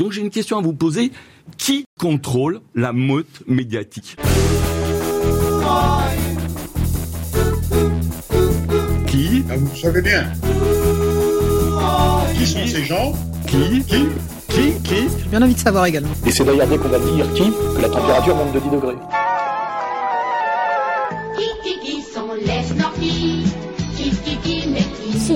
Donc 0.00 0.12
j'ai 0.12 0.22
une 0.22 0.30
question 0.30 0.56
à 0.56 0.62
vous 0.62 0.72
poser. 0.72 1.12
Qui 1.58 1.84
contrôle 1.98 2.62
la 2.74 2.94
meute 2.94 3.42
médiatique 3.46 4.16
Qui 9.06 9.44
Ah, 9.50 9.56
vous 9.58 9.76
savez 9.76 10.00
bien. 10.00 10.32
Qui 12.34 12.46
sont 12.46 12.66
ces 12.66 12.84
gens 12.86 13.12
Qui 13.46 13.82
Qui 13.82 14.06
Qui 14.48 14.72
Qui 14.82 14.94
J'ai 15.22 15.28
bien 15.28 15.42
envie 15.42 15.54
de 15.54 15.58
savoir 15.58 15.84
également. 15.84 16.14
Et 16.24 16.30
c'est 16.30 16.44
d'ailleurs 16.44 16.66
dès 16.66 16.78
qu'on 16.78 16.88
va 16.88 16.98
dire 16.98 17.30
qui 17.34 17.50
que 17.50 17.82
la 17.82 17.90
température 17.90 18.36
monte 18.36 18.54
de 18.54 18.60
10 18.60 18.70
degrés. 18.70 18.96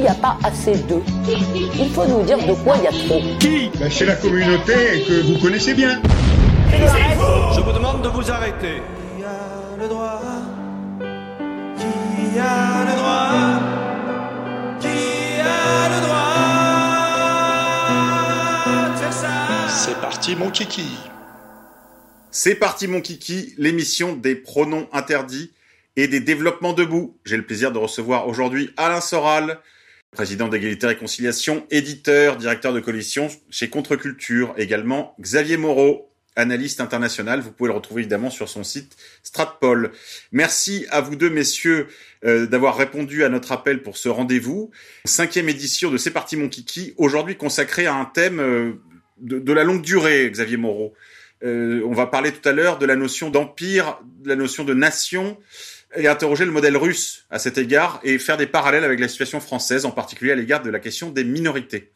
N'y 0.05 0.11
a 0.11 0.15
pas 0.15 0.37
assez 0.43 0.75
d'eux, 0.75 1.03
il 1.27 1.89
faut 1.91 2.05
nous 2.07 2.23
dire 2.25 2.37
de 2.39 2.53
quoi 2.63 2.77
il 2.77 2.85
y 2.85 2.87
a 2.87 2.91
trop. 2.91 3.21
Qui? 3.41 3.71
Ben, 3.79 3.91
C'est 3.91 4.05
la 4.05 4.17
communauté 4.17 5.03
que 5.09 5.23
vous 5.23 5.39
connaissez 5.41 5.73
bien. 5.73 6.03
Je 6.71 7.61
vous 7.61 7.73
demande 7.73 8.03
de 8.03 8.09
vous 8.09 8.31
arrêter. 8.31 8.83
Qui 9.17 9.25
a 9.25 9.77
le 9.81 9.89
droit? 9.89 10.21
Qui 11.79 12.39
a 12.39 12.85
le 12.85 12.97
droit? 12.99 13.31
Qui 14.81 15.41
a 15.41 15.89
le 15.89 16.01
droit 16.05 16.35
de 18.93 18.97
faire 18.99 19.13
ça? 19.13 19.29
C'est 19.69 19.99
parti 20.03 20.37
mon 20.37 20.51
kiki 20.51 20.99
C'est 22.31 22.57
parti 22.57 22.89
mon 22.89 23.01
kiki, 23.01 23.55
l'émission 23.57 24.13
des 24.17 24.35
pronoms 24.35 24.87
interdits 24.93 25.51
et 25.97 26.09
des 26.09 26.21
développements 26.21 26.75
debout. 26.75 27.17
J'ai 27.25 27.39
le 27.39 27.47
plaisir 27.47 27.73
de 27.73 27.79
recevoir 27.79 28.29
aujourd'hui 28.29 28.71
Alain 28.77 29.01
Soral, 29.01 29.61
président 30.15 30.49
d'égalité 30.49 30.87
et 30.87 30.89
réconciliation, 30.89 31.67
éditeur, 31.71 32.37
directeur 32.37 32.73
de 32.73 32.81
coalition 32.81 33.29
chez 33.51 33.69
Contre-Culture, 33.69 34.55
également 34.57 35.15
Xavier 35.21 35.59
Moreau, 35.59 36.11
analyste 36.37 36.81
international. 36.81 37.41
Vous 37.41 37.53
pouvez 37.53 37.69
le 37.69 37.75
retrouver 37.75 38.03
évidemment 38.03 38.31
sur 38.31 38.49
son 38.49 38.65
site 38.65 38.97
Stratpol. 39.23 39.93
Merci 40.33 40.87
à 40.91 41.01
vous 41.01 41.17
deux 41.17 41.31
messieurs 41.31 41.89
euh, 42.25 42.47
d'avoir 42.47 42.77
répondu 42.77 43.25
à 43.25 43.29
notre 43.29 43.53
appel 43.53 43.83
pour 43.83 43.97
ce 43.97 44.09
rendez-vous. 44.09 44.71
Cinquième 45.05 45.49
édition 45.49 45.91
de 45.91 45.99
C'est 45.99 46.11
parti 46.11 46.37
mon 46.37 46.49
kiki, 46.49 46.95
aujourd'hui 46.97 47.37
consacrée 47.37 47.87
à 47.87 47.95
un 47.95 48.05
thème 48.07 48.41
euh, 48.41 48.73
de, 49.21 49.53
la 49.53 49.65
longue 49.65 49.83
durée, 49.83 50.29
Xavier 50.31 50.57
Moreau. 50.57 50.95
Euh, 51.43 51.83
on 51.85 51.93
va 51.93 52.07
parler 52.07 52.33
tout 52.33 52.49
à 52.49 52.53
l'heure 52.53 52.79
de 52.79 52.87
la 52.87 52.97
notion 52.97 53.31
d'empire, 53.31 53.99
de 54.23 54.29
la 54.29 54.37
notion 54.37 54.65
de 54.65 54.73
nation, 54.73 55.37
et 55.97 56.09
interroger 56.09 56.45
le 56.45 56.51
modèle 56.51 56.77
russe 56.77 57.25
à 57.31 57.39
cet 57.39 57.59
égard 57.59 58.01
et 58.03 58.19
faire 58.19 58.37
des 58.37 58.47
parallèles 58.47 58.85
avec 58.85 59.01
la 59.01 59.09
situation 59.09 59.41
française, 59.41 59.85
en 59.85 59.91
particulier 59.91 60.33
à 60.33 60.35
l'égard 60.35 60.63
de 60.63 60.71
la 60.71 60.81
question 60.81 61.11
des 61.11 61.25
minorités. 61.25 61.93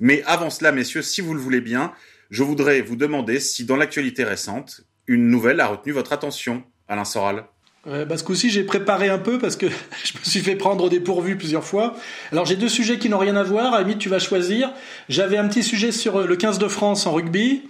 Mais 0.00 0.22
avant 0.26 0.50
cela, 0.50 0.72
messieurs, 0.72 1.02
si 1.02 1.20
vous 1.20 1.34
le 1.34 1.40
voulez 1.40 1.60
bien, 1.60 1.92
je 2.30 2.42
voudrais 2.42 2.80
vous 2.82 2.96
demander 2.96 3.40
si 3.40 3.64
dans 3.64 3.76
l'actualité 3.76 4.24
récente, 4.24 4.82
une 5.06 5.28
nouvelle 5.28 5.60
a 5.60 5.66
retenu 5.66 5.92
votre 5.92 6.12
attention, 6.12 6.62
Alain 6.88 7.04
Soral. 7.04 7.44
Ouais, 7.86 8.04
bah, 8.04 8.16
ce 8.18 8.24
coup-ci, 8.24 8.50
j'ai 8.50 8.64
préparé 8.64 9.08
un 9.08 9.18
peu 9.18 9.38
parce 9.38 9.56
que 9.56 9.66
je 10.04 10.18
me 10.18 10.24
suis 10.24 10.40
fait 10.40 10.56
prendre 10.56 10.84
au 10.84 10.88
dépourvu 10.88 11.36
plusieurs 11.36 11.64
fois. 11.64 11.96
Alors, 12.32 12.44
j'ai 12.44 12.56
deux 12.56 12.68
sujets 12.68 12.98
qui 12.98 13.08
n'ont 13.08 13.18
rien 13.18 13.36
à 13.36 13.42
voir. 13.42 13.74
Ami, 13.74 13.96
tu 13.96 14.08
vas 14.08 14.18
choisir. 14.18 14.72
J'avais 15.08 15.38
un 15.38 15.48
petit 15.48 15.62
sujet 15.62 15.92
sur 15.92 16.16
euh, 16.16 16.26
le 16.26 16.36
15 16.36 16.58
de 16.58 16.68
France 16.68 17.06
en 17.06 17.12
rugby. 17.12 17.62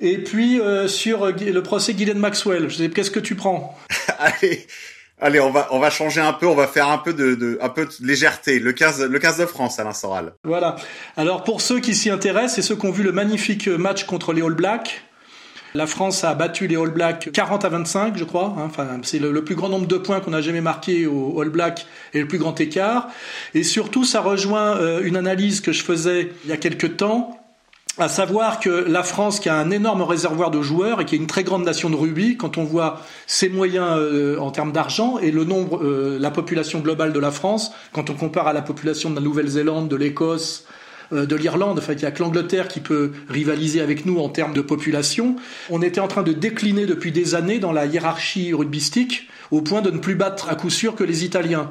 Et 0.00 0.18
puis 0.18 0.60
euh, 0.60 0.86
sur 0.86 1.24
euh, 1.24 1.32
le 1.32 1.62
procès 1.62 1.94
Guylaine 1.94 2.18
Maxwell. 2.18 2.68
Je 2.68 2.76
sais, 2.76 2.90
qu'est-ce 2.90 3.10
que 3.10 3.20
tu 3.20 3.34
prends? 3.34 3.76
Allez, 4.18 4.66
allez, 5.20 5.40
on 5.40 5.50
va 5.50 5.68
on 5.70 5.78
va 5.78 5.90
changer 5.90 6.20
un 6.20 6.32
peu, 6.32 6.46
on 6.46 6.54
va 6.54 6.66
faire 6.66 6.88
un 6.88 6.98
peu 6.98 7.12
de, 7.12 7.34
de 7.34 7.58
un 7.60 7.68
peu 7.68 7.86
de 7.86 8.06
légèreté. 8.06 8.58
Le 8.58 8.72
15 8.72 9.02
le 9.04 9.18
15 9.18 9.38
de 9.38 9.46
France, 9.46 9.78
Alain 9.78 9.92
Soral. 9.92 10.32
Voilà. 10.44 10.76
Alors 11.16 11.44
pour 11.44 11.60
ceux 11.60 11.80
qui 11.80 11.94
s'y 11.94 12.10
intéressent 12.10 12.58
et 12.58 12.62
ceux 12.62 12.76
qui 12.76 12.86
ont 12.86 12.90
vu 12.90 13.02
le 13.02 13.12
magnifique 13.12 13.68
match 13.68 14.04
contre 14.04 14.32
les 14.32 14.42
All 14.42 14.54
Blacks, 14.54 15.02
la 15.74 15.86
France 15.86 16.24
a 16.24 16.34
battu 16.34 16.66
les 16.66 16.76
All 16.76 16.90
Blacks 16.90 17.30
40 17.32 17.64
à 17.64 17.68
25, 17.68 18.16
je 18.16 18.24
crois. 18.24 18.54
hein. 18.58 18.62
Enfin, 18.64 18.86
c'est 19.02 19.18
le, 19.18 19.44
plus 19.44 19.54
grand 19.54 19.68
nombre 19.68 19.86
de 19.86 19.98
points 19.98 20.20
qu'on 20.20 20.32
a 20.32 20.40
jamais 20.40 20.62
marqué 20.62 21.06
aux 21.06 21.40
All 21.40 21.50
Blacks 21.50 21.86
et 22.14 22.20
le 22.20 22.26
plus 22.26 22.38
grand 22.38 22.58
écart. 22.60 23.08
Et 23.54 23.62
surtout, 23.62 24.04
ça 24.04 24.20
rejoint 24.20 24.76
euh, 24.78 25.02
une 25.02 25.16
analyse 25.16 25.60
que 25.60 25.72
je 25.72 25.82
faisais 25.84 26.32
il 26.44 26.50
y 26.50 26.52
a 26.52 26.56
quelques 26.56 26.96
temps 26.96 27.38
à 27.98 28.08
savoir 28.08 28.60
que 28.60 28.68
la 28.68 29.02
France, 29.02 29.40
qui 29.40 29.48
a 29.48 29.56
un 29.56 29.70
énorme 29.70 30.02
réservoir 30.02 30.50
de 30.50 30.62
joueurs 30.62 31.00
et 31.00 31.04
qui 31.04 31.16
est 31.16 31.18
une 31.18 31.26
très 31.26 31.42
grande 31.42 31.64
nation 31.64 31.90
de 31.90 31.96
rugby, 31.96 32.36
quand 32.36 32.56
on 32.56 32.64
voit 32.64 33.00
ses 33.26 33.48
moyens 33.48 33.96
euh, 33.98 34.38
en 34.38 34.50
termes 34.50 34.72
d'argent 34.72 35.18
et 35.18 35.30
le 35.30 35.44
nombre, 35.44 35.82
euh, 35.82 36.18
la 36.20 36.30
population 36.30 36.78
globale 36.78 37.12
de 37.12 37.18
la 37.18 37.30
France, 37.30 37.72
quand 37.92 38.10
on 38.10 38.14
compare 38.14 38.46
à 38.46 38.52
la 38.52 38.62
population 38.62 39.10
de 39.10 39.16
la 39.16 39.20
Nouvelle-Zélande, 39.20 39.88
de 39.88 39.96
l'Écosse, 39.96 40.64
de 41.12 41.36
l'Irlande, 41.36 41.78
enfin 41.78 41.94
il 41.94 42.02
y 42.02 42.06
a 42.06 42.10
que 42.10 42.22
l'Angleterre 42.22 42.68
qui 42.68 42.80
peut 42.80 43.12
rivaliser 43.28 43.80
avec 43.80 44.04
nous 44.04 44.18
en 44.18 44.28
termes 44.28 44.52
de 44.52 44.60
population, 44.60 45.36
on 45.70 45.82
était 45.82 46.00
en 46.00 46.08
train 46.08 46.22
de 46.22 46.32
décliner 46.32 46.86
depuis 46.86 47.12
des 47.12 47.34
années 47.34 47.58
dans 47.58 47.72
la 47.72 47.86
hiérarchie 47.86 48.52
rugbystique 48.52 49.28
au 49.50 49.62
point 49.62 49.80
de 49.80 49.90
ne 49.90 49.98
plus 49.98 50.14
battre 50.14 50.48
à 50.48 50.54
coup 50.54 50.70
sûr 50.70 50.94
que 50.94 51.04
les 51.04 51.24
Italiens. 51.24 51.70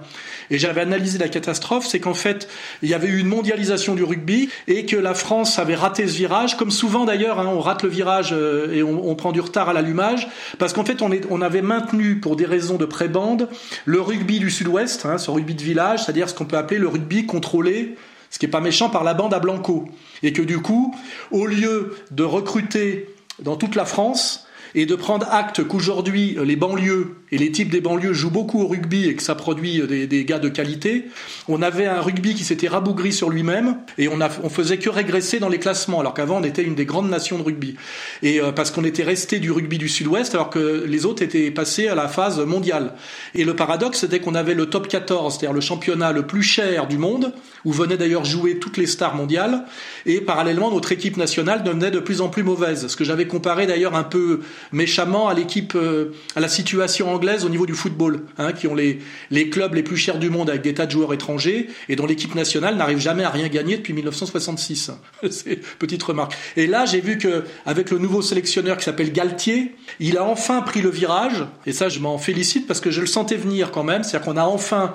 Et 0.49 0.57
j'avais 0.57 0.81
analysé 0.81 1.17
la 1.17 1.29
catastrophe, 1.29 1.85
c'est 1.85 1.99
qu'en 1.99 2.13
fait, 2.13 2.47
il 2.81 2.89
y 2.89 2.93
avait 2.93 3.07
eu 3.07 3.19
une 3.19 3.27
mondialisation 3.27 3.95
du 3.95 4.03
rugby 4.03 4.49
et 4.67 4.85
que 4.85 4.95
la 4.95 5.13
France 5.13 5.59
avait 5.59 5.75
raté 5.75 6.07
ce 6.07 6.15
virage, 6.15 6.57
comme 6.57 6.71
souvent 6.71 7.05
d'ailleurs, 7.05 7.39
hein, 7.39 7.47
on 7.47 7.59
rate 7.59 7.83
le 7.83 7.89
virage 7.89 8.29
euh, 8.31 8.73
et 8.73 8.83
on, 8.83 9.15
prend 9.15 9.31
du 9.31 9.41
retard 9.41 9.69
à 9.69 9.73
l'allumage, 9.73 10.27
parce 10.59 10.73
qu'en 10.73 10.85
fait, 10.85 11.01
on, 11.01 11.41
avait 11.41 11.61
maintenu, 11.61 12.19
pour 12.19 12.35
des 12.35 12.45
raisons 12.45 12.77
de 12.77 12.85
prébande, 12.85 13.49
le 13.85 13.99
rugby 13.99 14.39
du 14.39 14.51
sud-ouest, 14.51 15.05
hein, 15.05 15.17
ce 15.17 15.31
rugby 15.31 15.55
de 15.55 15.63
village, 15.63 16.03
c'est-à-dire 16.03 16.29
ce 16.29 16.35
qu'on 16.35 16.45
peut 16.45 16.57
appeler 16.57 16.79
le 16.79 16.87
rugby 16.87 17.25
contrôlé 17.25 17.95
ce 18.29 18.39
qui 18.39 18.45
est 18.45 18.49
pas 18.49 18.61
méchant 18.61 18.89
par 18.89 19.03
la 19.03 19.13
bande 19.13 19.33
à 19.33 19.39
Blanco. 19.39 19.87
Et 20.23 20.33
que 20.33 20.41
du 20.41 20.59
coup, 20.59 20.95
au 21.31 21.45
lieu 21.45 21.95
de 22.11 22.23
recruter 22.23 23.09
dans 23.39 23.55
toute 23.55 23.75
la 23.75 23.85
France, 23.85 24.47
et 24.75 24.85
de 24.85 24.95
prendre 24.95 25.27
acte 25.31 25.63
qu'aujourd'hui 25.63 26.37
les 26.43 26.55
banlieues 26.55 27.15
et 27.31 27.37
les 27.37 27.51
types 27.51 27.69
des 27.69 27.81
banlieues 27.81 28.13
jouent 28.13 28.29
beaucoup 28.29 28.61
au 28.61 28.67
rugby 28.67 29.07
et 29.07 29.15
que 29.15 29.23
ça 29.23 29.35
produit 29.35 29.81
des, 29.87 30.07
des 30.07 30.23
gars 30.23 30.39
de 30.39 30.49
qualité, 30.49 31.05
on 31.47 31.61
avait 31.61 31.85
un 31.85 31.99
rugby 31.99 32.35
qui 32.35 32.43
s'était 32.43 32.67
rabougri 32.67 33.11
sur 33.11 33.29
lui-même 33.29 33.77
et 33.97 34.07
on, 34.07 34.21
a, 34.21 34.29
on 34.43 34.49
faisait 34.49 34.77
que 34.77 34.89
régresser 34.89 35.39
dans 35.39 35.49
les 35.49 35.59
classements 35.59 35.99
alors 35.99 36.13
qu'avant 36.13 36.37
on 36.37 36.43
était 36.43 36.63
une 36.63 36.75
des 36.75 36.85
grandes 36.85 37.09
nations 37.09 37.37
de 37.37 37.43
rugby 37.43 37.75
et 38.23 38.39
euh, 38.39 38.51
parce 38.51 38.71
qu'on 38.71 38.83
était 38.83 39.03
resté 39.03 39.39
du 39.39 39.51
rugby 39.51 39.77
du 39.77 39.89
Sud-Ouest 39.89 40.35
alors 40.35 40.49
que 40.49 40.85
les 40.87 41.05
autres 41.05 41.23
étaient 41.23 41.51
passés 41.51 41.87
à 41.87 41.95
la 41.95 42.07
phase 42.07 42.39
mondiale 42.39 42.93
et 43.35 43.43
le 43.43 43.55
paradoxe 43.55 43.99
c'était 43.99 44.19
qu'on 44.19 44.35
avait 44.35 44.53
le 44.53 44.67
top 44.67 44.87
14 44.87 45.33
c'est-à-dire 45.33 45.53
le 45.53 45.61
championnat 45.61 46.11
le 46.11 46.27
plus 46.27 46.43
cher 46.43 46.87
du 46.87 46.97
monde 46.97 47.33
où 47.67 47.73
venaient 47.73 47.97
d'ailleurs 47.97 48.23
jouer 48.23 48.59
toutes 48.59 48.77
les 48.77 48.87
stars 48.87 49.13
mondiales 49.13 49.65
et 50.05 50.21
parallèlement 50.21 50.71
notre 50.71 50.93
équipe 50.93 51.17
nationale 51.17 51.63
devenait 51.63 51.91
de 51.91 51.99
plus 51.99 52.21
en 52.21 52.29
plus 52.29 52.41
mauvaise 52.41 52.87
ce 52.87 52.95
que 52.95 53.03
j'avais 53.03 53.27
comparé 53.27 53.67
d'ailleurs 53.67 53.93
un 53.93 54.05
peu 54.05 54.39
méchamment 54.71 55.27
à 55.27 55.33
l'équipe, 55.33 55.73
euh, 55.75 56.13
à 56.37 56.39
la 56.39 56.47
situation 56.47 57.13
anglaise 57.13 57.43
au 57.43 57.49
niveau 57.49 57.65
du 57.65 57.73
football, 57.73 58.21
hein, 58.37 58.53
qui 58.53 58.67
ont 58.67 58.73
les, 58.73 58.99
les 59.31 59.49
clubs 59.49 59.73
les 59.73 59.83
plus 59.83 59.97
chers 59.97 60.17
du 60.17 60.29
monde 60.29 60.49
avec 60.49 60.61
des 60.61 60.73
tas 60.73 60.85
de 60.85 60.91
joueurs 60.91 61.13
étrangers 61.13 61.67
et 61.89 61.97
dont 61.97 62.05
l'équipe 62.05 62.33
nationale 62.35 62.77
n'arrive 62.77 62.99
jamais 62.99 63.25
à 63.25 63.29
rien 63.29 63.49
gagner 63.49 63.75
depuis 63.75 63.91
1966. 63.91 64.91
C'est 65.29 65.59
petite 65.77 66.03
remarque. 66.03 66.37
Et 66.55 66.67
là, 66.67 66.85
j'ai 66.85 67.01
vu 67.01 67.17
que 67.17 67.43
avec 67.65 67.91
le 67.91 67.97
nouveau 67.97 68.21
sélectionneur 68.21 68.77
qui 68.77 68.85
s'appelle 68.85 69.11
Galtier, 69.11 69.75
il 69.99 70.17
a 70.17 70.23
enfin 70.23 70.61
pris 70.61 70.81
le 70.81 70.89
virage 70.89 71.45
et 71.65 71.73
ça, 71.73 71.89
je 71.89 71.99
m'en 71.99 72.17
félicite 72.17 72.65
parce 72.65 72.79
que 72.79 72.91
je 72.91 73.01
le 73.01 73.07
sentais 73.07 73.35
venir 73.35 73.71
quand 73.71 73.83
même. 73.83 74.03
C'est-à-dire 74.03 74.25
qu'on 74.25 74.37
a 74.37 74.45
enfin 74.45 74.93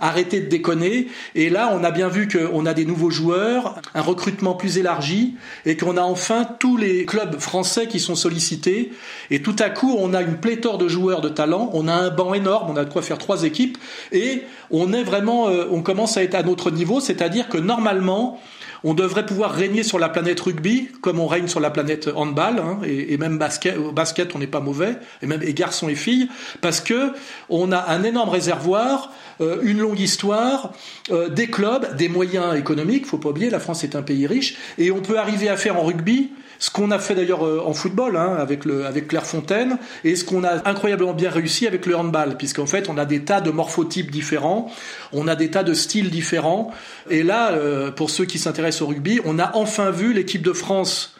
arrêtez 0.00 0.40
de 0.40 0.48
déconner. 0.48 1.08
Et 1.34 1.50
là, 1.50 1.70
on 1.72 1.84
a 1.84 1.90
bien 1.90 2.08
vu 2.08 2.28
qu'on 2.28 2.66
a 2.66 2.74
des 2.74 2.84
nouveaux 2.84 3.10
joueurs, 3.10 3.80
un 3.94 4.02
recrutement 4.02 4.54
plus 4.54 4.78
élargi, 4.78 5.34
et 5.66 5.76
qu'on 5.76 5.96
a 5.96 6.02
enfin 6.02 6.46
tous 6.58 6.76
les 6.76 7.04
clubs 7.04 7.38
français 7.38 7.86
qui 7.86 8.00
sont 8.00 8.14
sollicités. 8.14 8.92
Et 9.30 9.42
tout 9.42 9.56
à 9.58 9.70
coup, 9.70 9.96
on 9.98 10.14
a 10.14 10.22
une 10.22 10.38
pléthore 10.38 10.78
de 10.78 10.88
joueurs 10.88 11.20
de 11.20 11.28
talent, 11.28 11.70
on 11.72 11.88
a 11.88 11.94
un 11.94 12.10
banc 12.10 12.34
énorme, 12.34 12.70
on 12.70 12.76
a 12.76 12.84
de 12.84 12.92
quoi 12.92 13.02
faire 13.02 13.18
trois 13.18 13.44
équipes, 13.44 13.78
et 14.12 14.42
on 14.70 14.92
est 14.92 15.02
vraiment, 15.02 15.48
euh, 15.48 15.66
on 15.70 15.82
commence 15.82 16.16
à 16.16 16.22
être 16.22 16.34
à 16.34 16.42
notre 16.42 16.70
niveau, 16.70 17.00
c'est-à-dire 17.00 17.48
que 17.48 17.58
normalement, 17.58 18.40
on 18.84 18.94
devrait 18.94 19.26
pouvoir 19.26 19.52
régner 19.52 19.82
sur 19.82 19.98
la 19.98 20.08
planète 20.08 20.40
rugby 20.40 20.88
comme 21.00 21.20
on 21.20 21.26
règne 21.26 21.48
sur 21.48 21.60
la 21.60 21.70
planète 21.70 22.08
handball 22.14 22.58
hein, 22.58 22.78
et, 22.84 23.16
même 23.18 23.38
basket. 23.38 23.76
Basket, 23.94 24.34
on 24.34 24.38
n'est 24.38 24.46
pas 24.46 24.60
mauvais, 24.60 24.96
et 25.22 25.26
même 25.26 25.40
garçons 25.40 25.88
et 25.88 25.94
filles, 25.94 26.28
parce 26.60 26.80
que 26.80 27.12
on 27.48 27.72
a 27.72 27.90
un 27.90 28.02
énorme 28.02 28.30
réservoir, 28.30 29.12
euh, 29.40 29.58
une 29.62 29.80
longue 29.80 30.00
histoire, 30.00 30.72
euh, 31.10 31.28
des 31.28 31.48
clubs, 31.48 31.96
des 31.96 32.08
moyens 32.08 32.56
économiques. 32.56 33.06
Faut 33.06 33.18
pas 33.18 33.30
oublier, 33.30 33.50
la 33.50 33.60
France 33.60 33.84
est 33.84 33.96
un 33.96 34.02
pays 34.02 34.26
riche, 34.26 34.56
et 34.78 34.90
on 34.90 35.00
peut 35.00 35.18
arriver 35.18 35.48
à 35.48 35.56
faire 35.56 35.78
en 35.78 35.82
rugby 35.82 36.30
ce 36.60 36.70
qu'on 36.70 36.90
a 36.90 36.98
fait 36.98 37.14
d'ailleurs 37.14 37.44
euh, 37.44 37.62
en 37.64 37.72
football 37.72 38.16
hein, 38.16 38.36
avec 38.38 38.64
le 38.64 38.86
avec 38.86 39.08
Clairefontaine 39.08 39.78
et 40.04 40.14
ce 40.14 40.24
qu'on 40.24 40.44
a 40.44 40.68
incroyablement 40.68 41.14
bien 41.14 41.30
réussi 41.30 41.66
avec 41.66 41.86
le 41.86 41.96
handball 41.96 42.36
puisqu'en 42.36 42.66
fait 42.66 42.88
on 42.88 42.98
a 42.98 43.06
des 43.06 43.24
tas 43.24 43.40
de 43.40 43.50
morphotypes 43.50 44.10
différents, 44.10 44.70
on 45.12 45.26
a 45.26 45.34
des 45.34 45.50
tas 45.50 45.64
de 45.64 45.74
styles 45.74 46.10
différents. 46.10 46.70
Et 47.08 47.22
là 47.22 47.52
euh, 47.52 47.90
pour 47.90 48.10
ceux 48.10 48.26
qui 48.26 48.38
s'intéressent 48.38 48.82
au 48.82 48.86
rugby, 48.88 49.20
on 49.24 49.38
a 49.38 49.56
enfin 49.56 49.90
vu 49.90 50.12
l'équipe 50.12 50.42
de 50.42 50.52
France 50.52 51.16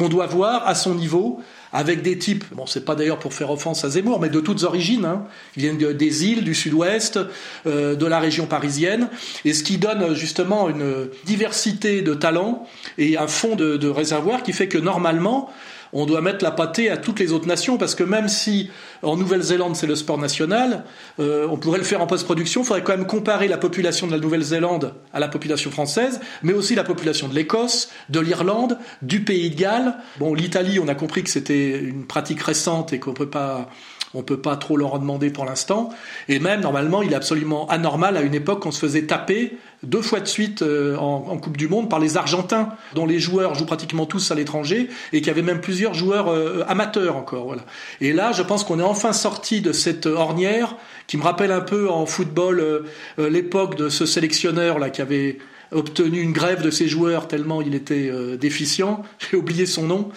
qu'on 0.00 0.08
doit 0.08 0.26
voir 0.26 0.66
à 0.66 0.74
son 0.74 0.94
niveau 0.94 1.40
avec 1.74 2.00
des 2.00 2.16
types, 2.16 2.44
bon 2.54 2.64
c'est 2.66 2.86
pas 2.86 2.94
d'ailleurs 2.94 3.18
pour 3.18 3.34
faire 3.34 3.50
offense 3.50 3.84
à 3.84 3.90
Zemmour, 3.90 4.18
mais 4.18 4.30
de 4.30 4.40
toutes 4.40 4.62
origines, 4.64 5.04
hein. 5.04 5.24
ils 5.56 5.62
viennent 5.62 5.76
de- 5.76 5.92
des 5.92 6.24
îles, 6.24 6.42
du 6.42 6.54
sud-ouest, 6.54 7.20
euh, 7.66 7.94
de 7.94 8.06
la 8.06 8.18
région 8.18 8.46
parisienne, 8.46 9.08
et 9.44 9.52
ce 9.52 9.62
qui 9.62 9.76
donne 9.76 10.14
justement 10.14 10.70
une 10.70 11.08
diversité 11.26 12.00
de 12.00 12.14
talents 12.14 12.66
et 12.96 13.18
un 13.18 13.28
fond 13.28 13.56
de 13.56 13.88
réservoir 13.88 14.42
qui 14.42 14.54
fait 14.54 14.68
que 14.68 14.78
normalement, 14.78 15.50
on 15.92 16.06
doit 16.06 16.20
mettre 16.20 16.44
la 16.44 16.50
pâtée 16.50 16.90
à 16.90 16.96
toutes 16.96 17.18
les 17.18 17.32
autres 17.32 17.46
nations 17.46 17.78
parce 17.78 17.94
que 17.94 18.04
même 18.04 18.28
si 18.28 18.70
en 19.02 19.16
Nouvelle-Zélande 19.16 19.76
c'est 19.76 19.86
le 19.86 19.96
sport 19.96 20.18
national, 20.18 20.84
euh, 21.18 21.46
on 21.50 21.56
pourrait 21.56 21.78
le 21.78 21.84
faire 21.84 22.00
en 22.00 22.06
post-production. 22.06 22.62
Il 22.62 22.66
faudrait 22.66 22.82
quand 22.82 22.96
même 22.96 23.06
comparer 23.06 23.48
la 23.48 23.58
population 23.58 24.06
de 24.06 24.12
la 24.12 24.18
Nouvelle-Zélande 24.18 24.94
à 25.12 25.20
la 25.20 25.28
population 25.28 25.70
française, 25.70 26.20
mais 26.42 26.52
aussi 26.52 26.74
la 26.74 26.84
population 26.84 27.28
de 27.28 27.34
l'Écosse, 27.34 27.90
de 28.08 28.20
l'Irlande, 28.20 28.78
du 29.02 29.24
Pays 29.24 29.50
de 29.50 29.56
Galles. 29.56 29.94
Bon, 30.18 30.34
l'Italie, 30.34 30.78
on 30.78 30.88
a 30.88 30.94
compris 30.94 31.22
que 31.22 31.30
c'était 31.30 31.78
une 31.78 32.06
pratique 32.06 32.42
récente 32.42 32.92
et 32.92 32.98
qu'on 32.98 33.14
peut 33.14 33.30
pas 33.30 33.68
on 34.14 34.22
peut 34.22 34.40
pas 34.40 34.56
trop 34.56 34.76
leur 34.76 34.94
en 34.94 34.98
demander 34.98 35.30
pour 35.30 35.44
l'instant. 35.44 35.90
Et 36.28 36.38
même, 36.38 36.60
normalement, 36.60 37.02
il 37.02 37.12
est 37.12 37.16
absolument 37.16 37.68
anormal 37.68 38.16
à 38.16 38.22
une 38.22 38.34
époque 38.34 38.62
qu'on 38.62 38.72
se 38.72 38.80
faisait 38.80 39.06
taper 39.06 39.56
deux 39.82 40.02
fois 40.02 40.20
de 40.20 40.26
suite 40.26 40.62
euh, 40.62 40.96
en, 40.96 41.26
en 41.28 41.38
Coupe 41.38 41.56
du 41.56 41.68
Monde 41.68 41.88
par 41.88 42.00
les 42.00 42.16
Argentins, 42.16 42.70
dont 42.94 43.06
les 43.06 43.18
joueurs 43.18 43.54
jouent 43.54 43.66
pratiquement 43.66 44.06
tous 44.06 44.30
à 44.30 44.34
l'étranger 44.34 44.90
et 45.12 45.22
qui 45.22 45.30
avaient 45.30 45.42
même 45.42 45.60
plusieurs 45.60 45.94
joueurs 45.94 46.28
euh, 46.28 46.64
amateurs 46.68 47.16
encore. 47.16 47.44
Voilà. 47.44 47.62
Et 48.00 48.12
là, 48.12 48.32
je 48.32 48.42
pense 48.42 48.64
qu'on 48.64 48.78
est 48.78 48.82
enfin 48.82 49.12
sorti 49.12 49.60
de 49.60 49.72
cette 49.72 50.06
ornière 50.06 50.76
qui 51.10 51.16
me 51.16 51.24
rappelle 51.24 51.50
un 51.50 51.60
peu 51.60 51.90
en 51.90 52.06
football 52.06 52.60
euh, 52.60 52.82
euh, 53.18 53.28
l'époque 53.28 53.74
de 53.74 53.88
ce 53.88 54.06
sélectionneur 54.06 54.78
là 54.78 54.90
qui 54.90 55.02
avait 55.02 55.38
obtenu 55.72 56.20
une 56.20 56.30
grève 56.30 56.62
de 56.62 56.70
ses 56.70 56.86
joueurs 56.86 57.26
tellement 57.26 57.62
il 57.62 57.74
était 57.74 58.08
euh, 58.08 58.36
déficient. 58.36 59.02
J'ai 59.18 59.36
oublié 59.36 59.66
son 59.66 59.82
nom. 59.88 60.10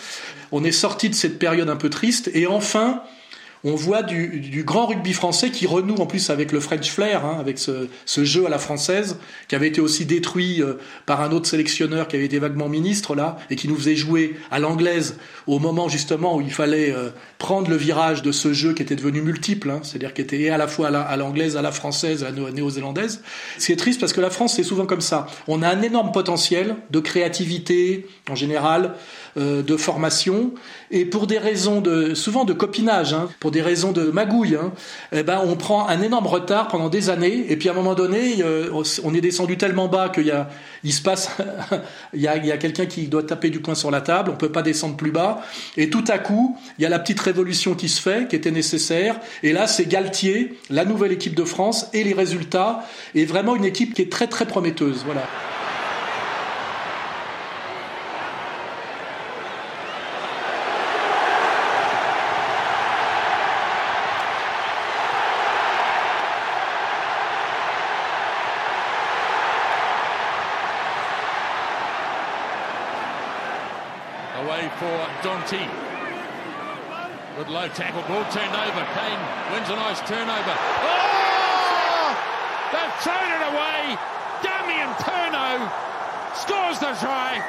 On 0.51 0.63
est 0.63 0.71
sorti 0.71 1.09
de 1.09 1.15
cette 1.15 1.39
période 1.39 1.67
un 1.67 1.75
peu 1.77 1.89
triste 1.89 2.29
et 2.35 2.45
enfin 2.45 3.01
on 3.65 3.75
voit 3.75 4.03
du, 4.03 4.39
du 4.41 4.63
grand 4.63 4.87
rugby 4.87 5.13
français 5.13 5.49
qui 5.49 5.65
renoue 5.67 5.95
en 5.95 6.05
plus 6.05 6.29
avec 6.29 6.51
le 6.51 6.59
French 6.59 6.89
flair, 6.89 7.25
hein, 7.25 7.37
avec 7.39 7.57
ce, 7.59 7.87
ce 8.05 8.23
jeu 8.25 8.45
à 8.45 8.49
la 8.49 8.59
française, 8.59 9.17
qui 9.47 9.55
avait 9.55 9.67
été 9.69 9.79
aussi 9.79 10.05
détruit 10.05 10.61
euh, 10.61 10.73
par 11.05 11.21
un 11.21 11.31
autre 11.31 11.47
sélectionneur 11.47 12.07
qui 12.07 12.15
avait 12.17 12.25
été 12.25 12.39
vaguement 12.39 12.67
ministre 12.67 13.15
là, 13.15 13.37
et 13.49 13.55
qui 13.55 13.67
nous 13.67 13.75
faisait 13.77 13.95
jouer 13.95 14.35
à 14.51 14.59
l'anglaise 14.59 15.17
au 15.47 15.59
moment 15.59 15.87
justement 15.89 16.35
où 16.35 16.41
il 16.41 16.51
fallait 16.51 16.91
euh, 16.91 17.09
prendre 17.37 17.69
le 17.69 17.75
virage 17.77 18.21
de 18.21 18.31
ce 18.31 18.53
jeu 18.53 18.73
qui 18.73 18.81
était 18.81 18.95
devenu 18.95 19.21
multiple, 19.21 19.69
hein, 19.69 19.79
c'est-à-dire 19.83 20.13
qui 20.13 20.21
était 20.21 20.49
à 20.49 20.57
la 20.57 20.67
fois 20.67 20.87
à 20.87 20.91
la- 20.91 21.01
à 21.01 21.15
l'anglaise, 21.17 21.55
à 21.57 21.61
la 21.61 21.71
française, 21.71 22.23
à 22.23 22.27
la 22.27 22.31
néo- 22.33 22.49
néo-zélandaise. 22.51 23.21
C'est 23.57 23.75
triste 23.75 23.99
parce 23.99 24.13
que 24.13 24.21
la 24.21 24.29
France 24.29 24.55
c'est 24.55 24.63
souvent 24.63 24.85
comme 24.85 25.01
ça. 25.01 25.27
On 25.47 25.61
a 25.61 25.69
un 25.69 25.81
énorme 25.81 26.11
potentiel 26.11 26.75
de 26.91 26.99
créativité 26.99 28.07
en 28.29 28.35
général, 28.35 28.93
euh, 29.37 29.61
de 29.63 29.77
formation, 29.77 30.53
et 30.93 31.05
pour 31.05 31.25
des 31.25 31.39
raisons 31.39 31.81
de 31.81 32.13
souvent 32.13 32.45
de 32.45 32.53
copinage, 32.53 33.13
hein, 33.13 33.27
pour 33.39 33.49
des 33.49 33.63
raisons 33.63 33.91
de 33.91 34.03
magouille, 34.03 34.55
hein, 34.55 34.71
eh 35.11 35.23
ben 35.23 35.41
on 35.43 35.55
prend 35.55 35.87
un 35.89 36.01
énorme 36.03 36.27
retard 36.27 36.67
pendant 36.67 36.87
des 36.87 37.09
années, 37.09 37.47
et 37.49 37.57
puis 37.57 37.67
à 37.67 37.71
un 37.71 37.75
moment 37.75 37.95
donné, 37.95 38.43
euh, 38.43 38.69
on 39.03 39.13
est 39.15 39.19
descendu 39.19 39.57
tellement 39.57 39.87
bas 39.87 40.09
qu'il 40.09 40.27
y 40.27 40.31
a, 40.31 40.49
se 40.87 41.01
passe, 41.01 41.31
il 42.13 42.21
y 42.21 42.27
a, 42.27 42.37
il 42.37 42.45
y 42.45 42.51
a 42.51 42.57
quelqu'un 42.57 42.85
qui 42.85 43.07
doit 43.07 43.23
taper 43.23 43.49
du 43.49 43.59
poing 43.59 43.73
sur 43.73 43.89
la 43.89 44.01
table, 44.01 44.29
on 44.31 44.37
peut 44.37 44.51
pas 44.51 44.61
descendre 44.61 44.95
plus 44.95 45.11
bas, 45.11 45.41
et 45.77 45.89
tout 45.89 46.05
à 46.07 46.19
coup, 46.19 46.55
il 46.77 46.83
y 46.83 46.85
a 46.85 46.89
la 46.89 46.99
petite 46.99 47.19
révolution 47.19 47.73
qui 47.73 47.89
se 47.89 47.99
fait, 47.99 48.27
qui 48.27 48.35
était 48.35 48.51
nécessaire, 48.51 49.19
et 49.41 49.51
là 49.51 49.65
c'est 49.65 49.87
Galtier, 49.87 50.59
la 50.69 50.85
nouvelle 50.85 51.11
équipe 51.11 51.33
de 51.33 51.43
France, 51.43 51.87
et 51.93 52.03
les 52.03 52.13
résultats, 52.13 52.83
et 53.15 53.25
vraiment 53.25 53.55
une 53.55 53.65
équipe 53.65 53.95
qui 53.95 54.03
est 54.03 54.11
très 54.11 54.27
très 54.27 54.45
prometteuse, 54.45 55.01
voilà. 55.05 55.23
Tackle, 77.73 78.01
ball 78.07 78.23
turned 78.31 78.55
over. 78.55 78.85
Kane 78.95 79.21
wins 79.51 79.69
a 79.69 79.75
nice 79.75 80.01
turnover. 80.07 80.55
Oh! 80.83 81.23
Scores 86.35 86.79
the 86.79 86.99
try. 86.99 87.39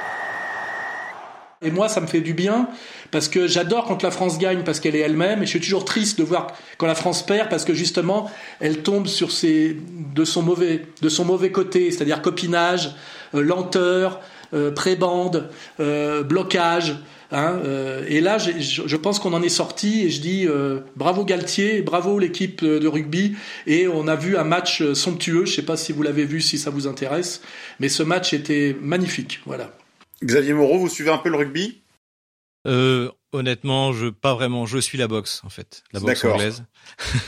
Et 1.62 1.70
moi, 1.70 1.88
ça 1.88 2.00
me 2.00 2.06
fait 2.06 2.20
du 2.20 2.34
bien 2.34 2.68
parce 3.10 3.28
que 3.28 3.48
j'adore 3.48 3.86
quand 3.86 4.02
la 4.02 4.10
France 4.10 4.38
gagne 4.38 4.62
parce 4.62 4.80
qu'elle 4.80 4.94
est 4.94 5.00
elle-même 5.00 5.42
et 5.42 5.46
je 5.46 5.50
suis 5.50 5.60
toujours 5.60 5.84
triste 5.84 6.18
de 6.18 6.24
voir 6.24 6.48
quand 6.76 6.86
la 6.86 6.94
France 6.94 7.24
perd 7.24 7.48
parce 7.48 7.64
que 7.64 7.72
justement, 7.72 8.30
elle 8.60 8.82
tombe 8.82 9.06
sur 9.06 9.32
ses, 9.32 9.76
de 10.14 10.24
son 10.24 10.42
mauvais, 10.42 10.82
de 11.00 11.08
son 11.08 11.24
mauvais 11.24 11.50
côté, 11.50 11.90
c'est-à-dire 11.90 12.20
copinage, 12.22 12.94
euh, 13.34 13.40
lenteur, 13.40 14.20
prébande, 14.70 15.50
euh, 15.80 16.22
blocage. 16.22 16.96
Hein, 17.30 17.60
euh, 17.64 18.04
et 18.08 18.20
là, 18.20 18.38
je 18.38 18.52
je 18.58 18.96
pense 18.96 19.18
qu'on 19.18 19.32
en 19.32 19.42
est 19.42 19.48
sorti 19.48 20.02
et 20.02 20.10
je 20.10 20.20
dis 20.20 20.46
euh, 20.46 20.80
bravo 20.94 21.24
Galtier, 21.24 21.82
bravo 21.82 22.18
l'équipe 22.18 22.62
euh, 22.62 22.78
de 22.78 22.86
rugby. 22.86 23.34
Et 23.66 23.88
on 23.88 24.06
a 24.06 24.14
vu 24.14 24.36
un 24.36 24.44
match 24.44 24.82
euh, 24.82 24.94
somptueux. 24.94 25.44
Je 25.44 25.54
sais 25.54 25.62
pas 25.62 25.76
si 25.76 25.92
vous 25.92 26.02
l'avez 26.02 26.26
vu, 26.26 26.40
si 26.40 26.58
ça 26.58 26.70
vous 26.70 26.86
intéresse, 26.86 27.42
mais 27.80 27.88
ce 27.88 28.02
match 28.04 28.32
était 28.32 28.76
magnifique. 28.80 29.40
Voilà. 29.46 29.72
Xavier 30.22 30.52
Moreau, 30.52 30.78
vous 30.78 30.88
suivez 30.88 31.10
un 31.10 31.18
peu 31.18 31.28
le 31.28 31.36
rugby? 31.36 31.80
Euh, 32.66 33.10
honnêtement, 33.34 33.92
je 33.92 34.06
pas 34.06 34.34
vraiment. 34.34 34.64
Je 34.64 34.78
suis 34.78 34.96
la 34.96 35.08
boxe 35.08 35.42
en 35.44 35.50
fait, 35.50 35.82
la 35.92 36.00
boxe 36.00 36.24
anglaise. 36.24 36.64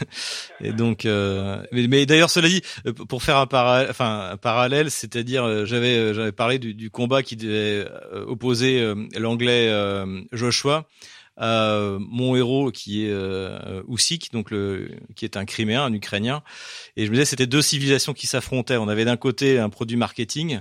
et 0.61 0.73
donc, 0.73 1.05
euh, 1.05 1.63
mais, 1.73 1.87
mais 1.89 2.07
d'ailleurs, 2.07 2.31
cela 2.31 2.49
dit, 2.49 2.63
euh, 2.87 2.93
pour 2.93 3.23
faire 3.23 3.37
un 3.37 3.47
parallèle, 3.47 3.91
enfin 3.91 4.31
un 4.33 4.37
parallèle, 4.37 4.91
c'est-à-dire, 4.91 5.45
euh, 5.45 5.65
j'avais 5.67 5.97
euh, 5.97 6.15
j'avais 6.15 6.33
parlé 6.33 6.59
du, 6.59 6.75
du 6.75 6.91
combat 6.91 7.23
qui 7.23 7.37
devait 7.37 7.87
opposer 8.27 8.81
euh, 8.81 8.95
l'anglais 9.19 9.69
euh, 9.69 10.23
Joshua. 10.33 10.87
à 11.37 11.97
mon 11.99 12.35
héros 12.37 12.71
qui 12.71 13.05
est 13.05 13.11
euh, 13.11 13.83
Usyk, 13.89 14.33
donc 14.33 14.51
le 14.51 14.89
qui 15.17 15.25
est 15.25 15.37
un 15.37 15.45
Criméen, 15.45 15.85
un 15.85 15.93
Ukrainien, 15.93 16.43
et 16.97 17.05
je 17.05 17.11
me 17.11 17.17
disais 17.17 17.27
c'était 17.27 17.47
deux 17.47 17.63
civilisations 17.63 18.15
qui 18.15 18.27
s'affrontaient. 18.27 18.77
On 18.77 18.89
avait 18.89 19.05
d'un 19.05 19.19
côté 19.19 19.59
un 19.59 19.69
produit 19.69 19.97
marketing 19.97 20.61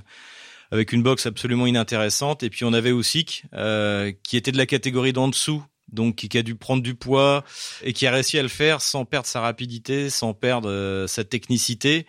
avec 0.75 0.91
une 0.91 1.01
boxe 1.01 1.25
absolument 1.25 1.65
inintéressante. 1.65 2.43
Et 2.43 2.49
puis 2.49 2.65
on 2.65 2.73
avait 2.73 2.91
Usyk, 2.91 3.45
euh, 3.53 4.11
qui 4.23 4.37
était 4.37 4.51
de 4.51 4.57
la 4.57 4.65
catégorie 4.65 5.13
d'en 5.13 5.27
dessous, 5.27 5.63
donc 5.91 6.15
qui, 6.15 6.37
a 6.37 6.43
dû 6.43 6.55
prendre 6.55 6.83
du 6.83 6.95
poids 6.95 7.43
et 7.81 7.93
qui 7.93 8.05
a 8.05 8.11
réussi 8.11 8.37
à 8.37 8.43
le 8.43 8.47
faire 8.47 8.81
sans 8.81 9.05
perdre 9.05 9.27
sa 9.27 9.41
rapidité, 9.41 10.09
sans 10.09 10.33
perdre 10.33 10.69
euh, 10.69 11.07
sa 11.07 11.23
technicité 11.23 12.05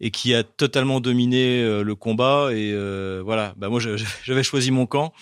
et 0.00 0.10
qui 0.10 0.34
a 0.34 0.42
totalement 0.42 1.00
dominé 1.00 1.62
euh, 1.62 1.82
le 1.82 1.94
combat. 1.94 2.50
Et 2.52 2.72
euh, 2.72 3.22
voilà, 3.24 3.54
bah 3.56 3.68
moi 3.68 3.80
j'avais 4.24 4.42
choisi 4.42 4.70
mon 4.70 4.86
camp. 4.86 5.12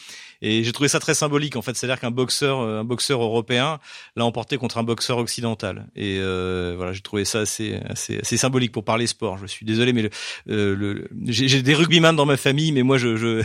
Et 0.42 0.64
j'ai 0.64 0.72
trouvé 0.72 0.88
ça 0.88 1.00
très 1.00 1.14
symbolique 1.14 1.56
en 1.56 1.62
fait, 1.62 1.76
c'est-à-dire 1.76 2.00
qu'un 2.00 2.10
boxeur, 2.10 2.60
euh, 2.60 2.80
un 2.80 2.84
boxeur 2.84 3.22
européen 3.22 3.78
l'a 4.16 4.24
emporté 4.24 4.58
contre 4.58 4.78
un 4.78 4.82
boxeur 4.82 5.19
occidental. 5.19 5.86
Et 5.96 6.19
euh, 6.20 6.74
voilà, 6.76 6.93
j'ai 6.93 7.00
trouvé 7.00 7.24
ça 7.24 7.40
assez, 7.40 7.81
assez, 7.88 8.19
assez 8.19 8.36
symbolique 8.36 8.72
pour 8.72 8.84
parler 8.84 9.06
sport. 9.06 9.38
Je 9.38 9.46
suis 9.46 9.66
désolé, 9.66 9.93
mais 9.93 10.02
le, 10.02 10.10
euh, 10.48 10.76
le, 10.76 11.08
j'ai 11.26 11.62
des 11.62 11.74
rugbyman 11.74 12.14
dans 12.14 12.26
ma 12.26 12.36
famille, 12.36 12.72
mais 12.72 12.82
moi 12.82 12.98
je, 12.98 13.16
je, 13.16 13.43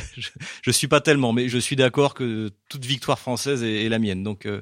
je, 0.61 0.71
suis 0.71 0.87
pas 0.87 1.01
tellement. 1.01 1.33
Mais 1.33 1.49
je 1.49 1.57
suis 1.57 1.75
d'accord 1.75 2.13
que 2.13 2.49
toute 2.69 2.85
victoire 2.85 3.19
française 3.19 3.63
est, 3.63 3.85
est 3.85 3.89
la 3.89 3.99
mienne. 3.99 4.23
Donc, 4.23 4.45
euh, 4.45 4.61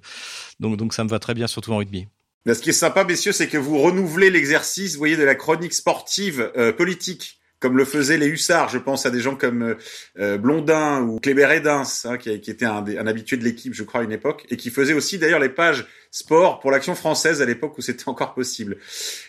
donc, 0.59 0.77
donc 0.77 0.93
ça 0.93 1.03
me 1.03 1.09
va 1.09 1.19
très 1.19 1.33
bien, 1.33 1.48
surtout 1.48 1.71
en 1.74 1.77
rugby. 1.77 2.07
Ce 2.48 2.62
qui 2.62 2.69
est 2.69 2.74
sympa, 2.74 3.03
messieurs, 3.03 3.31
c'est 3.31 3.48
que 3.48 3.57
vous 3.57 3.79
renouvelez 3.79 4.29
l'exercice, 4.29 4.93
vous 4.93 5.00
voyez, 5.00 5.17
de 5.17 5.24
la 5.24 5.36
chronique 5.36 5.74
sportive 5.74 6.51
euh, 6.57 6.71
politique, 6.71 7.38
comme 7.60 7.78
le 7.78 7.86
faisaient 7.86 8.18
les 8.18 8.28
hussards. 8.28 8.70
Je 8.70 8.78
pense 8.78 9.06
à 9.06 9.12
des 9.12 9.20
gens 9.20 9.36
comme 9.36 9.63
euh, 9.63 9.75
euh, 10.20 10.38
Blondin 10.38 11.01
ou 11.01 11.20
Kléber 11.20 11.51
Edens, 11.51 12.06
hein, 12.06 12.18
qui, 12.18 12.39
qui 12.42 12.51
était 12.51 12.66
un, 12.66 12.84
un 12.86 13.08
habitué 13.08 13.38
de 13.38 13.44
l'équipe, 13.44 13.74
je 13.74 13.84
crois, 13.84 14.01
à 14.01 14.04
une 14.04 14.12
époque, 14.12 14.46
et 14.50 14.58
qui 14.58 14.70
faisait 14.70 14.94
aussi 14.94 15.18
d'ailleurs 15.18 15.39
les 15.39 15.50
pages 15.50 15.86
sport 16.12 16.60
pour 16.60 16.72
l'action 16.72 16.96
française 16.96 17.42
à 17.42 17.46
l'époque 17.46 17.78
où 17.78 17.82
c'était 17.82 18.10
encore 18.10 18.34
possible. 18.34 18.78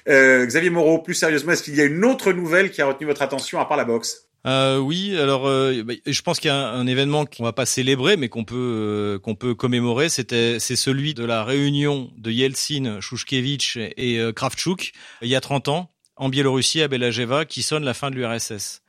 Euh, 0.09 0.47
Xavier 0.47 0.71
Moreau, 0.71 0.99
plus 0.99 1.15
sérieusement, 1.15 1.53
est-ce 1.53 1.63
qu'il 1.63 1.77
y 1.77 1.81
a 1.81 1.85
une 1.85 2.05
autre 2.05 2.33
nouvelle 2.33 2.71
qui 2.71 2.83
a 2.83 2.87
retenu 2.87 3.07
votre 3.07 3.23
attention 3.23 3.61
à 3.61 3.67
part 3.67 3.77
la 3.77 3.85
boxe? 3.85 4.31
Euh, 4.47 4.79
oui, 4.79 5.17
alors 5.19 5.47
euh, 5.47 5.83
bah, 5.83 5.93
je 6.07 6.23
pense 6.23 6.41
qu'il 6.41 6.49
y 6.49 6.51
a 6.51 6.57
un, 6.57 6.81
un 6.81 6.87
événement 6.87 7.27
qu'on 7.27 7.45
va 7.45 7.53
pas 7.53 7.67
célébrer, 7.67 8.17
mais 8.17 8.29
qu'on 8.29 8.45
peut 8.45 8.57
euh, 8.57 9.19
qu'on 9.19 9.35
peut 9.35 9.55
commémorer. 9.55 10.09
C'était 10.09 10.59
c'est 10.59 10.77
celui 10.77 11.13
de 11.13 11.25
la 11.25 11.45
réunion 11.45 12.11
de 12.17 12.31
Yeltsin, 12.31 13.01
Shushkevich 13.01 13.77
et 13.77 14.19
euh, 14.19 14.33
Kravchuk 14.33 14.93
il 15.21 15.29
y 15.29 15.37
a 15.37 15.41
30 15.41 15.69
ans 15.69 15.91
en 16.21 16.29
Biélorussie 16.29 16.83
à 16.83 16.89
Belageva, 16.89 17.47
qui 17.47 17.63
sonne 17.63 17.83
la 17.83 17.95
fin 17.95 18.11
de 18.11 18.15
l'URSS. 18.15 18.83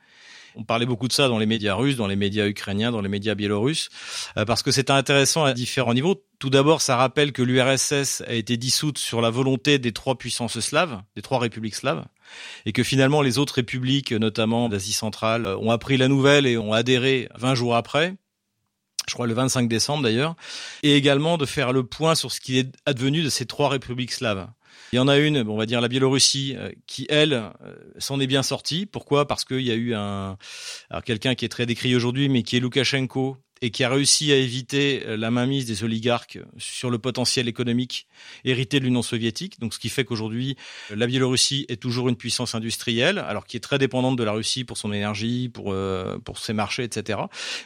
On 0.54 0.64
parlait 0.64 0.84
beaucoup 0.84 1.08
de 1.08 1.14
ça 1.14 1.28
dans 1.28 1.38
les 1.38 1.46
médias 1.46 1.74
russes, 1.74 1.96
dans 1.96 2.06
les 2.06 2.14
médias 2.14 2.46
ukrainiens, 2.46 2.92
dans 2.92 3.00
les 3.00 3.08
médias 3.08 3.34
biélorusses, 3.34 3.88
euh, 4.36 4.44
parce 4.44 4.62
que 4.62 4.70
c'est 4.70 4.90
intéressant 4.90 5.44
à 5.44 5.54
différents 5.54 5.94
niveaux. 5.94 6.22
Tout 6.38 6.50
d'abord, 6.50 6.82
ça 6.82 6.94
rappelle 6.96 7.32
que 7.32 7.40
l'URSS 7.40 8.22
a 8.26 8.34
été 8.34 8.58
dissoute 8.58 8.98
sur 8.98 9.22
la 9.22 9.30
volonté 9.30 9.78
des 9.78 9.92
trois 9.92 10.18
puissances 10.18 10.60
slaves, 10.60 11.00
des 11.16 11.22
trois 11.22 11.38
républiques 11.38 11.74
slaves, 11.74 12.04
et 12.66 12.72
que 12.72 12.82
finalement 12.82 13.22
les 13.22 13.38
autres 13.38 13.54
républiques, 13.54 14.12
notamment 14.12 14.68
d'Asie 14.68 14.92
centrale, 14.92 15.46
euh, 15.46 15.56
ont 15.56 15.70
appris 15.70 15.96
la 15.96 16.08
nouvelle 16.08 16.46
et 16.46 16.58
ont 16.58 16.74
adhéré 16.74 17.30
20 17.36 17.54
jours 17.54 17.76
après. 17.76 18.14
je 19.08 19.14
crois 19.14 19.26
le 19.26 19.32
25 19.32 19.68
décembre 19.68 20.02
d'ailleurs, 20.02 20.36
et 20.82 20.96
également 20.96 21.38
de 21.38 21.46
faire 21.46 21.72
le 21.72 21.82
point 21.82 22.14
sur 22.14 22.30
ce 22.30 22.40
qui 22.40 22.58
est 22.58 22.74
advenu 22.84 23.22
de 23.22 23.30
ces 23.30 23.46
trois 23.46 23.70
républiques 23.70 24.12
slaves. 24.12 24.48
Il 24.92 24.96
y 24.96 24.98
en 24.98 25.08
a 25.08 25.16
une, 25.16 25.48
on 25.48 25.56
va 25.56 25.64
dire 25.64 25.80
la 25.80 25.88
Biélorussie, 25.88 26.54
euh, 26.58 26.70
qui 26.86 27.06
elle 27.08 27.32
euh, 27.32 27.50
s'en 27.96 28.20
est 28.20 28.26
bien 28.26 28.42
sortie. 28.42 28.84
Pourquoi? 28.84 29.26
Parce 29.26 29.46
qu'il 29.46 29.62
y 29.62 29.70
a 29.70 29.74
eu 29.74 29.94
un, 29.94 30.36
quelqu'un 31.06 31.34
qui 31.34 31.46
est 31.46 31.48
très 31.48 31.64
décrit 31.64 31.96
aujourd'hui, 31.96 32.28
mais 32.28 32.42
qui 32.42 32.58
est 32.58 32.60
Loukachenko, 32.60 33.38
et 33.62 33.70
qui 33.70 33.84
a 33.84 33.88
réussi 33.88 34.32
à 34.32 34.36
éviter 34.36 35.04
euh, 35.06 35.16
la 35.16 35.30
mainmise 35.30 35.64
des 35.64 35.84
oligarques 35.84 36.38
sur 36.58 36.90
le 36.90 36.98
potentiel 36.98 37.48
économique 37.48 38.08
hérité 38.44 38.80
de 38.80 38.84
l'Union 38.84 39.02
soviétique. 39.02 39.60
Donc, 39.60 39.72
ce 39.72 39.78
qui 39.78 39.88
fait 39.88 40.04
qu'aujourd'hui, 40.04 40.56
euh, 40.90 40.96
la 40.96 41.06
Biélorussie 41.06 41.64
est 41.68 41.80
toujours 41.80 42.08
une 42.08 42.16
puissance 42.16 42.54
industrielle, 42.56 43.18
alors 43.18 43.46
qui 43.46 43.56
est 43.56 43.60
très 43.60 43.78
dépendante 43.78 44.16
de 44.16 44.24
la 44.24 44.32
Russie 44.32 44.64
pour 44.64 44.76
son 44.76 44.92
énergie, 44.92 45.48
pour 45.48 45.72
euh, 45.72 46.18
pour 46.18 46.38
ses 46.38 46.52
marchés, 46.52 46.82
etc. 46.82 47.20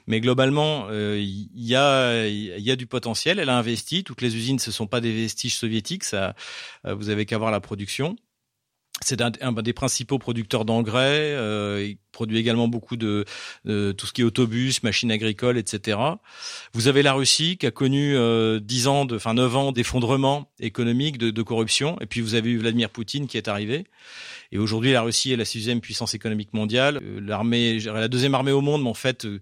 Mais 0.07 0.21
globalement, 0.21 0.89
il 0.91 1.49
y 1.55 1.75
a 1.75 2.27
y 2.29 2.71
a 2.71 2.77
du 2.77 2.87
potentiel. 2.87 3.39
Elle 3.39 3.49
a 3.49 3.57
investi. 3.57 4.05
Toutes 4.05 4.21
les 4.21 4.37
usines, 4.37 4.59
ce 4.59 4.71
sont 4.71 4.87
pas 4.87 5.01
des 5.01 5.13
vestiges 5.13 5.57
soviétiques. 5.57 6.05
Ça, 6.05 6.35
vous 6.85 7.09
avez 7.09 7.25
qu'à 7.25 7.39
voir 7.39 7.51
la 7.51 7.61
production. 7.61 8.17
C'est 9.03 9.21
un, 9.21 9.31
un, 9.43 9.53
des 9.53 9.73
principaux 9.73 10.19
producteurs 10.19 10.65
d'engrais. 10.65 11.35
Euh, 11.35 11.93
produit 12.17 12.39
également 12.39 12.67
beaucoup 12.67 12.97
de, 12.97 13.27
de, 13.67 13.93
tout 13.93 14.07
ce 14.07 14.15
qui 14.15 14.23
est 14.23 14.25
autobus, 14.25 14.83
machines 14.83 15.13
agricoles, 15.13 15.59
etc. 15.59 15.99
Vous 16.73 16.89
avez 16.89 17.03
la 17.03 17.13
Russie 17.13 17.59
qui 17.59 17.67
a 17.67 17.71
connu 17.71 18.17
euh, 18.17 18.59
10 18.59 18.87
ans, 18.87 19.05
de, 19.05 19.17
enfin 19.17 19.35
9 19.35 19.57
ans 19.57 19.71
d'effondrement 19.71 20.51
économique, 20.59 21.19
de, 21.19 21.31
de, 21.31 21.43
corruption. 21.43 21.99
Et 22.01 22.07
puis 22.07 22.23
vous 22.23 22.35
avez 22.35 22.49
eu 22.49 22.57
Vladimir 22.57 22.89
Poutine 22.89 23.27
qui 23.27 23.37
est 23.37 23.49
arrivé. 23.49 23.85
Et 24.51 24.57
aujourd'hui, 24.57 24.93
la 24.93 25.03
Russie 25.03 25.33
est 25.33 25.37
la 25.37 25.45
sixième 25.45 25.83
puissance 25.83 26.15
économique 26.15 26.55
mondiale. 26.55 27.01
Euh, 27.03 27.21
l'armée, 27.21 27.79
la 27.81 28.09
deuxième 28.09 28.35
armée 28.35 28.53
au 28.53 28.63
monde, 28.63 28.83
mais 28.83 28.89
en 28.89 28.95
fait, 28.95 29.27
euh, 29.27 29.41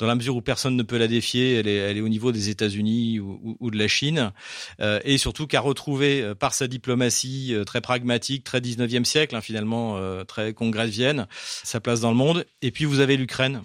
dans 0.00 0.06
la 0.06 0.14
mesure 0.14 0.34
où 0.34 0.40
personne 0.40 0.76
ne 0.76 0.82
peut 0.82 0.96
la 0.96 1.06
défier, 1.06 1.56
elle 1.56 1.68
est, 1.68 1.76
elle 1.76 1.98
est 1.98 2.00
au 2.00 2.08
niveau 2.08 2.32
des 2.32 2.48
États-Unis 2.48 3.20
ou, 3.20 3.56
ou, 3.60 3.70
de 3.70 3.76
la 3.78 3.86
Chine, 3.86 4.32
euh, 4.80 4.98
et 5.04 5.18
surtout 5.18 5.46
qu'a 5.46 5.60
retrouvé 5.60 6.22
euh, 6.22 6.34
par 6.34 6.54
sa 6.54 6.66
diplomatie 6.66 7.54
très 7.66 7.82
pragmatique, 7.82 8.42
très 8.42 8.60
19e 8.60 9.04
siècle, 9.04 9.36
hein, 9.36 9.42
finalement 9.42 9.98
euh, 9.98 10.24
très 10.24 10.54
congressienne, 10.54 11.26
sa 11.30 11.80
place 11.80 12.00
dans 12.00 12.09
monde. 12.14 12.46
Et 12.62 12.70
puis 12.70 12.84
vous 12.84 13.00
avez 13.00 13.16
l'Ukraine, 13.16 13.62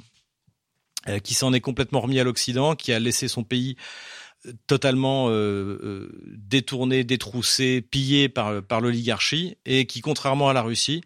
qui 1.24 1.36
s'en 1.36 1.54
est 1.54 1.62
complètement 1.62 2.02
remis 2.02 2.20
à 2.20 2.24
l'Occident, 2.24 2.76
qui 2.76 2.92
a 2.92 3.00
laissé 3.00 3.28
son 3.28 3.44
pays 3.44 3.78
totalement 4.68 5.30
euh, 5.30 5.32
euh, 5.32 6.10
détourné, 6.38 7.04
détroussé, 7.04 7.82
pillé 7.82 8.30
par, 8.30 8.82
l'oligarchie 8.82 9.58
et 9.66 9.86
qui, 9.86 10.02
contrairement 10.02 10.50
à 10.50 10.54
la 10.54 10.62
Russie, 10.62 11.02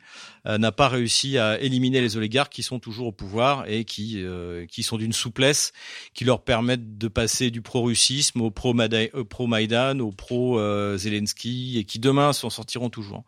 euh, 0.45 0.57
n'a 0.57 0.71
pas 0.71 0.87
réussi 0.87 1.37
à 1.37 1.59
éliminer 1.59 2.01
les 2.01 2.17
oligarques 2.17 2.51
qui 2.51 2.63
sont 2.63 2.79
toujours 2.79 3.07
au 3.07 3.11
pouvoir 3.11 3.65
et 3.67 3.85
qui, 3.85 4.23
euh, 4.23 4.65
qui 4.67 4.83
sont 4.83 4.97
d'une 4.97 5.13
souplesse 5.13 5.73
qui 6.13 6.25
leur 6.25 6.43
permettent 6.43 6.97
de 6.97 7.07
passer 7.07 7.51
du 7.51 7.61
pro-russisme 7.61 8.41
au 8.41 8.51
pro-Maïdan, 8.51 9.99
au 9.99 10.11
pro-Zelensky 10.11 11.77
et 11.77 11.83
qui 11.83 11.99
demain 11.99 12.33
s'en 12.33 12.49
sortiront 12.49 12.89
toujours. 12.89 13.23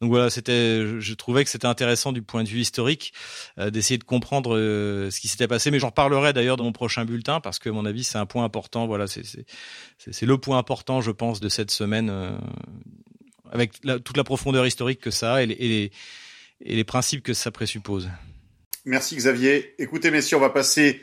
Donc 0.00 0.10
voilà, 0.10 0.28
c'était, 0.28 1.00
je 1.00 1.14
trouvais 1.14 1.42
que 1.44 1.50
c'était 1.50 1.66
intéressant 1.66 2.12
du 2.12 2.20
point 2.20 2.44
de 2.44 2.48
vue 2.48 2.60
historique 2.60 3.14
euh, 3.58 3.70
d'essayer 3.70 3.96
de 3.96 4.04
comprendre 4.04 4.54
euh, 4.54 5.10
ce 5.10 5.20
qui 5.20 5.28
s'était 5.28 5.48
passé. 5.48 5.70
Mais 5.70 5.78
j'en 5.78 5.88
reparlerai 5.88 6.34
d'ailleurs 6.34 6.56
dans 6.56 6.64
mon 6.64 6.72
prochain 6.72 7.06
bulletin 7.06 7.40
parce 7.40 7.58
que 7.58 7.70
à 7.70 7.72
mon 7.72 7.86
avis 7.86 8.04
c'est 8.04 8.18
un 8.18 8.26
point 8.26 8.44
important. 8.44 8.86
Voilà, 8.86 9.06
c'est 9.06 9.22
c'est 9.98 10.26
le 10.26 10.38
point 10.38 10.58
important, 10.58 11.00
je 11.00 11.10
pense, 11.10 11.40
de 11.40 11.48
cette 11.48 11.70
semaine 11.70 12.10
euh, 12.10 12.36
avec 13.50 13.72
la, 13.84 13.98
toute 13.98 14.18
la 14.18 14.24
profondeur 14.24 14.66
historique 14.66 15.00
que 15.00 15.10
ça 15.10 15.34
a 15.34 15.42
et 15.42 15.46
les, 15.46 15.54
et 15.54 15.68
les, 15.68 15.92
et 16.60 16.76
les 16.76 16.84
principes 16.84 17.22
que 17.22 17.32
ça 17.32 17.50
présuppose. 17.50 18.10
Merci 18.84 19.16
Xavier. 19.16 19.74
Écoutez 19.78 20.10
messieurs, 20.10 20.36
on 20.36 20.40
va 20.40 20.50
passer 20.50 21.00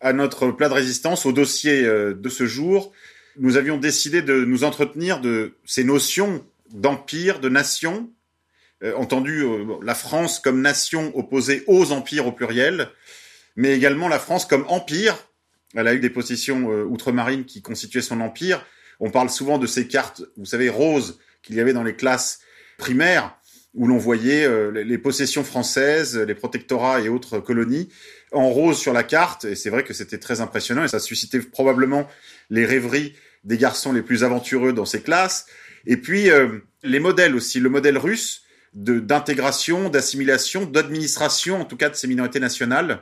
à 0.00 0.12
notre 0.12 0.52
plat 0.52 0.68
de 0.68 0.74
résistance, 0.74 1.26
au 1.26 1.32
dossier 1.32 1.82
de 1.82 2.28
ce 2.28 2.46
jour. 2.46 2.92
Nous 3.38 3.56
avions 3.56 3.76
décidé 3.76 4.22
de 4.22 4.44
nous 4.44 4.62
entretenir 4.62 5.20
de 5.20 5.56
ces 5.64 5.84
notions 5.84 6.44
d'empire, 6.70 7.40
de 7.40 7.48
nation, 7.48 8.10
entendu 8.82 9.42
euh, 9.42 9.64
la 9.82 9.94
France 9.94 10.38
comme 10.38 10.60
nation 10.60 11.12
opposée 11.16 11.64
aux 11.66 11.92
empires 11.92 12.26
au 12.26 12.32
pluriel, 12.32 12.90
mais 13.56 13.74
également 13.74 14.08
la 14.08 14.18
France 14.18 14.44
comme 14.44 14.64
empire. 14.68 15.16
Elle 15.74 15.88
a 15.88 15.94
eu 15.94 16.00
des 16.00 16.10
possessions 16.10 16.70
euh, 16.70 16.84
outre-marines 16.84 17.44
qui 17.44 17.62
constituaient 17.62 18.02
son 18.02 18.20
empire. 18.20 18.64
On 19.00 19.10
parle 19.10 19.30
souvent 19.30 19.58
de 19.58 19.66
ces 19.66 19.88
cartes, 19.88 20.22
vous 20.36 20.46
savez, 20.46 20.68
roses 20.68 21.18
qu'il 21.42 21.56
y 21.56 21.60
avait 21.60 21.72
dans 21.72 21.82
les 21.82 21.96
classes 21.96 22.40
primaires, 22.78 23.36
où 23.74 23.86
l'on 23.86 23.98
voyait 23.98 24.48
les 24.72 24.96
possessions 24.96 25.44
françaises, 25.44 26.16
les 26.16 26.34
protectorats 26.34 27.02
et 27.02 27.10
autres 27.10 27.40
colonies 27.40 27.90
en 28.32 28.48
rose 28.48 28.78
sur 28.78 28.94
la 28.94 29.02
carte. 29.02 29.44
Et 29.44 29.54
c'est 29.54 29.68
vrai 29.68 29.84
que 29.84 29.92
c'était 29.92 30.18
très 30.18 30.40
impressionnant 30.40 30.84
et 30.84 30.88
ça 30.88 30.98
suscitait 30.98 31.40
probablement 31.40 32.08
les 32.48 32.64
rêveries 32.64 33.14
des 33.44 33.58
garçons 33.58 33.92
les 33.92 34.02
plus 34.02 34.24
aventureux 34.24 34.72
dans 34.72 34.84
ces 34.84 35.02
classes. 35.02 35.46
Et 35.86 35.96
puis 35.96 36.30
euh, 36.30 36.58
les 36.82 37.00
modèles 37.00 37.34
aussi, 37.34 37.60
le 37.60 37.70
modèle 37.70 37.96
russe 37.96 38.42
d'intégration, 38.76 39.88
d'assimilation, 39.88 40.66
d'administration, 40.66 41.60
en 41.62 41.64
tout 41.64 41.78
cas 41.78 41.88
de 41.88 41.94
ces 41.94 42.06
minorités 42.06 42.40
nationales. 42.40 43.00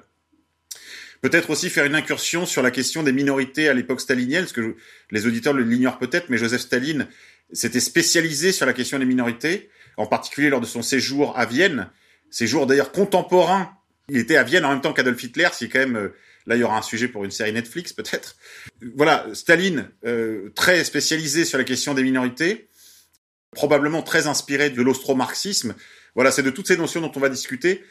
Peut-être 1.21 1.50
aussi 1.50 1.69
faire 1.69 1.85
une 1.85 1.97
incursion 1.97 2.47
sur 2.47 2.62
la 2.62 2.71
question 2.71 3.02
des 3.02 3.12
minorités 3.12 3.69
à 3.69 3.75
l'époque 3.75 4.00
stalinienne, 4.00 4.43
parce 4.43 4.52
que 4.52 4.76
les 5.11 5.26
auditeurs 5.26 5.52
l'ignorent 5.52 5.99
peut-être, 5.99 6.28
mais 6.28 6.38
Joseph 6.38 6.61
Staline 6.61 7.09
s'était 7.52 7.81
spécialisé 7.81 8.52
sur 8.52 8.66
la 8.66 8.73
question 8.73 8.99
des 9.00 9.04
minorités, 9.04 9.69
en 9.97 10.07
particulier 10.07 10.49
lors 10.49 10.61
de 10.61 10.66
son 10.66 10.83
séjour 10.83 11.37
à 11.37 11.45
Vienne, 11.45 11.90
séjour 12.31 12.66
d'ailleurs 12.66 12.93
contemporain. 12.93 13.76
Il 14.09 14.19
était 14.19 14.37
à 14.37 14.45
Vienne 14.45 14.64
en 14.64 14.71
même 14.71 14.81
temps 14.81 14.93
qu'Adolf 14.93 15.23
Hitler, 15.23 15.49
c'est 15.52 15.69
quand 15.69 15.81
même 15.81 15.97
euh, 15.97 16.09
là 16.47 16.57
il 16.57 16.61
y 16.61 16.62
aura 16.62 16.76
un 16.78 16.83
sujet 16.83 17.09
pour 17.09 17.25
une 17.25 17.31
série 17.31 17.52
Netflix 17.52 17.93
peut-être. 17.93 18.37
Voilà, 18.95 19.26
Staline 19.33 19.88
euh, 20.04 20.50
très 20.54 20.85
spécialisé 20.85 21.45
sur 21.45 21.59
la 21.59 21.64
question 21.64 21.95
des 21.95 22.02
minorités 22.02 22.69
probablement 23.54 24.02
très 24.02 24.26
inspiré 24.26 24.70
de 24.70 24.82
l'austro-marxisme. 24.82 25.75
Voilà, 26.14 26.30
c'est 26.30 26.42
de 26.42 26.50
toutes 26.50 26.68
ces 26.68 26.76
notions 26.76 27.00
dont 27.00 27.12
on 27.16 27.20
va 27.20 27.28
discuter. 27.28 27.82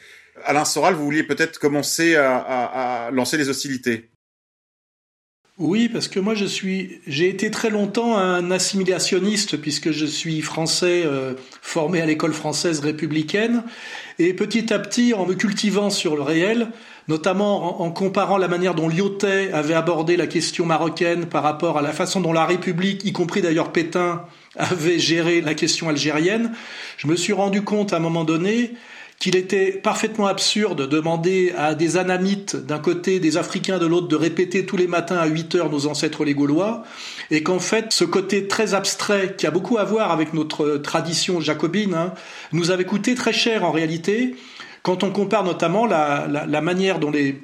Alain 0.44 0.64
Soral, 0.64 0.94
vous 0.94 1.04
vouliez 1.04 1.22
peut-être 1.22 1.58
commencer 1.58 2.16
à, 2.16 3.10
lancer 3.12 3.36
les 3.36 3.48
hostilités. 3.48 4.10
Oui, 5.56 5.88
parce 5.88 6.08
que 6.08 6.18
moi 6.18 6.34
je 6.34 6.46
suis, 6.46 7.00
j'ai 7.06 7.28
été 7.28 7.48
très 7.48 7.70
longtemps 7.70 8.16
un 8.16 8.50
assimilationniste 8.50 9.56
puisque 9.58 9.92
je 9.92 10.04
suis 10.04 10.40
français 10.40 11.04
euh, 11.06 11.34
formé 11.62 12.00
à 12.00 12.06
l'école 12.06 12.32
française 12.32 12.80
républicaine 12.80 13.62
et 14.18 14.34
petit 14.34 14.72
à 14.72 14.80
petit 14.80 15.14
en 15.14 15.26
me 15.26 15.34
cultivant 15.34 15.90
sur 15.90 16.16
le 16.16 16.22
réel, 16.22 16.70
notamment 17.06 17.80
en, 17.80 17.86
en 17.86 17.92
comparant 17.92 18.36
la 18.36 18.48
manière 18.48 18.74
dont 18.74 18.88
Lyotet 18.88 19.52
avait 19.52 19.74
abordé 19.74 20.16
la 20.16 20.26
question 20.26 20.66
marocaine 20.66 21.26
par 21.26 21.44
rapport 21.44 21.78
à 21.78 21.82
la 21.82 21.92
façon 21.92 22.20
dont 22.20 22.32
la 22.32 22.46
République, 22.46 23.04
y 23.04 23.12
compris 23.12 23.40
d'ailleurs 23.40 23.70
Pétain, 23.70 24.24
avait 24.56 24.98
géré 24.98 25.40
la 25.40 25.54
question 25.54 25.88
algérienne, 25.88 26.52
je 26.96 27.06
me 27.06 27.16
suis 27.16 27.32
rendu 27.32 27.62
compte 27.62 27.92
à 27.92 27.96
un 27.96 28.00
moment 28.00 28.24
donné 28.24 28.72
qu'il 29.18 29.36
était 29.36 29.70
parfaitement 29.70 30.26
absurde 30.26 30.82
de 30.82 30.86
demander 30.86 31.54
à 31.56 31.74
des 31.74 31.96
anamites 31.96 32.56
d'un 32.56 32.78
côté, 32.78 33.20
des 33.20 33.36
Africains 33.36 33.78
de 33.78 33.86
l'autre, 33.86 34.08
de 34.08 34.16
répéter 34.16 34.66
tous 34.66 34.76
les 34.76 34.88
matins 34.88 35.16
à 35.16 35.26
8 35.26 35.54
heures 35.54 35.70
nos 35.70 35.86
ancêtres 35.86 36.24
les 36.24 36.34
Gaulois, 36.34 36.82
et 37.30 37.42
qu'en 37.42 37.60
fait, 37.60 37.86
ce 37.90 38.04
côté 38.04 38.48
très 38.48 38.74
abstrait, 38.74 39.34
qui 39.38 39.46
a 39.46 39.50
beaucoup 39.50 39.78
à 39.78 39.84
voir 39.84 40.10
avec 40.10 40.34
notre 40.34 40.76
tradition 40.78 41.40
jacobine, 41.40 41.94
hein, 41.94 42.12
nous 42.52 42.70
avait 42.70 42.84
coûté 42.84 43.14
très 43.14 43.32
cher 43.32 43.64
en 43.64 43.70
réalité, 43.70 44.34
quand 44.82 45.04
on 45.04 45.10
compare 45.10 45.44
notamment 45.44 45.86
la, 45.86 46.26
la, 46.28 46.44
la 46.44 46.60
manière 46.60 46.98
dont 46.98 47.10
les 47.10 47.40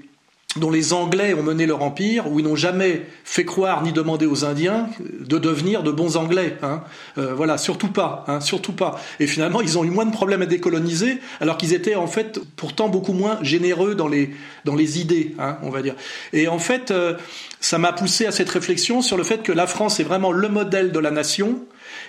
dont 0.57 0.71
les 0.71 0.93
Anglais 0.93 1.33
ont 1.35 1.45
mené 1.45 1.65
leur 1.65 1.83
empire, 1.83 2.31
où 2.31 2.41
ils 2.41 2.45
n'ont 2.45 2.57
jamais 2.57 3.07
fait 3.25 3.45
croire 3.45 3.85
ni 3.85 3.93
demandé 3.93 4.27
aux 4.27 4.45
Indiens 4.45 4.89
de 4.99 5.39
devenir 5.39 5.85
de 5.85 5.93
bons 5.93 6.17
Anglais. 6.17 6.57
Hein. 6.63 6.83
Euh, 7.19 7.35
voilà, 7.35 7.57
surtout 7.57 7.89
pas, 7.89 8.25
hein, 8.27 8.41
surtout 8.41 8.73
pas. 8.73 9.01
Et 9.21 9.29
finalement, 9.29 9.61
ils 9.61 9.79
ont 9.79 9.85
eu 9.85 9.91
moins 9.91 10.07
de 10.07 10.13
problèmes 10.13 10.43
à 10.43 10.47
décoloniser, 10.47 11.19
alors 11.41 11.57
qu'ils 11.57 11.73
étaient 11.73 11.95
en 11.95 12.09
fait 12.09 12.41
pourtant 12.57 12.89
beaucoup 12.89 13.13
moins 13.13 13.39
généreux 13.43 13.95
dans 13.95 14.09
les 14.09 14.31
dans 14.65 14.75
les 14.75 15.01
idées, 15.01 15.37
hein, 15.39 15.57
on 15.63 15.71
va 15.71 15.83
dire. 15.83 15.95
Et 16.33 16.49
en 16.49 16.59
fait, 16.59 16.91
euh, 16.91 17.15
ça 17.61 17.79
m'a 17.79 17.93
poussé 17.93 18.27
à 18.27 18.33
cette 18.33 18.51
réflexion 18.51 19.03
sur 19.03 19.17
le 19.17 19.23
fait 19.23 19.43
que 19.43 19.53
la 19.53 19.69
France 19.69 20.01
est 20.01 20.05
vraiment 20.05 20.33
le 20.33 20.49
modèle 20.49 20.91
de 20.91 20.99
la 20.99 21.13
nation 21.13 21.61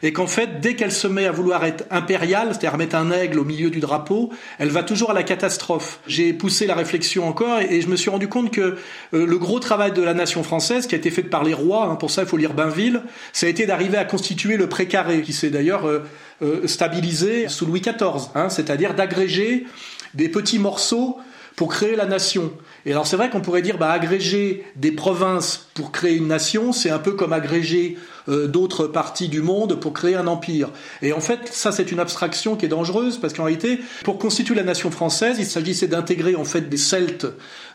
et 0.04 0.14
qu'en 0.14 0.28
fait, 0.28 0.60
dès 0.62 0.76
qu'elle 0.76 0.92
se 0.92 1.08
met 1.08 1.26
à 1.26 1.32
vouloir 1.32 1.64
être 1.66 1.86
impériale, 1.92 2.50
c'est-à-dire 2.52 2.78
mettre 2.78 2.96
un 2.96 3.12
aigle 3.12 3.40
au 3.40 3.46
milieu 3.46 3.70
du 3.70 3.80
drapeau, 3.80 4.32
elle 4.60 4.70
va 4.70 4.84
toujours 4.84 5.12
à 5.12 5.14
la 5.14 5.24
catastrophe. 5.24 6.00
J'ai 6.08 6.34
poussé 6.34 6.66
la 6.66 6.76
réflexion 6.76 7.28
encore 7.28 7.60
et, 7.60 7.82
je 7.82 7.88
me 7.88 7.96
suis 7.96 8.10
rendu 8.10 8.28
compte 8.28 8.52
que 8.52 8.78
euh, 9.14 9.26
le 9.26 9.38
gros 9.38 9.60
travail 9.60 9.92
de 9.92 10.02
la 10.02 10.14
nation 10.14 10.44
française, 10.44 10.88
qui 10.88 10.96
a 10.96 10.98
été 10.98 11.12
fait 11.12 11.24
par 11.24 11.44
les 11.44 11.54
rois, 11.54 11.86
hein, 11.86 11.96
pour 11.96 12.12
ça 12.12 12.24
il 12.24 12.28
faut 12.28 12.38
lire 12.38 12.54
Bainville, 12.54 13.02
ça 13.34 13.48
a 13.48 13.50
été 13.50 13.66
d'arriver 13.66 13.98
à 13.98 14.06
constituer 14.06 14.58
le 14.58 14.68
précaré, 14.68 15.22
qui 15.22 15.34
s'est 15.34 15.50
d'ailleurs 15.50 15.88
euh, 15.88 16.04
euh, 16.42 16.68
stabilisé 16.68 17.48
sous 17.48 17.66
Louis 17.66 17.82
XIV, 17.82 18.30
hein, 18.36 18.50
c'est-à-dire 18.50 18.94
d'agréger 18.94 19.66
des 20.14 20.30
petits 20.30 20.60
morceaux 20.60 21.18
pour 21.62 21.70
créer 21.70 21.96
la 21.96 22.08
nation. 22.08 22.52
Et 22.88 22.92
alors 22.92 23.06
c'est 23.06 23.18
vrai 23.18 23.30
qu'on 23.30 23.40
pourrait 23.40 23.62
dire 23.62 23.78
bah, 23.78 23.92
agréger 23.92 24.66
des 24.78 24.92
provinces 24.92 25.70
pour 25.76 25.92
créer 25.92 26.16
une 26.16 26.28
nation, 26.28 26.74
c'est 26.74 26.90
un 26.90 26.98
peu 26.98 27.12
comme 27.12 27.34
agréger 27.34 28.00
euh, 28.30 28.48
d'autres 28.48 28.88
parties 28.88 29.30
du 29.30 29.44
monde 29.44 29.80
pour 29.80 29.94
créer 29.94 30.16
un 30.16 30.26
empire. 30.26 30.72
Et 31.04 31.14
en 31.14 31.20
fait, 31.20 31.50
ça 31.52 31.72
c'est 31.72 31.92
une 31.92 32.00
abstraction 32.00 32.56
qui 32.56 32.66
est 32.66 32.68
dangereuse 32.68 33.20
parce 33.20 33.34
qu'en 33.34 33.44
réalité, 33.44 33.80
pour 34.04 34.18
constituer 34.18 34.56
la 34.56 34.64
nation 34.64 34.90
française, 34.90 35.36
il 35.38 35.46
s'agissait 35.46 35.88
d'intégrer 35.88 36.34
en 36.34 36.46
fait 36.46 36.68
des 36.68 36.78
Celtes 36.78 37.28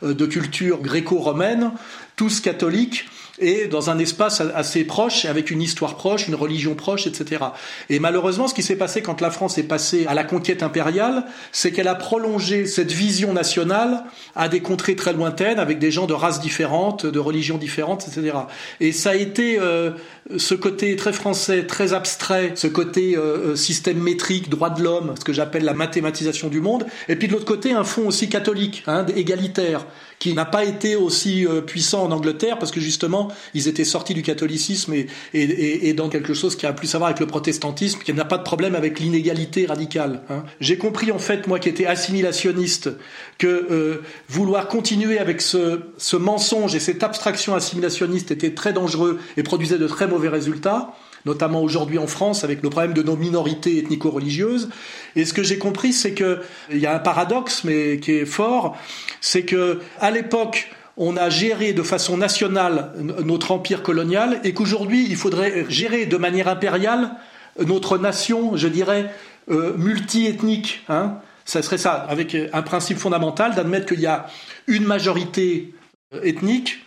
euh, 0.02 0.14
de 0.14 0.26
culture 0.26 0.82
gréco-romaine, 0.82 1.70
tous 2.16 2.40
catholiques, 2.40 3.06
et 3.38 3.66
dans 3.66 3.90
un 3.90 3.98
espace 3.98 4.40
assez 4.40 4.84
proche, 4.84 5.24
avec 5.26 5.50
une 5.50 5.60
histoire 5.60 5.96
proche, 5.96 6.28
une 6.28 6.34
religion 6.34 6.74
proche, 6.74 7.06
etc. 7.06 7.44
Et 7.90 7.98
malheureusement, 7.98 8.48
ce 8.48 8.54
qui 8.54 8.62
s'est 8.62 8.76
passé 8.76 9.02
quand 9.02 9.20
la 9.20 9.30
France 9.30 9.58
est 9.58 9.64
passée 9.64 10.06
à 10.08 10.14
la 10.14 10.24
conquête 10.24 10.62
impériale, 10.62 11.24
c'est 11.52 11.72
qu'elle 11.72 11.88
a 11.88 11.94
prolongé 11.94 12.66
cette 12.66 12.92
vision 12.92 13.32
nationale 13.32 14.04
à 14.34 14.48
des 14.48 14.60
contrées 14.60 14.96
très 14.96 15.12
lointaines, 15.12 15.58
avec 15.58 15.78
des 15.78 15.90
gens 15.90 16.06
de 16.06 16.14
races 16.14 16.40
différentes, 16.40 17.04
de 17.04 17.18
religions 17.18 17.58
différentes, 17.58 18.08
etc. 18.08 18.38
Et 18.80 18.92
ça 18.92 19.10
a 19.10 19.14
été 19.14 19.58
euh, 19.60 19.90
ce 20.36 20.54
côté 20.54 20.96
très 20.96 21.12
français, 21.12 21.66
très 21.66 21.92
abstrait, 21.92 22.52
ce 22.56 22.66
côté 22.66 23.16
euh, 23.16 23.52
euh, 23.52 23.56
système 23.56 23.98
métrique, 23.98 24.48
droit 24.48 24.70
de 24.70 24.82
l'homme, 24.82 25.14
ce 25.18 25.24
que 25.24 25.32
j'appelle 25.32 25.64
la 25.64 25.74
mathématisation 25.74 26.48
du 26.48 26.60
monde, 26.60 26.84
et 27.08 27.16
puis 27.16 27.28
de 27.28 27.32
l'autre 27.32 27.44
côté, 27.44 27.72
un 27.72 27.84
fond 27.84 28.06
aussi 28.08 28.28
catholique, 28.28 28.82
hein, 28.86 29.06
égalitaire, 29.14 29.86
qui 30.18 30.34
n'a 30.34 30.44
pas 30.44 30.64
été 30.64 30.96
aussi 30.96 31.46
euh, 31.46 31.60
puissant 31.60 32.04
en 32.04 32.10
Angleterre 32.10 32.58
parce 32.58 32.70
que 32.70 32.80
justement 32.80 33.28
ils 33.54 33.68
étaient 33.68 33.84
sortis 33.84 34.14
du 34.14 34.22
catholicisme 34.22 34.94
et, 34.94 35.06
et, 35.34 35.88
et, 35.88 35.92
dans 35.92 36.08
quelque 36.08 36.34
chose 36.34 36.56
qui 36.56 36.66
a 36.66 36.72
plus 36.72 36.94
à 36.94 36.98
voir 36.98 37.08
avec 37.08 37.20
le 37.20 37.26
protestantisme, 37.26 38.00
qui 38.00 38.12
n'a 38.12 38.24
pas 38.24 38.38
de 38.38 38.42
problème 38.42 38.74
avec 38.74 38.98
l'inégalité 38.98 39.66
radicale. 39.66 40.22
Hein. 40.30 40.44
J'ai 40.60 40.78
compris 40.78 41.12
en 41.12 41.18
fait 41.18 41.46
moi 41.46 41.58
qui 41.58 41.68
étais 41.68 41.86
assimilationniste 41.86 42.90
que 43.38 43.46
euh, 43.46 44.02
vouloir 44.28 44.68
continuer 44.68 45.18
avec 45.18 45.42
ce, 45.42 45.80
ce 45.98 46.16
mensonge 46.16 46.74
et 46.74 46.80
cette 46.80 47.02
abstraction 47.02 47.54
assimilationniste 47.54 48.30
était 48.30 48.54
très 48.54 48.72
dangereux 48.72 49.18
et 49.36 49.42
produisait 49.42 49.78
de 49.78 49.86
très 49.86 50.06
mauvais 50.06 50.15
résultats 50.16 50.94
notamment 51.26 51.60
aujourd'hui 51.60 51.98
en 51.98 52.06
France 52.06 52.44
avec 52.44 52.62
le 52.62 52.70
problème 52.70 52.94
de 52.94 53.02
nos 53.02 53.16
minorités 53.16 53.78
ethnico-religieuses. 53.78 54.70
Et 55.16 55.24
ce 55.24 55.34
que 55.34 55.42
j'ai 55.42 55.58
compris, 55.58 55.92
c'est 55.92 56.14
que 56.14 56.40
il 56.70 56.78
y 56.78 56.86
a 56.86 56.94
un 56.94 57.00
paradoxe, 57.00 57.64
mais 57.64 57.98
qui 57.98 58.12
est 58.12 58.24
fort, 58.24 58.76
c'est 59.20 59.42
que 59.42 59.80
à 59.98 60.10
l'époque 60.10 60.70
on 60.96 61.18
a 61.18 61.28
géré 61.28 61.74
de 61.74 61.82
façon 61.82 62.16
nationale 62.16 62.92
notre 63.22 63.50
empire 63.50 63.82
colonial 63.82 64.40
et 64.44 64.54
qu'aujourd'hui 64.54 65.04
il 65.06 65.16
faudrait 65.16 65.66
gérer 65.68 66.06
de 66.06 66.16
manière 66.16 66.48
impériale 66.48 67.10
notre 67.58 67.98
nation, 67.98 68.56
je 68.56 68.68
dirais, 68.68 69.12
euh, 69.50 69.76
multi-ethnique. 69.76 70.84
Hein. 70.88 71.18
ça 71.44 71.60
serait 71.62 71.78
ça, 71.78 71.92
avec 71.92 72.36
un 72.52 72.62
principe 72.62 72.98
fondamental 72.98 73.54
d'admettre 73.54 73.86
qu'il 73.86 74.00
y 74.00 74.06
a 74.06 74.26
une 74.66 74.84
majorité 74.84 75.74
ethnique 76.22 76.85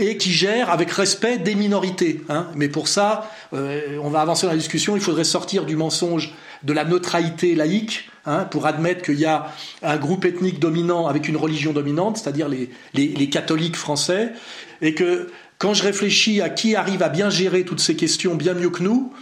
et 0.00 0.16
qui 0.16 0.32
gère 0.32 0.70
avec 0.70 0.90
respect 0.90 1.38
des 1.38 1.54
minorités. 1.54 2.22
Hein. 2.28 2.48
Mais 2.54 2.68
pour 2.68 2.88
ça, 2.88 3.30
euh, 3.52 3.98
on 4.02 4.08
va 4.08 4.20
avancer 4.20 4.46
dans 4.46 4.52
la 4.52 4.58
discussion, 4.58 4.96
il 4.96 5.02
faudrait 5.02 5.24
sortir 5.24 5.66
du 5.66 5.76
mensonge 5.76 6.32
de 6.62 6.72
la 6.72 6.84
neutralité 6.84 7.54
laïque 7.54 8.10
hein, 8.24 8.44
pour 8.44 8.66
admettre 8.66 9.02
qu'il 9.02 9.18
y 9.20 9.26
a 9.26 9.52
un 9.82 9.96
groupe 9.98 10.24
ethnique 10.24 10.58
dominant 10.58 11.06
avec 11.06 11.28
une 11.28 11.36
religion 11.36 11.72
dominante, 11.72 12.16
c'est-à-dire 12.16 12.48
les, 12.48 12.70
les, 12.94 13.28
catholiques 13.28 13.76
français, 13.76 14.32
et 14.80 14.94
que 14.94 15.30
quand 15.58 15.74
je 15.74 15.82
réfléchis 15.82 16.40
à 16.40 16.48
qui 16.48 16.74
arrive 16.74 17.02
à 17.02 17.10
bien 17.10 17.28
gérer 17.28 17.64
toutes 17.64 17.80
ces 17.80 17.96
questions 17.96 18.34
bien 18.34 18.54
mieux 18.54 18.70
que 18.70 18.82
nous, 18.82 19.12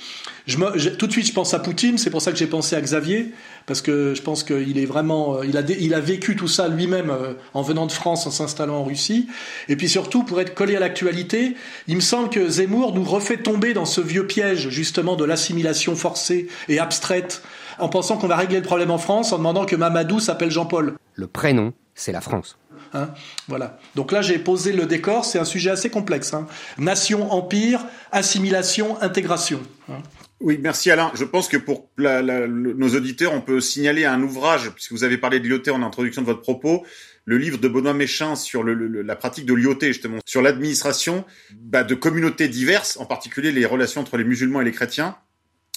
tout 0.46 1.06
de 1.06 1.12
suite 1.12 1.26
je 1.26 1.32
pense 1.32 1.54
à 1.54 1.58
Poutine, 1.58 1.98
c'est 1.98 2.10
pour 2.10 2.22
ça 2.22 2.32
que 2.32 2.38
j'ai 2.38 2.46
pensé 2.46 2.74
à 2.76 2.80
Xavier, 2.80 3.32
parce 3.68 3.82
que 3.82 4.14
je 4.14 4.22
pense 4.22 4.42
qu'il 4.42 4.78
est 4.78 4.86
vraiment, 4.86 5.36
euh, 5.36 5.46
il 5.46 5.56
a, 5.56 5.60
il 5.60 5.94
a 5.94 6.00
vécu 6.00 6.34
tout 6.34 6.48
ça 6.48 6.68
lui-même 6.68 7.10
euh, 7.10 7.34
en 7.52 7.62
venant 7.62 7.86
de 7.86 7.92
France, 7.92 8.26
en 8.26 8.30
s'installant 8.30 8.78
en 8.78 8.84
Russie, 8.84 9.28
et 9.68 9.76
puis 9.76 9.88
surtout 9.88 10.24
pour 10.24 10.40
être 10.40 10.54
collé 10.54 10.74
à 10.74 10.80
l'actualité, 10.80 11.54
il 11.86 11.96
me 11.96 12.00
semble 12.00 12.30
que 12.30 12.48
Zemmour 12.48 12.94
nous 12.94 13.04
refait 13.04 13.36
tomber 13.36 13.74
dans 13.74 13.84
ce 13.84 14.00
vieux 14.00 14.26
piège 14.26 14.70
justement 14.70 15.14
de 15.16 15.24
l'assimilation 15.24 15.94
forcée 15.94 16.48
et 16.68 16.78
abstraite, 16.78 17.42
en 17.78 17.90
pensant 17.90 18.16
qu'on 18.16 18.26
va 18.26 18.36
régler 18.36 18.56
le 18.56 18.64
problème 18.64 18.90
en 18.90 18.98
France 18.98 19.32
en 19.32 19.38
demandant 19.38 19.66
que 19.66 19.76
Mamadou 19.76 20.18
s'appelle 20.18 20.50
Jean-Paul. 20.50 20.94
Le 21.14 21.26
prénom, 21.26 21.74
c'est 21.94 22.12
la 22.12 22.22
France. 22.22 22.56
Hein, 22.94 23.10
voilà. 23.48 23.78
Donc 23.94 24.12
là, 24.12 24.22
j'ai 24.22 24.38
posé 24.38 24.72
le 24.72 24.86
décor. 24.86 25.24
C'est 25.24 25.38
un 25.38 25.44
sujet 25.44 25.70
assez 25.70 25.90
complexe. 25.90 26.32
Hein. 26.32 26.46
Nation, 26.78 27.30
empire, 27.32 27.84
assimilation, 28.12 29.00
intégration. 29.02 29.60
Hein. 29.90 29.98
Oui, 30.40 30.58
merci 30.62 30.90
Alain. 30.90 31.10
Je 31.14 31.24
pense 31.24 31.48
que 31.48 31.56
pour 31.56 31.90
la, 31.98 32.22
la, 32.22 32.46
nos 32.46 32.94
auditeurs, 32.94 33.32
on 33.32 33.40
peut 33.40 33.60
signaler 33.60 34.04
un 34.04 34.22
ouvrage, 34.22 34.70
puisque 34.70 34.92
vous 34.92 35.02
avez 35.02 35.18
parlé 35.18 35.40
de 35.40 35.48
l'IoT 35.48 35.68
en 35.72 35.82
introduction 35.82 36.22
de 36.22 36.26
votre 36.26 36.42
propos, 36.42 36.86
le 37.24 37.38
livre 37.38 37.58
de 37.58 37.66
Benoît 37.66 37.92
Méchin 37.92 38.36
sur 38.36 38.62
le, 38.62 38.72
le, 38.72 39.02
la 39.02 39.16
pratique 39.16 39.46
de 39.46 39.54
l'IoT, 39.54 39.80
justement, 39.82 40.18
sur 40.24 40.40
l'administration 40.40 41.24
bah, 41.54 41.82
de 41.82 41.94
communautés 41.96 42.46
diverses, 42.46 42.98
en 42.98 43.04
particulier 43.04 43.50
les 43.50 43.66
relations 43.66 44.00
entre 44.00 44.16
les 44.16 44.22
musulmans 44.24 44.60
et 44.60 44.64
les 44.64 44.72
chrétiens, 44.72 45.16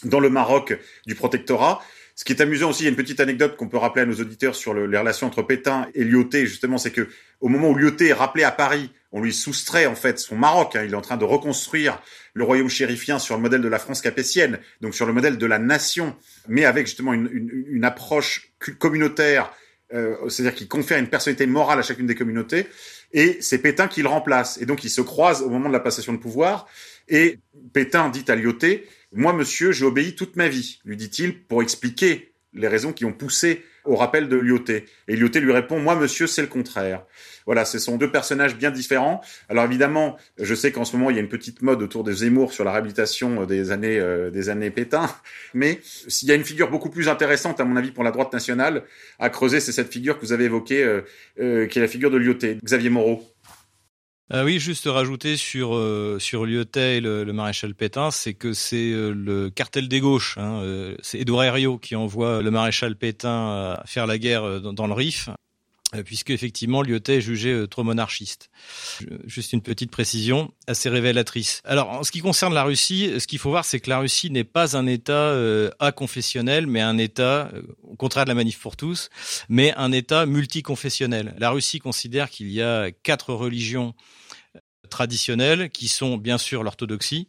dans 0.04 0.20
le 0.20 0.30
Maroc 0.30 0.80
du 1.08 1.16
protectorat. 1.16 1.82
Ce 2.16 2.24
qui 2.24 2.32
est 2.32 2.42
amusant 2.42 2.70
aussi, 2.70 2.84
il 2.84 2.86
y 2.86 2.88
a 2.88 2.92
une 2.92 2.96
petite 2.96 3.20
anecdote 3.20 3.58
qu'on 3.58 3.68
peut 3.68 3.78
rappeler 3.78 4.04
à 4.04 4.06
nos 4.06 4.16
auditeurs 4.16 4.54
sur 4.54 4.76
le, 4.76 4.86
les 4.86 4.98
relations 4.98 5.26
entre 5.26 5.42
Pétain 5.42 5.88
et 5.96 6.04
Lyoté, 6.04 6.46
justement, 6.46 6.78
c'est 6.78 6.92
que 6.92 7.08
au 7.40 7.48
moment 7.48 7.70
où 7.70 7.76
Lyoté 7.76 8.10
est 8.10 8.14
rappelé 8.14 8.44
à 8.44 8.52
Paris, 8.52 8.92
on 9.12 9.22
lui 9.22 9.34
soustrait 9.34 9.86
en 9.86 9.96
fait 9.96 10.20
son 10.20 10.36
Maroc. 10.36 10.76
Hein, 10.76 10.84
il 10.86 10.92
est 10.92 10.96
en 10.96 11.02
train 11.02 11.18
de 11.18 11.26
reconstruire 11.26 12.02
le 12.34 12.44
royaume 12.44 12.70
chérifien 12.70 13.20
sur 13.20 13.36
le 13.36 13.42
modèle 13.42 13.62
de 13.62 13.68
la 13.68 13.80
France 13.80 14.02
capétienne, 14.02 14.60
donc 14.80 14.96
sur 14.96 15.06
le 15.06 15.14
modèle 15.14 15.38
de 15.38 15.46
la 15.46 15.60
nation, 15.60 16.16
mais 16.48 16.66
avec 16.66 16.88
justement 16.88 17.14
une, 17.14 17.30
une, 17.32 17.66
une 17.68 17.84
approche 17.84 18.54
communautaire, 18.80 19.52
euh, 19.94 20.16
c'est-à-dire 20.30 20.56
qui 20.56 20.68
confère 20.68 20.98
une 21.00 21.10
personnalité 21.10 21.46
morale 21.46 21.80
à 21.80 21.82
chacune 21.82 22.08
des 22.08 22.16
communautés. 22.16 22.68
Et 23.14 23.38
c'est 23.42 23.58
Pétain 23.58 23.88
qui 23.88 24.02
le 24.02 24.08
remplace. 24.08 24.58
Et 24.62 24.66
donc 24.66 24.84
ils 24.84 24.90
se 24.90 25.02
croisent 25.02 25.42
au 25.42 25.50
moment 25.50 25.68
de 25.68 25.74
la 25.74 25.82
passation 25.82 26.14
de 26.14 26.18
pouvoir. 26.18 26.68
Et 27.10 27.40
Pétain 27.74 28.10
dit 28.10 28.24
à 28.30 28.36
Lyoté, 28.36 28.88
moi, 29.14 29.34
monsieur, 29.34 29.74
j'ai 29.74 29.84
obéi 29.84 30.16
toute 30.16 30.38
ma 30.38 30.48
vie, 30.48 30.80
lui 30.86 30.96
dit-il, 30.96 31.44
pour 31.44 31.62
expliquer 31.62 32.34
les 32.54 32.70
raisons 32.70 32.94
qui 32.94 33.04
ont 33.04 33.12
poussé 33.12 33.66
au 33.86 33.96
rappel 33.96 34.28
de 34.28 34.36
Lyoté. 34.36 34.86
Et 35.08 35.16
Lyoté 35.16 35.40
lui 35.40 35.52
répond, 35.52 35.80
moi, 35.80 35.96
monsieur, 35.96 36.28
c'est 36.28 36.42
le 36.42 36.48
contraire. 36.48 37.04
Voilà, 37.46 37.66
ce 37.66 37.80
sont 37.80 37.98
deux 37.98 38.12
personnages 38.12 38.56
bien 38.56 38.72
différents. 38.72 39.22
Alors 39.50 39.66
évidemment, 39.66 40.18
je 40.38 40.54
sais 40.54 40.72
qu'en 40.72 40.86
ce 40.86 40.96
moment, 40.96 41.10
il 41.10 41.16
y 41.16 41.20
a 41.20 41.22
une 41.22 41.30
petite 41.30 41.62
mode 41.62 41.82
autour 41.82 42.04
de 42.04 42.12
Zemmour 42.12 42.54
sur 42.54 42.64
la 42.64 42.72
réhabilitation 42.72 43.46
des 43.46 43.72
années, 43.72 44.00
euh, 44.00 44.30
des 44.30 44.50
années 44.50 44.70
Pétain. 44.70 45.10
Mais 45.54 45.80
s'il 45.84 46.28
y 46.28 46.32
a 46.32 46.36
une 46.36 46.44
figure 46.44 46.70
beaucoup 46.70 46.90
plus 46.90 47.10
intéressante, 47.10 47.60
à 47.60 47.66
mon 47.66 47.76
avis, 47.76 47.92
pour 47.92 48.04
la 48.04 48.12
droite 48.12 48.32
nationale, 48.34 48.84
à 49.20 49.30
creuser, 49.30 49.60
c'est 49.60 49.72
cette 49.72 49.92
figure 49.92 50.20
que 50.20 50.26
vous 50.26 50.34
avez 50.34 50.46
évoquée, 50.46 50.84
euh, 50.84 51.02
euh, 51.40 51.66
qui 51.68 51.80
est 51.80 51.82
la 51.82 51.88
figure 51.88 52.12
de 52.12 52.18
Lyoté, 52.18 52.58
Xavier 52.64 52.90
Moreau. 52.90 53.31
Euh, 54.34 54.46
oui, 54.46 54.60
juste 54.60 54.88
rajouter 54.88 55.36
sur 55.36 55.76
euh, 55.76 56.18
sur 56.20 56.46
et 56.46 57.02
le, 57.02 57.26
maréchal 57.34 57.76
Pétain, 57.76 58.12
c'est 58.12 58.34
que 58.34 58.54
c'est 58.54 58.92
euh, 58.92 59.12
le 59.12 59.50
cartel 59.50 59.90
des 59.90 60.00
gauches. 60.00 60.38
Hein, 60.38 60.62
euh, 60.62 60.96
c'est 61.02 61.20
Édouard 61.20 61.44
Herriot 61.44 61.78
qui 61.78 61.98
envoie 61.98 62.42
le 62.42 62.50
maréchal 62.50 62.96
Pétain 62.96 63.78
faire 63.86 64.08
la 64.08 64.18
guerre 64.18 64.62
dans 64.62 64.88
le 64.88 64.94
Rif 64.94 65.30
puisque 66.06 66.30
effectivement 66.30 66.82
Lyotet 66.82 67.18
est 67.18 67.22
jugé 67.22 67.66
trop 67.70 67.84
monarchiste. 67.84 68.50
Juste 69.26 69.54
une 69.54 69.62
petite 69.62 69.92
précision 69.92 70.52
assez 70.68 70.90
révélatrice. 70.90 71.62
Alors 71.66 71.90
en 71.90 72.04
ce 72.04 72.12
qui 72.12 72.20
concerne 72.20 72.54
la 72.54 72.64
Russie, 72.64 73.12
ce 73.20 73.28
qu'il 73.28 73.40
faut 73.40 73.50
voir 73.50 73.66
c'est 73.66 73.80
que 73.80 73.90
la 73.90 74.00
Russie 74.00 74.30
n'est 74.30 74.44
pas 74.44 74.78
un 74.78 74.88
État 74.88 75.14
euh, 75.14 75.70
aconfessionnel, 75.80 76.68
mais 76.68 76.82
un 76.82 76.98
État, 76.98 77.50
euh, 77.54 77.64
au 77.84 77.96
contraire 77.96 78.26
de 78.26 78.30
la 78.30 78.36
manif 78.36 78.60
pour 78.60 78.76
tous, 78.76 79.10
mais 79.50 79.74
un 79.76 79.92
État 79.92 80.26
multiconfessionnel. 80.26 81.36
La 81.38 81.50
Russie 81.50 81.80
considère 81.80 82.30
qu'il 82.30 82.52
y 82.52 82.62
a 82.62 82.92
quatre 82.92 83.34
religions 83.34 83.94
traditionnelles 84.90 85.70
qui 85.72 85.88
sont 85.88 86.18
bien 86.18 86.38
sûr 86.38 86.64
l'orthodoxie, 86.64 87.28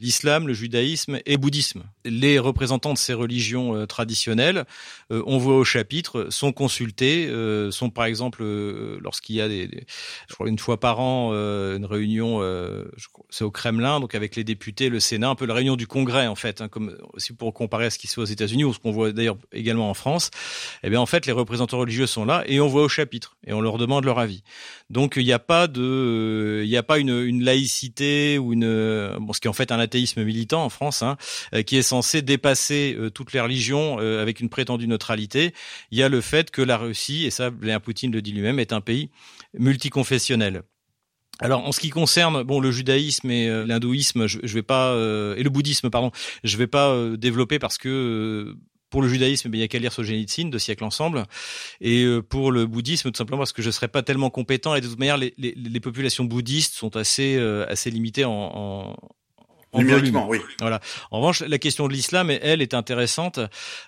l'islam, 0.00 0.46
le 0.46 0.52
judaïsme 0.52 1.20
et 1.24 1.32
le 1.32 1.38
bouddhisme. 1.38 1.84
Les 2.04 2.38
représentants 2.38 2.92
de 2.92 2.98
ces 2.98 3.14
religions 3.14 3.74
euh, 3.74 3.86
traditionnelles, 3.86 4.64
euh, 5.10 5.22
on 5.26 5.38
voit 5.38 5.56
au 5.56 5.64
chapitre, 5.64 6.26
sont 6.28 6.52
consultés, 6.52 7.26
euh, 7.28 7.70
sont 7.70 7.88
par 7.88 8.04
exemple, 8.04 8.44
lorsqu'il 9.00 9.36
y 9.36 9.40
a 9.40 9.48
des, 9.48 9.86
je 10.28 10.34
crois 10.34 10.48
une 10.48 10.58
fois 10.58 10.78
par 10.78 11.00
an, 11.00 11.32
une 11.32 11.86
réunion, 11.86 12.42
c'est 13.30 13.44
au 13.44 13.50
Kremlin, 13.50 14.00
donc 14.00 14.14
avec 14.14 14.36
les 14.36 14.44
députés, 14.44 14.88
le 14.88 15.00
Sénat, 15.00 15.30
un 15.30 15.34
peu 15.34 15.46
la 15.46 15.54
réunion 15.54 15.76
du 15.76 15.86
Congrès 15.86 16.26
en 16.26 16.34
fait, 16.34 16.60
hein, 16.60 16.68
comme 16.68 16.96
aussi 17.14 17.32
pour 17.32 17.52
comparer 17.54 17.86
à 17.86 17.90
ce 17.90 17.98
qui 17.98 18.06
se 18.06 18.14
fait 18.14 18.20
aux 18.20 18.24
États-Unis 18.24 18.64
ou 18.64 18.74
ce 18.74 18.78
qu'on 18.78 18.92
voit 18.92 19.12
d'ailleurs 19.12 19.36
également 19.52 19.88
en 19.88 19.94
France. 19.94 20.30
Eh 20.82 20.90
bien 20.90 21.00
en 21.00 21.06
fait, 21.06 21.26
les 21.26 21.32
représentants 21.32 21.78
religieux 21.78 22.06
sont 22.06 22.24
là 22.24 22.44
et 22.46 22.60
on 22.60 22.68
voit 22.68 22.82
au 22.82 22.88
chapitre 22.88 23.36
et 23.46 23.52
on 23.52 23.60
leur 23.60 23.78
demande 23.78 24.04
leur 24.04 24.18
avis. 24.18 24.42
Donc 24.90 25.14
il 25.16 25.24
n'y 25.24 25.32
a 25.32 25.38
pas 25.38 25.66
de, 25.66 26.62
il 26.64 26.68
n'y 26.68 26.76
a 26.76 26.82
pas 26.82 26.98
une, 26.98 27.18
une 27.20 27.42
laïcité 27.42 28.38
ou 28.38 28.52
une, 28.52 29.16
bon, 29.20 29.32
ce 29.32 29.40
qui 29.40 29.46
est 29.46 29.50
en 29.50 29.54
fait 29.54 29.72
un 29.72 29.78
athéisme 29.78 30.22
militant 30.22 30.64
en 30.64 30.68
France, 30.68 31.02
hein, 31.02 31.16
qui 31.66 31.76
est 31.76 31.93
censé 31.94 32.22
dépasser 32.22 32.96
euh, 32.98 33.08
toutes 33.08 33.32
les 33.32 33.40
religions 33.40 33.98
euh, 34.00 34.20
avec 34.20 34.40
une 34.40 34.48
prétendue 34.48 34.88
neutralité. 34.88 35.54
Il 35.92 35.98
y 35.98 36.02
a 36.02 36.08
le 36.08 36.20
fait 36.20 36.50
que 36.50 36.60
la 36.60 36.76
Russie, 36.76 37.24
et 37.24 37.30
ça 37.30 37.50
Vladimir 37.50 37.80
Poutine 37.80 38.12
le 38.12 38.20
dit 38.20 38.32
lui-même, 38.32 38.58
est 38.58 38.72
un 38.72 38.80
pays 38.80 39.10
multiconfessionnel. 39.56 40.62
Alors 41.40 41.66
en 41.66 41.72
ce 41.72 41.80
qui 41.80 41.90
concerne 41.90 42.42
bon 42.42 42.60
le 42.60 42.70
judaïsme 42.70 43.30
et 43.30 43.48
euh, 43.48 43.64
l'hindouisme, 43.64 44.26
je, 44.26 44.38
je 44.42 44.54
vais 44.54 44.62
pas 44.62 44.90
euh, 44.90 45.36
et 45.36 45.42
le 45.42 45.50
bouddhisme 45.50 45.90
pardon, 45.90 46.10
je 46.42 46.56
vais 46.56 46.66
pas 46.66 46.96
développer 47.16 47.58
parce 47.58 47.78
que 47.78 48.56
pour 48.90 49.02
le 49.02 49.08
judaïsme, 49.08 49.50
il 49.52 49.58
y 49.58 49.62
a 49.64 49.68
qu'à 49.68 49.80
lire 49.80 49.92
Solzhenitsyn, 49.92 50.50
deux 50.50 50.60
siècles 50.60 50.84
ensemble. 50.84 51.24
Et 51.80 52.06
pour 52.28 52.52
le 52.52 52.64
bouddhisme, 52.64 53.10
tout 53.10 53.18
simplement 53.18 53.38
parce 53.38 53.52
que 53.52 53.60
je 53.60 53.72
serais 53.72 53.88
pas 53.88 54.04
tellement 54.04 54.30
compétent. 54.30 54.76
Et 54.76 54.80
de 54.80 54.86
toute 54.86 55.00
manière, 55.00 55.16
les, 55.16 55.80
populations 55.80 56.22
bouddhistes 56.22 56.74
sont 56.74 56.94
assez 56.94 57.36
assez 57.68 57.90
limitées 57.90 58.24
en 58.24 58.94
en 59.74 59.80
Numériquement, 59.80 60.26
volume. 60.26 60.42
oui. 60.46 60.54
Voilà. 60.60 60.80
En 61.10 61.18
revanche, 61.18 61.40
la 61.40 61.58
question 61.58 61.88
de 61.88 61.92
l'islam, 61.92 62.30
elle, 62.30 62.62
est 62.62 62.74
intéressante 62.74 63.40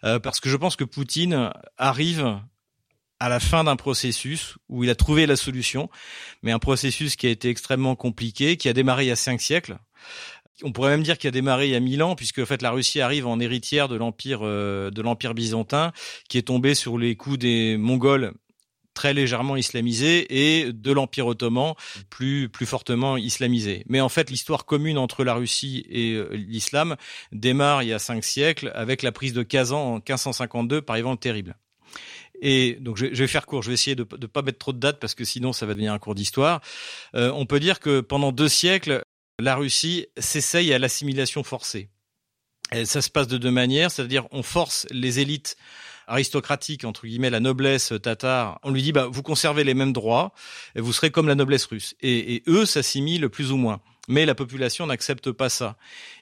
euh, 0.05 0.19
parce 0.19 0.41
que 0.41 0.49
je 0.49 0.57
pense 0.57 0.77
que 0.77 0.85
Poutine 0.85 1.53
arrive 1.79 2.39
à 3.21 3.29
la 3.29 3.41
fin 3.41 3.65
d'un 3.65 3.77
processus 3.77 4.57
où 4.69 4.85
il 4.85 4.91
a 4.91 4.95
trouvé 4.95 5.27
la 5.27 5.37
solution, 5.37 5.89
mais 6.43 6.53
un 6.53 6.59
processus 6.59 7.17
qui 7.17 7.27
a 7.27 7.31
été 7.31 7.49
extrêmement 7.49 7.95
compliqué, 7.95 8.57
qui 8.57 8.69
a 8.69 8.73
démarré 8.73 9.05
il 9.05 9.09
y 9.09 9.13
a 9.13 9.17
cinq 9.17 9.41
siècles. 9.41 9.79
On 10.63 10.73
pourrait 10.73 10.91
même 10.91 11.03
dire 11.03 11.19
qu'il 11.19 11.29
a 11.29 11.33
démarré 11.33 11.67
il 11.67 11.73
y 11.73 11.77
a 11.77 11.81
mille 11.81 12.03
ans, 12.03 12.15
puisque 12.15 12.41
en 12.41 12.47
fait 12.47 12.63
la 12.63 12.71
Russie 12.71 13.01
arrive 13.01 13.27
en 13.27 13.39
héritière 13.41 13.89
de 13.89 13.97
l'empire 13.97 14.41
euh, 14.43 14.91
de 14.91 15.03
l'empire 15.03 15.35
byzantin, 15.35 15.93
qui 16.29 16.39
est 16.39 16.43
tombé 16.43 16.75
sur 16.75 16.99
les 16.99 17.15
coups 17.15 17.39
des 17.39 17.77
Mongols 17.77 18.33
très 18.97 19.15
légèrement 19.15 19.57
islamisé 19.57 20.27
et 20.31 20.73
de 20.73 20.93
l'Empire 20.93 21.29
ottoman 21.29 21.75
plus 22.11 22.49
plus 22.49 22.67
fortement 22.67 23.17
islamisé. 23.17 23.85
Mais 23.89 24.01
en 24.01 24.09
fait, 24.09 24.31
l'histoire 24.31 24.65
commune 24.65 24.99
entre 24.99 25.23
la 25.23 25.35
Russie 25.35 25.87
et 25.89 26.15
euh, 26.15 26.31
l'islam 26.33 26.97
démarre 27.31 27.83
il 27.83 27.91
y 27.91 27.93
a 27.93 28.01
cinq 28.01 28.25
siècles 28.25 28.73
avec 28.75 29.03
la 29.03 29.13
prise 29.13 29.35
de 29.35 29.45
Kazan 29.45 29.79
en 29.79 29.95
1552 29.97 30.83
par 30.83 30.99
Ivan 30.99 31.13
le 31.13 31.19
Terrible. 31.19 31.57
Et 32.43 32.77
donc 32.81 32.97
je, 32.97 33.07
vais 33.07 33.27
faire 33.27 33.47
court, 33.47 33.63
je 33.63 33.69
vais 33.69 33.75
essayer 33.75 33.95
de 33.95 34.07
ne 34.21 34.27
pas 34.27 34.43
mettre 34.43 34.59
trop 34.59 34.73
de 34.73 34.79
dates 34.79 34.99
parce 34.99 35.15
que 35.15 35.25
sinon 35.25 35.53
ça 35.53 35.67
va 35.67 35.75
devenir 35.75 35.93
un 35.93 35.99
cours 35.99 36.15
d'histoire. 36.15 36.61
Euh, 37.15 37.31
on 37.35 37.47
peut 37.47 37.61
dire 37.61 37.81
que 37.81 38.01
pendant 38.01 38.33
deux 38.33 38.49
siècles, 38.49 39.03
la 39.39 39.57
Russie 39.57 40.07
s'essaye 40.19 40.73
à 40.73 40.79
l'assimilation 40.79 41.45
forcée. 41.45 41.91
Et 42.73 42.85
ça 42.85 43.01
se 43.01 43.11
passe 43.11 43.29
de 43.29 43.39
deux 43.39 43.51
manières, 43.51 43.91
c'est-à-dire 43.91 44.27
on 44.33 44.43
force 44.43 44.87
les 44.91 45.21
élites 45.21 45.57
aristocratique 46.07 46.85
entre 46.85 47.07
guillemets 47.07 47.31
la 47.31 47.41
noblesse 47.41 47.93
tatare, 48.03 48.59
on 48.63 48.71
lui 48.71 48.83
dit 48.83 48.93
bah 48.93 49.09
vous 49.11 49.23
conservez 49.23 49.65
les 49.65 49.75
mêmes 49.75 49.93
droits, 49.93 50.33
vous 50.75 50.93
serez 50.93 51.11
comme 51.11 51.29
la 51.29 51.35
noblesse 51.35 51.67
russe. 51.67 51.95
Et, 52.01 52.35
et 52.35 52.43
eux 52.49 52.67
s'assimilent 52.67 53.29
plus 53.29 53.53
ou 53.53 53.57
moins. 53.57 53.81
Mais 54.09 54.25
la 54.25 54.35
population 54.35 54.87
n'accepte 54.87 55.33
pas 55.33 55.49
ça. 55.49 55.77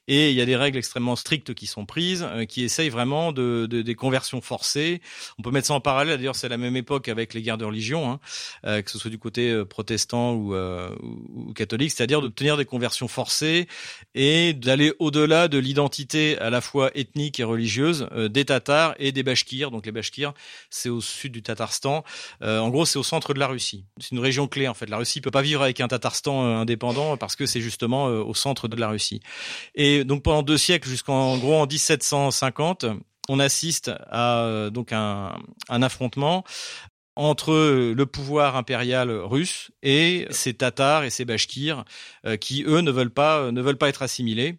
Et 0.08 0.30
il 0.30 0.36
y 0.36 0.40
a 0.40 0.46
des 0.46 0.56
règles 0.56 0.78
extrêmement 0.78 1.16
strictes 1.16 1.54
qui 1.54 1.66
sont 1.66 1.86
prises, 1.86 2.26
euh, 2.28 2.44
qui 2.44 2.62
essayent 2.62 2.90
vraiment 2.90 3.32
de, 3.32 3.66
de, 3.68 3.82
des 3.82 3.94
conversions 3.94 4.40
forcées. 4.40 5.00
On 5.38 5.42
peut 5.42 5.50
mettre 5.50 5.68
ça 5.68 5.74
en 5.74 5.80
parallèle. 5.80 6.18
D'ailleurs, 6.18 6.36
c'est 6.36 6.48
la 6.48 6.56
même 6.56 6.76
époque 6.76 7.08
avec 7.08 7.34
les 7.34 7.42
guerres 7.42 7.58
de 7.58 7.64
religion, 7.64 8.10
hein, 8.10 8.20
euh, 8.66 8.82
que 8.82 8.90
ce 8.90 8.98
soit 8.98 9.10
du 9.10 9.18
côté 9.18 9.50
euh, 9.50 9.64
protestant 9.64 10.32
ou, 10.32 10.54
euh, 10.54 10.94
ou, 11.00 11.52
catholique, 11.54 11.92
c'est-à-dire 11.92 12.20
d'obtenir 12.20 12.56
des 12.56 12.64
conversions 12.64 13.08
forcées 13.08 13.66
et 14.14 14.52
d'aller 14.52 14.92
au-delà 14.98 15.48
de 15.48 15.58
l'identité 15.58 16.38
à 16.38 16.50
la 16.50 16.60
fois 16.60 16.90
ethnique 16.94 17.40
et 17.40 17.44
religieuse 17.44 18.08
des 18.14 18.44
Tatars 18.44 18.94
et 18.98 19.12
des 19.12 19.22
Bashkirs. 19.22 19.70
Donc 19.70 19.86
les 19.86 19.92
Bashkirs, 19.92 20.34
c'est 20.70 20.88
au 20.88 21.00
sud 21.00 21.32
du 21.32 21.42
Tatarstan. 21.42 22.04
Euh, 22.42 22.58
en 22.58 22.70
gros, 22.70 22.84
c'est 22.84 22.98
au 22.98 23.02
centre 23.02 23.34
de 23.34 23.38
la 23.38 23.46
Russie. 23.46 23.84
C'est 23.98 24.12
une 24.12 24.18
région 24.18 24.48
clé 24.48 24.68
en 24.68 24.74
fait. 24.74 24.88
La 24.88 24.98
Russie 24.98 25.20
peut 25.20 25.30
pas 25.30 25.42
vivre 25.42 25.62
avec 25.62 25.80
un 25.80 25.88
Tatarstan 25.88 26.58
indépendant 26.58 27.16
parce 27.16 27.36
que 27.36 27.46
c'est 27.46 27.60
justement 27.60 28.06
au 28.06 28.34
centre 28.34 28.68
de 28.68 28.76
la 28.76 28.88
Russie. 28.88 29.20
Et 29.74 29.93
et 29.94 30.04
donc 30.04 30.22
pendant 30.22 30.42
deux 30.42 30.58
siècles, 30.58 30.88
jusqu'en 30.88 31.36
gros 31.38 31.56
en 31.56 31.66
1750, 31.66 32.86
on 33.28 33.38
assiste 33.38 33.90
à 34.10 34.40
euh, 34.40 34.70
donc 34.70 34.92
un, 34.92 35.36
un 35.68 35.82
affrontement 35.82 36.44
entre 37.16 37.92
le 37.94 38.06
pouvoir 38.06 38.56
impérial 38.56 39.10
russe 39.10 39.70
et 39.82 40.26
ces 40.30 40.54
Tatars 40.54 41.04
et 41.04 41.10
ces 41.10 41.24
Bashkirs 41.24 41.84
euh, 42.26 42.36
qui 42.36 42.64
eux 42.64 42.80
ne 42.80 42.90
veulent 42.90 43.10
pas 43.10 43.52
ne 43.52 43.62
veulent 43.62 43.78
pas 43.78 43.88
être 43.88 44.02
assimilés. 44.02 44.58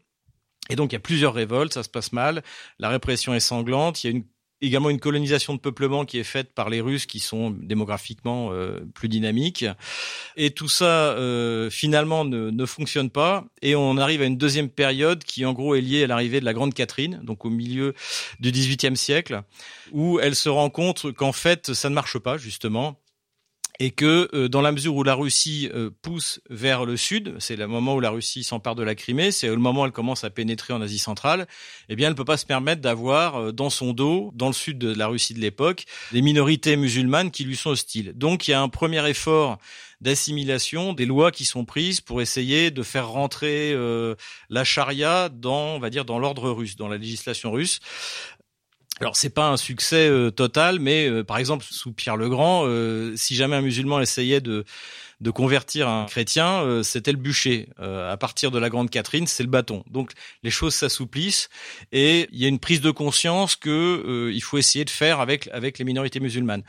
Et 0.70 0.76
donc 0.76 0.92
il 0.92 0.96
y 0.96 0.98
a 0.98 1.02
plusieurs 1.02 1.34
révoltes, 1.34 1.74
ça 1.74 1.84
se 1.84 1.90
passe 1.90 2.12
mal, 2.12 2.44
la 2.80 2.90
répression 2.90 3.34
est 3.34 3.40
sanglante, 3.40 4.04
il 4.04 4.08
y 4.08 4.14
a 4.14 4.18
une 4.18 4.26
également 4.62 4.90
une 4.90 5.00
colonisation 5.00 5.54
de 5.54 5.60
peuplement 5.60 6.06
qui 6.06 6.18
est 6.18 6.24
faite 6.24 6.54
par 6.54 6.70
les 6.70 6.82
Russes 6.82 7.06
qui 7.06 7.20
sont 7.20 7.52
démographiquement 7.52 8.52
euh, 8.52 8.80
plus 8.94 9.10
dynamiques. 9.10 9.66
Et 10.38 10.52
tout 10.52 10.70
ça, 10.70 10.86
euh, 10.86 11.70
finalement, 11.70 12.26
ne, 12.26 12.50
ne, 12.50 12.66
fonctionne 12.66 13.10
pas. 13.10 13.46
Et 13.62 13.76
on 13.76 13.98
arrive 13.98 14.22
à 14.22 14.26
une 14.26 14.38
deuxième 14.38 14.70
période 14.70 15.24
qui, 15.24 15.46
en 15.46 15.54
gros, 15.54 15.76
est 15.76 15.82
liée 15.82 16.04
à 16.04 16.08
l'arrivée 16.08 16.40
de 16.40 16.46
la 16.46 16.54
Grande 16.54 16.74
Catherine, 16.74 17.20
donc 17.24 17.46
au 17.46 17.50
milieu 17.50 17.94
du 18.40 18.52
XVIIIe 18.52 18.98
siècle, 18.98 19.42
où 19.92 20.20
elle 20.20 20.36
se 20.36 20.50
rend 20.50 20.70
compte 20.70 21.12
qu'en 21.12 21.34
fait, 21.34 21.74
ça 21.74 21.90
ne 21.90 21.96
marche 21.96 22.18
pas, 22.18 22.38
justement 22.38 23.00
et 23.80 23.92
que 23.92 24.30
euh, 24.34 24.48
dans 24.48 24.62
la 24.62 24.72
mesure 24.72 24.96
où 24.96 25.04
la 25.04 25.16
Russie 25.16 25.70
euh, 25.74 25.90
pousse 26.02 26.40
vers 26.50 26.86
le 26.86 26.98
sud, 26.98 27.36
c'est 27.40 27.56
le 27.56 27.68
moment 27.68 27.96
où 27.96 28.00
la 28.00 28.10
Russie 28.10 28.44
s'empare 28.44 28.76
de 28.76 28.84
la 28.84 28.96
Crimée, 28.96 29.32
c'est 29.32 29.48
le 29.48 29.58
moment 29.58 29.82
où 29.82 29.86
elle 29.86 29.92
commence 29.92 30.24
à 30.24 30.30
pénétrer 30.30 30.74
en 30.74 30.82
Asie 30.82 31.00
centrale, 31.00 31.48
eh 31.90 31.96
bien 31.96 32.08
elle 32.08 32.14
ne 32.14 32.18
peut 32.18 32.26
pas 32.26 32.38
se 32.38 32.46
permettre 32.46 32.82
d'avoir 32.82 33.36
euh, 33.36 33.52
dans 33.52 33.70
son 33.70 33.94
dos, 33.94 34.32
dans 34.34 34.48
le 34.48 34.54
sud 34.54 34.78
de 34.78 34.94
la 34.94 35.08
Russie 35.08 35.34
de 35.34 35.40
l'époque, 35.40 35.86
des 36.12 36.22
minorités 36.22 36.78
musulmanes 36.78 37.32
qui 37.32 37.44
lui 37.44 37.56
sont 37.56 37.72
hostiles. 37.72 38.14
Donc 38.16 38.48
il 38.48 38.52
y 38.52 38.54
a 38.54 38.62
un 38.62 38.70
premier 38.70 39.08
effort 39.10 39.58
d'assimilation 40.02 40.94
des 40.94 41.06
lois 41.06 41.32
qui 41.32 41.46
sont 41.46 41.66
prises 41.66 42.02
pour 42.02 42.22
essayer 42.22 42.72
de 42.72 42.84
faire 42.84 43.10
rentrer 43.10 43.72
euh, 43.74 44.16
la 44.50 44.64
charia 44.64 45.30
dans, 45.30 45.76
on 45.76 45.80
va 45.80 45.90
dire, 45.90 46.06
dans 46.06 46.20
l'ordre 46.20 46.50
russe, 46.52 46.76
dans 46.76 46.88
la 46.88 46.98
législation 46.98 47.52
russe. 47.52 47.80
Alors 49.02 49.18
c'est 49.18 49.30
pas 49.30 49.50
un 49.50 49.58
succès 49.58 50.08
euh, 50.08 50.32
total, 50.32 50.80
mais 50.80 51.10
euh, 51.10 51.24
par 51.24 51.38
exemple 51.38 51.66
sous 51.70 51.92
Pierre 51.92 52.16
le 52.16 52.30
Grand, 52.30 52.64
euh, 52.66 53.14
si 53.18 53.36
jamais 53.36 53.58
un 53.58 53.62
musulman 53.62 54.00
essayait 54.00 54.42
de 54.42 54.64
de 55.22 55.32
convertir 55.32 55.88
un 55.88 56.06
chrétien, 56.08 56.84
c'était 56.84 57.14
le 57.14 57.18
bûcher. 57.18 57.70
à 57.80 58.18
partir 58.18 58.52
de 58.52 58.60
la 58.60 58.70
Grande 58.70 58.90
Catherine, 58.90 59.28
c'est 59.28 59.44
le 59.44 59.50
bâton. 59.50 59.82
Donc 59.90 60.12
les 60.44 60.52
choses 60.52 60.76
s'assouplissent 60.76 61.48
et 61.94 62.28
il 62.34 62.38
y 62.40 62.44
a 62.44 62.50
une 62.50 62.60
prise 62.60 62.82
de 62.82 62.92
conscience 62.92 63.56
que 63.56 64.30
il 64.34 64.42
faut 64.42 64.58
essayer 64.58 64.84
de 64.84 64.90
faire 64.90 65.22
avec 65.22 65.48
avec 65.54 65.80
les 65.80 65.86
minorités 65.86 66.20
musulmanes. 66.20 66.64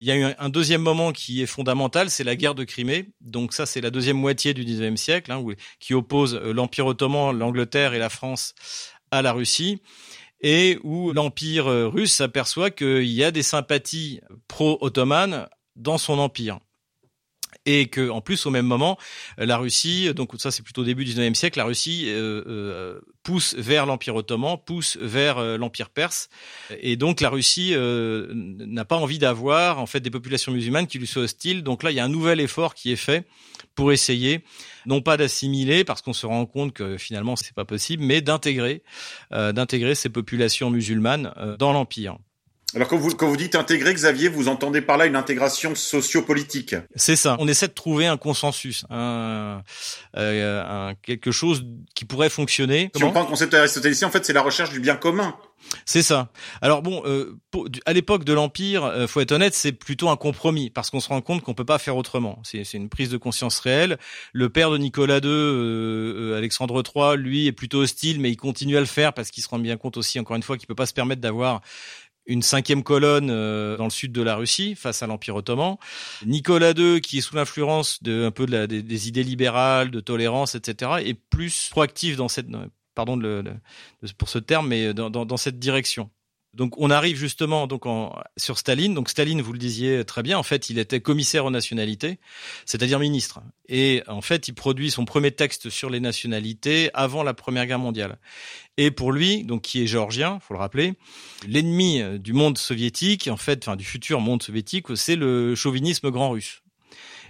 Il 0.00 0.08
y 0.08 0.10
a 0.10 0.16
eu 0.16 0.34
un 0.36 0.48
deuxième 0.48 0.82
moment 0.82 1.12
qui 1.12 1.40
est 1.40 1.46
fondamental, 1.46 2.10
c'est 2.10 2.24
la 2.24 2.34
guerre 2.34 2.56
de 2.56 2.64
Crimée. 2.64 3.10
Donc 3.20 3.52
ça, 3.52 3.64
c'est 3.64 3.80
la 3.80 3.90
deuxième 3.90 4.18
moitié 4.18 4.52
du 4.52 4.64
XIXe 4.64 5.00
siècle, 5.00 5.30
hein, 5.30 5.42
qui 5.78 5.94
oppose 5.94 6.34
l'Empire 6.34 6.86
ottoman, 6.86 7.38
l'Angleterre 7.38 7.94
et 7.94 8.00
la 8.00 8.10
France 8.10 8.54
à 9.12 9.22
la 9.22 9.32
Russie 9.32 9.80
et 10.40 10.78
où 10.82 11.12
l'Empire 11.12 11.66
russe 11.66 12.12
s'aperçoit 12.12 12.70
qu'il 12.70 13.04
y 13.04 13.24
a 13.24 13.30
des 13.30 13.42
sympathies 13.42 14.20
pro-ottomanes 14.48 15.48
dans 15.76 15.98
son 15.98 16.18
empire. 16.18 16.58
Et 17.64 17.88
que 17.88 18.10
en 18.10 18.20
plus 18.20 18.46
au 18.46 18.50
même 18.50 18.66
moment 18.66 18.96
la 19.38 19.56
Russie 19.56 20.12
donc 20.14 20.30
ça 20.38 20.50
c'est 20.52 20.62
plutôt 20.62 20.84
début 20.84 21.04
du 21.04 21.12
19e 21.12 21.34
siècle 21.34 21.58
la 21.58 21.64
Russie 21.64 22.04
euh, 22.06 22.44
euh, 22.46 23.00
pousse 23.24 23.56
vers 23.58 23.86
l'empire 23.86 24.14
ottoman 24.14 24.56
pousse 24.64 24.96
vers 25.00 25.38
euh, 25.38 25.56
l'empire 25.56 25.90
perse. 25.90 26.28
Et 26.78 26.96
donc 26.96 27.20
la 27.20 27.28
Russie 27.28 27.72
euh, 27.74 28.28
n'a 28.32 28.84
pas 28.84 28.96
envie 28.96 29.18
d'avoir 29.18 29.80
en 29.80 29.86
fait 29.86 29.98
des 29.98 30.10
populations 30.10 30.52
musulmanes 30.52 30.86
qui 30.86 30.98
lui 30.98 31.08
soient 31.08 31.22
hostiles. 31.22 31.64
Donc 31.64 31.82
là 31.82 31.90
il 31.90 31.94
y 31.96 32.00
a 32.00 32.04
un 32.04 32.08
nouvel 32.08 32.40
effort 32.40 32.74
qui 32.74 32.92
est 32.92 32.96
fait 32.96 33.26
pour 33.74 33.90
essayer 33.90 34.44
non 34.86 35.02
pas 35.02 35.16
d'assimiler 35.16 35.84
parce 35.84 36.02
qu'on 36.02 36.12
se 36.12 36.26
rend 36.26 36.46
compte 36.46 36.72
que 36.72 36.96
finalement 36.96 37.36
c'est 37.36 37.54
pas 37.54 37.64
possible 37.64 38.02
mais 38.02 38.20
d'intégrer 38.20 38.82
euh, 39.32 39.52
d'intégrer 39.52 39.94
ces 39.94 40.08
populations 40.08 40.70
musulmanes 40.70 41.32
dans 41.58 41.72
l'empire 41.72 42.18
alors 42.76 42.88
quand 42.88 42.98
vous, 42.98 43.14
quand 43.16 43.26
vous 43.26 43.38
dites 43.38 43.54
intégrer, 43.54 43.94
Xavier, 43.94 44.28
vous 44.28 44.48
entendez 44.48 44.82
par 44.82 44.98
là 44.98 45.06
une 45.06 45.16
intégration 45.16 45.74
sociopolitique. 45.74 46.74
C'est 46.94 47.16
ça. 47.16 47.36
On 47.38 47.48
essaie 47.48 47.68
de 47.68 47.72
trouver 47.72 48.06
un 48.06 48.18
consensus, 48.18 48.84
un, 48.90 49.62
euh, 50.14 50.62
un 50.62 50.94
quelque 50.94 51.30
chose 51.30 51.64
qui 51.94 52.04
pourrait 52.04 52.28
fonctionner. 52.28 52.90
Si 52.94 53.02
on 53.02 53.12
prend 53.12 53.22
le 53.22 53.28
concept 53.28 53.54
aristotélicien, 53.54 54.08
en 54.08 54.10
fait, 54.10 54.26
c'est 54.26 54.34
la 54.34 54.42
recherche 54.42 54.70
du 54.70 54.80
bien 54.80 54.94
commun. 54.94 55.34
C'est 55.84 56.02
ça. 56.02 56.30
Alors 56.62 56.82
bon, 56.82 57.02
euh, 57.06 57.38
pour, 57.50 57.68
à 57.86 57.92
l'époque 57.92 58.24
de 58.24 58.32
l'Empire, 58.32 58.84
euh, 58.84 59.06
faut 59.06 59.20
être 59.20 59.32
honnête, 59.32 59.54
c'est 59.54 59.72
plutôt 59.72 60.08
un 60.08 60.16
compromis 60.16 60.70
parce 60.70 60.90
qu'on 60.90 61.00
se 61.00 61.08
rend 61.08 61.20
compte 61.20 61.42
qu'on 61.42 61.54
peut 61.54 61.64
pas 61.64 61.78
faire 61.78 61.96
autrement. 61.96 62.40
C'est 62.44 62.74
une 62.74 62.88
prise 62.88 63.10
de 63.10 63.16
conscience 63.16 63.58
réelle. 63.58 63.98
Le 64.32 64.48
père 64.48 64.70
de 64.70 64.78
Nicolas 64.78 65.18
II, 65.18 65.22
euh, 65.26 66.36
Alexandre 66.36 66.82
III, 66.82 67.16
lui 67.16 67.46
est 67.46 67.52
plutôt 67.52 67.78
hostile, 67.78 68.20
mais 68.20 68.30
il 68.30 68.36
continue 68.36 68.76
à 68.76 68.80
le 68.80 68.86
faire 68.86 69.12
parce 69.12 69.30
qu'il 69.30 69.42
se 69.42 69.48
rend 69.48 69.58
bien 69.58 69.76
compte 69.76 69.96
aussi, 69.96 70.20
encore 70.20 70.36
une 70.36 70.42
fois, 70.42 70.56
qu'il 70.56 70.66
peut 70.66 70.74
pas 70.74 70.86
se 70.86 70.94
permettre 70.94 71.20
d'avoir 71.20 71.62
une 72.26 72.42
cinquième 72.42 72.82
colonne 72.82 73.30
euh, 73.30 73.76
dans 73.76 73.84
le 73.84 73.90
sud 73.90 74.12
de 74.12 74.22
la 74.22 74.36
Russie 74.36 74.74
face 74.74 75.02
à 75.02 75.06
l'Empire 75.06 75.36
ottoman. 75.36 75.76
Nicolas 76.24 76.72
II, 76.72 77.00
qui 77.00 77.18
est 77.18 77.20
sous 77.20 77.36
l'influence 77.36 78.02
de 78.02 78.24
un 78.24 78.30
peu 78.30 78.46
de 78.46 78.52
la, 78.52 78.66
des, 78.66 79.08
idées 79.08 79.22
libérales, 79.22 79.90
de 79.90 80.00
tolérance, 80.00 80.54
etc., 80.54 80.92
est 81.04 81.14
plus 81.14 81.68
proactif 81.70 82.16
dans 82.16 82.28
cette 82.28 82.48
pardon 82.94 83.16
de, 83.16 83.42
de, 83.42 84.12
pour 84.18 84.28
ce 84.28 84.38
terme, 84.38 84.68
mais 84.68 84.94
dans, 84.94 85.10
dans, 85.10 85.26
dans 85.26 85.36
cette 85.36 85.58
direction. 85.58 86.10
Donc 86.56 86.78
on 86.78 86.90
arrive 86.90 87.16
justement 87.16 87.66
donc 87.66 87.84
sur 88.36 88.58
Staline. 88.58 88.94
Donc 88.94 89.10
Staline, 89.10 89.42
vous 89.42 89.52
le 89.52 89.58
disiez 89.58 90.04
très 90.04 90.22
bien, 90.22 90.38
en 90.38 90.42
fait, 90.42 90.70
il 90.70 90.78
était 90.78 91.00
commissaire 91.00 91.44
aux 91.44 91.50
nationalités, 91.50 92.18
c'est-à-dire 92.64 92.98
ministre. 92.98 93.40
Et 93.68 94.02
en 94.08 94.22
fait, 94.22 94.48
il 94.48 94.54
produit 94.54 94.90
son 94.90 95.04
premier 95.04 95.30
texte 95.30 95.68
sur 95.68 95.90
les 95.90 96.00
nationalités 96.00 96.90
avant 96.94 97.22
la 97.22 97.34
Première 97.34 97.66
Guerre 97.66 97.78
mondiale. 97.78 98.18
Et 98.78 98.90
pour 98.90 99.12
lui, 99.12 99.44
donc 99.44 99.62
qui 99.62 99.82
est 99.82 99.86
géorgien, 99.86 100.40
faut 100.40 100.54
le 100.54 100.60
rappeler, 100.60 100.94
l'ennemi 101.46 102.02
du 102.18 102.32
monde 102.32 102.56
soviétique, 102.56 103.28
en 103.28 103.36
fait, 103.36 103.62
enfin 103.62 103.76
du 103.76 103.84
futur 103.84 104.20
monde 104.20 104.42
soviétique, 104.42 104.86
c'est 104.96 105.16
le 105.16 105.54
chauvinisme 105.54 106.10
grand 106.10 106.30
russe. 106.30 106.62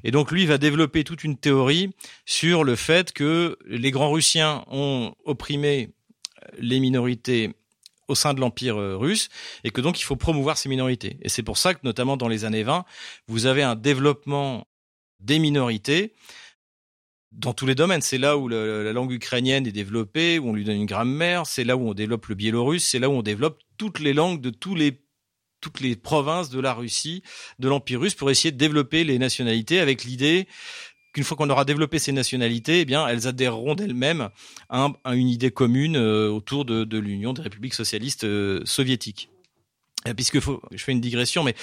Et 0.04 0.12
donc 0.12 0.30
lui 0.30 0.46
va 0.46 0.56
développer 0.56 1.02
toute 1.02 1.24
une 1.24 1.36
théorie 1.36 1.90
sur 2.26 2.62
le 2.62 2.76
fait 2.76 3.12
que 3.12 3.58
les 3.66 3.90
grands 3.90 4.10
russiens 4.10 4.64
ont 4.70 5.14
opprimé 5.24 5.90
les 6.58 6.78
minorités 6.78 7.54
au 8.08 8.14
sein 8.14 8.34
de 8.34 8.40
l'Empire 8.40 8.76
euh, 8.80 8.96
russe 8.96 9.28
et 9.64 9.70
que 9.70 9.80
donc 9.80 10.00
il 10.00 10.04
faut 10.04 10.16
promouvoir 10.16 10.58
ces 10.58 10.68
minorités. 10.68 11.18
Et 11.22 11.28
c'est 11.28 11.42
pour 11.42 11.58
ça 11.58 11.74
que 11.74 11.80
notamment 11.82 12.16
dans 12.16 12.28
les 12.28 12.44
années 12.44 12.62
20, 12.62 12.84
vous 13.28 13.46
avez 13.46 13.62
un 13.62 13.74
développement 13.74 14.66
des 15.20 15.38
minorités 15.38 16.12
dans 17.32 17.52
tous 17.52 17.66
les 17.66 17.74
domaines. 17.74 18.02
C'est 18.02 18.18
là 18.18 18.36
où 18.36 18.48
la 18.48 18.92
langue 18.92 19.12
ukrainienne 19.12 19.66
est 19.66 19.72
développée, 19.72 20.38
où 20.38 20.48
on 20.48 20.52
lui 20.52 20.64
donne 20.64 20.76
une 20.76 20.86
grammaire, 20.86 21.46
c'est 21.46 21.64
là 21.64 21.76
où 21.76 21.88
on 21.88 21.94
développe 21.94 22.26
le 22.26 22.34
biélorusse, 22.34 22.86
c'est 22.86 22.98
là 22.98 23.08
où 23.08 23.12
on 23.12 23.22
développe 23.22 23.60
toutes 23.76 24.00
les 24.00 24.12
langues 24.12 24.40
de 24.40 24.50
tous 24.50 24.74
les 24.74 25.00
toutes 25.62 25.80
les 25.80 25.96
provinces 25.96 26.50
de 26.50 26.60
la 26.60 26.74
Russie, 26.74 27.22
de 27.58 27.66
l'Empire 27.68 28.00
russe, 28.00 28.14
pour 28.14 28.30
essayer 28.30 28.52
de 28.52 28.58
développer 28.58 29.04
les 29.04 29.18
nationalités 29.18 29.80
avec 29.80 30.04
l'idée 30.04 30.46
qu'une 31.16 31.24
fois 31.24 31.36
qu'on 31.36 31.48
aura 31.48 31.64
développé 31.64 31.98
ces 31.98 32.12
nationalités, 32.12 32.80
eh 32.80 32.84
bien, 32.84 33.08
elles 33.08 33.26
adhéreront 33.26 33.74
d'elles-mêmes 33.74 34.28
à, 34.68 34.90
à, 35.02 35.14
une 35.14 35.28
idée 35.28 35.50
commune 35.50 35.96
euh, 35.96 36.28
autour 36.28 36.66
de, 36.66 36.98
l'Union 36.98 37.32
des 37.32 37.40
républiques 37.40 37.72
socialistes 37.74 38.24
euh, 38.24 38.60
soviétiques. 38.66 39.30
Puisque 40.14 40.38
faut, 40.38 40.62
je 40.70 40.84
fais 40.84 40.92
une 40.92 41.00
digression, 41.00 41.42
mais 41.42 41.56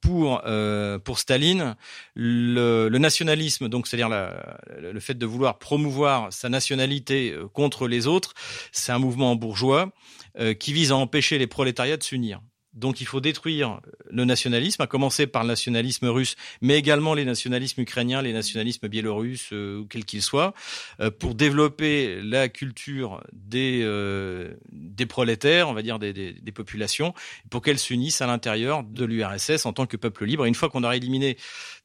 pour 0.00 0.42
euh, 0.46 0.98
Staline, 1.16 1.76
le, 2.14 2.88
nationalisme, 2.88 3.68
c'est-à-dire 3.84 4.08
le 4.08 5.00
fait 5.00 5.14
de 5.14 5.26
vouloir 5.26 5.58
promouvoir 5.58 6.32
sa 6.32 6.48
nationalité 6.48 7.32
euh, 7.32 7.48
contre 7.48 7.88
les 7.88 8.06
autres, 8.06 8.34
c'est 8.70 8.92
un 8.92 8.98
mouvement 8.98 9.34
bourgeois 9.36 9.92
euh, 10.38 10.54
qui 10.54 10.72
vise 10.72 10.92
à 10.92 10.96
empêcher 10.96 11.38
les 11.38 11.46
prolétariats 11.46 11.96
de 11.96 12.02
s'unir. 12.02 12.40
Donc 12.74 13.00
il 13.00 13.06
faut 13.06 13.20
détruire 13.20 13.80
le 14.10 14.24
nationalisme, 14.24 14.80
à 14.82 14.86
commencer 14.86 15.26
par 15.26 15.42
le 15.42 15.48
nationalisme 15.48 16.06
russe, 16.06 16.36
mais 16.60 16.78
également 16.78 17.14
les 17.14 17.24
nationalismes 17.24 17.82
ukrainiens, 17.82 18.22
les 18.22 18.32
nationalismes 18.32 18.88
biélorusses, 18.88 19.52
euh, 19.52 19.84
quels 19.90 20.04
qu'ils 20.04 20.22
soient, 20.22 20.54
euh, 21.00 21.10
pour 21.10 21.34
développer 21.34 22.20
la 22.22 22.48
culture 22.48 23.22
des, 23.32 23.80
euh, 23.82 24.54
des 24.72 25.06
prolétaires, 25.06 25.68
on 25.68 25.74
va 25.74 25.82
dire 25.82 25.98
des, 25.98 26.12
des, 26.12 26.32
des 26.32 26.52
populations, 26.52 27.12
pour 27.50 27.60
qu'elles 27.60 27.78
s'unissent 27.78 28.22
à 28.22 28.26
l'intérieur 28.26 28.84
de 28.84 29.04
l'URSS 29.04 29.66
en 29.66 29.72
tant 29.72 29.86
que 29.86 29.96
peuple 29.96 30.24
libre. 30.24 30.46
Et 30.46 30.48
une 30.48 30.54
fois 30.54 30.70
qu'on 30.70 30.84
aura 30.84 30.96
éliminé 30.96 31.36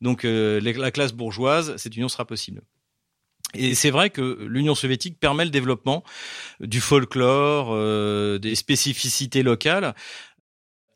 donc 0.01 0.25
euh, 0.25 0.59
la 0.61 0.91
classe 0.91 1.13
bourgeoise, 1.13 1.75
cette 1.77 1.95
union 1.95 2.09
sera 2.09 2.25
possible. 2.25 2.61
Et 3.53 3.75
c'est 3.75 3.91
vrai 3.91 4.09
que 4.09 4.45
l'Union 4.47 4.75
soviétique 4.75 5.19
permet 5.19 5.45
le 5.45 5.51
développement 5.51 6.03
du 6.59 6.81
folklore, 6.81 7.69
euh, 7.71 8.39
des 8.39 8.55
spécificités 8.55 9.41
locales, 9.41 9.95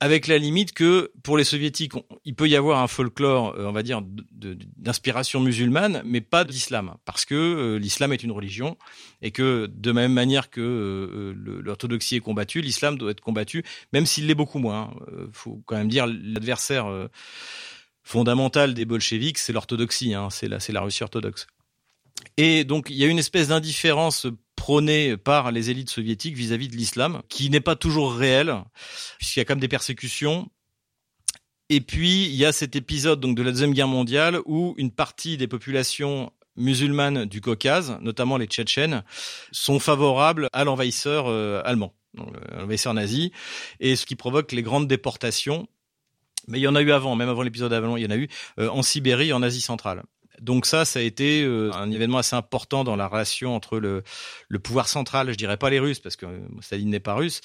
avec 0.02 0.26
la 0.26 0.40
limite 0.40 0.74
que 0.74 1.12
pour 1.22 1.38
les 1.38 1.44
soviétiques, 1.44 1.94
il 2.26 2.34
peut 2.34 2.50
y 2.50 2.56
avoir 2.56 2.82
un 2.82 2.88
folklore, 2.88 3.54
euh, 3.56 3.68
on 3.68 3.72
va 3.72 3.84
dire, 3.84 4.02
d'inspiration 4.02 5.40
musulmane, 5.40 6.02
mais 6.04 6.22
pas 6.22 6.44
d'islam, 6.44 6.96
parce 7.06 7.24
que 7.24 7.36
euh, 7.36 7.78
l'islam 7.78 8.12
est 8.12 8.24
une 8.24 8.32
religion 8.32 8.78
et 9.22 9.30
que 9.30 9.70
de 9.72 9.92
même 9.92 10.12
manière 10.12 10.50
que 10.50 10.60
euh, 10.60 11.62
l'orthodoxie 11.62 12.16
est 12.16 12.20
combattue, 12.20 12.62
l'islam 12.62 12.98
doit 12.98 13.12
être 13.12 13.22
combattu, 13.22 13.64
même 13.94 14.08
s'il 14.08 14.26
l'est 14.26 14.34
beaucoup 14.34 14.58
moins. 14.58 14.92
Hein. 14.92 15.28
faut 15.34 15.62
quand 15.68 15.78
même 15.78 15.90
dire 15.90 16.08
l'adversaire 16.08 16.88
fondamental 18.02 18.74
des 18.74 18.86
bolcheviks, 18.86 19.38
c'est 19.38 19.54
l'orthodoxie, 19.54 20.16
hein, 20.16 20.30
c'est 20.32 20.48
la 20.48 20.82
Russie 20.82 21.04
orthodoxe. 21.04 21.46
Et 22.38 22.64
donc 22.64 22.88
il 22.90 22.98
y 22.98 23.04
a 23.04 23.08
une 23.08 23.20
espèce 23.20 23.50
d'indifférence 23.50 24.26
prônée 24.62 25.18
par 25.18 25.52
les 25.52 25.72
élites 25.72 25.90
soviétiques 25.90 26.36
vis-à-vis 26.36 26.68
-vis 26.68 26.72
de 26.72 26.78
l'islam, 26.78 27.24
qui 27.30 27.50
n'est 27.50 27.62
pas 27.62 27.76
toujours 27.76 28.14
réelle, 28.14 28.54
puisqu'il 29.18 29.40
y 29.40 29.42
a 29.42 29.46
quand 29.46 29.56
même 29.56 29.60
des 29.60 29.68
persécutions. 29.68 30.52
Et 31.70 31.82
puis 31.82 32.26
il 32.26 32.36
y 32.36 32.46
a 32.46 32.52
cet 32.52 32.76
épisode 32.76 33.20
donc 33.20 33.36
de 33.36 33.42
la 33.42 33.50
deuxième 33.50 33.74
guerre 33.74 33.88
mondiale 33.88 34.38
où 34.46 34.76
une 34.78 34.92
partie 34.92 35.36
des 35.36 35.48
populations 35.48 36.32
musulmanes 36.56 37.26
du 37.26 37.42
Caucase, 37.42 37.98
notamment 38.02 38.38
les 38.38 38.46
Tchétchènes, 38.46 39.04
sont 39.52 39.80
favorables 39.80 40.48
à 40.54 40.64
l'envahisseur 40.64 41.26
euh, 41.26 41.64
allemand, 41.66 41.96
l'envahisseur 42.56 42.94
nazi, 42.94 43.32
et 43.80 43.96
ce 43.96 44.06
qui 44.06 44.16
provoque 44.16 44.52
les 44.52 44.62
grandes 44.62 44.88
déportations. 44.88 45.68
Mais 46.48 46.60
il 46.60 46.62
y 46.62 46.68
en 46.68 46.76
a 46.76 46.84
eu 46.84 46.92
avant, 46.92 47.16
même 47.16 47.30
avant 47.30 47.42
l'épisode 47.42 47.74
avant, 47.74 47.98
il 47.98 48.04
y 48.04 48.06
en 48.06 48.12
a 48.12 48.18
eu 48.18 48.28
euh, 48.60 48.70
en 48.70 48.84
Sibérie, 48.84 49.34
en 49.34 49.42
Asie 49.42 49.62
centrale. 49.62 50.04
Donc 50.42 50.66
ça, 50.66 50.86
ça 50.86 51.00
a 51.00 51.02
été 51.04 51.44
euh, 51.44 51.72
un 51.74 51.92
événement 51.92 52.18
assez 52.18 52.36
important 52.36 52.84
dans 52.84 52.96
la 52.96 53.08
relation 53.08 53.56
entre 53.56 53.78
le, 53.78 54.04
pouvoir 54.60 54.88
central, 54.88 55.32
je 55.32 55.38
dirais 55.38 55.58
pas 55.58 55.70
les 55.70 55.80
Russes 55.80 56.00
parce 56.00 56.16
que 56.16 56.26
euh, 56.26 56.40
Staline 56.62 56.90
n'est 56.90 57.00
pas 57.00 57.14
russe, 57.14 57.42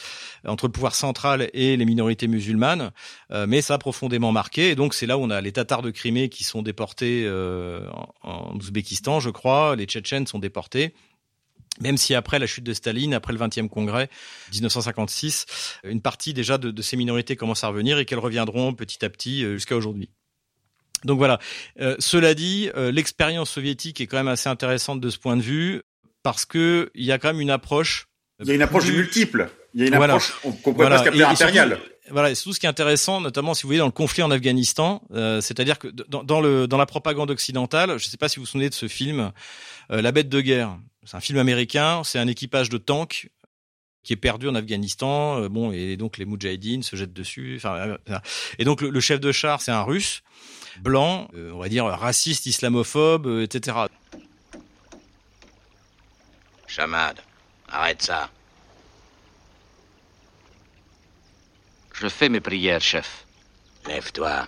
entre 0.47 0.67
le 0.67 0.73
pouvoir 0.73 0.95
central 0.95 1.51
et 1.53 1.77
les 1.77 1.85
minorités 1.85 2.27
musulmanes, 2.27 2.93
euh, 3.33 3.47
mais 3.47 3.61
ça 3.61 3.75
a 3.75 3.79
profondément 3.79 4.33
marqué. 4.33 4.71
Et 4.71 4.75
donc 4.75 4.95
c'est 4.95 5.07
là 5.07 5.19
où 5.19 5.23
on 5.23 5.31
a 5.31 5.43
les 5.43 5.53
Tatars 5.53 5.83
de 5.83 5.91
Crimée 5.91 6.31
qui 6.31 6.43
sont 6.43 6.63
déportés 6.63 7.29
en, 7.29 8.15
en 8.23 8.57
Ouzbékistan, 8.57 9.21
je 9.21 9.31
crois, 9.31 9.77
les 9.77 9.85
Tchétchènes 9.85 10.27
sont 10.27 10.39
déportés. 10.39 10.95
Même 11.81 11.99
si 11.99 12.15
après 12.15 12.39
la 12.39 12.47
chute 12.47 12.65
de 12.65 12.73
Staline, 12.73 13.13
après 13.13 13.35
le 13.35 13.39
20e 13.39 13.69
congrès 13.69 14.09
1956, 14.53 15.45
une 15.85 16.01
partie 16.01 16.33
déjà 16.33 16.57
de, 16.57 16.71
de 16.71 16.83
ces 16.83 16.97
minorités 16.97 17.37
commence 17.37 17.65
à 17.65 17.69
revenir 17.69 17.99
et 17.99 18.07
qu'elles 18.07 18.19
reviendront 18.19 18.73
petit 18.73 19.05
à 19.05 19.11
petit 19.11 19.43
jusqu'à 19.43 19.77
aujourd'hui. 19.77 20.09
Donc 21.05 21.19
voilà. 21.19 21.39
Euh, 21.81 21.97
cela 21.99 22.35
dit, 22.35 22.71
euh, 22.77 22.91
l'expérience 22.91 23.51
soviétique 23.51 24.01
est 24.01 24.07
quand 24.07 24.17
même 24.17 24.29
assez 24.29 24.49
intéressante 24.49 25.01
de 25.01 25.11
ce 25.11 25.19
point 25.19 25.37
de 25.37 25.43
vue 25.43 25.83
parce 26.23 26.45
que 26.45 26.91
il 26.95 27.05
y 27.05 27.13
a 27.13 27.19
quand 27.19 27.29
même 27.29 27.41
une 27.41 27.51
approche. 27.51 28.09
Il 28.41 28.49
y 28.49 28.51
a 28.51 28.55
une 28.55 28.63
approche 28.63 28.85
plus... 28.85 28.97
multiple. 28.97 29.51
Il 29.75 29.81
y 29.81 29.85
a 29.85 29.87
une 29.89 29.97
voilà. 29.97 30.15
approche 30.15 30.33
qu'on 30.43 30.53
pourrait 30.53 30.89
voilà. 30.89 31.03
presque 31.03 31.21
impériale. 31.21 31.79
Voilà, 32.11 32.35
c'est 32.35 32.45
tout 32.45 32.53
ce 32.53 32.61
qui 32.61 32.67
est 32.67 32.69
intéressant, 32.69 33.21
notamment 33.21 33.53
si 33.55 33.63
vous 33.63 33.69
voyez 33.69 33.81
dans 33.81 33.87
le 33.87 33.93
conflit 33.93 34.23
en 34.23 34.31
Afghanistan, 34.31 35.03
euh, 35.13 35.41
c'est-à-dire 35.41 35.79
que 35.79 35.89
dans, 35.89 36.23
dans, 36.23 36.41
le 36.41 36.69
dans 36.69 36.77
la 36.77 36.87
propagande 36.87 37.31
occidentale, 37.31 37.91
je 37.99 38.07
ne 38.07 38.11
sais 38.11 38.17
pas 38.17 38.29
si 38.29 38.37
vous 38.37 38.43
vous 38.43 38.51
souvenez 38.51 38.69
de 38.69 38.75
ce 38.75 38.87
film, 38.87 39.33
euh, 39.91 40.03
La 40.03 40.13
Bête 40.13 40.29
de 40.29 40.41
guerre. 40.41 40.79
C'est 41.05 41.17
un 41.17 41.21
film 41.21 41.39
américain. 41.39 42.03
C'est 42.05 42.19
un 42.19 42.29
équipage 42.29 42.69
de 42.69 42.79
tanks 42.79 43.29
qui 44.03 44.13
est 44.13 44.17
perdu 44.17 44.49
en 44.49 44.55
Afghanistan. 44.55 45.43
Euh, 45.43 45.49
bon, 45.49 45.73
et 45.73 45.97
donc 45.97 46.19
les 46.19 46.25
Moudjahidines 46.25 46.83
se 46.83 46.97
jettent 46.97 47.13
dessus. 47.13 47.55
Enfin, 47.57 47.97
et 48.59 48.65
donc 48.65 48.81
le, 48.81 48.91
le 48.91 49.01
chef 49.01 49.21
de 49.21 49.33
char, 49.33 49.61
c'est 49.61 49.73
un 49.73 49.83
Russe 49.83 50.23
blanc, 50.81 51.29
euh, 51.35 51.53
on 51.53 51.59
va 51.59 51.69
dire 51.69 51.87
raciste, 51.87 52.47
islamophobe, 52.47 53.27
euh, 53.27 53.43
etc. 53.43 53.87
Chamad, 56.67 57.21
arrête 57.69 58.03
ça. 58.03 58.31
Je 61.95 62.09
fais 62.09 62.29
mes 62.29 62.41
prières, 62.41 62.81
chef. 62.81 63.27
Lève-toi. 63.87 64.47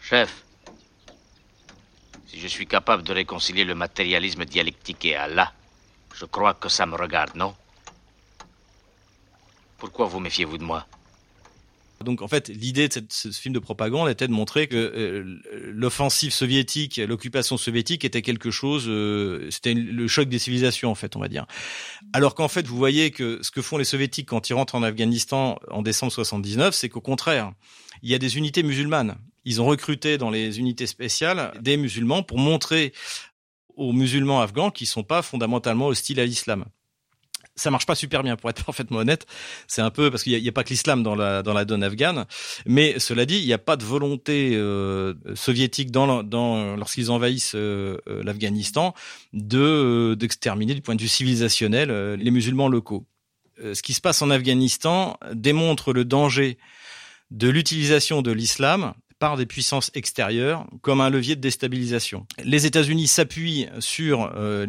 Chef, 0.00 0.44
si 2.26 2.40
je 2.40 2.46
suis 2.46 2.66
capable 2.66 3.02
de 3.02 3.12
réconcilier 3.12 3.64
le 3.64 3.74
matérialisme 3.74 4.44
dialectique 4.44 5.04
et 5.04 5.16
Allah, 5.16 5.52
je 6.14 6.24
crois 6.24 6.54
que 6.54 6.68
ça 6.68 6.86
me 6.86 6.96
regarde, 6.96 7.34
non? 7.34 7.56
Pourquoi 9.80 10.06
vous 10.06 10.20
méfiez-vous 10.20 10.58
de 10.58 10.64
moi 10.64 10.86
donc 12.04 12.22
en 12.22 12.28
fait, 12.28 12.48
l'idée 12.48 12.88
de 12.88 13.04
ce 13.10 13.28
film 13.30 13.52
de 13.52 13.58
propagande 13.58 14.08
était 14.08 14.26
de 14.26 14.32
montrer 14.32 14.68
que 14.68 14.76
euh, 14.76 15.38
l'offensive 15.70 16.32
soviétique, 16.32 16.96
l'occupation 16.96 17.58
soviétique 17.58 18.06
était 18.06 18.22
quelque 18.22 18.50
chose, 18.50 18.86
euh, 18.88 19.48
c'était 19.50 19.74
le 19.74 20.08
choc 20.08 20.26
des 20.28 20.38
civilisations 20.38 20.90
en 20.90 20.94
fait, 20.94 21.14
on 21.14 21.20
va 21.20 21.28
dire. 21.28 21.44
Alors 22.14 22.34
qu'en 22.34 22.48
fait, 22.48 22.66
vous 22.66 22.78
voyez 22.78 23.10
que 23.10 23.40
ce 23.42 23.50
que 23.50 23.60
font 23.60 23.76
les 23.76 23.84
soviétiques 23.84 24.28
quand 24.28 24.48
ils 24.48 24.54
rentrent 24.54 24.76
en 24.76 24.82
Afghanistan 24.82 25.58
en 25.70 25.82
décembre 25.82 26.10
79, 26.10 26.74
c'est 26.74 26.88
qu'au 26.88 27.02
contraire, 27.02 27.52
il 28.02 28.10
y 28.10 28.14
a 28.14 28.18
des 28.18 28.38
unités 28.38 28.62
musulmanes. 28.62 29.18
Ils 29.44 29.60
ont 29.60 29.66
recruté 29.66 30.16
dans 30.16 30.30
les 30.30 30.58
unités 30.58 30.86
spéciales 30.86 31.52
des 31.60 31.76
musulmans 31.76 32.22
pour 32.22 32.38
montrer 32.38 32.94
aux 33.76 33.92
musulmans 33.92 34.40
afghans 34.40 34.70
qui 34.70 34.86
sont 34.86 35.02
pas 35.02 35.20
fondamentalement 35.20 35.88
hostiles 35.88 36.20
à 36.20 36.24
l'islam 36.24 36.64
ça 37.56 37.70
marche 37.70 37.86
pas 37.86 37.94
super 37.94 38.22
bien 38.22 38.36
pour 38.36 38.50
être 38.50 38.64
parfaitement 38.66 38.98
honnête. 38.98 39.26
C'est 39.66 39.82
un 39.82 39.90
peu 39.90 40.10
parce 40.10 40.22
qu'il 40.22 40.40
n'y 40.40 40.48
a, 40.48 40.52
pas 40.52 40.64
que 40.64 40.70
l'islam 40.70 41.02
dans 41.02 41.14
la 41.14 41.42
dans 41.42 41.52
la 41.52 41.64
donne 41.64 41.82
afghane, 41.82 42.26
mais 42.66 42.98
cela 42.98 43.26
dit, 43.26 43.38
il 43.38 43.46
n'y 43.46 43.52
a 43.52 43.58
pas 43.58 43.76
de 43.76 43.84
volonté 43.84 44.52
euh, 44.54 45.14
soviétique 45.34 45.90
dans, 45.90 46.22
dans 46.22 46.76
lorsqu'ils 46.76 47.10
envahissent 47.10 47.54
euh, 47.54 47.98
euh 48.08 48.22
l'Afghanistan 48.22 48.94
de 49.32 49.58
euh, 49.58 50.16
d'exterminer 50.16 50.74
du 50.74 50.82
point 50.82 50.94
de 50.94 51.02
vue 51.02 51.08
civilisationnel 51.08 51.90
les 52.14 52.30
musulmans 52.30 52.68
locaux. 52.68 53.06
ce 53.58 53.82
qui 53.82 53.94
se 53.94 54.00
passe 54.00 54.22
en 54.22 54.30
Afghanistan 54.30 55.18
démontre 55.32 55.92
le 55.92 56.04
danger 56.04 56.58
de 57.30 57.48
l'utilisation 57.48 58.22
de 58.22 58.32
l'islam 58.32 58.94
par 59.20 59.36
des 59.36 59.46
puissances 59.46 59.92
extérieures 59.94 60.66
comme 60.80 61.00
un 61.00 61.10
levier 61.10 61.36
de 61.36 61.40
déstabilisation. 61.40 62.26
Les 62.42 62.66
États-Unis 62.66 63.06
s'appuient 63.06 63.68
sur 63.78 64.32
euh, 64.34 64.66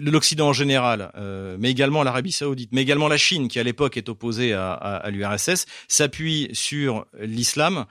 l'Occident 0.00 0.48
en 0.48 0.52
général, 0.54 1.10
euh, 1.16 1.56
mais 1.58 1.70
également 1.70 2.04
l'Arabie 2.04 2.32
saoudite, 2.32 2.70
mais 2.72 2.82
également 2.82 3.08
la 3.08 3.16
Chine, 3.18 3.48
qui 3.48 3.58
à 3.58 3.64
l'époque 3.64 3.96
est 3.96 4.08
opposée 4.08 4.54
à, 4.54 4.72
à, 4.72 4.96
à 4.96 5.10
l'URSS, 5.10 5.66
s'appuie 5.88 6.48
sur 6.52 7.04
l'islam 7.18 7.84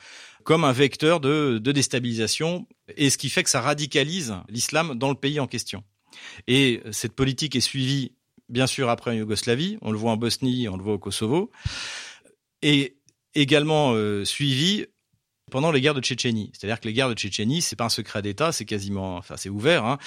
comme 0.45 0.63
un 0.63 0.71
vecteur 0.71 1.19
de, 1.19 1.57
de 1.57 1.71
déstabilisation, 1.71 2.65
et 2.95 3.09
ce 3.09 3.17
qui 3.17 3.29
fait 3.29 3.43
que 3.43 3.49
ça 3.49 3.61
radicalise 3.61 4.35
l'islam 4.47 4.95
dans 4.95 5.09
le 5.09 5.15
pays 5.15 5.39
en 5.39 5.47
question. 5.47 5.83
Et 6.47 6.81
cette 6.91 7.13
politique 7.13 7.57
est 7.57 7.61
suivie, 7.61 8.13
bien 8.47 8.67
sûr, 8.67 8.89
après 8.89 9.11
en 9.11 9.15
Yougoslavie, 9.15 9.77
on 9.81 9.91
le 9.91 9.97
voit 9.97 10.11
en 10.11 10.17
Bosnie, 10.17 10.69
on 10.69 10.77
le 10.77 10.83
voit 10.83 10.93
au 10.93 10.99
Kosovo, 10.99 11.51
et 12.61 12.95
également 13.33 13.91
euh, 13.93 14.23
suivie 14.23 14.85
pendant 15.55 15.71
les 15.71 15.79
guerres 15.79 15.93
de 15.93 16.01
Tchétchénie. 16.01 16.51
C'est-à-dire 16.51 16.81
que 16.81 16.85
les 16.85 16.93
guerres 16.93 17.07
de 17.07 17.13
Tchétchénie, 17.13 17.61
c'est 17.61 17.77
pas 17.77 17.85
un 17.85 17.89
secret 17.89 18.21
d'État, 18.21 18.51
c'est 18.51 18.65
quasiment, 18.65 19.15
enfin, 19.15 19.37
c'est 19.37 19.47
ouvert. 19.47 19.85
Hein. 19.85 19.97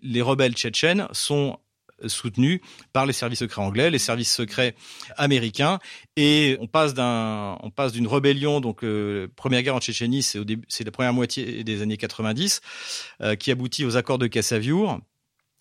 les 0.00 0.22
rebelles 0.22 0.54
tchétchènes 0.54 1.06
sont 1.12 1.58
soutenus 2.06 2.62
par 2.94 3.04
les 3.04 3.12
services 3.12 3.40
secrets 3.40 3.60
anglais, 3.60 3.90
les 3.90 3.98
services 3.98 4.32
secrets 4.32 4.74
américains, 5.18 5.78
et 6.16 6.56
on 6.60 6.66
passe 6.66 6.94
d'un, 6.94 7.58
on 7.62 7.70
passe 7.70 7.92
d'une 7.92 8.06
rébellion, 8.06 8.62
donc 8.62 8.82
euh, 8.82 9.28
première 9.36 9.62
guerre 9.62 9.74
en 9.74 9.80
Tchétchénie, 9.80 10.22
c'est 10.22 10.38
au 10.38 10.44
début, 10.44 10.64
c'est 10.68 10.84
la 10.84 10.90
première 10.90 11.12
moitié 11.12 11.64
des 11.64 11.82
années 11.82 11.98
90, 11.98 12.62
euh, 13.20 13.36
qui 13.36 13.50
aboutit 13.50 13.84
aux 13.84 13.98
accords 13.98 14.16
de 14.16 14.26
Kassaviour, 14.26 15.00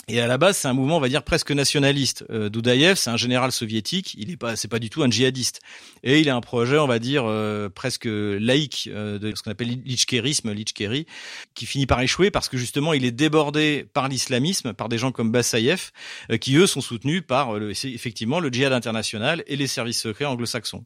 et 0.09 0.21
à 0.21 0.27
la 0.27 0.37
base, 0.37 0.57
c'est 0.57 0.69
un 0.69 0.73
mouvement, 0.73 0.97
on 0.97 1.01
va 1.01 1.09
dire, 1.09 1.21
presque 1.21 1.51
nationaliste. 1.51 2.23
Euh, 2.29 2.47
Doudaïev, 2.47 2.95
c'est 2.95 3.09
un 3.09 3.17
général 3.17 3.51
soviétique. 3.51 4.15
Il 4.17 4.31
est 4.31 4.37
pas, 4.37 4.55
c'est 4.55 4.69
pas 4.69 4.79
du 4.79 4.89
tout 4.89 5.03
un 5.03 5.09
djihadiste. 5.09 5.59
Et 6.01 6.21
il 6.21 6.29
a 6.29 6.35
un 6.35 6.39
projet, 6.39 6.77
on 6.77 6.87
va 6.87 6.97
dire, 6.97 7.25
euh, 7.25 7.67
presque 7.67 8.07
laïque 8.07 8.89
euh, 8.89 9.19
de 9.19 9.35
ce 9.35 9.43
qu'on 9.43 9.51
appelle 9.51 9.67
l'itchkérisme, 9.83 10.53
l'itchkéri, 10.53 11.07
qui 11.55 11.65
finit 11.65 11.87
par 11.87 11.99
échouer 11.99 12.31
parce 12.31 12.47
que 12.47 12.57
justement, 12.57 12.93
il 12.93 13.03
est 13.03 13.11
débordé 13.11 13.85
par 13.93 14.07
l'islamisme, 14.07 14.73
par 14.73 14.87
des 14.87 14.97
gens 14.97 15.11
comme 15.11 15.29
Bassaïev, 15.29 15.91
euh, 16.31 16.37
qui 16.37 16.55
eux 16.55 16.67
sont 16.67 16.81
soutenus 16.81 17.21
par 17.27 17.59
le, 17.59 17.71
effectivement 17.71 18.39
le 18.39 18.49
djihad 18.49 18.71
international 18.71 19.43
et 19.47 19.57
les 19.57 19.67
services 19.67 20.01
secrets 20.01 20.23
anglo-saxons. 20.23 20.85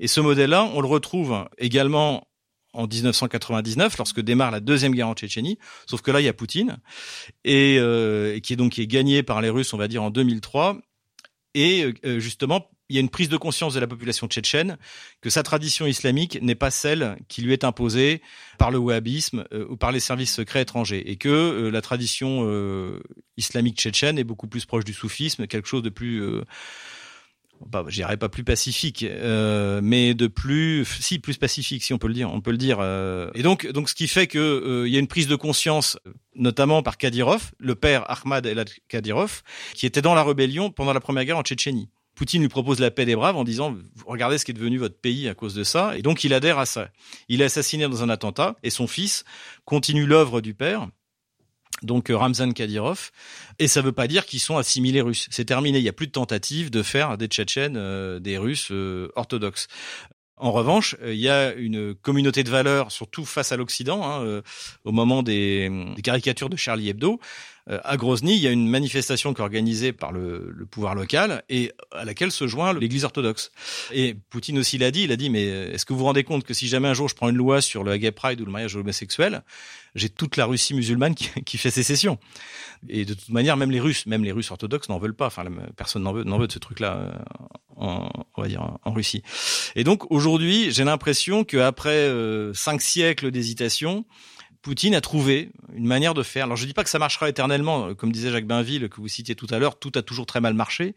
Et 0.00 0.08
ce 0.08 0.20
modèle-là, 0.20 0.70
on 0.72 0.80
le 0.80 0.88
retrouve 0.88 1.46
également 1.58 2.26
en 2.72 2.86
1999 2.86 3.98
lorsque 3.98 4.20
démarre 4.20 4.50
la 4.50 4.60
deuxième 4.60 4.94
guerre 4.94 5.08
en 5.08 5.14
Tchétchénie. 5.14 5.58
Sauf 5.86 6.02
que 6.02 6.10
là, 6.10 6.20
il 6.20 6.24
y 6.24 6.28
a 6.28 6.32
Poutine 6.32 6.78
et, 7.44 7.76
euh, 7.78 8.38
qui 8.40 8.52
est 8.52 8.56
donc 8.56 8.72
qui 8.72 8.82
est 8.82 8.86
gagné 8.86 9.22
par 9.22 9.40
les 9.40 9.50
Russes, 9.50 9.72
on 9.72 9.78
va 9.78 9.88
dire 9.88 10.02
en 10.02 10.10
2003. 10.10 10.78
Et 11.54 11.92
euh, 12.04 12.18
justement, 12.18 12.70
il 12.92 12.96
y 12.96 12.98
a 12.98 13.00
une 13.00 13.08
prise 13.08 13.30
de 13.30 13.38
conscience 13.38 13.72
de 13.72 13.80
la 13.80 13.86
population 13.86 14.26
tchétchène 14.28 14.76
que 15.22 15.30
sa 15.30 15.42
tradition 15.42 15.86
islamique 15.86 16.38
n'est 16.42 16.54
pas 16.54 16.70
celle 16.70 17.16
qui 17.26 17.40
lui 17.40 17.54
est 17.54 17.64
imposée 17.64 18.20
par 18.58 18.70
le 18.70 18.76
wahhabisme 18.76 19.46
euh, 19.54 19.66
ou 19.70 19.78
par 19.78 19.92
les 19.92 20.00
services 20.00 20.34
secrets 20.34 20.60
étrangers, 20.60 21.10
et 21.10 21.16
que 21.16 21.30
euh, 21.30 21.70
la 21.70 21.80
tradition 21.80 22.44
euh, 22.46 23.00
islamique 23.38 23.78
tchétchène 23.78 24.18
est 24.18 24.24
beaucoup 24.24 24.46
plus 24.46 24.66
proche 24.66 24.84
du 24.84 24.92
soufisme, 24.92 25.46
quelque 25.46 25.68
chose 25.68 25.82
de 25.82 25.88
plus 25.88 26.22
bah, 27.68 27.84
je 27.88 28.02
pas 28.16 28.28
plus 28.28 28.44
pacifique, 28.44 29.02
euh, 29.02 29.80
mais 29.82 30.14
de 30.14 30.26
plus, 30.26 30.84
si 31.00 31.18
plus 31.18 31.36
pacifique, 31.36 31.82
si 31.82 31.92
on 31.92 31.98
peut 31.98 32.08
le 32.08 32.14
dire, 32.14 32.32
on 32.32 32.40
peut 32.40 32.50
le 32.50 32.56
dire. 32.56 32.78
Euh. 32.80 33.30
Et 33.34 33.42
donc, 33.42 33.66
donc, 33.66 33.88
ce 33.88 33.94
qui 33.94 34.08
fait 34.08 34.26
que 34.26 34.38
euh, 34.38 34.88
il 34.88 34.92
y 34.92 34.96
a 34.96 35.00
une 35.00 35.06
prise 35.06 35.26
de 35.26 35.36
conscience, 35.36 35.98
notamment 36.34 36.82
par 36.82 36.96
Kadyrov, 36.96 37.52
le 37.58 37.74
père 37.74 38.10
Ahmad 38.10 38.46
El 38.46 38.64
Kadyrov, 38.88 39.42
qui 39.74 39.86
était 39.86 40.02
dans 40.02 40.14
la 40.14 40.24
rébellion 40.24 40.70
pendant 40.70 40.92
la 40.92 41.00
première 41.00 41.24
guerre 41.24 41.38
en 41.38 41.42
Tchétchénie. 41.42 41.88
Poutine 42.14 42.42
lui 42.42 42.48
propose 42.48 42.78
la 42.78 42.90
paix 42.90 43.06
des 43.06 43.16
braves 43.16 43.36
en 43.36 43.44
disant 43.44 43.74
regardez 44.06 44.36
ce 44.36 44.44
qui 44.44 44.50
est 44.50 44.54
devenu 44.54 44.76
votre 44.76 44.98
pays 44.98 45.28
à 45.28 45.34
cause 45.34 45.54
de 45.54 45.64
ça 45.64 45.96
et 45.96 46.02
donc 46.02 46.24
il 46.24 46.34
adhère 46.34 46.58
à 46.58 46.66
ça. 46.66 46.90
Il 47.28 47.40
est 47.40 47.46
assassiné 47.46 47.88
dans 47.88 48.02
un 48.02 48.10
attentat 48.10 48.56
et 48.62 48.68
son 48.68 48.86
fils 48.86 49.24
continue 49.64 50.04
l'œuvre 50.04 50.42
du 50.42 50.52
père 50.52 50.88
donc 51.82 52.10
Ramzan 52.10 52.52
Kadyrov, 52.52 53.10
et 53.58 53.68
ça 53.68 53.82
veut 53.82 53.92
pas 53.92 54.06
dire 54.06 54.26
qu'ils 54.26 54.40
sont 54.40 54.56
assimilés 54.56 55.00
russes. 55.00 55.26
C'est 55.30 55.44
terminé. 55.44 55.78
Il 55.78 55.84
y 55.84 55.88
a 55.88 55.92
plus 55.92 56.06
de 56.06 56.12
tentatives 56.12 56.70
de 56.70 56.82
faire 56.82 57.18
des 57.18 57.26
Tchétchènes 57.26 57.76
euh, 57.76 58.20
des 58.20 58.38
Russes 58.38 58.68
euh, 58.70 59.08
orthodoxes. 59.16 59.68
En 60.36 60.50
revanche, 60.50 60.96
il 61.04 61.14
y 61.20 61.28
a 61.28 61.52
une 61.54 61.94
communauté 61.94 62.42
de 62.42 62.50
valeurs, 62.50 62.90
surtout 62.90 63.24
face 63.24 63.52
à 63.52 63.56
l'Occident, 63.56 64.04
hein, 64.04 64.24
euh, 64.24 64.42
au 64.84 64.90
moment 64.90 65.22
des, 65.22 65.70
caricatures 66.02 66.50
de 66.50 66.56
Charlie 66.56 66.88
Hebdo. 66.88 67.20
À 67.68 67.96
Grozny, 67.96 68.34
il 68.34 68.42
y 68.42 68.48
a 68.48 68.50
une 68.50 68.68
manifestation 68.68 69.34
qui 69.34 69.40
est 69.40 69.44
organisée 69.44 69.92
par 69.92 70.12
le, 70.12 70.52
le, 70.52 70.66
pouvoir 70.66 70.94
local 70.94 71.44
et 71.48 71.72
à 71.92 72.04
laquelle 72.04 72.32
se 72.32 72.46
joint 72.46 72.72
l'Église 72.72 73.04
orthodoxe. 73.04 73.52
Et 73.92 74.14
Poutine 74.30 74.58
aussi 74.58 74.78
l'a 74.78 74.90
dit, 74.90 75.02
il 75.02 75.12
a 75.12 75.16
dit, 75.16 75.30
mais 75.30 75.44
est-ce 75.44 75.84
que 75.84 75.92
vous 75.92 76.00
vous 76.00 76.04
rendez 76.06 76.24
compte 76.24 76.44
que 76.44 76.54
si 76.54 76.68
jamais 76.68 76.88
un 76.88 76.94
jour 76.94 77.08
je 77.08 77.14
prends 77.14 77.28
une 77.28 77.36
loi 77.36 77.60
sur 77.60 77.84
le 77.84 77.96
gay 77.96 78.10
pride 78.10 78.40
ou 78.40 78.44
le 78.44 78.50
mariage 78.50 78.74
homosexuel, 78.76 79.42
j'ai 79.94 80.08
toute 80.08 80.36
la 80.36 80.46
Russie 80.46 80.74
musulmane 80.74 81.14
qui, 81.14 81.28
qui, 81.44 81.58
fait 81.58 81.70
sécession? 81.70 82.18
Et 82.88 83.04
de 83.04 83.14
toute 83.14 83.28
manière, 83.28 83.56
même 83.56 83.70
les 83.70 83.80
Russes, 83.80 84.06
même 84.06 84.24
les 84.24 84.32
Russes 84.32 84.50
orthodoxes 84.50 84.88
n'en 84.88 84.98
veulent 84.98 85.14
pas. 85.14 85.26
Enfin, 85.26 85.44
personne 85.76 86.02
n'en 86.02 86.12
veut, 86.12 86.24
n'en 86.24 86.38
veut 86.38 86.46
de 86.46 86.52
ce 86.52 86.58
truc-là, 86.58 86.96
euh, 86.96 87.12
en, 87.76 88.08
on 88.36 88.42
va 88.42 88.48
dire, 88.48 88.78
Russie. 88.84 89.22
Et 89.76 89.84
donc, 89.84 90.10
aujourd'hui, 90.10 90.70
j'ai 90.70 90.84
l'impression 90.84 91.44
qu'après 91.44 91.90
euh, 91.90 92.52
cinq 92.54 92.80
siècles 92.80 93.30
d'hésitation, 93.30 94.04
Poutine 94.61 94.95
a 94.95 95.01
trouvé 95.01 95.51
une 95.73 95.85
manière 95.85 96.13
de 96.13 96.23
faire. 96.23 96.45
Alors 96.45 96.57
je 96.57 96.65
dis 96.65 96.73
pas 96.73 96.83
que 96.83 96.89
ça 96.89 96.99
marchera 96.99 97.29
éternellement, 97.29 97.93
comme 97.95 98.11
disait 98.11 98.31
Jacques 98.31 98.47
Bainville 98.47 98.89
que 98.89 98.99
vous 98.99 99.07
citiez 99.07 99.35
tout 99.35 99.47
à 99.49 99.59
l'heure, 99.59 99.79
tout 99.79 99.91
a 99.95 100.01
toujours 100.01 100.25
très 100.25 100.41
mal 100.41 100.53
marché, 100.53 100.95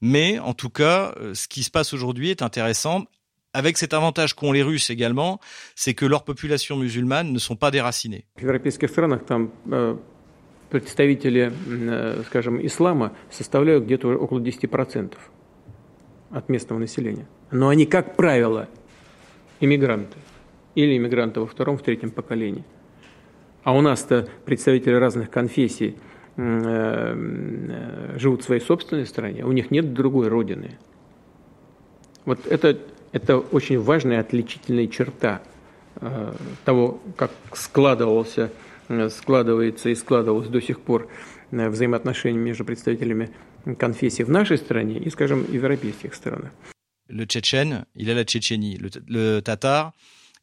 mais 0.00 0.38
en 0.38 0.54
tout 0.54 0.70
cas, 0.70 1.14
euh, 1.20 1.34
ce 1.34 1.48
qui 1.48 1.64
se 1.64 1.70
passe 1.70 1.92
aujourd'hui 1.92 2.30
est 2.30 2.42
intéressant 2.42 3.06
avec 3.54 3.78
cet 3.78 3.94
avantage 3.94 4.34
qu'ont 4.34 4.52
les 4.52 4.62
Russes 4.62 4.90
également, 4.90 5.40
c'est 5.74 5.94
que 5.94 6.06
leurs 6.06 6.24
populations 6.24 6.76
musulmanes 6.76 7.32
ne 7.32 7.38
sont 7.38 7.56
pas 7.56 7.70
déracinées. 7.70 8.26
В 8.36 8.42
европейских 8.42 8.90
странах 8.90 9.24
там 9.26 9.50
представители, 10.70 11.52
скажем, 12.26 12.64
ислама 12.64 13.12
составляют 13.30 13.84
где-то 13.84 14.08
около 14.08 14.40
10% 14.40 15.14
от 16.30 16.48
местного 16.48 16.78
населения. 16.78 17.26
Но 17.50 17.68
они, 17.68 17.86
как 17.86 18.16
правило, 18.16 18.68
иммигранты. 19.60 20.18
Или 20.74 20.96
иммигранты 20.96 21.40
во 21.40 21.46
втором, 21.46 21.78
в 21.78 21.82
третьем 21.82 22.10
поколении. 22.10 22.64
А 23.63 23.75
у 23.75 23.81
нас-то 23.81 24.27
представители 24.45 24.93
разных 24.93 25.29
конфессий 25.29 25.97
живут 26.35 28.41
в 28.41 28.43
своей 28.43 28.61
собственной 28.61 29.05
стране, 29.05 29.45
у 29.45 29.51
них 29.51 29.69
нет 29.69 29.93
другой 29.93 30.29
родины. 30.29 30.79
Вот 32.25 32.47
это 32.47 32.79
это 33.13 33.37
очень 33.37 33.79
важная 33.79 34.19
отличительная 34.19 34.87
черта 34.87 35.41
э, 36.01 36.33
того, 36.65 36.99
как 37.15 37.31
складывался, 37.53 38.51
э, 38.89 39.07
складывается 39.09 39.89
и 39.89 39.95
складывалось 39.95 40.47
до 40.47 40.61
сих 40.61 40.81
пор 40.81 41.07
э, 41.51 41.69
взаимоотношения 41.69 42.39
между 42.39 42.65
представителями 42.65 43.29
конфессий 43.77 44.23
в 44.23 44.29
нашей 44.29 44.57
стране 44.57 44.97
и, 44.97 45.09
скажем, 45.11 45.45
европейских 45.49 46.15
странах. 46.15 46.51
Le 47.07 47.25
Tchétchène, 47.25 47.85
il 47.95 48.09
a 48.09 48.15
la 48.15 48.23
Tchétchénie. 48.23 48.77
Le, 48.77 48.89
le 49.07 49.41
Tatar, 49.41 49.93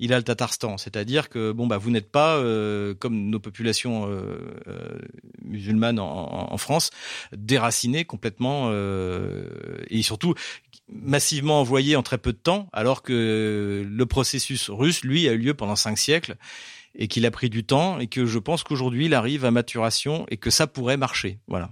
il 0.00 0.14
a 0.14 0.16
le 0.16 0.24
Tatarstan. 0.24 0.78
C'est-à-dire 0.78 1.28
que 1.28 1.52
bon 1.52 1.66
bah 1.66 1.76
vous 1.76 1.90
n'êtes 1.90 2.10
pas 2.10 2.36
euh, 2.36 2.94
comme 2.94 3.28
nos 3.28 3.38
populations 3.38 4.10
euh, 4.10 4.38
euh, 4.66 4.98
musulmanes 5.44 6.00
en, 6.00 6.52
en, 6.52 6.56
France 6.56 6.90
déracinées 7.36 8.04
complètement 8.04 8.70
euh, 8.70 9.44
et 9.88 10.02
surtout 10.02 10.34
massivement 10.88 11.60
envoyées 11.60 11.94
en 11.96 12.02
très 12.02 12.18
peu 12.18 12.32
de 12.32 12.38
temps, 12.38 12.68
alors 12.72 13.02
que 13.02 13.86
le 13.88 14.06
processus 14.06 14.70
russe, 14.70 15.04
lui, 15.04 15.28
a 15.28 15.32
eu 15.32 15.38
lieu 15.38 15.54
pendant 15.54 15.76
cinq 15.76 15.98
siècles 15.98 16.36
et 16.96 17.06
qu'il 17.06 17.24
a 17.26 17.30
pris 17.30 17.50
du 17.50 17.62
temps 17.62 18.00
et 18.00 18.08
que 18.08 18.26
je 18.26 18.38
pense 18.40 18.64
qu'aujourd'hui 18.64 19.06
il 19.06 19.14
arrive 19.14 19.44
à 19.44 19.52
maturation 19.52 20.26
et 20.30 20.38
que 20.38 20.50
ça 20.50 20.66
pourrait 20.66 20.96
marcher. 20.96 21.38
Voilà. 21.46 21.70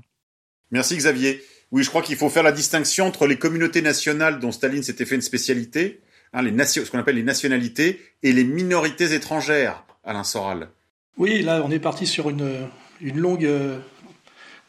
Merci 0.70 0.96
Xavier. 0.96 1.42
Oui, 1.70 1.82
je 1.82 1.88
crois 1.88 2.02
qu'il 2.02 2.16
faut 2.16 2.30
faire 2.30 2.42
la 2.42 2.52
distinction 2.52 3.06
entre 3.06 3.26
les 3.26 3.38
communautés 3.38 3.82
nationales 3.82 4.38
dont 4.38 4.52
Staline 4.52 4.82
s'était 4.82 5.06
fait 5.06 5.16
une 5.16 5.22
spécialité 5.22 6.00
hein, 6.32 6.42
les 6.42 6.64
ce 6.64 6.90
qu'on 6.90 6.98
appelle 6.98 7.16
les 7.16 7.22
nationalités, 7.22 8.00
et 8.22 8.32
les 8.32 8.44
minorités 8.44 9.14
étrangères, 9.14 9.84
Alain 10.04 10.24
Soral. 10.24 10.68
Oui, 11.16 11.42
là, 11.42 11.62
on 11.64 11.70
est 11.70 11.80
parti 11.80 12.06
sur 12.06 12.30
une, 12.30 12.68
une 13.00 13.18
longue 13.18 13.44
euh, 13.44 13.78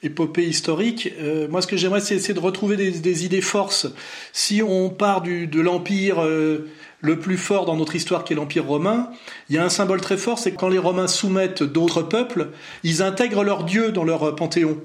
épopée 0.01 0.47
historique. 0.47 1.13
Euh, 1.19 1.47
moi, 1.47 1.61
ce 1.61 1.67
que 1.67 1.77
j'aimerais, 1.77 2.01
c'est 2.01 2.33
de 2.33 2.39
retrouver 2.39 2.75
des, 2.75 2.91
des, 2.91 3.25
idées 3.25 3.41
forces. 3.41 3.87
Si 4.33 4.61
on 4.63 4.89
part 4.89 5.21
du, 5.21 5.47
de 5.47 5.61
l'empire 5.61 6.23
euh, 6.23 6.69
le 7.01 7.19
plus 7.19 7.37
fort 7.37 7.65
dans 7.65 7.75
notre 7.75 7.95
histoire, 7.95 8.23
qui 8.23 8.33
est 8.33 8.35
l'empire 8.35 8.65
romain, 8.65 9.11
il 9.49 9.55
y 9.55 9.59
a 9.59 9.63
un 9.63 9.69
symbole 9.69 10.01
très 10.01 10.17
fort, 10.17 10.39
c'est 10.39 10.53
quand 10.53 10.69
les 10.69 10.77
Romains 10.77 11.07
soumettent 11.07 11.63
d'autres 11.63 12.01
peuples, 12.01 12.49
ils 12.83 13.01
intègrent 13.01 13.43
leurs 13.43 13.63
dieux 13.63 13.91
dans 13.91 14.03
leur 14.03 14.35
panthéon. 14.35 14.81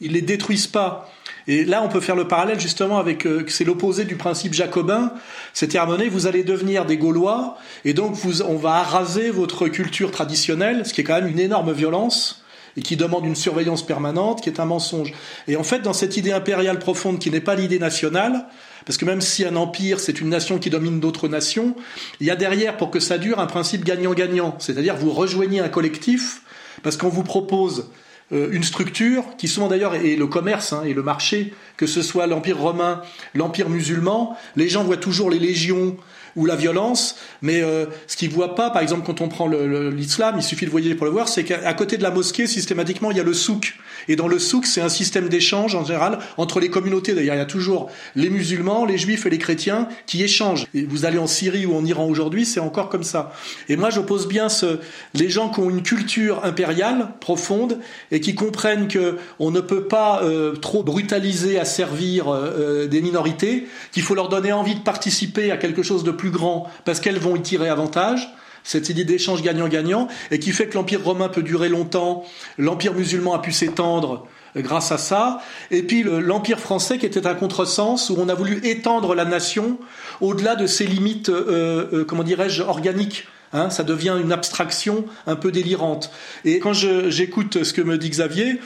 Ils 0.00 0.12
les 0.12 0.22
détruisent 0.22 0.68
pas. 0.68 1.10
Et 1.48 1.64
là, 1.64 1.82
on 1.82 1.88
peut 1.88 2.00
faire 2.00 2.14
le 2.14 2.28
parallèle 2.28 2.60
justement 2.60 2.98
avec, 2.98 3.26
euh, 3.26 3.44
c'est 3.48 3.64
l'opposé 3.64 4.04
du 4.04 4.16
principe 4.16 4.52
jacobin. 4.52 5.12
C'est-à-dire, 5.54 5.86
vous 6.10 6.26
allez 6.26 6.44
devenir 6.44 6.84
des 6.84 6.98
Gaulois, 6.98 7.56
et 7.86 7.94
donc 7.94 8.14
vous, 8.14 8.42
on 8.42 8.56
va 8.56 8.74
araser 8.74 9.30
votre 9.30 9.66
culture 9.68 10.10
traditionnelle, 10.10 10.84
ce 10.84 10.92
qui 10.92 11.00
est 11.00 11.04
quand 11.04 11.14
même 11.14 11.26
une 11.26 11.40
énorme 11.40 11.72
violence 11.72 12.44
et 12.76 12.82
qui 12.82 12.96
demande 12.96 13.24
une 13.24 13.34
surveillance 13.34 13.84
permanente, 13.84 14.42
qui 14.42 14.50
est 14.50 14.60
un 14.60 14.66
mensonge. 14.66 15.12
Et 15.48 15.56
en 15.56 15.64
fait, 15.64 15.80
dans 15.80 15.94
cette 15.94 16.16
idée 16.16 16.32
impériale 16.32 16.78
profonde 16.78 17.18
qui 17.18 17.30
n'est 17.30 17.40
pas 17.40 17.56
l'idée 17.56 17.78
nationale, 17.78 18.46
parce 18.84 18.98
que 18.98 19.04
même 19.04 19.22
si 19.22 19.44
un 19.44 19.56
empire, 19.56 19.98
c'est 19.98 20.20
une 20.20 20.28
nation 20.28 20.58
qui 20.58 20.70
domine 20.70 21.00
d'autres 21.00 21.28
nations, 21.28 21.74
il 22.20 22.26
y 22.26 22.30
a 22.30 22.36
derrière, 22.36 22.76
pour 22.76 22.90
que 22.90 23.00
ça 23.00 23.18
dure, 23.18 23.40
un 23.40 23.46
principe 23.46 23.84
gagnant-gagnant. 23.84 24.54
C'est-à-dire, 24.60 24.96
vous 24.96 25.10
rejoignez 25.10 25.60
un 25.60 25.68
collectif, 25.68 26.42
parce 26.82 26.96
qu'on 26.96 27.08
vous 27.08 27.24
propose 27.24 27.90
une 28.30 28.62
structure 28.62 29.24
qui 29.38 29.48
souvent 29.48 29.68
d'ailleurs 29.68 29.94
est 29.94 30.16
le 30.16 30.26
commerce 30.26 30.72
hein, 30.72 30.82
et 30.84 30.92
le 30.92 31.02
marché, 31.02 31.54
que 31.78 31.86
ce 31.86 32.02
soit 32.02 32.26
l'Empire 32.26 32.58
romain, 32.58 33.02
l'Empire 33.34 33.70
musulman, 33.70 34.36
les 34.56 34.68
gens 34.68 34.84
voient 34.84 34.98
toujours 34.98 35.30
les 35.30 35.38
légions, 35.38 35.96
ou 36.38 36.46
la 36.46 36.56
violence, 36.56 37.16
mais 37.42 37.62
euh, 37.62 37.86
ce 38.06 38.16
qu'ils 38.16 38.30
voient 38.30 38.54
pas, 38.54 38.70
par 38.70 38.80
exemple, 38.80 39.04
quand 39.04 39.20
on 39.20 39.28
prend 39.28 39.48
l'islam, 39.48 40.36
il 40.38 40.42
suffit 40.42 40.64
de 40.64 40.70
voyager 40.70 40.94
pour 40.94 41.04
le 41.04 41.12
voir, 41.12 41.28
c'est 41.28 41.44
qu'à 41.44 41.74
côté 41.74 41.96
de 41.98 42.02
la 42.02 42.10
mosquée, 42.10 42.46
systématiquement, 42.46 43.10
il 43.10 43.16
y 43.16 43.20
a 43.20 43.24
le 43.24 43.34
souk. 43.34 43.74
Et 44.06 44.16
dans 44.16 44.28
le 44.28 44.38
souk, 44.38 44.64
c'est 44.64 44.80
un 44.80 44.88
système 44.88 45.28
d'échange 45.28 45.74
en 45.74 45.84
général 45.84 46.20
entre 46.36 46.60
les 46.60 46.70
communautés. 46.70 47.14
D'ailleurs, 47.14 47.34
il 47.34 47.38
y 47.38 47.42
a 47.42 47.46
toujours 47.46 47.90
les 48.14 48.30
musulmans, 48.30 48.84
les 48.84 48.98
juifs 48.98 49.26
et 49.26 49.30
les 49.30 49.38
chrétiens 49.38 49.88
qui 50.06 50.22
échangent. 50.22 50.66
Et 50.74 50.84
vous 50.84 51.04
allez 51.04 51.18
en 51.18 51.26
Syrie 51.26 51.66
ou 51.66 51.74
en 51.74 51.84
Iran 51.84 52.06
aujourd'hui, 52.06 52.46
c'est 52.46 52.60
encore 52.60 52.88
comme 52.88 53.02
ça. 53.02 53.32
Et 53.68 53.76
moi, 53.76 53.90
j'oppose 53.90 54.28
bien 54.28 54.48
ce, 54.48 54.78
les 55.14 55.28
gens 55.28 55.50
qui 55.50 55.60
ont 55.60 55.70
une 55.70 55.82
culture 55.82 56.44
impériale 56.44 57.08
profonde 57.20 57.78
et 58.12 58.20
qui 58.20 58.34
comprennent 58.34 58.88
que 58.88 59.16
on 59.40 59.50
ne 59.50 59.60
peut 59.60 59.84
pas 59.84 60.22
euh, 60.22 60.54
trop 60.54 60.82
brutaliser, 60.82 61.58
asservir 61.58 62.28
euh, 62.28 62.54
euh, 62.58 62.86
des 62.86 63.02
minorités, 63.02 63.66
qu'il 63.92 64.02
faut 64.02 64.14
leur 64.14 64.28
donner 64.28 64.52
envie 64.52 64.76
de 64.76 64.80
participer 64.80 65.50
à 65.50 65.56
quelque 65.56 65.82
chose 65.82 66.04
de 66.04 66.10
plus 66.10 66.27
grand 66.30 66.70
parce 66.84 67.00
qu'elles 67.00 67.18
vont 67.18 67.36
y 67.36 67.42
tirer 67.42 67.68
avantage 67.68 68.28
cette 68.68 68.90
idée 68.90 69.04
d'échange 69.04 69.42
gagnant-gagnant, 69.42 70.08
et 70.30 70.38
qui 70.38 70.52
fait 70.52 70.66
que 70.66 70.74
l'Empire 70.74 71.02
romain 71.02 71.28
peut 71.28 71.42
durer 71.42 71.70
longtemps, 71.70 72.24
l'Empire 72.58 72.92
musulman 72.92 73.34
a 73.34 73.38
pu 73.38 73.50
s'étendre 73.50 74.26
euh, 74.56 74.60
grâce 74.60 74.92
à 74.92 74.98
ça, 74.98 75.40
et 75.70 75.82
puis 75.82 76.02
l'Empire 76.02 76.60
français 76.60 76.98
qui 76.98 77.06
était 77.06 77.26
un 77.26 77.34
contresens, 77.34 78.10
où 78.10 78.16
on 78.18 78.28
a 78.28 78.34
voulu 78.34 78.60
étendre 78.64 79.14
la 79.14 79.24
nation 79.24 79.78
au-delà 80.20 80.54
de 80.54 80.66
ses 80.66 80.86
limites, 80.86 81.30
euh, 81.30 81.88
euh, 81.92 82.04
comment 82.04 82.24
dirais-je, 82.24 82.62
organiques. 82.62 83.26
Hein, 83.54 83.70
ça 83.70 83.82
devient 83.82 84.14
une 84.22 84.30
abstraction 84.30 85.06
un 85.26 85.34
peu 85.34 85.50
délirante. 85.50 86.10
Et 86.44 86.58
quand 86.58 86.74
j'écoute 86.74 87.64
ce 87.64 87.72
que 87.72 87.80
me 87.80 87.96
dit 87.96 88.10
Xavier, 88.10 88.60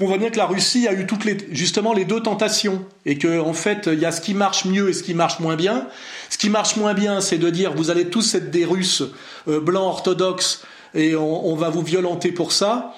on 0.00 0.06
voit 0.06 0.16
bien 0.16 0.30
que 0.30 0.38
la 0.38 0.46
Russie 0.46 0.88
a 0.88 0.94
eu 0.94 1.06
toutes 1.06 1.26
les, 1.26 1.36
justement 1.50 1.92
les 1.92 2.06
deux 2.06 2.22
tentations 2.22 2.84
et 3.04 3.18
que 3.18 3.38
en 3.38 3.52
fait 3.52 3.90
il 3.92 3.98
y 3.98 4.06
a 4.06 4.12
ce 4.12 4.22
qui 4.22 4.32
marche 4.32 4.64
mieux 4.64 4.88
et 4.88 4.92
ce 4.94 5.02
qui 5.02 5.12
marche 5.12 5.38
moins 5.38 5.56
bien. 5.56 5.86
Ce 6.30 6.38
qui 6.38 6.50
marche 6.50 6.76
moins 6.76 6.94
bien, 6.94 7.20
c'est 7.20 7.38
de 7.38 7.50
dire 7.50 7.72
vous 7.72 7.90
allez 7.90 8.08
tous 8.10 8.34
être 8.34 8.50
des 8.50 8.64
Russes 8.64 9.02
euh, 9.48 9.60
blancs 9.60 9.86
orthodoxes 9.86 10.64
et 10.94 11.14
on, 11.14 11.54
va 11.56 11.68
vous 11.68 11.82
violenter 11.82 12.32
pour 12.32 12.52
ça 12.52 12.94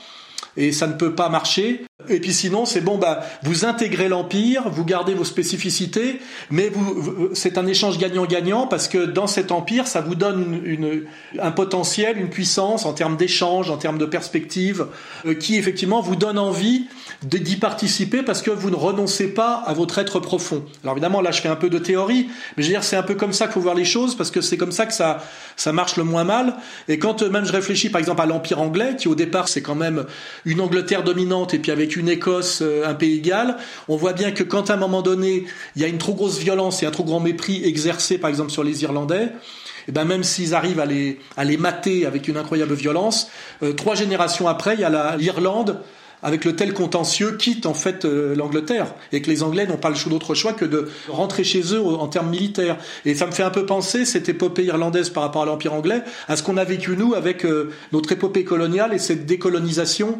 et 0.57 0.73
ça 0.73 0.87
ne 0.87 0.93
peut 0.93 1.15
pas 1.15 1.29
marcher. 1.29 1.88
Et 2.09 2.21
puis 2.21 2.33
sinon, 2.33 2.65
c'est 2.65 2.81
bon, 2.81 2.97
bah, 2.97 3.25
vous 3.43 3.65
intégrez 3.65 4.09
l'empire, 4.09 4.71
vous 4.71 4.85
gardez 4.85 5.15
vos 5.15 5.25
spécificités, 5.25 6.21
mais 6.49 6.69
vous, 6.69 7.31
c'est 7.35 7.59
un 7.59 7.67
échange 7.67 7.99
gagnant-gagnant 7.99 8.69
parce 8.69 8.87
que 8.87 9.05
dans 9.05 9.27
cet 9.27 9.51
empire, 9.51 9.89
ça 9.89 10.01
vous 10.01 10.15
donne 10.15 10.61
une, 10.65 11.03
un 11.41 11.51
potentiel, 11.51 12.17
une 12.17 12.31
puissance 12.31 12.87
en 12.87 12.93
termes 12.93 13.17
d'échange, 13.17 13.69
en 13.69 13.79
termes 13.79 13.99
de 13.99 14.07
perspective, 14.07 14.87
euh, 15.27 15.35
qui 15.35 15.57
effectivement 15.57 16.01
vous 16.01 16.15
donne 16.15 16.39
envie 16.39 16.87
d'y 17.25 17.57
participer 17.57 18.23
parce 18.23 18.43
que 18.43 18.53
vous 18.53 18.71
ne 18.71 18.77
renoncez 18.77 19.35
pas 19.35 19.55
à 19.67 19.73
votre 19.73 19.99
être 19.99 20.21
profond. 20.21 20.65
Alors 20.85 20.95
évidemment, 20.95 21.21
là, 21.21 21.33
je 21.33 21.41
fais 21.41 21.49
un 21.49 21.57
peu 21.57 21.69
de 21.69 21.81
théorie, 21.81 22.29
mais 22.57 22.63
je 22.63 22.69
veux 22.69 22.75
dire, 22.75 22.85
c'est 22.85 22.97
un 22.97 23.03
peu 23.03 23.17
comme 23.17 23.33
ça 23.33 23.47
qu'il 23.47 23.55
faut 23.55 23.61
voir 23.61 23.75
les 23.75 23.85
choses 23.85 24.17
parce 24.17 24.31
que 24.31 24.41
c'est 24.41 24.57
comme 24.57 24.71
ça 24.71 24.87
que 24.87 24.95
ça, 24.95 25.25
ça 25.57 25.73
marche 25.73 25.97
le 25.97 26.05
moins 26.05 26.23
mal. 26.23 26.59
Et 26.87 27.01
quand 27.01 27.25
euh, 27.25 27.29
même 27.29 27.45
je 27.45 27.51
réfléchis, 27.51 27.91
par 27.91 27.99
exemple, 27.99 28.23
à 28.23 28.27
l'empire 28.27 28.61
anglais, 28.61 28.95
qui 28.97 29.09
au 29.09 29.17
départ, 29.17 29.49
c'est 29.49 29.63
quand 29.63 29.75
même 29.75 30.05
une 30.45 30.61
Angleterre 30.61 31.03
dominante 31.03 31.55
et 31.55 31.59
puis 31.59 31.73
avec 31.73 31.88
une 31.97 32.09
Écosse, 32.09 32.61
euh, 32.63 32.87
un 32.87 32.95
pays 32.95 33.17
égal, 33.17 33.57
on 33.89 33.97
voit 33.97 34.13
bien 34.13 34.31
que 34.33 34.43
quand 34.43 34.71
à 34.71 34.75
un 34.75 34.77
moment 34.77 35.03
donné, 35.03 35.45
il 35.77 35.83
y 35.83 35.85
a 35.85 35.89
une 35.89 35.99
trop 35.99 36.15
grosse 36.15 36.39
violence 36.39 36.83
et 36.83 36.87
un 36.87 36.91
trop 36.91 37.05
grand 37.05 37.21
mépris 37.21 37.65
exercé, 37.65 38.19
par 38.19 38.31
exemple, 38.31 38.51
sur 38.51 38.65
les 38.65 38.83
Irlandais, 38.83 39.25
et 39.25 39.91
eh 39.91 39.93
ben 39.93 40.05
même 40.05 40.23
s'ils 40.23 40.55
arrivent 40.55 40.81
à 40.81 40.85
les, 40.85 41.19
à 41.39 41.45
les 41.45 41.57
mater 41.57 42.05
avec 42.05 42.29
une 42.29 42.37
incroyable 42.37 42.75
violence, 42.75 43.31
euh, 43.63 43.73
trois 43.73 43.95
générations 43.95 44.47
après, 44.47 44.75
il 44.75 44.81
y 44.81 44.85
a 44.85 45.17
l'Irlande 45.17 45.81
avec 46.23 46.45
le 46.45 46.55
tel 46.55 46.75
contentieux 46.75 47.37
quitte 47.37 47.65
en 47.65 47.73
fait 47.73 48.05
euh, 48.05 48.35
l'Angleterre 48.35 48.93
et 49.13 49.23
que 49.23 49.31
les 49.31 49.43
Anglais 49.43 49.67
n'ont 49.67 49.79
pas 49.79 49.89
le 49.89 49.95
choix 49.95 50.11
d'autre 50.11 50.35
choix 50.35 50.53
que 50.53 50.67
de 50.67 50.91
rentrer 51.09 51.43
chez 51.43 51.63
eux 51.73 51.81
en 51.81 52.09
termes 52.09 52.29
militaires. 52.29 52.77
Et 53.07 53.15
ça 53.15 53.27
me 53.27 53.33
fait 53.33 53.45
un 53.45 53.51
peu 53.51 53.65
penser 53.65 54.05
cette 54.05 54.29
épopée 54.29 54.65
irlandaise 54.65 55.09
par 55.09 55.23
rapport 55.23 55.43
à 55.43 55.47
l'Empire 55.47 55.73
anglais 55.73 56.03
à 56.27 56.37
ce 56.37 56.43
qu'on 56.43 56.59
a 56.59 56.65
vécu 56.65 56.97
nous 56.97 57.15
avec 57.15 57.47
notre 57.93 58.13
épopée 58.13 58.45
coloniale 58.45 58.93
et 58.93 58.99
cette 58.99 59.27
décolonisation 59.27 60.19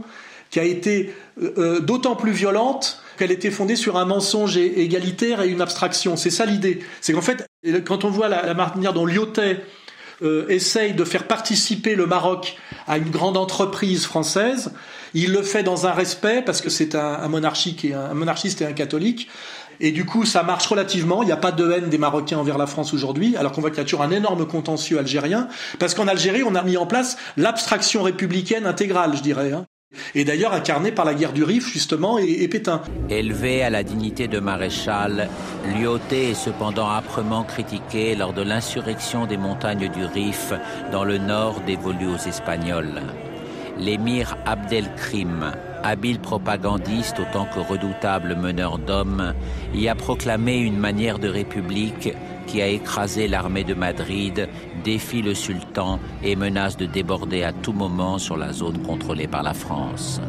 qui 0.51 0.61
a 0.61 0.65
été 0.65 1.15
euh, 1.41 1.53
euh, 1.59 1.81
d'autant 1.81 2.17
plus 2.17 2.33
violente 2.33 3.03
qu'elle 3.19 3.33
était 3.33 3.51
fondée 3.51 3.77
sur 3.77 3.97
un 3.97 4.05
mensonge 4.05 4.57
égalitaire 4.57 5.43
et 5.43 5.49
une 5.49 5.61
abstraction. 5.61 6.17
C'est 6.17 6.31
ça 6.31 6.47
l'idée. 6.47 6.81
C'est 7.01 7.13
qu'en 7.13 7.21
fait, 7.21 7.47
quand 7.85 8.05
on 8.05 8.11
voit 8.11 8.29
la, 8.29 8.55
manière 8.55 8.93
dont 8.93 9.05
Lyotet 9.05 9.65
euh, 10.23 10.47
essaye 10.49 10.95
de 10.95 11.05
faire 11.05 11.27
participer 11.27 11.97
le 11.97 12.07
Maroc 12.07 12.57
à 12.87 12.97
une 12.97 13.11
grande 13.11 13.37
entreprise 13.37 14.05
française, 14.05 14.73
il 15.15 15.33
le 15.33 15.43
fait 15.43 15.65
dans 15.65 15.87
un 15.87 15.93
respect 15.93 16.43
parce 16.43 16.61
que 16.61 16.71
c'est 16.71 16.95
un, 16.95 17.15
un, 17.15 17.29
monarchique 17.29 17.85
et 17.85 17.95
un, 17.95 18.15
monarchiste 18.15 18.63
et 18.63 18.67
un 18.67 18.73
catholique. 18.73 19.29
Et 19.81 19.93
du 19.93 20.05
coup, 20.05 20.25
ça 20.25 20.43
marche 20.43 20.67
relativement. 20.67 21.23
Il 21.23 21.27
n'y 21.27 21.33
a 21.33 21.37
pas 21.37 21.53
de 21.53 21.71
haine 21.71 21.89
des 21.89 21.99
Marocains 21.99 22.39
envers 22.39 22.59
la 22.59 22.67
France 22.67 22.93
aujourd'hui, 22.95 23.37
alors 23.37 23.53
qu'on 23.53 23.61
voit 23.61 23.71
qu'il 23.71 23.79
y 23.79 23.83
a 23.83 23.85
toujours 23.85 24.03
un 24.03 24.11
énorme 24.11 24.47
contentieux 24.47 24.99
algérien. 24.99 25.49
Parce 25.79 25.95
qu'en 25.95 26.09
Algérie, 26.09 26.43
on 26.43 26.55
a 26.55 26.63
mis 26.63 26.77
en 26.77 26.87
place 26.87 27.17
l'abstraction 27.37 28.03
républicaine 28.03 28.67
intégrale, 28.67 29.17
je 29.17 29.23
dirais. 29.23 29.53
Hein 29.53 29.67
et 30.15 30.25
d'ailleurs 30.25 30.53
incarné 30.53 30.93
par 30.93 31.05
la 31.05 31.15
guerre 31.15 31.33
du 31.33 31.45
Rif 31.45 31.67
justement 31.73 32.19
et, 32.19 32.47
Pétain. 32.49 32.83
Élevé 33.09 33.63
à 33.63 33.71
la 33.71 33.83
dignité 33.83 34.29
de 34.29 34.39
maréchal, 34.39 35.29
Lyoté 35.77 36.31
est 36.31 36.35
cependant 36.35 36.91
âprement 36.91 37.45
critiqué 37.45 38.15
lors 38.15 38.33
de 38.33 38.43
l'insurrection 38.43 39.27
des 39.27 39.37
montagnes 39.37 39.89
du 39.89 40.05
Rif 40.05 40.53
dans 40.93 41.05
le 41.05 41.19
nord 41.19 41.61
dévolu 41.67 42.07
aux 42.07 42.29
Espagnols. 42.29 43.03
L'émir 43.79 44.37
Abdelkrim, 44.45 45.53
habile 45.85 46.19
propagandiste 46.19 47.21
autant 47.21 47.47
que 47.47 47.61
redoutable 47.61 48.35
meneur 48.35 48.79
d'hommes, 48.79 49.35
y 49.73 49.89
a 49.89 49.95
proclamé 49.95 50.57
une 50.57 50.79
manière 50.79 51.19
de 51.19 51.29
république 51.29 52.13
qui 52.49 52.63
a 52.63 52.67
écrasé 52.67 53.29
l'armée 53.29 53.63
de 53.63 53.75
Madrid, 53.75 54.49
défie 54.83 55.23
le 55.23 55.35
sultan 55.35 56.01
et 56.25 56.35
menace 56.35 56.77
de 56.77 56.87
déborder 56.87 57.45
à 57.45 57.53
tout 57.53 57.73
moment 57.73 58.19
sur 58.19 58.37
la 58.37 58.53
zone 58.53 58.83
contrôlée 58.83 59.29
par 59.29 59.43
la 59.43 59.55
France. 59.55 60.21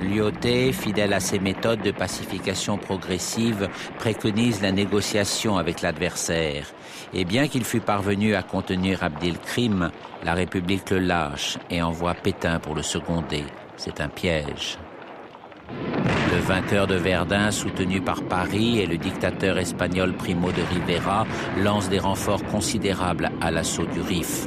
Lyoté, 0.00 0.72
fidèle 0.72 1.12
à 1.12 1.20
ses 1.20 1.40
méthodes 1.40 1.82
de 1.82 1.90
pacification 1.90 2.78
progressive, 2.78 3.68
préconise 3.98 4.62
la 4.62 4.70
négociation 4.70 5.58
avec 5.58 5.82
l'adversaire. 5.82 6.66
Et 7.12 7.24
bien 7.24 7.48
qu'il 7.48 7.64
fût 7.64 7.80
parvenu 7.80 8.34
à 8.34 8.42
contenir 8.42 9.02
Abdelkrim, 9.02 9.90
la 10.24 10.34
République 10.34 10.90
le 10.90 11.00
lâche 11.00 11.58
et 11.70 11.82
envoie 11.82 12.14
Pétain 12.14 12.60
pour 12.60 12.74
le 12.74 12.82
seconder. 12.82 13.44
C'est 13.76 14.00
un 14.00 14.08
piège. 14.08 14.78
Le 15.68 16.40
vainqueur 16.40 16.86
de 16.86 16.94
Verdun, 16.94 17.50
soutenu 17.50 18.00
par 18.00 18.22
Paris, 18.22 18.78
et 18.78 18.86
le 18.86 18.98
dictateur 18.98 19.58
espagnol 19.58 20.12
Primo 20.12 20.50
de 20.52 20.62
Rivera 20.62 21.26
lancent 21.62 21.88
des 21.88 21.98
renforts 21.98 22.44
considérables 22.44 23.30
à 23.40 23.50
l'assaut 23.50 23.86
du 23.86 24.00
Rif. 24.00 24.46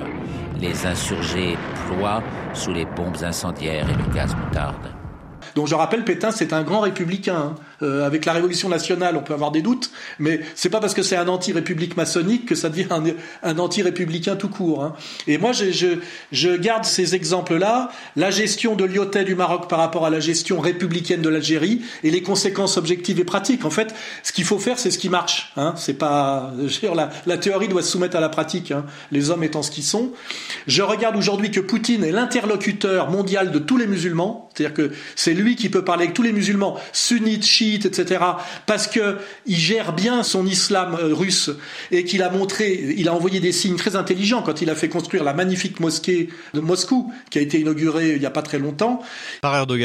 Les 0.60 0.86
insurgés 0.86 1.58
ploient 1.88 2.24
sous 2.54 2.74
les 2.74 2.86
bombes 2.86 3.18
incendiaires 3.24 3.90
et 3.90 3.94
le 3.96 4.14
gaz 4.14 4.36
moutarde. 4.36 4.94
Donc 5.56 5.68
je 5.68 5.76
rappelle, 5.76 6.04
Pétain, 6.04 6.32
c'est 6.32 6.54
un 6.54 6.64
grand 6.64 6.82
républicain. 6.82 7.54
Hein. 7.54 7.56
Euh, 7.82 8.06
avec 8.06 8.26
la 8.26 8.34
Révolution 8.34 8.68
nationale, 8.68 9.16
on 9.16 9.22
peut 9.22 9.34
avoir 9.34 9.52
des 9.52 9.62
doutes, 9.62 9.92
mais 10.20 10.42
c'est 10.56 10.70
pas 10.70 10.82
parce 10.82 10.94
que 10.94 11.02
c'est 11.02 11.16
un 11.16 11.30
anti-république 11.30 11.96
maçonnique 11.96 12.46
que 12.46 12.56
ça 12.56 12.70
devient 12.70 12.88
un, 13.42 13.58
anti-républicain 13.58 14.36
tout 14.36 14.50
court. 14.50 14.84
Hein. 14.84 14.96
Et 15.28 15.38
moi, 15.38 15.54
je, 15.54 15.72
je, 15.72 15.88
je, 16.32 16.50
garde 16.58 16.84
ces 16.84 17.16
exemples-là, 17.16 17.92
la 18.18 18.32
gestion 18.32 18.76
de 18.76 18.84
l'IOTEL 18.84 19.26
du 19.26 19.36
Maroc 19.36 19.70
par 19.70 19.80
rapport 19.80 20.06
à 20.06 20.10
la 20.10 20.20
gestion 20.20 20.60
républicaine 20.60 21.22
de 21.22 21.30
l'Algérie 21.30 21.82
et 22.04 22.12
les 22.12 22.22
conséquences 22.22 22.76
objectives 22.78 23.20
et 23.20 23.24
pratiques. 23.24 23.64
En 23.64 23.70
fait, 23.70 23.96
ce 24.24 24.34
qu'il 24.34 24.44
faut 24.44 24.60
faire, 24.60 24.78
c'est 24.78 24.92
ce 24.92 24.98
qui 24.98 25.10
marche. 25.10 25.54
Hein. 25.56 25.74
C'est 25.78 25.94
pas, 25.94 26.52
la, 26.94 27.10
la, 27.26 27.38
théorie 27.38 27.70
doit 27.70 27.82
se 27.82 27.92
soumettre 27.92 28.18
à 28.18 28.20
la 28.20 28.30
pratique. 28.30 28.72
Hein. 28.72 28.86
Les 29.12 29.30
hommes 29.30 29.44
étant 29.44 29.64
ce 29.64 29.72
qu'ils 29.72 29.84
sont. 29.84 30.12
Je 30.68 30.82
regarde 30.82 31.16
aujourd'hui 31.16 31.50
que 31.50 31.62
Poutine 31.62 32.04
est 32.04 32.12
l'interlocuteur 32.12 33.10
mondial 33.10 33.52
de 33.52 33.60
tous 33.60 33.78
les 33.78 33.88
musulmans, 33.88 34.50
c'est-à-dire 34.54 34.74
que 34.74 34.92
c'est 35.16 35.34
lui 35.34 35.56
qui 35.56 35.70
peut 35.70 35.86
parler 35.86 36.04
avec 36.04 36.16
tous 36.16 36.24
les 36.24 36.34
musulmans, 36.34 36.78
sunnites, 36.92 37.46
chiites 37.46 37.69
etc., 37.76 38.24
parce 38.66 38.88
que 38.88 39.18
il 39.46 39.58
gère 39.58 39.94
bien 39.94 40.24
son 40.24 40.46
islam 40.46 40.98
euh, 41.00 41.14
russe 41.14 41.52
et 41.92 42.04
qu'il 42.04 42.24
a 42.24 42.30
montré, 42.30 42.94
il 42.98 43.08
a 43.08 43.14
envoyé 43.14 43.40
des 43.40 43.52
signes 43.52 43.76
très 43.76 43.96
intelligents 43.96 44.42
quand 44.42 44.62
il 44.62 44.70
a 44.70 44.76
fait 44.76 44.90
construire 44.90 45.24
la 45.24 45.34
magnifique 45.34 45.80
mosquée 45.80 46.30
de 46.54 46.60
Moscou, 46.60 47.12
qui 47.30 47.40
a 47.40 47.42
été 47.42 47.60
inaugurée 47.60 48.14
il 48.14 48.20
n'y 48.20 48.26
a 48.26 48.32
pas 48.32 48.42
très 48.42 48.60
longtemps. 48.60 49.02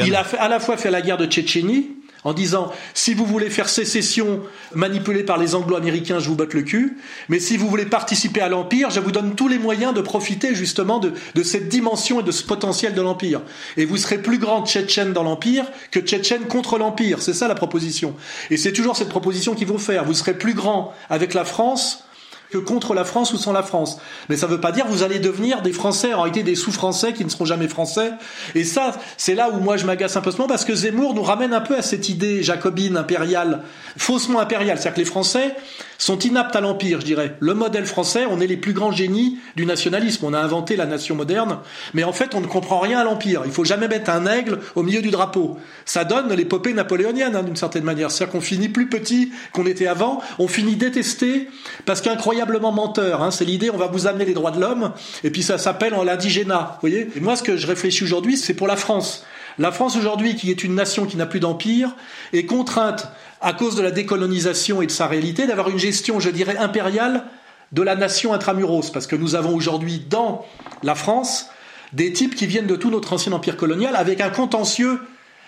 Il 0.07 0.15
a 0.15 0.25
à 0.39 0.47
la 0.47 0.59
fois 0.59 0.77
fait 0.77 0.91
la 0.91 1.01
guerre 1.01 1.17
de 1.17 1.25
Tchétchénie, 1.25 1.91
en 2.25 2.33
disant 2.33 2.73
si 2.93 3.13
vous 3.13 3.25
voulez 3.25 3.49
faire 3.49 3.69
sécession 3.69 4.41
manipulée 4.73 5.23
par 5.23 5.37
les 5.37 5.55
anglo-américains, 5.55 6.19
je 6.19 6.27
vous 6.27 6.35
botte 6.35 6.53
le 6.53 6.63
cul, 6.63 6.97
mais 7.29 7.39
si 7.39 7.55
vous 7.55 7.69
voulez 7.69 7.85
participer 7.85 8.41
à 8.41 8.49
l'Empire, 8.49 8.89
je 8.89 8.99
vous 8.99 9.11
donne 9.11 9.35
tous 9.35 9.47
les 9.47 9.59
moyens 9.59 9.93
de 9.93 10.01
profiter 10.01 10.53
justement 10.53 10.99
de, 10.99 11.13
cette 11.43 11.69
dimension 11.69 12.19
et 12.19 12.23
de 12.23 12.31
ce 12.31 12.43
potentiel 12.43 12.93
de 12.93 13.01
l'Empire. 13.01 13.41
Et 13.77 13.85
vous 13.85 13.97
serez 13.97 14.17
plus 14.17 14.39
grand 14.39 14.65
Tchétchène 14.65 15.13
dans 15.13 15.23
l'Empire 15.23 15.65
que 15.91 15.99
Tchétchène 15.99 16.47
contre 16.47 16.77
l'Empire. 16.77 17.21
C'est 17.21 17.33
ça 17.33 17.47
la 17.47 17.55
proposition. 17.55 18.15
Et 18.49 18.57
c'est 18.57 18.73
toujours 18.73 18.97
cette 18.97 19.09
proposition 19.09 19.53
qu'ils 19.53 19.67
vont 19.67 19.77
faire. 19.77 20.03
Vous 20.03 20.15
serez 20.15 20.33
plus 20.33 20.55
grand 20.55 20.93
avec 21.09 21.35
la 21.35 21.45
France 21.45 22.03
que 22.51 22.57
contre 22.57 22.93
la 22.93 23.03
France 23.03 23.33
ou 23.33 23.37
sans 23.37 23.51
la 23.51 23.63
France. 23.63 23.97
Mais 24.29 24.37
ça 24.37 24.47
ne 24.47 24.51
veut 24.51 24.61
pas 24.61 24.71
dire 24.71 24.85
vous 24.87 25.03
allez 25.03 25.19
devenir 25.19 25.61
des 25.61 25.73
Français, 25.73 26.13
en 26.13 26.21
réalité 26.21 26.43
des 26.43 26.55
sous-Français 26.55 27.13
qui 27.13 27.25
ne 27.25 27.29
seront 27.29 27.45
jamais 27.45 27.67
Français. 27.67 28.11
Et 28.53 28.63
ça, 28.63 28.95
c'est 29.17 29.35
là 29.35 29.49
où 29.49 29.59
moi 29.59 29.77
je 29.77 29.85
m'agace 29.85 30.15
un 30.17 30.21
peu 30.21 30.31
parce 30.47 30.65
que 30.65 30.75
Zemmour 30.75 31.13
nous 31.13 31.23
ramène 31.23 31.53
un 31.53 31.61
peu 31.61 31.77
à 31.77 31.81
cette 31.81 32.09
idée 32.09 32.43
jacobine 32.43 32.97
impériale, 32.97 33.61
faussement 33.97 34.39
impériale. 34.39 34.77
C'est-à-dire 34.77 34.95
que 34.95 34.99
les 34.99 35.05
Français, 35.05 35.55
sont 35.97 36.19
inaptes 36.19 36.55
à 36.55 36.61
l'empire, 36.61 37.01
je 37.01 37.05
dirais. 37.05 37.35
Le 37.39 37.53
modèle 37.53 37.85
français, 37.85 38.25
on 38.29 38.39
est 38.39 38.47
les 38.47 38.57
plus 38.57 38.73
grands 38.73 38.91
génies 38.91 39.37
du 39.55 39.65
nationalisme. 39.65 40.25
On 40.25 40.33
a 40.33 40.39
inventé 40.39 40.75
la 40.75 40.85
nation 40.85 41.15
moderne, 41.15 41.59
mais 41.93 42.03
en 42.03 42.13
fait, 42.13 42.35
on 42.35 42.41
ne 42.41 42.47
comprend 42.47 42.79
rien 42.79 42.99
à 42.99 43.03
l'empire. 43.03 43.43
Il 43.45 43.51
faut 43.51 43.65
jamais 43.65 43.87
mettre 43.87 44.09
un 44.09 44.25
aigle 44.25 44.59
au 44.75 44.83
milieu 44.83 45.01
du 45.01 45.11
drapeau. 45.11 45.57
Ça 45.85 46.03
donne 46.03 46.33
l'épopée 46.33 46.73
napoléonienne, 46.73 47.35
hein, 47.35 47.43
d'une 47.43 47.55
certaine 47.55 47.83
manière. 47.83 48.11
C'est-à-dire 48.11 48.33
qu'on 48.33 48.41
finit 48.41 48.69
plus 48.69 48.89
petit 48.89 49.31
qu'on 49.53 49.65
était 49.65 49.87
avant. 49.87 50.21
On 50.39 50.47
finit 50.47 50.75
détesté 50.75 51.49
parce 51.85 52.01
qu'incroyablement 52.01 52.71
menteur. 52.71 53.21
Hein. 53.23 53.31
C'est 53.31 53.45
l'idée, 53.45 53.69
on 53.69 53.77
va 53.77 53.87
vous 53.87 54.07
amener 54.07 54.25
les 54.25 54.33
droits 54.33 54.51
de 54.51 54.59
l'homme, 54.59 54.91
et 55.23 55.29
puis 55.29 55.43
ça 55.43 55.57
s'appelle 55.57 55.93
l'indigénat. 56.03 56.77
Vous 56.81 56.89
voyez 56.89 57.09
Et 57.15 57.19
moi, 57.19 57.35
ce 57.35 57.43
que 57.43 57.57
je 57.57 57.67
réfléchis 57.67 58.03
aujourd'hui, 58.03 58.37
c'est 58.37 58.53
pour 58.53 58.67
la 58.67 58.75
France. 58.75 59.25
La 59.57 59.71
France 59.71 59.95
aujourd'hui, 59.95 60.35
qui 60.35 60.51
est 60.51 60.63
une 60.63 60.75
nation 60.75 61.05
qui 61.05 61.17
n'a 61.17 61.25
plus 61.25 61.39
d'empire, 61.39 61.95
est 62.33 62.45
contrainte, 62.45 63.07
à 63.41 63.53
cause 63.53 63.75
de 63.75 63.81
la 63.81 63.91
décolonisation 63.91 64.81
et 64.81 64.87
de 64.87 64.91
sa 64.91 65.07
réalité, 65.07 65.47
d'avoir 65.47 65.69
une 65.69 65.79
gestion, 65.79 66.19
je 66.19 66.29
dirais, 66.29 66.57
impériale 66.57 67.25
de 67.71 67.81
la 67.81 67.95
nation 67.95 68.33
intramuros, 68.33 68.89
parce 68.91 69.07
que 69.07 69.15
nous 69.15 69.35
avons 69.35 69.55
aujourd'hui 69.55 70.01
dans 70.09 70.45
la 70.83 70.95
France 70.95 71.49
des 71.93 72.11
types 72.11 72.35
qui 72.35 72.47
viennent 72.47 72.67
de 72.67 72.75
tout 72.75 72.89
notre 72.89 73.13
ancien 73.13 73.31
empire 73.31 73.57
colonial 73.57 73.95
avec 73.95 74.21
un 74.21 74.29
contentieux 74.29 74.99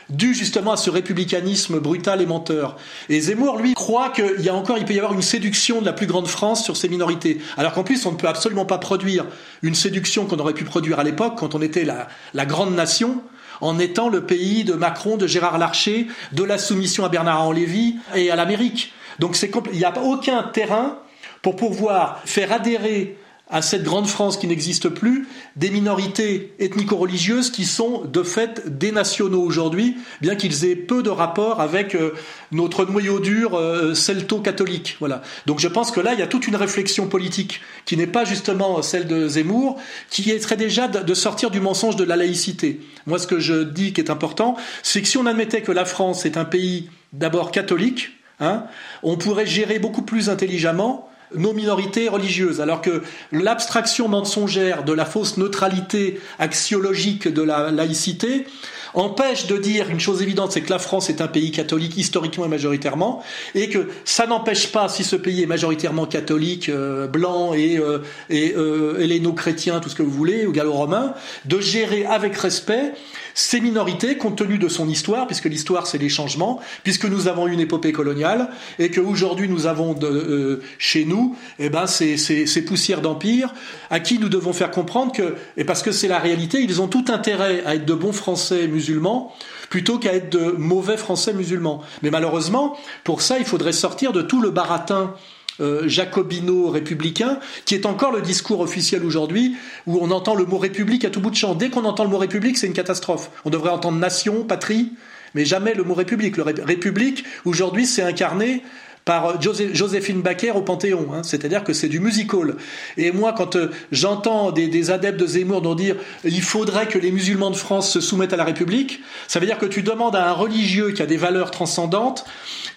dû 0.10 0.34
justement 0.34 0.72
à 0.72 0.78
ce 0.78 0.90
républicanisme 0.90 1.80
brutal 1.80 2.22
et 2.22 2.26
menteur. 2.26 2.78
Et 3.10 3.20
Zemmour, 3.20 3.58
lui, 3.58 3.74
croit 3.74 4.10
qu'il 4.10 4.40
y 4.40 4.48
a 4.48 4.54
encore, 4.54 4.78
il 4.78 4.86
peut 4.86 4.94
y 4.94 5.00
avoir 5.00 5.14
une 5.14 5.22
séduction 5.22 5.82
de 5.82 5.86
la 5.86 5.92
plus 5.92 6.08
grande 6.08 6.28
France 6.28 6.64
sur 6.64 6.78
ces 6.78 6.88
minorités. 6.88 7.40
Alors 7.58 7.74
qu'en 7.74 7.84
plus, 7.84 8.06
on 8.06 8.14
ne 8.14 8.18
peut 8.18 8.28
absolument 8.28 8.66
pas 8.66 8.78
produire 8.78 9.26
une 9.64 9.76
séduction 9.76 10.26
qu'on 10.26 10.40
aurait 10.40 10.54
pu 10.54 10.64
produire 10.64 11.00
à 11.00 11.04
l'époque, 11.04 11.34
quand 11.38 11.56
on 11.56 11.62
était 11.62 11.84
la, 11.84 12.08
la 12.34 12.46
grande 12.46 12.74
nation, 12.74 13.22
en 13.62 13.80
étant 13.80 14.10
le 14.10 14.26
pays 14.26 14.64
de 14.64 14.74
Macron, 14.74 15.18
de 15.18 15.28
Gérard 15.28 15.58
Larcher, 15.58 16.08
de 16.32 16.44
la 16.44 16.58
soumission 16.58 17.06
à 17.06 17.10
Bernard-Henri 17.10 17.62
Lévy 17.62 17.96
et 18.16 18.32
à 18.32 18.36
l'Amérique. 18.36 18.94
Donc 19.20 19.38
il 19.42 19.78
n'y 19.78 19.86
a 19.86 19.94
aucun 20.02 20.44
terrain 20.44 21.00
pour 21.42 21.56
pouvoir 21.56 22.22
faire 22.26 22.52
adhérer 22.52 23.18
à 23.50 23.62
cette 23.62 23.84
grande 23.84 24.08
France 24.08 24.38
qui 24.38 24.48
n'existe 24.48 24.90
plus, 24.90 25.28
des 25.56 25.70
minorités 25.70 26.54
ethnico-religieuses 26.60 27.50
qui 27.50 27.64
sont 27.64 28.04
de 28.04 28.24
fait 28.24 28.78
des 28.78 28.92
nationaux 28.92 29.42
aujourd'hui, 29.42 29.98
bien 30.22 30.36
qu'ils 30.36 30.66
aient 30.66 30.76
peu 30.76 31.02
de 31.02 31.10
rapport 31.10 31.62
avec 31.62 31.96
euh, 31.96 32.14
notre 32.52 32.86
noyau 32.86 33.20
dur 33.20 33.56
euh, 33.56 33.94
celto-catholique. 33.94 34.98
Voilà. 35.00 35.22
Donc 35.46 35.60
je 35.60 35.70
pense 35.70 35.92
que 35.92 36.02
là, 36.02 36.14
il 36.14 36.20
y 36.20 36.24
a 36.24 36.28
toute 36.28 36.48
une 36.48 36.58
réflexion 36.58 37.08
politique 37.08 37.62
qui 37.86 37.96
n'est 37.96 38.08
pas 38.08 38.26
justement 38.26 38.82
celle 38.82 39.08
de 39.08 39.28
Zemmour, 39.30 39.78
qui 40.10 40.24
serait 40.40 40.58
déjà 40.58 40.88
de 40.88 41.14
sortir 41.14 41.50
du 41.50 41.62
mensonge 41.62 41.96
de 41.96 42.04
la 42.04 42.18
laïcité. 42.18 42.82
Moi, 43.06 43.18
ce 43.18 43.28
que 43.28 43.40
je 43.40 43.64
dis 43.64 43.94
qui 43.94 44.02
est 44.02 44.10
important, 44.10 44.58
c'est 44.84 45.02
que 45.02 45.08
si 45.08 45.18
on 45.18 45.26
admettait 45.26 45.62
que 45.62 45.72
la 45.72 45.86
France 45.86 46.26
est 46.26 46.36
un 46.38 46.46
pays 46.46 46.90
d'abord 47.14 47.52
catholique, 47.52 48.10
hein, 48.42 48.66
on 49.04 49.16
pourrait 49.16 49.46
gérer 49.46 49.80
beaucoup 49.80 50.02
plus 50.02 50.30
intelligemment 50.30 51.10
nos 51.36 51.54
minorités 51.54 52.10
religieuses, 52.10 52.62
alors 52.62 52.82
que 52.82 53.02
l'abstraction 53.32 54.08
mensongère 54.08 54.84
de 54.84 54.94
la 54.94 55.06
fausse 55.06 55.38
neutralité 55.38 56.20
axiologique 56.40 57.28
de 57.28 57.42
la 57.42 57.72
laïcité 57.72 58.46
empêche 58.94 59.48
de 59.48 59.58
dire 59.58 59.90
une 59.90 60.00
chose 60.00 60.22
évidente, 60.22 60.52
c'est 60.52 60.62
que 60.62 60.70
la 60.70 60.80
France 60.80 61.10
est 61.10 61.22
un 61.22 61.28
pays 61.28 61.52
catholique 61.52 61.98
historiquement 61.98 62.46
et 62.46 62.50
majoritairement, 62.50 63.24
et 63.54 63.70
que 63.70 63.90
ça 64.06 64.26
n'empêche 64.26 64.72
pas, 64.72 64.90
si 64.90 65.04
ce 65.04 65.16
pays 65.16 65.44
est 65.44 65.48
majoritairement 65.48 66.06
catholique, 66.06 66.70
euh, 66.70 67.08
blanc 67.08 67.54
et, 67.54 67.78
euh, 67.78 68.00
et 68.30 68.54
euh, 68.56 69.34
chrétien 69.36 69.80
tout 69.80 69.90
ce 69.90 69.96
que 69.96 70.04
vous 70.04 70.12
voulez, 70.12 70.46
ou 70.48 70.52
gallo-romain, 70.52 71.14
de 71.46 71.60
gérer 71.60 72.06
avec 72.06 72.36
respect 72.38 72.94
ces 73.38 73.62
minorités 73.62 74.18
compte 74.18 74.36
tenu 74.36 74.58
de 74.58 74.68
son 74.68 74.90
histoire, 74.90 75.28
puisque 75.28 75.46
l'histoire 75.46 75.86
c'est 75.86 76.00
les 76.00 76.10
changements, 76.10 76.60
puisque 76.84 77.06
nous 77.06 77.28
avons 77.28 77.46
une 77.46 77.60
épopée 77.60 77.92
coloniale 77.92 78.50
et 78.80 78.90
qu'aujourd'hui 78.90 79.48
nous 79.48 79.68
avons 79.68 79.94
de, 79.94 80.08
euh, 80.08 80.64
chez 80.80 81.06
nous 81.06 81.36
eh 81.60 81.70
ben, 81.70 81.86
ces, 81.86 82.18
ces, 82.18 82.48
ces 82.48 82.66
poussières 82.66 83.00
d'empire 83.00 83.54
à 83.92 84.00
qui 84.00 84.18
nous 84.18 84.28
devons 84.28 84.54
faire 84.54 84.72
comprendre 84.72 85.12
que, 85.12 85.36
et 85.56 85.66
parce 85.66 85.84
que 85.84 85.92
c'est 85.92 86.08
la 86.08 86.18
réalité, 86.18 86.62
ils 86.62 86.82
ont 86.82 86.88
tout 86.88 87.06
intérêt 87.10 87.64
à 87.64 87.76
être 87.76 87.86
de 87.86 87.94
bons 87.94 88.12
Français 88.12 88.68
musulmans 88.68 89.32
plutôt 89.70 90.00
qu'à 90.00 90.14
être 90.14 90.32
de 90.32 90.56
mauvais 90.58 90.98
Français 90.98 91.34
musulmans. 91.34 91.84
Mais 92.02 92.10
malheureusement, 92.10 92.76
pour 93.04 93.22
ça, 93.22 93.38
il 93.38 93.46
faudrait 93.46 93.72
sortir 93.72 94.14
de 94.14 94.24
tout 94.24 94.42
le 94.42 94.50
baratin 94.50 95.14
euh, 95.60 95.88
jacobino-républicain, 95.88 97.40
qui 97.66 97.76
est 97.76 97.86
encore 97.86 98.12
le 98.12 98.22
discours 98.22 98.60
officiel 98.60 99.04
aujourd'hui, 99.04 99.56
où 99.86 99.98
on 100.02 100.12
entend 100.12 100.36
le 100.36 100.46
mot 100.46 100.58
république 100.58 101.06
à 101.06 101.10
tout 101.10 101.20
bout 101.20 101.32
de 101.32 101.36
champ. 101.36 101.56
Dès 101.56 101.70
qu'on 101.70 101.86
entend 101.86 102.04
le 102.04 102.10
mot 102.10 102.18
république, 102.18 102.58
c'est 102.58 102.68
une 102.68 102.74
catastrophe. 102.74 103.32
On 103.46 103.50
devrait 103.50 103.72
entendre 103.72 103.98
nation, 103.98 104.44
patrie, 104.44 104.92
mais 105.34 105.46
jamais 105.46 105.74
le 105.74 105.84
mot 105.84 105.94
république. 105.94 106.38
Le 106.38 106.44
république, 106.44 107.24
aujourd'hui, 107.46 107.86
c'est 107.86 108.04
incarné 108.04 108.64
par 109.08 109.42
Joséphine 109.42 110.22
Baker 110.22 110.52
au 110.52 110.62
Panthéon. 110.62 111.08
Hein. 111.14 111.24
C'est-à-dire 111.24 111.64
que 111.64 111.72
c'est 111.72 111.88
du 111.88 112.02
musical. 112.02 112.56
Et 112.98 113.12
moi, 113.14 113.34
quand 113.36 113.56
euh, 113.56 113.72
j'entends 113.92 114.52
des, 114.52 114.92
adeptes 114.92 115.20
de 115.20 115.26
Zemmour 115.26 115.76
dire 115.76 115.96
il 116.26 116.42
faudrait 116.42 116.88
que 116.88 117.00
les 117.00 117.12
musulmans 117.12 117.50
de 117.50 117.56
France 117.56 117.90
se 117.90 118.02
soumettent 118.02 118.34
à 118.34 118.38
la 118.38 118.44
République, 118.44 119.00
ça 119.30 119.40
veut 119.40 119.46
dire 119.46 119.58
que 119.58 119.66
tu 119.66 119.82
demandes 119.82 120.16
à 120.16 120.30
un 120.30 120.34
religieux 120.34 120.92
qui 120.92 121.02
a 121.02 121.06
des 121.06 121.16
valeurs 121.16 121.52
transcendantes 121.52 122.26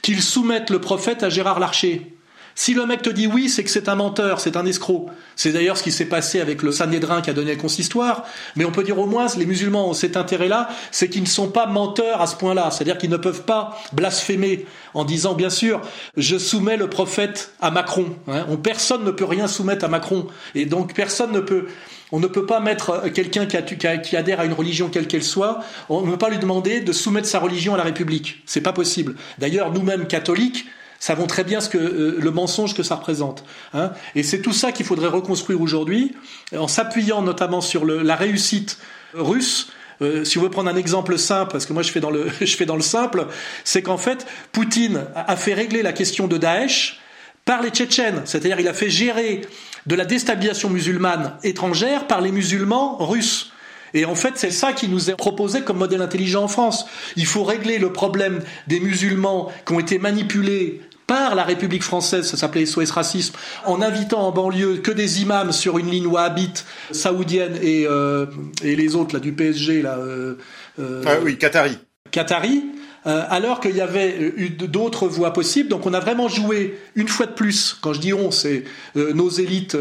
qu'il 0.02 0.22
soumette 0.22 0.70
le 0.70 0.80
prophète 0.80 1.24
à 1.24 1.30
Gérard 1.30 1.58
Larcher. 1.58 2.06
Si 2.54 2.74
le 2.74 2.86
mec 2.86 3.02
te 3.02 3.10
dit 3.10 3.26
oui, 3.26 3.48
c'est 3.48 3.64
que 3.64 3.70
c'est 3.70 3.88
un 3.88 3.94
menteur, 3.94 4.40
c'est 4.40 4.56
un 4.56 4.66
escroc. 4.66 5.06
C'est 5.36 5.52
d'ailleurs 5.52 5.76
ce 5.76 5.82
qui 5.82 5.92
s'est 5.92 6.06
passé 6.06 6.40
avec 6.40 6.62
le 6.62 6.72
Sanhédrin 6.72 7.22
qui 7.22 7.30
a 7.30 7.32
donné 7.32 7.54
le 7.54 7.60
consistoire. 7.60 8.24
Mais 8.56 8.64
on 8.64 8.72
peut 8.72 8.82
dire 8.82 8.98
au 8.98 9.06
moins, 9.06 9.26
les 9.36 9.46
musulmans 9.46 9.88
ont 9.88 9.94
cet 9.94 10.16
intérêt-là, 10.16 10.68
c'est 10.90 11.08
qu'ils 11.08 11.22
ne 11.22 11.28
sont 11.28 11.48
pas 11.48 11.66
menteurs 11.66 12.20
à 12.20 12.26
ce 12.26 12.36
point-là. 12.36 12.70
C'est-à-dire 12.70 12.98
qu'ils 12.98 13.10
ne 13.10 13.16
peuvent 13.16 13.44
pas 13.44 13.78
blasphémer 13.92 14.66
en 14.94 15.04
disant, 15.04 15.34
bien 15.34 15.50
sûr, 15.50 15.80
je 16.16 16.36
soumets 16.36 16.76
le 16.76 16.88
prophète 16.88 17.52
à 17.60 17.70
Macron. 17.70 18.16
Hein. 18.28 18.44
personne 18.62 19.04
ne 19.04 19.10
peut 19.10 19.24
rien 19.24 19.46
soumettre 19.46 19.84
à 19.84 19.88
Macron. 19.88 20.26
Et 20.54 20.66
donc 20.66 20.94
personne 20.94 21.32
ne 21.32 21.40
peut... 21.40 21.66
On 22.12 22.18
ne 22.18 22.26
peut 22.26 22.44
pas 22.44 22.58
mettre 22.58 23.08
quelqu'un 23.14 23.46
qui, 23.46 23.56
qui, 24.02 24.16
adhère 24.16 24.40
à 24.40 24.44
une 24.44 24.52
religion 24.52 24.88
quelle 24.88 25.06
qu'elle 25.06 25.22
soit, 25.22 25.60
on 25.88 26.02
ne 26.02 26.10
peut 26.10 26.18
pas 26.18 26.28
lui 26.28 26.38
demander 26.38 26.80
de 26.80 26.92
soumettre 26.92 27.28
sa 27.28 27.38
religion 27.38 27.74
à 27.74 27.76
la 27.76 27.84
République. 27.84 28.42
C'est 28.46 28.60
pas 28.60 28.72
possible. 28.72 29.14
D'ailleurs, 29.38 29.72
nous-mêmes 29.72 30.08
catholiques, 30.08 30.66
savons 31.00 31.26
très 31.26 31.42
bien 31.42 31.60
ce 31.60 31.68
que 31.68 31.78
euh, 31.78 32.16
le 32.20 32.30
mensonge 32.30 32.74
que 32.74 32.84
ça 32.84 32.94
représente. 32.94 33.42
Hein. 33.74 33.90
Et 34.14 34.22
c'est 34.22 34.40
tout 34.40 34.52
ça 34.52 34.70
qu'il 34.70 34.86
faudrait 34.86 35.08
reconstruire 35.08 35.60
aujourd'hui, 35.60 36.14
en 36.56 36.68
s'appuyant 36.68 37.22
notamment 37.22 37.60
sur 37.60 37.84
la 37.84 38.14
réussite 38.14 38.78
russe. 39.14 39.70
Euh, 40.02 40.24
si 40.24 40.38
on 40.38 40.42
veut 40.42 40.50
prendre 40.50 40.70
un 40.70 40.76
exemple 40.76 41.18
simple, 41.18 41.52
parce 41.52 41.66
que 41.66 41.72
moi 41.72 41.82
je 41.82 41.90
fais 41.90 42.00
dans 42.00 42.10
le, 42.10 42.30
je 42.40 42.56
fais 42.56 42.66
dans 42.66 42.76
le 42.76 42.82
simple, 42.82 43.26
c'est 43.64 43.82
qu'en 43.82 43.98
fait, 43.98 44.26
Poutine 44.52 45.04
a 45.14 45.36
fait 45.36 45.54
régler 45.54 45.82
la 45.82 45.92
question 45.92 46.28
de 46.28 46.38
Daesh 46.38 47.00
par 47.44 47.62
les 47.62 47.70
Tchétchènes, 47.70 48.22
c'est-à-dire 48.26 48.60
il 48.60 48.68
a 48.68 48.74
fait 48.74 48.90
gérer 48.90 49.42
de 49.86 49.94
la 49.94 50.04
déstabilisation 50.04 50.68
musulmane 50.68 51.34
étrangère 51.42 52.06
par 52.06 52.20
les 52.20 52.30
musulmans 52.30 52.96
russes. 52.98 53.52
Et 53.92 54.04
en 54.04 54.14
fait, 54.14 54.34
c'est 54.36 54.50
ça 54.50 54.72
qui 54.72 54.88
nous 54.88 55.10
est 55.10 55.16
proposé 55.16 55.62
comme 55.62 55.78
modèle 55.78 56.02
intelligent 56.02 56.44
en 56.44 56.48
France. 56.48 56.86
Il 57.16 57.26
faut 57.26 57.42
régler 57.42 57.78
le 57.78 57.92
problème 57.92 58.40
des 58.68 58.78
musulmans 58.78 59.50
qui 59.66 59.72
ont 59.72 59.80
été 59.80 59.98
manipulés 59.98 60.80
par 61.10 61.34
la 61.34 61.42
République 61.42 61.82
française, 61.82 62.28
ça 62.28 62.36
s'appelait 62.36 62.66
SOS 62.66 62.92
Racisme, 62.92 63.34
en 63.66 63.82
invitant 63.82 64.20
en 64.28 64.30
banlieue 64.30 64.76
que 64.76 64.92
des 64.92 65.22
imams 65.22 65.50
sur 65.50 65.76
une 65.76 65.90
ligne 65.90 66.06
wahhabite 66.06 66.64
saoudienne 66.92 67.58
et, 67.60 67.84
euh, 67.84 68.26
et 68.62 68.76
les 68.76 68.94
autres 68.94 69.14
là 69.14 69.20
du 69.20 69.32
PSG 69.32 69.82
là. 69.82 69.98
Euh, 69.98 70.38
euh, 70.78 71.02
ah 71.04 71.14
oui, 71.24 71.36
Qatari. 71.36 71.78
Qatari. 72.12 72.62
Euh, 73.06 73.24
alors 73.28 73.60
qu'il 73.60 73.74
y 73.74 73.80
avait 73.80 74.30
d'autres 74.60 75.08
voies 75.08 75.32
possibles. 75.32 75.68
Donc 75.68 75.84
on 75.84 75.94
a 75.94 76.00
vraiment 76.00 76.28
joué 76.28 76.78
une 76.94 77.08
fois 77.08 77.26
de 77.26 77.32
plus, 77.32 77.76
quand 77.80 77.92
je 77.92 77.98
dis 77.98 78.12
on, 78.12 78.30
c'est 78.30 78.62
euh, 78.96 79.12
nos 79.12 79.30
élites 79.30 79.76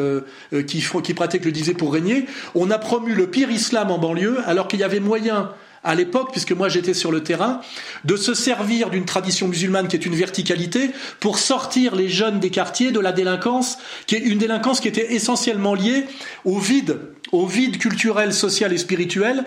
qui, 0.66 0.82
font, 0.82 1.02
qui 1.02 1.14
pratiquent 1.14 1.46
le 1.46 1.52
disait 1.52 1.76
pour 1.76 1.94
régner, 1.94 2.26
on 2.56 2.72
a 2.72 2.80
promu 2.80 3.14
le 3.14 3.28
pire 3.28 3.52
islam 3.52 3.92
en 3.92 4.00
banlieue 4.00 4.40
alors 4.48 4.68
qu'il 4.68 4.80
y 4.80 4.84
avait 4.84 5.00
moyen 5.00 5.52
à 5.84 5.96
l'époque, 5.96 6.32
puisque 6.32 6.52
moi 6.52 6.70
j'étais 6.70 6.94
sur 6.94 7.12
le 7.12 7.24
terrain, 7.24 7.62
de 8.06 8.16
se 8.16 8.34
servir 8.34 8.90
d'une 8.90 9.06
tradition 9.06 9.48
musulmane 9.48 9.88
qui 9.88 9.96
est 9.96 10.06
une 10.06 10.16
verticalité 10.16 10.92
pour 11.20 11.40
sortir 11.40 11.96
les 11.96 12.10
jeunes 12.10 12.40
des 12.40 12.50
quartiers 12.50 12.92
de 12.92 13.00
la 13.00 13.12
délinquance, 13.12 13.78
qui 14.08 14.16
est 14.16 14.20
une 14.20 14.38
délinquance 14.38 14.80
qui 14.80 14.88
était 14.88 15.14
essentiellement 15.14 15.74
liée 15.74 16.06
au 16.46 16.60
vide, 16.60 17.00
au 17.32 17.46
vide 17.46 17.78
culturel, 17.78 18.34
social 18.34 18.74
et 18.74 18.78
spirituel. 18.78 19.46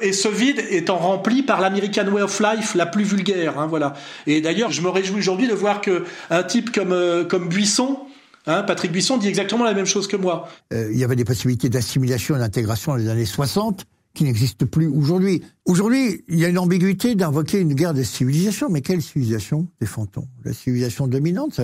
Et 0.00 0.12
ce 0.12 0.28
vide 0.28 0.64
étant 0.70 0.96
rempli 0.96 1.42
par 1.42 1.60
l'American 1.60 2.08
Way 2.08 2.22
of 2.22 2.40
Life 2.40 2.74
la 2.74 2.86
plus 2.86 3.04
vulgaire, 3.04 3.58
hein, 3.58 3.66
voilà. 3.66 3.92
Et 4.26 4.40
d'ailleurs, 4.40 4.70
je 4.70 4.80
me 4.80 4.88
réjouis 4.88 5.18
aujourd'hui 5.18 5.48
de 5.48 5.54
voir 5.54 5.80
que 5.80 6.04
un 6.30 6.42
type 6.42 6.72
comme 6.72 6.92
euh, 6.92 7.24
comme 7.24 7.48
Buisson, 7.48 7.98
Hein, 8.46 8.64
Patrick 8.64 8.90
Buisson 8.90 9.18
dit 9.18 9.28
exactement 9.28 9.64
la 9.64 9.74
même 9.74 9.86
chose 9.86 10.08
que 10.08 10.16
moi. 10.16 10.48
Euh, 10.72 10.90
il 10.92 10.98
y 10.98 11.04
avait 11.04 11.14
des 11.14 11.24
possibilités 11.24 11.68
d'assimilation 11.68 12.34
et 12.34 12.38
d'intégration 12.40 12.92
dans 12.92 12.98
les 12.98 13.08
années 13.08 13.24
60 13.24 13.84
qui 14.14 14.24
n'existe 14.24 14.64
plus 14.64 14.86
aujourd'hui. 14.86 15.42
Aujourd'hui, 15.64 16.24
il 16.28 16.38
y 16.38 16.44
a 16.44 16.48
une 16.48 16.58
ambiguïté 16.58 17.14
d'invoquer 17.14 17.60
une 17.60 17.74
guerre 17.74 17.94
des 17.94 18.04
civilisations. 18.04 18.68
Mais 18.68 18.82
quelle 18.82 19.02
civilisation 19.02 19.68
défend-on 19.80 20.26
La 20.44 20.52
civilisation 20.52 21.06
dominante, 21.06 21.60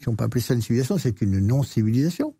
si 0.00 0.08
on 0.08 0.16
peut 0.16 0.24
appeler 0.24 0.40
ça 0.40 0.54
une 0.54 0.62
civilisation, 0.62 0.98
c'est 0.98 1.20
une 1.20 1.38
non-civilisation. 1.40 2.34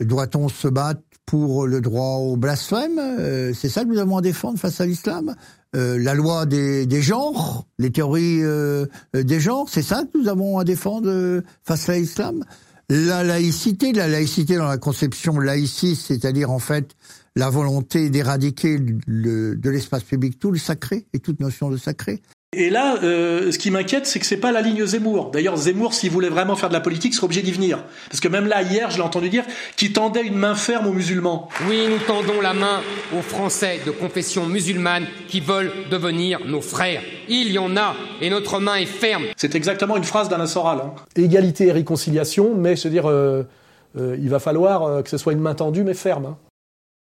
Doit-on 0.00 0.48
se 0.48 0.68
battre 0.68 1.02
pour 1.24 1.66
le 1.66 1.80
droit 1.80 2.16
au 2.16 2.36
blasphème? 2.36 2.98
Euh, 2.98 3.52
C'est 3.54 3.68
ça 3.68 3.84
que 3.84 3.88
nous 3.88 3.98
avons 3.98 4.16
à 4.16 4.22
défendre 4.22 4.58
face 4.58 4.80
à 4.80 4.86
l'islam? 4.86 5.36
Euh, 5.76 5.98
La 5.98 6.14
loi 6.14 6.46
des, 6.46 6.86
des, 6.86 7.02
genres, 7.02 7.66
les 7.78 7.90
théories 7.90 8.42
euh, 8.42 8.86
des 9.14 9.38
genres, 9.38 9.68
c'est 9.68 9.82
ça 9.82 10.02
que 10.04 10.18
nous 10.18 10.28
avons 10.28 10.58
à 10.58 10.64
défendre 10.64 11.42
face 11.62 11.88
à 11.88 11.96
l'islam? 11.96 12.44
La 12.90 13.22
laïcité, 13.22 13.92
la 13.92 14.08
laïcité 14.08 14.56
dans 14.56 14.66
la 14.68 14.78
conception 14.78 15.38
laïciste, 15.38 16.06
c'est-à-dire 16.08 16.50
en 16.50 16.58
fait 16.58 16.96
la 17.36 17.50
volonté 17.50 18.10
d'éradiquer 18.10 18.78
le, 19.06 19.56
de 19.56 19.70
l'espace 19.70 20.04
public 20.04 20.38
tout 20.38 20.50
le 20.50 20.58
sacré 20.58 21.06
et 21.12 21.18
toute 21.18 21.40
notion 21.40 21.70
de 21.70 21.76
sacré. 21.76 22.22
Et 22.56 22.70
là, 22.70 22.98
euh, 23.02 23.50
ce 23.50 23.58
qui 23.58 23.72
m'inquiète, 23.72 24.06
c'est 24.06 24.20
que 24.20 24.26
c'est 24.26 24.36
pas 24.36 24.52
la 24.52 24.60
ligne 24.60 24.86
Zemmour. 24.86 25.32
D'ailleurs, 25.32 25.56
Zemmour, 25.56 25.92
s'il 25.92 26.12
voulait 26.12 26.28
vraiment 26.28 26.54
faire 26.54 26.68
de 26.68 26.74
la 26.74 26.80
politique, 26.80 27.12
serait 27.12 27.24
obligé 27.24 27.42
d'y 27.42 27.50
venir. 27.50 27.84
Parce 28.08 28.20
que 28.20 28.28
même 28.28 28.46
là, 28.46 28.62
hier, 28.62 28.90
je 28.92 28.96
l'ai 28.96 29.02
entendu 29.02 29.28
dire 29.28 29.44
qu'il 29.76 29.92
tendait 29.92 30.22
une 30.22 30.36
main 30.36 30.54
ferme 30.54 30.86
aux 30.86 30.92
musulmans. 30.92 31.48
Oui, 31.68 31.88
nous 31.88 31.98
tendons 32.06 32.40
la 32.40 32.54
main 32.54 32.80
aux 33.12 33.22
Français 33.22 33.80
de 33.84 33.90
confession 33.90 34.46
musulmane 34.46 35.06
qui 35.26 35.40
veulent 35.40 35.72
devenir 35.90 36.46
nos 36.46 36.60
frères. 36.60 37.02
Il 37.28 37.50
y 37.50 37.58
en 37.58 37.76
a, 37.76 37.96
et 38.20 38.30
notre 38.30 38.60
main 38.60 38.76
est 38.76 38.86
ferme. 38.86 39.24
C'est 39.36 39.56
exactement 39.56 39.96
une 39.96 40.04
phrase 40.04 40.28
d'Alain 40.28 40.46
Soral. 40.46 40.78
Hein. 40.78 40.94
Égalité 41.16 41.66
et 41.66 41.72
réconciliation, 41.72 42.54
mais 42.54 42.76
je 42.76 42.84
veux 42.84 42.90
dire, 42.90 43.10
euh, 43.10 43.42
euh, 43.98 44.16
il 44.20 44.28
va 44.28 44.38
falloir 44.38 44.84
euh, 44.84 45.02
que 45.02 45.10
ce 45.10 45.18
soit 45.18 45.32
une 45.32 45.40
main 45.40 45.54
tendue, 45.54 45.82
mais 45.82 45.94
ferme. 45.94 46.26
Hein. 46.26 46.36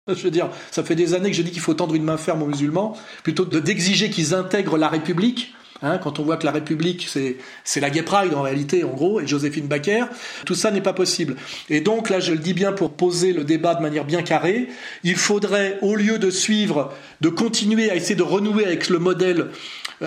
Je 0.15 0.23
veux 0.23 0.31
dire, 0.31 0.51
ça 0.71 0.85
fait 0.85 0.95
des 0.95 1.15
années 1.15 1.31
que 1.33 1.37
je 1.37 1.43
dis 1.43 1.51
qu'il 1.51 1.61
faut 1.61 1.75
tendre 1.75 1.97
une 1.97 2.05
main 2.05 2.17
ferme 2.17 2.43
aux 2.43 2.47
musulmans, 2.47 2.97
plutôt 3.25 3.45
que 3.45 3.57
d'exiger 3.57 4.09
qu'ils 4.09 4.35
intègrent 4.35 4.79
la 4.79 4.89
République. 4.89 5.53
Hein, 5.83 5.99
quand 5.99 6.21
on 6.21 6.23
voit 6.23 6.37
que 6.37 6.47
la 6.47 6.53
République, 6.53 7.07
c'est, 7.09 7.37
c'est 7.65 7.81
la 7.81 7.91
Gay 7.91 8.03
Pride 8.03 8.33
en 8.33 8.41
réalité, 8.41 8.85
en 8.85 8.95
gros, 8.95 9.21
et 9.21 9.27
Joséphine 9.27 9.67
Baker, 9.67 10.05
tout 10.47 10.55
ça 10.55 10.71
n'est 10.71 10.81
pas 10.81 10.93
possible. 10.93 11.37
Et 11.69 11.81
donc 11.81 12.09
là, 12.09 12.21
je 12.21 12.33
le 12.33 12.39
dis 12.39 12.55
bien 12.55 12.73
pour 12.73 12.93
poser 12.93 13.33
le 13.33 13.43
débat 13.43 13.75
de 13.75 13.83
manière 13.83 14.05
bien 14.05 14.23
carrée, 14.23 14.69
il 15.03 15.17
faudrait, 15.17 15.79
au 15.83 15.97
lieu 15.97 16.19
de 16.19 16.31
suivre, 16.31 16.95
de 17.21 17.29
continuer 17.29 17.91
à 17.91 17.97
essayer 17.97 18.15
de 18.15 18.23
renouer 18.23 18.65
avec 18.65 18.89
le 18.89 19.01
modèle 19.01 19.49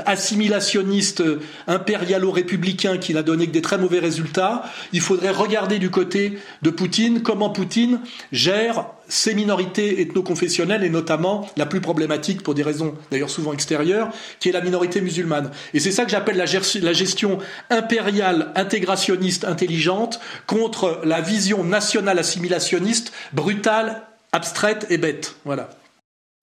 assimilationniste 0.05 1.23
impérialo-républicain 1.67 2.97
qui 2.97 3.13
n'a 3.13 3.21
donné 3.21 3.47
que 3.47 3.51
des 3.51 3.61
très 3.61 3.77
mauvais 3.77 3.99
résultats, 3.99 4.63
il 4.93 5.01
faudrait 5.01 5.31
regarder 5.31 5.77
du 5.77 5.89
côté 5.89 6.39
de 6.61 6.69
Poutine 6.69 7.21
comment 7.21 7.49
Poutine 7.49 7.99
gère 8.31 8.85
ces 9.09 9.33
minorités 9.33 10.01
ethno-confessionnelles 10.01 10.83
et 10.83 10.89
notamment 10.89 11.49
la 11.57 11.65
plus 11.65 11.81
problématique 11.81 12.43
pour 12.43 12.53
des 12.53 12.63
raisons 12.63 12.95
d'ailleurs 13.11 13.29
souvent 13.29 13.51
extérieures, 13.51 14.09
qui 14.39 14.49
est 14.49 14.53
la 14.53 14.61
minorité 14.61 15.01
musulmane. 15.01 15.51
Et 15.73 15.79
c'est 15.79 15.91
ça 15.91 16.05
que 16.05 16.11
j'appelle 16.11 16.37
la, 16.37 16.45
gestion 16.93 17.39
impériale, 17.69 18.53
intégrationniste, 18.55 19.43
intelligente 19.43 20.21
contre 20.47 21.01
la 21.03 21.21
vision 21.21 21.63
nationale 21.63 22.19
assimilationniste, 22.19 23.11
brutale, 23.33 24.03
abstraite 24.31 24.85
et 24.89 24.97
bête. 24.97 25.35
Voilà. 25.43 25.69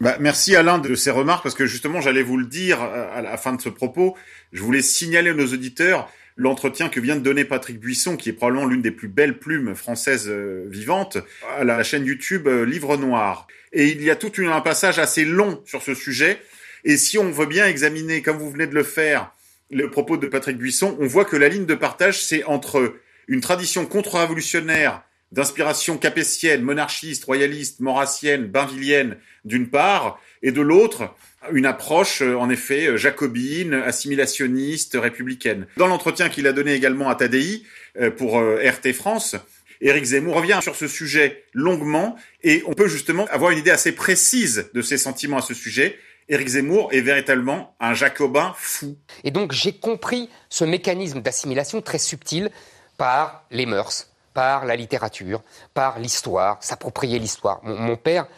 Bah, 0.00 0.16
merci 0.20 0.54
Alain 0.54 0.78
de 0.78 0.94
ces 0.94 1.10
remarques 1.10 1.42
parce 1.42 1.54
que 1.54 1.64
justement 1.64 2.02
j'allais 2.02 2.22
vous 2.22 2.36
le 2.36 2.44
dire 2.44 2.82
à 2.82 3.22
la 3.22 3.36
fin 3.38 3.54
de 3.54 3.60
ce 3.62 3.70
propos. 3.70 4.14
Je 4.52 4.62
voulais 4.62 4.82
signaler 4.82 5.30
à 5.30 5.34
nos 5.34 5.46
auditeurs 5.46 6.10
l'entretien 6.36 6.88
que 6.88 7.00
vient 7.00 7.16
de 7.16 7.20
donner 7.20 7.44
Patrick 7.44 7.80
Buisson, 7.80 8.16
qui 8.16 8.28
est 8.28 8.32
probablement 8.32 8.66
l'une 8.66 8.82
des 8.82 8.90
plus 8.90 9.08
belles 9.08 9.38
plumes 9.38 9.74
françaises 9.74 10.28
euh, 10.28 10.66
vivantes, 10.68 11.18
à 11.58 11.64
la 11.64 11.82
chaîne 11.82 12.04
YouTube 12.04 12.46
euh, 12.46 12.64
Livre 12.64 12.96
Noir. 12.96 13.46
Et 13.72 13.88
il 13.88 14.02
y 14.02 14.10
a 14.10 14.16
tout 14.16 14.32
un 14.38 14.60
passage 14.60 14.98
assez 14.98 15.24
long 15.24 15.62
sur 15.64 15.82
ce 15.82 15.94
sujet. 15.94 16.38
Et 16.84 16.96
si 16.96 17.18
on 17.18 17.30
veut 17.30 17.46
bien 17.46 17.66
examiner, 17.66 18.22
comme 18.22 18.36
vous 18.36 18.50
venez 18.50 18.66
de 18.66 18.74
le 18.74 18.84
faire, 18.84 19.32
le 19.70 19.90
propos 19.90 20.16
de 20.16 20.26
Patrick 20.26 20.58
Buisson, 20.58 20.96
on 21.00 21.06
voit 21.06 21.24
que 21.24 21.36
la 21.36 21.48
ligne 21.48 21.66
de 21.66 21.74
partage, 21.74 22.22
c'est 22.22 22.44
entre 22.44 22.94
une 23.28 23.40
tradition 23.40 23.86
contre-révolutionnaire 23.86 25.02
d'inspiration 25.32 25.98
capétienne, 25.98 26.62
monarchiste, 26.62 27.24
royaliste, 27.24 27.80
maurassienne, 27.80 28.46
bainvillienne, 28.46 29.16
d'une 29.44 29.68
part, 29.68 30.20
et 30.42 30.52
de 30.52 30.60
l'autre, 30.60 31.14
une 31.52 31.66
approche, 31.66 32.22
euh, 32.22 32.36
en 32.36 32.50
effet, 32.50 32.86
euh, 32.86 32.96
jacobine, 32.96 33.74
assimilationniste, 33.74 34.96
républicaine. 35.00 35.66
Dans 35.76 35.86
l'entretien 35.86 36.28
qu'il 36.28 36.46
a 36.46 36.52
donné 36.52 36.74
également 36.74 37.08
à 37.08 37.14
Tadei 37.14 37.62
euh, 38.00 38.10
pour 38.10 38.38
RT 38.40 38.92
France, 38.92 39.36
Éric 39.80 40.04
Zemmour 40.04 40.36
revient 40.36 40.58
sur 40.62 40.74
ce 40.74 40.88
sujet 40.88 41.44
longuement 41.52 42.16
et 42.42 42.62
on 42.66 42.72
peut 42.72 42.88
justement 42.88 43.26
avoir 43.30 43.50
une 43.50 43.58
idée 43.58 43.70
assez 43.70 43.92
précise 43.92 44.70
de 44.72 44.82
ses 44.82 44.96
sentiments 44.96 45.38
à 45.38 45.42
ce 45.42 45.54
sujet. 45.54 45.98
Éric 46.28 46.48
Zemmour 46.48 46.88
est 46.92 47.02
véritablement 47.02 47.76
un 47.78 47.94
jacobin 47.94 48.54
fou. 48.56 48.96
Et 49.22 49.30
donc 49.30 49.52
j'ai 49.52 49.72
compris 49.72 50.28
ce 50.48 50.64
mécanisme 50.64 51.20
d'assimilation 51.20 51.82
très 51.82 51.98
subtil 51.98 52.50
par 52.96 53.44
les 53.50 53.66
mœurs, 53.66 54.10
par 54.34 54.64
la 54.64 54.76
littérature, 54.76 55.42
par 55.74 55.98
l'histoire, 55.98 56.62
s'approprier 56.62 57.18
l'histoire. 57.18 57.60
Mon, 57.62 57.96
père 57.96 58.24
euh, 58.24 58.28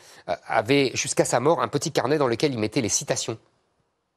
avait 0.46 0.90
jusqu'à 0.94 1.24
sa 1.24 1.40
mort 1.40 1.62
un 1.62 1.68
petit 1.68 1.92
carnet 1.92 2.18
dans 2.18 2.26
lequel 2.26 2.52
il 2.52 2.58
mettait 2.58 2.80
les 2.80 2.88
citations 2.88 3.38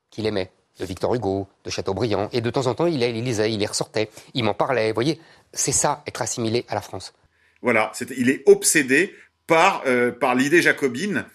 qu'il 0.09 0.26
aimait 0.26 0.51
de 0.80 0.86
Victor 0.86 1.14
Hugo, 1.16 1.47
de 1.64 1.70
Chateaubriand, 1.70 2.30
et 2.32 2.41
de 2.41 2.49
temps 2.49 2.68
en 2.68 2.74
temps 2.74 2.88
il 2.88 2.99
les 2.99 3.12
lisait, 3.12 3.51
il 3.51 3.59
les 3.59 3.66
ressortait, 3.66 4.09
il 4.34 4.43
m'en 4.43 4.53
parlait. 4.53 4.89
Vous 4.89 4.95
voyez, 4.95 5.20
c'est 5.53 5.72
ça 5.72 6.03
être 6.07 6.22
assimilé 6.22 6.66
à 6.70 6.76
la 6.76 6.82
France. 6.82 7.14
Voilà, 7.62 7.91
il 8.18 8.30
est 8.30 8.43
obsédé 8.47 9.16
par 9.47 9.84
euh, 9.86 10.12
par 10.12 10.36
l'idée 10.36 10.62
jacobine. 10.62 11.26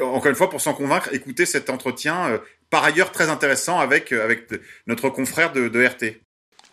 Encore 0.00 0.26
une 0.26 0.34
fois, 0.34 0.50
pour 0.50 0.60
s'en 0.60 0.74
convaincre, 0.74 1.10
écoutez 1.12 1.46
cet 1.46 1.70
entretien, 1.70 2.28
euh, 2.30 2.38
par 2.70 2.82
ailleurs 2.82 3.12
très 3.12 3.28
intéressant 3.28 3.78
avec 3.78 4.12
avec 4.12 4.48
notre 4.86 5.08
confrère 5.10 5.52
de, 5.52 5.68
de 5.68 5.84
RT. 5.84 6.25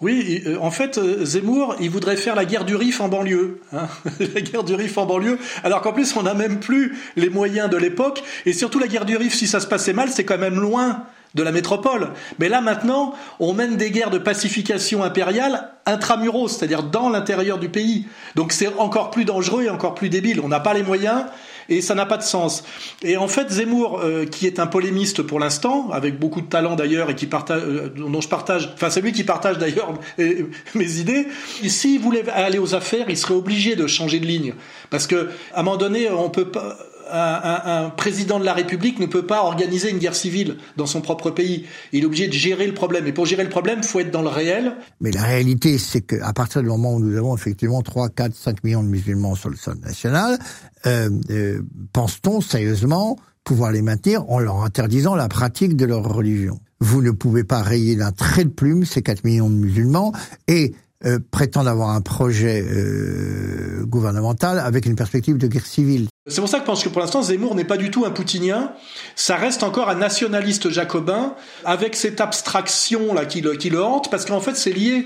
Oui, 0.04 0.44
euh, 0.46 0.58
en 0.60 0.70
fait, 0.70 0.98
euh, 0.98 1.24
Zemmour, 1.24 1.78
il 1.80 1.90
voudrait 1.90 2.18
faire 2.18 2.36
la 2.36 2.44
guerre 2.44 2.66
du 2.66 2.76
Rif 2.76 3.00
en 3.00 3.08
banlieue. 3.08 3.62
Hein 3.72 3.88
la 4.36 4.42
guerre 4.42 4.66
du 4.66 4.76
Rif 4.76 4.98
en 4.98 5.06
banlieue, 5.06 5.40
alors 5.64 5.80
qu'en 5.80 5.94
plus, 5.94 6.14
on 6.18 6.24
n'a 6.24 6.34
même 6.34 6.60
plus 6.60 6.98
les 7.16 7.30
moyens 7.30 7.70
de 7.70 7.78
l'époque. 7.78 8.22
Et 8.46 8.52
surtout, 8.52 8.80
la 8.80 8.88
guerre 8.88 9.06
du 9.06 9.16
Rif, 9.16 9.34
si 9.34 9.48
ça 9.48 9.62
se 9.62 9.68
passait 9.68 9.94
mal, 9.94 10.10
c'est 10.10 10.26
quand 10.26 10.38
même 10.38 10.60
loin 10.60 11.04
de 11.36 11.42
la 11.42 11.54
métropole. 11.54 12.10
Mais 12.38 12.50
là, 12.50 12.60
maintenant, 12.60 13.14
on 13.40 13.54
mène 13.54 13.78
des 13.78 13.92
guerres 13.92 14.10
de 14.10 14.18
pacification 14.18 15.04
impériale 15.04 15.70
intramuros, 15.86 16.50
c'est-à-dire 16.50 16.84
dans 16.84 17.10
l'intérieur 17.10 17.58
du 17.58 17.70
pays. 17.70 18.06
Donc 18.36 18.52
c'est 18.52 18.68
encore 18.78 19.10
plus 19.10 19.24
dangereux 19.24 19.64
et 19.64 19.70
encore 19.70 19.96
plus 19.96 20.10
débile. 20.10 20.42
On 20.42 20.50
n'a 20.50 20.60
pas 20.60 20.74
les 20.74 20.84
moyens 20.84 21.24
et 21.70 21.82
ça 21.82 21.96
n'a 21.96 22.06
pas 22.06 22.18
de 22.18 22.24
sens. 22.24 22.64
Et 23.04 23.18
en 23.18 23.28
fait, 23.28 23.50
Zemmour, 23.50 24.00
euh, 24.00 24.26
qui 24.26 24.48
est 24.48 24.60
un 24.60 24.68
polémiste 24.68 25.22
pour 25.22 25.40
l'instant, 25.40 25.90
avec 25.92 26.20
beaucoup 26.20 26.42
de 26.42 26.48
talent 26.48 26.76
d'ailleurs 26.76 27.10
et 27.10 27.16
qui 27.16 27.26
partage, 27.26 27.62
euh, 27.64 27.90
dont 27.90 28.22
je 28.22 28.28
partage, 28.28 28.70
enfin 28.74 28.90
c'est 28.90 29.02
lui 29.02 29.12
qui 29.12 29.24
partage 29.24 29.58
d'ailleurs 29.58 29.94
mes 30.76 31.00
idées. 31.00 31.28
S'il 31.68 32.00
voulait 32.00 32.28
aller 32.30 32.60
aux 32.60 32.76
affaires, 32.76 33.06
il 33.10 33.18
serait 33.18 33.34
obligé 33.34 33.76
de 33.76 33.88
changer 33.88 34.20
de 34.20 34.26
ligne, 34.26 34.54
parce 34.90 35.08
que 35.08 35.30
à 35.54 35.60
un 35.60 35.64
moment 35.64 35.78
donné, 35.78 36.10
on 36.10 36.30
peut 36.30 36.46
pas 36.46 36.78
un, 37.12 37.90
président 37.90 38.40
de 38.40 38.46
la 38.46 38.54
République 38.54 39.00
ne 39.00 39.06
peut 39.06 39.26
pas 39.26 39.44
organiser 39.44 39.90
une 39.90 39.98
guerre 39.98 40.16
civile 40.16 40.58
dans 40.78 40.86
son 40.86 41.02
propre 41.02 41.32
pays. 41.32 41.66
Il 41.92 42.04
est 42.04 42.06
obligé 42.06 42.28
de 42.28 42.34
gérer 42.34 42.68
le 42.68 42.74
problème. 42.74 43.08
Et 43.08 43.14
pour 43.14 43.26
gérer 43.26 43.44
le 43.44 43.50
problème, 43.50 43.80
il 43.82 43.88
faut 43.88 44.00
être 44.00 44.12
dans 44.12 44.22
le 44.22 44.30
réel. 44.30 44.74
Mais 45.02 45.12
la 45.12 45.24
réalité, 45.24 45.78
c'est 45.78 46.02
qu'à 46.02 46.34
partir 46.34 46.62
du 46.62 46.68
moment 46.68 46.94
où 46.94 47.00
nous 47.00 47.18
avons 47.18 47.36
effectivement 47.36 47.82
3, 47.82 48.10
4, 48.10 48.34
5 48.36 48.64
millions 48.64 48.84
de 48.84 48.90
musulmans 48.90 49.36
sur 49.36 49.50
le 49.50 49.56
sol 49.56 49.78
national, 49.80 50.38
euh, 50.86 51.10
euh, 51.30 51.62
pense-t-on 51.94 52.42
sérieusement 52.42 53.18
pouvoir 53.44 53.72
les 53.72 53.82
maintenir 53.82 54.30
en 54.30 54.40
leur 54.40 54.64
interdisant 54.64 55.16
la 55.16 55.28
pratique 55.28 55.76
de 55.76 55.86
leur 55.86 56.04
religion? 56.04 56.60
Vous 56.80 57.02
ne 57.02 57.12
pouvez 57.12 57.44
pas 57.44 57.62
rayer 57.62 57.96
d'un 57.96 58.12
trait 58.12 58.44
de 58.44 58.50
plume 58.50 58.86
ces 58.86 59.02
4 59.02 59.24
millions 59.24 59.50
de 59.50 59.56
musulmans 59.56 60.12
et 60.48 60.74
euh, 61.06 61.20
prétendent 61.32 61.68
avoir 61.68 61.90
un 61.90 62.00
projet 62.00 62.64
euh, 62.66 63.84
gouvernemental 63.86 64.58
avec 64.60 64.86
une 64.86 64.96
perspective 64.96 65.38
de 65.38 65.48
guerre 65.48 65.66
civile. 65.66 66.08
C'est 66.26 66.40
pour 66.40 66.50
ça 66.50 66.60
que 66.60 66.64
je 66.64 66.68
pense 66.68 66.84
que 66.84 66.90
pour 66.90 67.02
l'instant 67.02 67.22
Zemmour 67.22 67.54
n'est 67.54 67.66
pas 67.66 67.76
du 67.76 67.92
tout 67.92 68.06
un 68.06 68.12
poutinien, 68.12 68.72
ça 69.16 69.36
reste 69.36 69.62
encore 69.62 69.90
un 69.90 69.96
nationaliste 69.96 70.70
jacobin 70.70 71.36
avec 71.66 71.98
cette 71.98 72.22
abstraction 72.22 73.14
là 73.14 73.26
qui 73.26 73.42
le, 73.42 73.56
qui 73.56 73.70
le 73.70 73.84
hante 73.84 74.10
parce 74.10 74.24
qu'en 74.24 74.40
fait 74.40 74.56
c'est 74.56 74.72
lié 74.72 75.06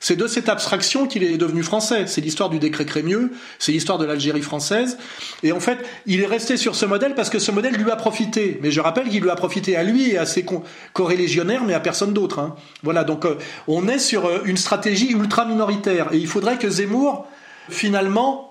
c'est 0.00 0.16
de 0.16 0.26
cette 0.26 0.48
abstraction 0.48 1.06
qu'il 1.06 1.24
est 1.24 1.38
devenu 1.38 1.62
français. 1.62 2.06
C'est 2.06 2.20
l'histoire 2.20 2.50
du 2.50 2.58
décret 2.58 2.84
Crémieux, 2.86 3.32
c'est 3.58 3.72
l'histoire 3.72 3.98
de 3.98 4.04
l'Algérie 4.04 4.42
française. 4.42 4.98
Et 5.42 5.52
en 5.52 5.60
fait, 5.60 5.78
il 6.06 6.20
est 6.20 6.26
resté 6.26 6.56
sur 6.56 6.76
ce 6.76 6.86
modèle 6.86 7.14
parce 7.14 7.30
que 7.30 7.38
ce 7.38 7.50
modèle 7.50 7.74
lui 7.74 7.90
a 7.90 7.96
profité. 7.96 8.60
Mais 8.62 8.70
je 8.70 8.80
rappelle 8.80 9.08
qu'il 9.08 9.22
lui 9.22 9.30
a 9.30 9.34
profité 9.34 9.76
à 9.76 9.82
lui 9.82 10.10
et 10.10 10.18
à 10.18 10.24
ses 10.24 10.46
corélégionnaires, 10.92 11.64
mais 11.64 11.74
à 11.74 11.80
personne 11.80 12.12
d'autre. 12.12 12.38
Hein. 12.38 12.54
Voilà, 12.84 13.02
donc 13.02 13.24
euh, 13.24 13.38
on 13.66 13.88
est 13.88 13.98
sur 13.98 14.26
euh, 14.26 14.42
une 14.44 14.56
stratégie 14.56 15.10
ultra 15.10 15.44
minoritaire. 15.44 16.12
Et 16.12 16.18
il 16.18 16.28
faudrait 16.28 16.58
que 16.58 16.70
Zemmour, 16.70 17.26
finalement, 17.68 18.47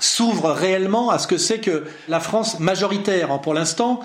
s'ouvre 0.00 0.50
réellement 0.50 1.10
à 1.10 1.18
ce 1.18 1.26
que 1.26 1.36
c'est 1.36 1.60
que 1.60 1.84
la 2.08 2.20
France 2.20 2.60
majoritaire. 2.60 3.30
Hein. 3.30 3.38
Pour 3.38 3.54
l'instant, 3.54 4.00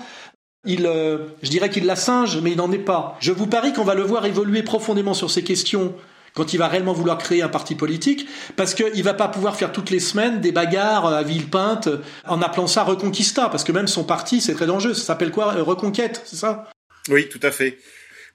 il, 0.64 0.86
euh, 0.86 1.28
je 1.42 1.50
dirais 1.50 1.70
qu'il 1.70 1.86
la 1.86 1.96
singe, 1.96 2.38
mais 2.42 2.52
il 2.52 2.56
n'en 2.56 2.70
est 2.72 2.78
pas. 2.78 3.16
Je 3.20 3.32
vous 3.32 3.46
parie 3.46 3.72
qu'on 3.72 3.84
va 3.84 3.94
le 3.94 4.02
voir 4.02 4.26
évoluer 4.26 4.62
profondément 4.62 5.14
sur 5.14 5.30
ces 5.30 5.42
questions 5.42 5.94
quand 6.34 6.52
il 6.52 6.58
va 6.58 6.68
réellement 6.68 6.92
vouloir 6.92 7.18
créer 7.18 7.42
un 7.42 7.48
parti 7.48 7.74
politique, 7.74 8.28
parce 8.54 8.74
qu'il 8.74 9.02
va 9.02 9.14
pas 9.14 9.28
pouvoir 9.28 9.56
faire 9.56 9.72
toutes 9.72 9.90
les 9.90 9.98
semaines 9.98 10.40
des 10.40 10.52
bagarres 10.52 11.06
à 11.06 11.22
Villepinte 11.24 11.88
en 12.24 12.40
appelant 12.40 12.68
ça 12.68 12.84
Reconquista, 12.84 13.48
parce 13.48 13.64
que 13.64 13.72
même 13.72 13.88
son 13.88 14.04
parti, 14.04 14.40
c'est 14.40 14.54
très 14.54 14.66
dangereux. 14.66 14.94
Ça 14.94 15.02
s'appelle 15.02 15.32
quoi 15.32 15.54
Reconquête, 15.54 16.22
c'est 16.24 16.36
ça? 16.36 16.70
Oui, 17.08 17.28
tout 17.28 17.40
à 17.42 17.50
fait. 17.50 17.78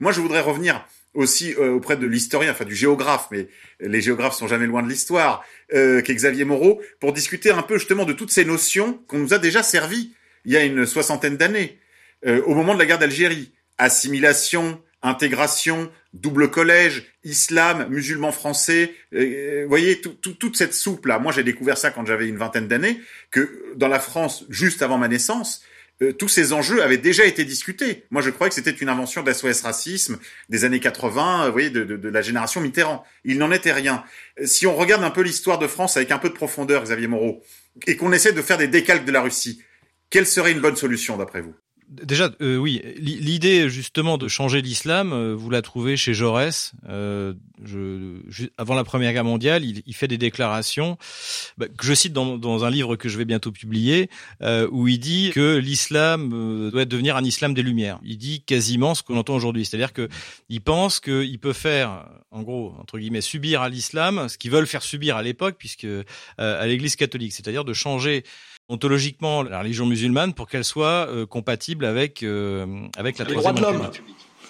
Moi, 0.00 0.12
je 0.12 0.20
voudrais 0.20 0.40
revenir 0.40 0.84
aussi 1.16 1.54
euh, 1.54 1.70
auprès 1.72 1.96
de 1.96 2.06
l'historien, 2.06 2.52
enfin 2.52 2.64
du 2.64 2.76
géographe, 2.76 3.28
mais 3.30 3.48
les 3.80 4.00
géographes 4.00 4.36
sont 4.36 4.46
jamais 4.46 4.66
loin 4.66 4.82
de 4.82 4.88
l'histoire, 4.88 5.44
euh, 5.74 6.00
qu'est 6.02 6.14
Xavier 6.14 6.44
Moreau, 6.44 6.80
pour 7.00 7.12
discuter 7.12 7.50
un 7.50 7.62
peu 7.62 7.78
justement 7.78 8.04
de 8.04 8.12
toutes 8.12 8.30
ces 8.30 8.44
notions 8.44 8.94
qu'on 9.08 9.18
nous 9.18 9.34
a 9.34 9.38
déjà 9.38 9.62
servies 9.62 10.14
il 10.46 10.52
y 10.52 10.56
a 10.56 10.64
une 10.64 10.86
soixantaine 10.86 11.36
d'années, 11.36 11.78
euh, 12.24 12.40
au 12.44 12.54
moment 12.54 12.72
de 12.72 12.78
la 12.78 12.86
guerre 12.86 13.00
d'Algérie. 13.00 13.52
Assimilation, 13.78 14.80
intégration, 15.02 15.90
double 16.14 16.50
collège, 16.50 17.12
islam, 17.24 17.88
musulmans 17.90 18.32
français, 18.32 18.94
euh, 19.12 19.62
vous 19.64 19.68
voyez, 19.68 20.00
tout, 20.00 20.14
toute 20.14 20.56
cette 20.56 20.72
soupe-là. 20.72 21.18
Moi, 21.18 21.32
j'ai 21.32 21.42
découvert 21.42 21.76
ça 21.76 21.90
quand 21.90 22.06
j'avais 22.06 22.28
une 22.28 22.38
vingtaine 22.38 22.68
d'années, 22.68 23.00
que 23.30 23.74
dans 23.76 23.88
la 23.88 24.00
France, 24.00 24.46
juste 24.48 24.80
avant 24.80 24.96
ma 24.96 25.08
naissance, 25.08 25.62
euh, 26.02 26.12
tous 26.12 26.28
ces 26.28 26.52
enjeux 26.52 26.82
avaient 26.82 26.98
déjà 26.98 27.24
été 27.24 27.44
discutés. 27.44 28.04
Moi, 28.10 28.22
je 28.22 28.30
croyais 28.30 28.50
que 28.50 28.54
c'était 28.54 28.70
une 28.70 28.88
invention 28.88 29.22
d'SOS 29.22 29.62
Racisme 29.62 30.18
des 30.48 30.64
années 30.64 30.80
80, 30.80 31.42
euh, 31.42 31.46
vous 31.46 31.52
voyez, 31.52 31.70
de, 31.70 31.84
de, 31.84 31.96
de 31.96 32.08
la 32.08 32.22
génération 32.22 32.60
Mitterrand. 32.60 33.04
Il 33.24 33.38
n'en 33.38 33.50
était 33.50 33.72
rien. 33.72 34.04
Euh, 34.40 34.46
Si 34.46 34.66
on 34.66 34.76
regarde 34.76 35.04
un 35.04 35.10
peu 35.10 35.22
l'histoire 35.22 35.58
de 35.58 35.66
France 35.66 35.96
avec 35.96 36.10
un 36.10 36.18
peu 36.18 36.28
de 36.28 36.34
profondeur, 36.34 36.82
Xavier 36.84 37.06
Moreau, 37.06 37.42
et 37.86 37.96
qu'on 37.96 38.12
essaie 38.12 38.32
de 38.32 38.42
faire 38.42 38.58
des 38.58 38.68
décalques 38.68 39.04
de 39.04 39.12
la 39.12 39.22
Russie, 39.22 39.62
quelle 40.10 40.26
serait 40.26 40.52
une 40.52 40.60
bonne 40.60 40.76
solution 40.76 41.16
d'après 41.16 41.40
vous? 41.40 41.54
Déjà, 41.88 42.30
euh, 42.40 42.56
oui, 42.56 42.82
l'idée 42.98 43.68
justement 43.68 44.18
de 44.18 44.26
changer 44.26 44.60
l'islam, 44.60 45.12
euh, 45.12 45.36
vous 45.36 45.50
la 45.50 45.62
trouvez 45.62 45.96
chez 45.96 46.14
Jaurès. 46.14 46.72
Euh, 46.88 47.32
je, 47.64 48.18
ju- 48.28 48.50
avant 48.58 48.74
la 48.74 48.82
Première 48.82 49.12
Guerre 49.12 49.24
mondiale, 49.24 49.64
il, 49.64 49.82
il 49.86 49.94
fait 49.94 50.08
des 50.08 50.18
déclarations 50.18 50.98
bah, 51.58 51.66
que 51.68 51.86
je 51.86 51.94
cite 51.94 52.12
dans, 52.12 52.38
dans 52.38 52.64
un 52.64 52.70
livre 52.70 52.96
que 52.96 53.08
je 53.08 53.16
vais 53.16 53.24
bientôt 53.24 53.52
publier, 53.52 54.10
euh, 54.42 54.66
où 54.72 54.88
il 54.88 54.98
dit 54.98 55.30
que 55.32 55.58
l'islam 55.58 56.32
euh, 56.34 56.70
doit 56.72 56.86
devenir 56.86 57.14
un 57.14 57.22
islam 57.22 57.54
des 57.54 57.62
Lumières. 57.62 58.00
Il 58.04 58.18
dit 58.18 58.42
quasiment 58.42 58.96
ce 58.96 59.04
qu'on 59.04 59.16
entend 59.16 59.36
aujourd'hui, 59.36 59.64
c'est-à-dire 59.64 59.92
que 59.92 60.08
il 60.48 60.62
pense 60.62 60.98
qu'il 60.98 61.38
peut 61.38 61.52
faire, 61.52 62.08
en 62.32 62.42
gros, 62.42 62.74
entre 62.80 62.98
guillemets, 62.98 63.20
subir 63.20 63.62
à 63.62 63.68
l'islam 63.68 64.28
ce 64.28 64.38
qu'ils 64.38 64.50
veulent 64.50 64.66
faire 64.66 64.82
subir 64.82 65.16
à 65.16 65.22
l'époque, 65.22 65.54
puisque 65.56 65.86
à 66.36 66.66
l'Église 66.66 66.96
catholique, 66.96 67.32
c'est-à-dire 67.32 67.64
de 67.64 67.72
changer 67.72 68.24
ontologiquement 68.68 69.42
la 69.42 69.60
religion 69.60 69.86
musulmane 69.86 70.34
pour 70.34 70.48
qu'elle 70.48 70.64
soit 70.64 71.08
euh, 71.08 71.26
compatible 71.26 71.84
avec 71.84 72.22
euh, 72.22 72.66
avec 72.96 73.18
la 73.18 73.24
Les 73.24 73.34
droits 73.34 73.52
de 73.52 73.60
l'homme. 73.60 73.90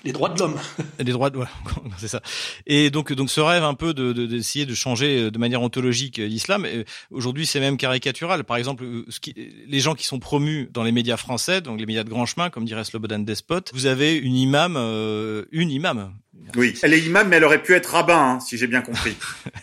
Les 0.04 0.12
droits 0.12 0.28
de 0.28 0.38
l'homme. 0.38 0.54
Les 1.00 1.04
droits 1.12 1.30
de, 1.30 1.38
c'est 1.98 2.06
ça. 2.06 2.20
Et 2.66 2.90
donc, 2.90 3.12
donc 3.12 3.28
ce 3.28 3.40
rêve 3.40 3.64
un 3.64 3.74
peu 3.74 3.92
de, 3.92 4.12
de- 4.12 4.26
d'essayer 4.26 4.64
de 4.64 4.74
changer 4.74 5.22
euh, 5.22 5.30
de 5.32 5.38
manière 5.38 5.62
ontologique 5.62 6.20
euh, 6.20 6.26
l'islam. 6.28 6.64
euh, 6.64 6.84
Aujourd'hui, 7.10 7.44
c'est 7.44 7.58
même 7.58 7.76
caricatural. 7.76 8.44
Par 8.44 8.56
exemple, 8.56 8.84
ce 9.08 9.18
qui, 9.18 9.34
les 9.66 9.80
gens 9.80 9.94
qui 9.94 10.04
sont 10.04 10.20
promus 10.20 10.68
dans 10.72 10.84
les 10.84 10.92
médias 10.92 11.16
français, 11.16 11.60
donc 11.60 11.80
les 11.80 11.86
médias 11.86 12.04
de 12.04 12.10
grand 12.10 12.24
chemin, 12.26 12.50
comme 12.50 12.64
dirait 12.64 12.84
Slobodan 12.84 13.18
Despot, 13.20 13.62
vous 13.72 13.86
avez 13.86 14.14
une 14.16 14.36
imam, 14.36 14.76
euh, 14.76 15.44
une 15.50 15.70
imam. 15.70 16.12
Oui, 16.56 16.74
elle 16.82 16.94
est 16.94 17.00
imam, 17.00 17.28
mais 17.28 17.36
elle 17.36 17.44
aurait 17.44 17.62
pu 17.62 17.74
être 17.74 17.86
rabbin, 17.86 18.18
hein, 18.18 18.40
si 18.40 18.56
j'ai 18.56 18.66
bien 18.66 18.80
compris. 18.80 19.14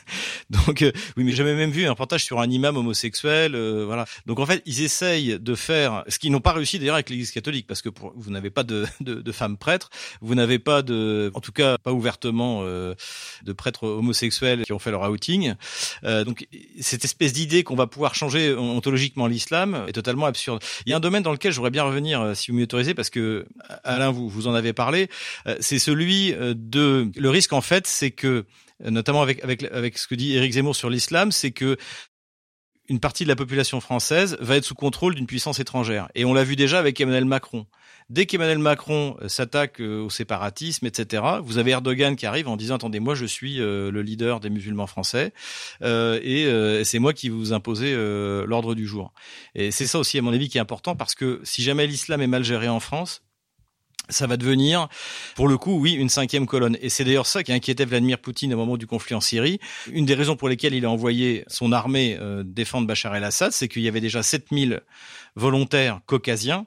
Donc 0.49 0.81
euh, 0.81 0.91
oui, 1.17 1.23
mais 1.23 1.31
j'avais 1.31 1.55
même 1.55 1.71
vu 1.71 1.85
un 1.85 1.91
reportage 1.91 2.23
sur 2.23 2.39
un 2.39 2.49
imam 2.49 2.77
homosexuel, 2.77 3.55
euh, 3.55 3.83
voilà. 3.85 4.05
Donc 4.25 4.39
en 4.39 4.45
fait, 4.45 4.61
ils 4.65 4.81
essayent 4.81 5.39
de 5.39 5.55
faire 5.55 6.03
ce 6.07 6.19
qu'ils 6.19 6.31
n'ont 6.31 6.41
pas 6.41 6.53
réussi 6.53 6.79
d'ailleurs 6.79 6.95
avec 6.95 7.09
l'Église 7.09 7.31
catholique, 7.31 7.65
parce 7.67 7.81
que 7.81 7.89
pour, 7.89 8.13
vous 8.15 8.31
n'avez 8.31 8.49
pas 8.49 8.63
de, 8.63 8.85
de, 9.01 9.15
de 9.15 9.31
femmes 9.31 9.57
prêtres, 9.57 9.89
vous 10.21 10.35
n'avez 10.35 10.59
pas 10.59 10.81
de, 10.81 11.31
en 11.33 11.39
tout 11.39 11.51
cas 11.51 11.77
pas 11.77 11.93
ouvertement 11.93 12.61
euh, 12.63 12.93
de 13.43 13.53
prêtres 13.53 13.85
homosexuels 13.85 14.63
qui 14.63 14.73
ont 14.73 14.79
fait 14.79 14.91
leur 14.91 15.09
outing. 15.09 15.55
Euh, 16.03 16.23
donc 16.23 16.47
cette 16.79 17.05
espèce 17.05 17.33
d'idée 17.33 17.63
qu'on 17.63 17.75
va 17.75 17.87
pouvoir 17.87 18.13
changer 18.15 18.53
ontologiquement 18.53 19.27
l'islam 19.27 19.85
est 19.87 19.93
totalement 19.93 20.25
absurde. 20.25 20.63
Il 20.85 20.89
y 20.89 20.93
a 20.93 20.97
un 20.97 20.99
domaine 20.99 21.23
dans 21.23 21.31
lequel 21.31 21.51
j'aurais 21.51 21.71
bien 21.71 21.83
revenir, 21.83 22.21
euh, 22.21 22.33
si 22.33 22.51
vous 22.51 22.57
m'y 22.57 22.63
autorisez, 22.63 22.93
parce 22.93 23.09
que 23.09 23.45
Alain, 23.83 24.11
vous 24.11 24.29
vous 24.29 24.47
en 24.47 24.53
avez 24.53 24.73
parlé, 24.73 25.09
euh, 25.47 25.55
c'est 25.59 25.79
celui 25.79 26.33
euh, 26.33 26.53
de 26.69 27.11
le 27.15 27.29
risque 27.29 27.53
en 27.53 27.61
fait, 27.61 27.87
c'est 27.87 28.11
que 28.11 28.45
notamment 28.83 29.21
avec 29.21 29.43
avec 29.43 29.63
avec 29.63 29.97
ce 29.97 30.07
que 30.07 30.15
dit 30.15 30.35
Éric 30.35 30.53
Zemmour 30.53 30.75
sur 30.75 30.89
l'islam, 30.89 31.31
c'est 31.31 31.51
que 31.51 31.77
une 32.89 32.99
partie 32.99 33.23
de 33.23 33.29
la 33.29 33.35
population 33.35 33.79
française 33.79 34.37
va 34.41 34.57
être 34.57 34.65
sous 34.65 34.75
contrôle 34.75 35.15
d'une 35.15 35.25
puissance 35.25 35.59
étrangère. 35.59 36.09
Et 36.15 36.25
on 36.25 36.33
l'a 36.33 36.43
vu 36.43 36.55
déjà 36.55 36.79
avec 36.79 36.99
Emmanuel 36.99 37.25
Macron. 37.25 37.65
Dès 38.09 38.25
qu'Emmanuel 38.25 38.59
Macron 38.59 39.15
euh, 39.21 39.29
s'attaque 39.29 39.79
euh, 39.79 40.01
au 40.01 40.09
séparatisme, 40.09 40.85
etc., 40.85 41.23
vous 41.41 41.57
avez 41.57 41.71
Erdogan 41.71 42.17
qui 42.17 42.25
arrive 42.25 42.49
en 42.49 42.57
disant 42.57 42.75
attendez, 42.75 42.99
moi 42.99 43.15
je 43.15 43.25
suis 43.25 43.61
euh, 43.61 43.91
le 43.91 44.01
leader 44.01 44.41
des 44.41 44.49
musulmans 44.49 44.87
français 44.87 45.33
et 45.81 46.83
c'est 46.83 46.99
moi 46.99 47.13
qui 47.13 47.29
vous 47.29 47.53
imposez 47.53 47.93
l'ordre 48.45 48.75
du 48.75 48.85
jour. 48.85 49.13
Et 49.55 49.71
c'est 49.71 49.87
ça 49.87 49.99
aussi 49.99 50.17
à 50.17 50.21
mon 50.21 50.33
avis 50.33 50.49
qui 50.49 50.57
est 50.57 50.61
important 50.61 50.95
parce 50.95 51.15
que 51.15 51.39
si 51.43 51.63
jamais 51.63 51.87
l'islam 51.87 52.21
est 52.21 52.27
mal 52.27 52.43
géré 52.43 52.67
en 52.67 52.79
France, 52.79 53.21
ça 54.09 54.27
va 54.27 54.37
devenir, 54.37 54.87
pour 55.35 55.47
le 55.47 55.57
coup, 55.57 55.79
oui, 55.79 55.93
une 55.93 56.09
cinquième 56.09 56.45
colonne. 56.45 56.77
Et 56.81 56.89
c'est 56.89 57.03
d'ailleurs 57.03 57.25
ça 57.25 57.43
qui 57.43 57.53
inquiétait 57.53 57.85
Vladimir 57.85 58.19
Poutine 58.19 58.53
au 58.53 58.57
moment 58.57 58.77
du 58.77 58.87
conflit 58.87 59.15
en 59.15 59.21
Syrie. 59.21 59.59
Une 59.91 60.05
des 60.05 60.13
raisons 60.13 60.35
pour 60.35 60.49
lesquelles 60.49 60.73
il 60.73 60.85
a 60.85 60.89
envoyé 60.89 61.45
son 61.47 61.71
armée 61.71 62.17
euh, 62.19 62.43
défendre 62.45 62.87
Bachar 62.87 63.15
el-Assad, 63.15 63.51
c'est 63.51 63.67
qu'il 63.67 63.81
y 63.81 63.87
avait 63.87 64.01
déjà 64.01 64.21
7000 64.21 64.81
volontaires 65.35 66.01
caucasiens 66.05 66.65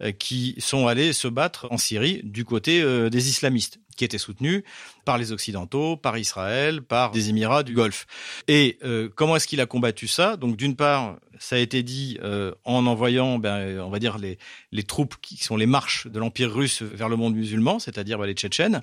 euh, 0.00 0.12
qui 0.12 0.54
sont 0.58 0.86
allés 0.86 1.12
se 1.12 1.26
battre 1.26 1.66
en 1.72 1.76
Syrie 1.76 2.20
du 2.22 2.44
côté 2.44 2.80
euh, 2.80 3.10
des 3.10 3.28
islamistes 3.30 3.80
qui 3.96 4.04
étaient 4.04 4.16
soutenus 4.16 4.62
par 5.04 5.18
les 5.18 5.32
Occidentaux, 5.32 5.96
par 5.96 6.16
Israël, 6.16 6.82
par 6.82 7.10
des 7.10 7.30
Émirats 7.30 7.64
du 7.64 7.74
Golfe. 7.74 8.06
Et 8.46 8.78
euh, 8.84 9.08
comment 9.12 9.34
est-ce 9.34 9.48
qu'il 9.48 9.60
a 9.60 9.66
combattu 9.66 10.06
ça? 10.06 10.36
Donc 10.36 10.56
d'une 10.56 10.76
part, 10.76 11.16
ça 11.40 11.56
a 11.56 11.58
été 11.58 11.82
dit 11.82 12.16
en 12.64 12.86
envoyant, 12.86 13.38
ben, 13.38 13.80
on 13.80 13.90
va 13.90 13.98
dire, 13.98 14.18
les, 14.18 14.38
les 14.70 14.82
troupes 14.84 15.16
qui 15.20 15.36
sont 15.42 15.56
les 15.56 15.66
marches 15.66 16.06
de 16.06 16.18
l'Empire 16.20 16.52
russe 16.52 16.82
vers 16.82 17.08
le 17.08 17.16
monde 17.16 17.34
musulman, 17.34 17.80
c'est-à-dire 17.80 18.18
ben, 18.18 18.26
les 18.26 18.34
Tchétchènes, 18.34 18.82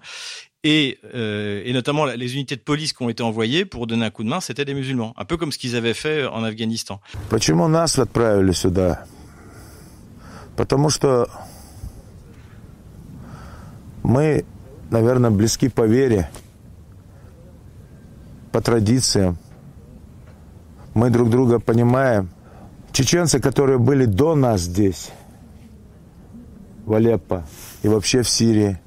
et, 0.66 1.00
et, 1.14 1.74
notamment 1.74 2.06
les 2.06 2.34
unités 2.34 2.56
de 2.56 2.62
police 2.62 2.92
qui 2.92 3.04
ont 3.04 3.10
été 3.10 3.24
envoyées 3.24 3.66
pour 3.66 3.88
donner 3.88 4.06
un 4.06 4.10
coup 4.10 4.24
de 4.24 4.30
main, 4.30 4.42
c'était 4.42 4.66
des 4.66 4.74
musulmans, 4.74 5.14
un 5.16 5.26
peu 5.26 5.38
comme 5.38 5.52
ce 5.54 5.58
qu'ils 5.58 5.78
avaient 5.78 5.94
fait 5.94 6.26
en 6.26 6.44
Afghanistan. 6.44 7.00
Pourquoi 7.12 7.40
nous 7.40 9.15
Потому 10.56 10.90
что 10.90 11.30
мы, 14.04 14.46
наверное, 14.90 15.32
близки 15.32 15.68
по 15.68 15.86
вере, 15.86 16.30
по 18.52 18.62
традициям. 18.62 19.38
Мы 20.94 21.10
друг 21.10 21.30
друга 21.30 21.60
понимаем. 21.60 22.30
Чеченцы, 22.92 23.42
которые 23.42 23.80
были 23.80 24.06
до 24.06 24.36
нас 24.36 24.62
здесь, 24.62 25.12
в 26.86 26.94
Алеппо 26.94 27.44
и 27.84 27.90
вообще 27.90 28.22
в 28.22 28.30
Сирии, 28.30 28.80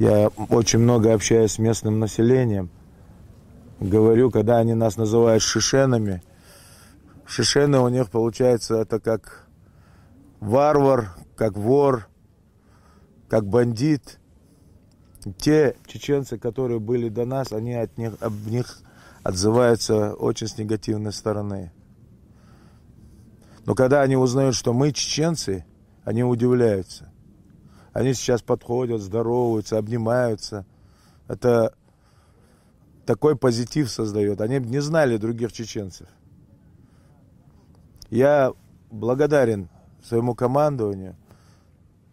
я 0.00 0.28
очень 0.48 0.80
много 0.80 1.14
общаюсь 1.14 1.52
с 1.52 1.58
местным 1.58 2.00
населением. 2.00 2.70
Говорю, 3.78 4.30
когда 4.30 4.58
они 4.58 4.74
нас 4.74 4.96
называют 4.96 5.42
шишенами, 5.42 6.22
шишены 7.26 7.78
у 7.78 7.88
них 7.88 8.10
получается 8.10 8.76
это 8.76 8.98
как 8.98 9.45
варвар, 10.40 11.14
как 11.36 11.56
вор, 11.56 12.08
как 13.28 13.46
бандит. 13.46 14.18
Те 15.38 15.76
чеченцы, 15.86 16.38
которые 16.38 16.78
были 16.78 17.08
до 17.08 17.24
нас, 17.24 17.52
они 17.52 17.74
от 17.74 17.98
них, 17.98 18.12
об 18.20 18.46
них 18.46 18.78
отзываются 19.24 20.14
очень 20.14 20.46
с 20.46 20.56
негативной 20.56 21.12
стороны. 21.12 21.72
Но 23.64 23.74
когда 23.74 24.02
они 24.02 24.16
узнают, 24.16 24.54
что 24.54 24.72
мы 24.72 24.92
чеченцы, 24.92 25.64
они 26.04 26.22
удивляются. 26.22 27.10
Они 27.92 28.14
сейчас 28.14 28.42
подходят, 28.42 29.00
здороваются, 29.00 29.78
обнимаются. 29.78 30.64
Это 31.26 31.74
такой 33.04 33.36
позитив 33.36 33.90
создает. 33.90 34.40
Они 34.40 34.60
не 34.60 34.80
знали 34.80 35.16
других 35.16 35.52
чеченцев. 35.52 36.06
Я 38.10 38.52
благодарен 38.92 39.68
своему 40.06 40.34
командованию 40.34 41.16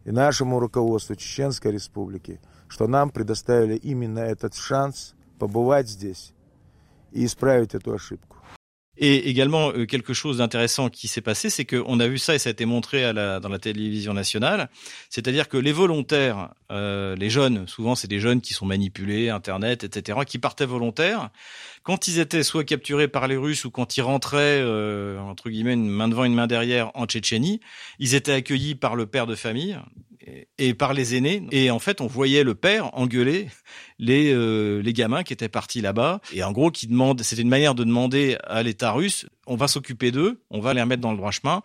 и 0.04 0.12
нашему 0.12 0.60
руководству 0.60 1.16
Чеченской 1.16 1.72
Республики, 1.72 2.42
что 2.68 2.88
нам 2.88 3.10
предоставили 3.10 3.76
именно 3.76 4.20
этот 4.20 4.56
шанс 4.56 5.14
побывать 5.40 5.88
здесь 5.88 6.34
и 7.12 7.26
исправить 7.26 7.76
эту 7.76 7.94
ошибку. 7.94 8.38
Et 8.96 9.30
également 9.30 9.72
euh, 9.72 9.86
quelque 9.86 10.14
chose 10.14 10.38
d'intéressant 10.38 10.90
qui 10.90 11.08
s'est 11.08 11.22
passé, 11.22 11.50
c'est 11.50 11.66
qu'on 11.66 12.00
a 12.00 12.08
vu 12.08 12.20
ça 12.20 12.36
et 12.36 12.40
ça 12.40 12.50
a 12.50 12.52
été 12.52 12.66
montré 12.66 13.04
à 13.04 13.12
la, 13.12 13.40
dans 13.40 13.50
la 13.50 13.58
télévision 13.58 14.14
nationale, 14.14 14.70
c'est-à-dire 15.10 15.50
que 15.50 15.58
les 15.58 15.72
volontaires, 15.72 16.54
euh, 16.72 17.16
les 17.16 17.32
jeunes, 17.32 17.68
souvent 17.68 17.96
c'est 17.96 18.08
des 18.08 18.20
jeunes 18.20 18.40
qui 18.40 18.54
sont 18.54 18.68
manipulés, 18.68 19.30
Internet, 19.30 19.84
etc., 19.84 20.20
qui 20.28 20.38
partaient 20.38 20.68
volontaires, 20.68 21.32
quand 21.82 22.08
ils 22.08 22.20
étaient 22.20 22.44
soit 22.44 22.64
capturés 22.64 23.08
par 23.08 23.28
les 23.28 23.36
Russes 23.36 23.66
ou 23.66 23.72
quand 23.72 23.98
ils 23.98 24.02
rentraient, 24.02 24.62
euh, 24.62 25.20
entre 25.20 25.50
guillemets, 25.50 25.74
une 25.74 25.90
main 25.90 26.08
devant, 26.08 26.24
une 26.24 26.36
main 26.36 26.48
derrière 26.48 26.92
en 26.94 27.08
Tchétchénie, 27.08 27.62
ils 27.98 28.14
étaient 28.14 28.32
accueillis 28.32 28.76
par 28.76 28.96
le 28.96 29.08
père 29.08 29.26
de 29.26 29.36
famille 29.36 29.76
et, 30.58 30.74
par 30.74 30.94
les 30.94 31.16
aînés. 31.16 31.44
Et 31.52 31.72
en 31.72 31.80
fait, 31.80 32.02
on 32.02 32.08
voyait 32.08 32.44
le 32.44 32.56
père 32.56 32.94
engueuler 32.98 33.48
les, 34.00 34.32
euh, 34.34 34.82
les 34.82 34.94
gamins 34.94 35.24
qui 35.24 35.34
étaient 35.34 35.50
partis 35.50 35.82
là-bas. 35.82 36.22
Et 36.34 36.44
en 36.44 36.52
gros, 36.52 36.72
qui 36.72 36.88
demandent, 36.88 37.22
c'était 37.22 37.42
une 37.42 37.50
manière 37.50 37.76
de 37.76 37.84
demander 37.84 38.38
à 38.44 38.64
l'État 38.64 38.92
russe, 38.92 39.26
on 39.48 39.56
va 39.56 39.68
s'occuper 39.68 40.12
d'eux, 40.12 40.42
on 40.50 40.60
va 40.60 40.74
les 40.74 40.82
remettre 40.82 41.02
dans 41.02 41.12
le 41.12 41.18
droit 41.18 41.32
chemin. 41.32 41.62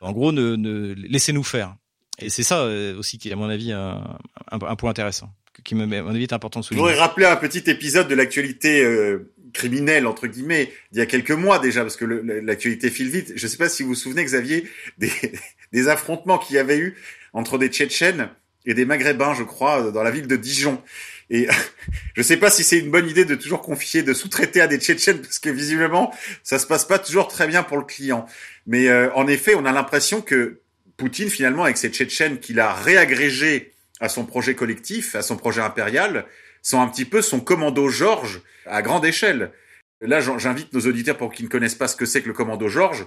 En 0.00 0.12
gros, 0.12 0.32
ne, 0.32 0.56
ne 0.56 0.94
laissez-nous 0.94 1.44
faire. 1.44 1.74
Et 2.18 2.30
c'est 2.30 2.42
ça 2.42 2.60
euh, 2.60 2.96
aussi 2.98 3.18
qui 3.18 3.28
est, 3.28 3.32
à 3.32 3.36
mon 3.36 3.48
avis, 3.48 3.72
un, 3.72 4.18
un, 4.50 4.58
un 4.60 4.76
point 4.76 4.90
intéressant 4.90 5.30
qui 5.64 5.74
me, 5.74 5.84
à 5.84 6.02
mon 6.02 6.10
avis, 6.10 6.24
est 6.24 6.32
important 6.32 6.60
de 6.60 6.64
Je 6.64 6.68
souligner. 6.68 6.86
voudrais 6.88 7.00
rappeler 7.00 7.26
un 7.26 7.36
petit 7.36 7.68
épisode 7.70 8.08
de 8.08 8.14
l'actualité 8.14 8.84
euh, 8.84 9.32
criminelle 9.52 10.06
entre 10.06 10.26
guillemets 10.26 10.70
d'il 10.92 10.98
y 10.98 11.02
a 11.02 11.06
quelques 11.06 11.30
mois 11.30 11.58
déjà 11.58 11.80
parce 11.82 11.96
que 11.96 12.04
l'actualité 12.04 12.90
file 12.90 13.08
vite. 13.10 13.32
Je 13.36 13.46
ne 13.46 13.48
sais 13.50 13.56
pas 13.56 13.68
si 13.68 13.82
vous 13.82 13.90
vous 13.90 13.94
souvenez 13.94 14.24
Xavier 14.24 14.68
des, 14.98 15.10
des 15.72 15.88
affrontements 15.88 16.38
qu'il 16.38 16.56
y 16.56 16.58
avait 16.58 16.78
eu 16.78 16.96
entre 17.36 17.58
des 17.58 17.68
Tchétchènes 17.68 18.30
et 18.64 18.72
des 18.72 18.86
Maghrébins, 18.86 19.34
je 19.34 19.44
crois, 19.44 19.92
dans 19.92 20.02
la 20.02 20.10
ville 20.10 20.26
de 20.26 20.36
Dijon. 20.36 20.82
Et 21.28 21.46
je 22.14 22.20
ne 22.20 22.22
sais 22.22 22.38
pas 22.38 22.50
si 22.50 22.64
c'est 22.64 22.78
une 22.78 22.90
bonne 22.90 23.08
idée 23.08 23.26
de 23.26 23.34
toujours 23.34 23.60
confier, 23.60 24.02
de 24.02 24.14
sous-traiter 24.14 24.62
à 24.62 24.66
des 24.66 24.78
Tchétchènes 24.78 25.20
parce 25.20 25.38
que 25.38 25.50
visiblement 25.50 26.12
ça 26.42 26.58
se 26.58 26.66
passe 26.66 26.86
pas 26.86 26.98
toujours 26.98 27.28
très 27.28 27.46
bien 27.46 27.62
pour 27.62 27.76
le 27.76 27.84
client. 27.84 28.26
Mais 28.66 28.88
euh, 28.88 29.12
en 29.14 29.28
effet, 29.28 29.54
on 29.54 29.66
a 29.66 29.72
l'impression 29.72 30.22
que 30.22 30.60
Poutine 30.96 31.28
finalement 31.28 31.64
avec 31.64 31.76
ces 31.76 31.90
Tchétchènes 31.90 32.40
qu'il 32.40 32.58
a 32.58 32.72
réagrégés 32.72 33.74
à 34.00 34.08
son 34.08 34.24
projet 34.24 34.54
collectif, 34.54 35.14
à 35.14 35.20
son 35.20 35.36
projet 35.36 35.60
impérial, 35.60 36.24
sont 36.62 36.80
un 36.80 36.88
petit 36.88 37.04
peu 37.04 37.20
son 37.20 37.40
commando 37.40 37.88
Georges 37.90 38.40
à 38.64 38.80
grande 38.80 39.04
échelle. 39.04 39.52
Là, 40.00 40.20
j'invite 40.20 40.72
nos 40.72 40.80
auditeurs 40.80 41.18
pour 41.18 41.32
qu'ils 41.32 41.44
ne 41.44 41.50
connaissent 41.50 41.74
pas 41.74 41.88
ce 41.88 41.96
que 41.96 42.06
c'est 42.06 42.22
que 42.22 42.28
le 42.28 42.34
commando 42.34 42.68
Georges. 42.68 43.06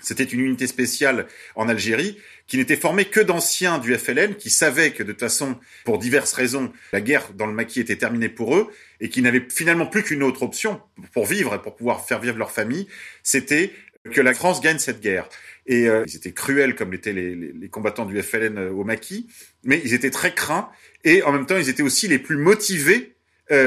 C'était 0.00 0.24
une 0.24 0.40
unité 0.40 0.66
spéciale 0.66 1.26
en 1.54 1.68
Algérie 1.68 2.18
qui 2.46 2.58
n'était 2.58 2.76
formée 2.76 3.06
que 3.06 3.20
d'anciens 3.20 3.78
du 3.78 3.94
FLN 3.96 4.34
qui 4.34 4.50
savaient 4.50 4.90
que 4.92 5.02
de 5.02 5.12
toute 5.12 5.20
façon, 5.20 5.56
pour 5.84 5.98
diverses 5.98 6.34
raisons, 6.34 6.72
la 6.92 7.00
guerre 7.00 7.32
dans 7.32 7.46
le 7.46 7.54
maquis 7.54 7.80
était 7.80 7.96
terminée 7.96 8.28
pour 8.28 8.54
eux 8.56 8.70
et 9.00 9.08
qui 9.08 9.22
n'avaient 9.22 9.46
finalement 9.50 9.86
plus 9.86 10.02
qu'une 10.02 10.22
autre 10.22 10.42
option 10.42 10.80
pour 11.12 11.24
vivre 11.26 11.54
et 11.54 11.62
pour 11.62 11.74
pouvoir 11.74 12.06
faire 12.06 12.20
vivre 12.20 12.36
leur 12.36 12.50
famille, 12.50 12.86
c'était 13.22 13.72
que 14.12 14.20
la 14.20 14.34
France 14.34 14.60
gagne 14.60 14.78
cette 14.78 15.00
guerre. 15.00 15.26
Et 15.66 15.88
euh, 15.88 16.04
ils 16.06 16.16
étaient 16.16 16.32
cruels 16.32 16.74
comme 16.74 16.92
l'étaient 16.92 17.14
les, 17.14 17.34
les- 17.34 17.68
combattants 17.70 18.04
du 18.04 18.20
FLN 18.20 18.58
euh, 18.58 18.70
au 18.70 18.84
maquis, 18.84 19.26
mais 19.64 19.80
ils 19.82 19.94
étaient 19.94 20.10
très 20.10 20.34
craints 20.34 20.68
et 21.04 21.22
en 21.22 21.32
même 21.32 21.46
temps 21.46 21.56
ils 21.56 21.70
étaient 21.70 21.82
aussi 21.82 22.08
les 22.08 22.18
plus 22.18 22.36
motivés 22.36 23.13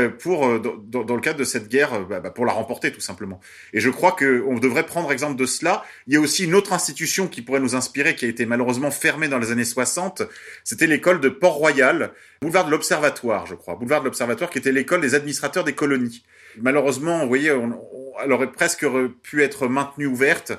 pour 0.10 0.48
euh, 0.48 0.60
dans, 0.60 1.04
dans- 1.04 1.16
le 1.16 1.22
cadre 1.22 1.38
de 1.38 1.44
cette 1.44 1.68
guerre 1.68 1.94
euh, 1.94 2.04
bah, 2.04 2.20
bah, 2.20 2.32
pour 2.32 2.46
la 2.46 2.52
remporter 2.54 2.92
tout 2.92 3.00
simplement. 3.00 3.40
Et 3.74 3.80
je 3.80 3.90
crois 3.92 4.12
que 4.14 4.44
on 4.48 4.58
devrait 4.58 4.86
prendre 4.86 5.12
exemple 5.12 5.36
de 5.36 5.46
cela. 5.46 5.84
Il 6.08 6.14
y 6.14 6.18
a 6.18 6.20
aussi 6.20 6.46
une 6.46 6.56
autre 6.56 6.74
institution 6.74 7.28
qui 7.28 7.42
pourrait 7.44 7.60
nous 7.60 7.76
inspirer, 7.76 8.16
qui 8.16 8.26
a 8.26 8.28
été 8.28 8.46
malheureusement 8.48 8.90
fermée 8.90 9.28
dans 9.28 9.38
les 9.38 9.52
années 9.52 9.66
60. 9.66 10.24
C'était 10.64 10.88
l'école 10.88 11.20
de 11.22 11.30
Port-Royal, 11.30 12.12
boulevard 12.42 12.66
de 12.66 12.72
l'Observatoire, 12.72 13.46
je 13.46 13.54
crois, 13.56 13.76
boulevard 13.76 14.00
de 14.02 14.06
l'Observatoire, 14.06 14.50
qui 14.50 14.58
était 14.58 14.72
l'école 14.72 15.02
des 15.02 15.14
administrateurs 15.14 15.64
des 15.64 15.74
colonies. 15.74 16.24
Malheureusement, 16.60 17.22
vous 17.22 17.28
voyez, 17.28 17.52
on, 17.52 17.66
on- 17.66 18.14
elle 18.24 18.32
aurait 18.32 18.52
presque 18.52 18.84
pu 19.22 19.44
être 19.44 19.68
maintenue 19.68 20.08
ouverte 20.08 20.54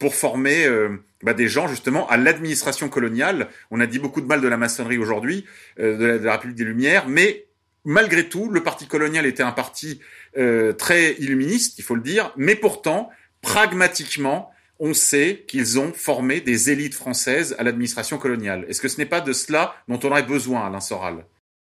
pour 0.00 0.16
former 0.16 0.66
euh, 0.66 0.88
bah, 1.22 1.32
des 1.32 1.46
gens 1.46 1.68
justement 1.68 2.08
à 2.08 2.16
l'administration 2.16 2.88
coloniale. 2.88 3.46
On 3.70 3.78
a 3.78 3.86
dit 3.86 4.00
beaucoup 4.00 4.20
de 4.20 4.26
mal 4.26 4.40
de 4.40 4.48
la 4.48 4.56
maçonnerie 4.56 4.98
aujourd'hui, 4.98 5.44
euh, 5.78 5.96
de, 5.96 6.18
de 6.18 6.24
la 6.24 6.32
République 6.32 6.56
des 6.58 6.64
Lumières, 6.64 7.06
mais 7.08 7.46
malgré 7.84 8.28
tout, 8.28 8.50
le 8.50 8.62
parti 8.62 8.86
colonial 8.86 9.26
était 9.26 9.42
un 9.42 9.52
parti 9.52 10.00
euh, 10.36 10.72
très 10.72 11.14
illuministe, 11.14 11.78
il 11.78 11.84
faut 11.84 11.94
le 11.94 12.02
dire, 12.02 12.32
mais 12.36 12.54
pourtant, 12.54 13.10
pragmatiquement, 13.42 14.50
on 14.80 14.94
sait 14.94 15.44
qu'ils 15.46 15.78
ont 15.78 15.92
formé 15.94 16.40
des 16.40 16.70
élites 16.70 16.94
françaises 16.94 17.54
à 17.58 17.62
l'administration 17.62 18.18
coloniale. 18.18 18.64
Est-ce 18.68 18.80
que 18.80 18.88
ce 18.88 18.98
n'est 18.98 19.06
pas 19.06 19.20
de 19.20 19.32
cela 19.32 19.74
dont 19.88 20.00
on 20.02 20.10
aurait 20.10 20.24
besoin, 20.24 20.66
Alain 20.66 20.80
Soral? 20.80 21.24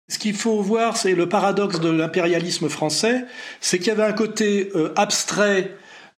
Ce 0.09 0.17
qu'il 0.17 0.35
faut 0.35 0.61
voir, 0.61 0.97
c'est 0.97 1.13
le 1.13 1.29
paradoxe 1.29 1.79
de 1.79 1.89
l'impérialisme 1.89 2.67
français, 2.67 3.25
c'est 3.61 3.77
qu'il 3.77 3.87
y 3.87 3.91
avait 3.91 4.03
un 4.03 4.13
côté 4.13 4.71
euh, 4.75 4.91
abstrait, 4.95 5.75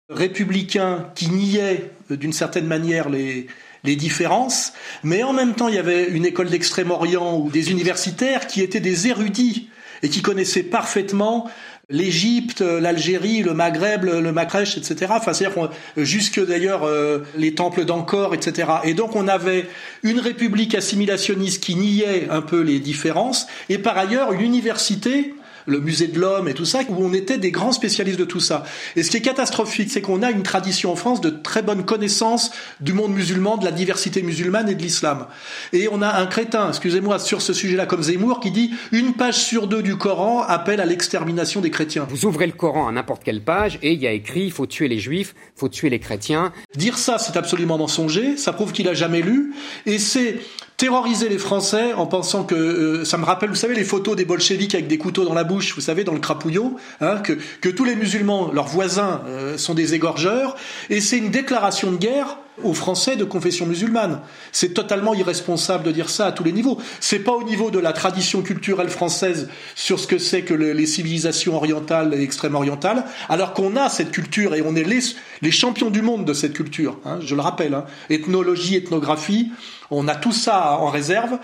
républicain, 0.09 1.11
qui 1.15 1.29
niait 1.29 1.91
euh, 2.11 2.17
d'une 2.17 2.33
certaine 2.33 2.67
manière 2.67 3.11
les, 3.11 3.49
les 3.85 3.97
différences, 3.97 4.73
mais 5.03 5.23
en 5.23 5.33
même 5.33 5.55
temps, 5.55 5.69
il 5.69 5.75
y 5.75 5.79
avait 5.79 6.09
une 6.09 6.25
école 6.25 6.49
d'Extrême-Orient 6.49 7.39
ou 7.39 7.51
des 7.51 7.71
universitaires 7.71 8.47
qui 8.47 8.63
étaient 8.63 8.81
des 8.81 9.09
érudits 9.09 9.71
et 10.03 10.09
qui 10.09 10.23
connaissaient 10.23 10.63
parfaitement 10.63 11.51
l'Égypte, 11.91 12.61
l'Algérie, 12.61 13.43
le 13.43 13.53
Maghreb, 13.53 14.05
le, 14.05 14.33
Macrèche, 14.33 14.77
etc. 14.77 15.07
Enfin, 15.11 15.33
c'est-à-dire 15.33 15.55
qu'on- 15.55 15.71
jusque 16.05 16.45
d'ailleurs 16.45 16.85
euh, 16.85 17.25
les 17.37 17.55
temples 17.55 17.85
d'Angkor, 17.85 18.33
etc. 18.33 18.69
Et 18.85 18.95
donc 18.95 19.17
on 19.17 19.27
avait 19.27 19.67
une 20.05 20.21
république 20.21 20.75
assimilationniste 20.77 21.63
qui 21.63 21.75
niait 21.75 22.29
un 22.31 22.43
peu 22.43 22.61
les 22.61 22.79
différences, 22.79 23.49
et 23.69 23.79
par 23.79 23.99
ailleurs 23.99 24.33
une 24.33 24.41
université 24.43 25.35
le 25.67 25.81
musée 25.81 26.07
de 26.07 26.19
l'homme 26.19 26.49
et 26.49 26.55
tout 26.55 26.65
ça, 26.65 26.81
où 26.89 27.05
on 27.05 27.13
était 27.13 27.39
des 27.39 27.51
grands 27.51 27.73
spécialistes 27.73 28.19
de 28.19 28.25
tout 28.25 28.41
ça. 28.41 28.65
Et 28.97 29.03
ce 29.03 29.11
qui 29.11 29.19
est 29.19 29.23
catastrophique, 29.23 29.91
c'est 29.91 30.01
qu'on 30.01 30.23
a 30.23 30.31
une 30.31 30.43
tradition 30.43 30.93
en 30.93 30.97
France 30.97 31.21
de 31.21 31.31
très 31.31 31.63
bonne 31.63 31.85
connaissance 31.85 32.51
du 32.81 32.93
monde 32.93 33.13
musulman, 33.13 33.57
de 33.57 33.65
la 33.65 33.73
diversité 33.73 34.23
musulmane 34.23 34.69
et 34.69 34.75
de 34.75 34.83
l'islam. 34.83 35.27
Et 35.73 35.89
on 35.91 36.03
a 36.03 36.21
un 36.21 36.27
crétin, 36.27 36.69
excusez-moi, 36.69 37.19
sur 37.19 37.43
ce 37.43 37.53
sujet-là 37.53 37.87
comme 37.87 38.03
Zemmour, 38.03 38.41
qui 38.41 38.51
dit 38.51 38.73
une 38.93 39.15
page 39.15 39.37
sur 39.37 39.67
deux 39.67 39.83
du 39.83 39.97
Coran 39.97 40.43
appelle 40.43 40.81
à 40.81 40.87
l'extermination 40.87 41.61
des 41.61 41.71
chrétiens. 41.71 42.07
Vous 42.09 42.27
ouvrez 42.27 42.47
le 42.47 42.53
Coran 42.53 42.89
à 42.89 42.93
n'importe 42.93 43.25
quelle 43.25 43.43
page 43.43 43.79
et 43.83 43.93
il 43.93 44.01
y 44.01 44.07
a 44.07 44.13
écrit 44.13 44.45
il 44.45 44.53
faut 44.53 44.67
tuer 44.67 44.89
les 44.89 44.99
juifs, 44.99 45.35
il 45.57 45.61
faut 45.61 45.69
tuer 45.69 45.91
les 45.91 45.99
chrétiens. 45.99 46.53
Dire 46.77 46.99
ça, 46.99 47.19
c'est 47.19 47.37
absolument 47.37 47.79
mensonger, 47.79 48.37
ça 48.37 48.53
prouve 48.53 48.73
qu'il 48.73 48.89
a 48.89 48.95
jamais 48.95 49.23
lu, 49.23 49.53
et 49.87 49.99
c'est 49.99 50.41
terroriser 50.81 51.29
les 51.29 51.37
Français 51.37 51.93
en 51.93 52.07
pensant 52.07 52.43
que 52.45 52.55
euh, 52.55 53.05
ça 53.05 53.19
me 53.19 53.27
rappelle, 53.27 53.51
vous 53.51 53.55
savez, 53.55 53.75
les 53.75 53.85
photos 53.85 54.17
des 54.17 54.25
bolcheviks 54.25 54.75
avec 54.75 54.89
des 54.89 54.97
couteaux 54.97 55.27
dans 55.27 55.35
la 55.35 55.45
bouche, 55.45 55.75
vous 55.75 55.83
savez, 55.83 56.05
dans 56.05 56.15
le 56.15 56.21
crapouillot, 56.21 56.77
hein, 57.03 57.19
que, 57.19 57.35
que 57.61 57.69
tous 57.69 57.85
les 57.85 57.97
musulmans, 57.97 58.51
leurs 58.51 58.67
voisins, 58.69 59.21
euh, 59.29 59.59
sont 59.59 59.75
des 59.75 59.93
égorgeurs, 59.93 60.57
et 60.89 61.03
c'est 61.03 61.19
une 61.19 61.29
déclaration 61.31 61.93
de 61.93 61.99
guerre 61.99 62.39
aux 62.63 62.73
Français 62.73 63.17
de 63.17 63.25
confession 63.25 63.67
musulmane. 63.67 64.21
C'est 64.53 64.73
totalement 64.73 65.13
irresponsable 65.13 65.85
de 65.85 65.93
dire 65.93 66.09
ça 66.09 66.27
à 66.27 66.33
tous 66.33 66.45
les 66.45 66.53
niveaux. 66.53 66.79
C'est 66.99 67.19
pas 67.19 67.33
au 67.33 67.43
niveau 67.43 67.71
de 67.71 67.79
la 67.79 67.93
tradition 67.93 68.41
culturelle 68.41 68.89
française 68.91 69.49
sur 69.75 70.01
ce 70.01 70.07
que 70.07 70.17
c'est 70.19 70.43
que 70.43 70.55
le- 70.55 70.73
les 70.73 70.87
civilisations 70.87 71.57
orientales 71.57 72.15
et 72.15 72.23
extrême-orientales, 72.23 73.05
alors 73.29 73.53
qu'on 73.53 73.77
a 73.77 73.91
cette 73.91 74.13
culture 74.13 74.55
et 74.55 74.63
on 74.63 74.75
est 74.77 74.85
les, 74.85 75.01
les 75.43 75.51
champions 75.51 75.91
du 75.91 76.01
monde 76.01 76.25
de 76.25 76.33
cette 76.35 76.55
culture. 76.55 76.99
hein, 77.05 77.19
je 77.23 77.35
le 77.35 77.43
rappelle, 77.43 77.75
hein. 77.75 77.85
ethnologie, 78.11 78.77
ethnographie, 78.77 79.51
on 79.91 80.09
a 80.09 80.15
tout 80.15 80.33
ça 80.33 80.79
en 80.79 80.89
réserve. 80.89 81.39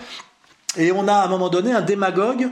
Et 0.77 0.91
on 0.91 1.07
a 1.07 1.13
à 1.13 1.25
un 1.25 1.27
moment 1.27 1.49
donné 1.49 1.71
un 1.71 1.81
démagogue 1.81 2.49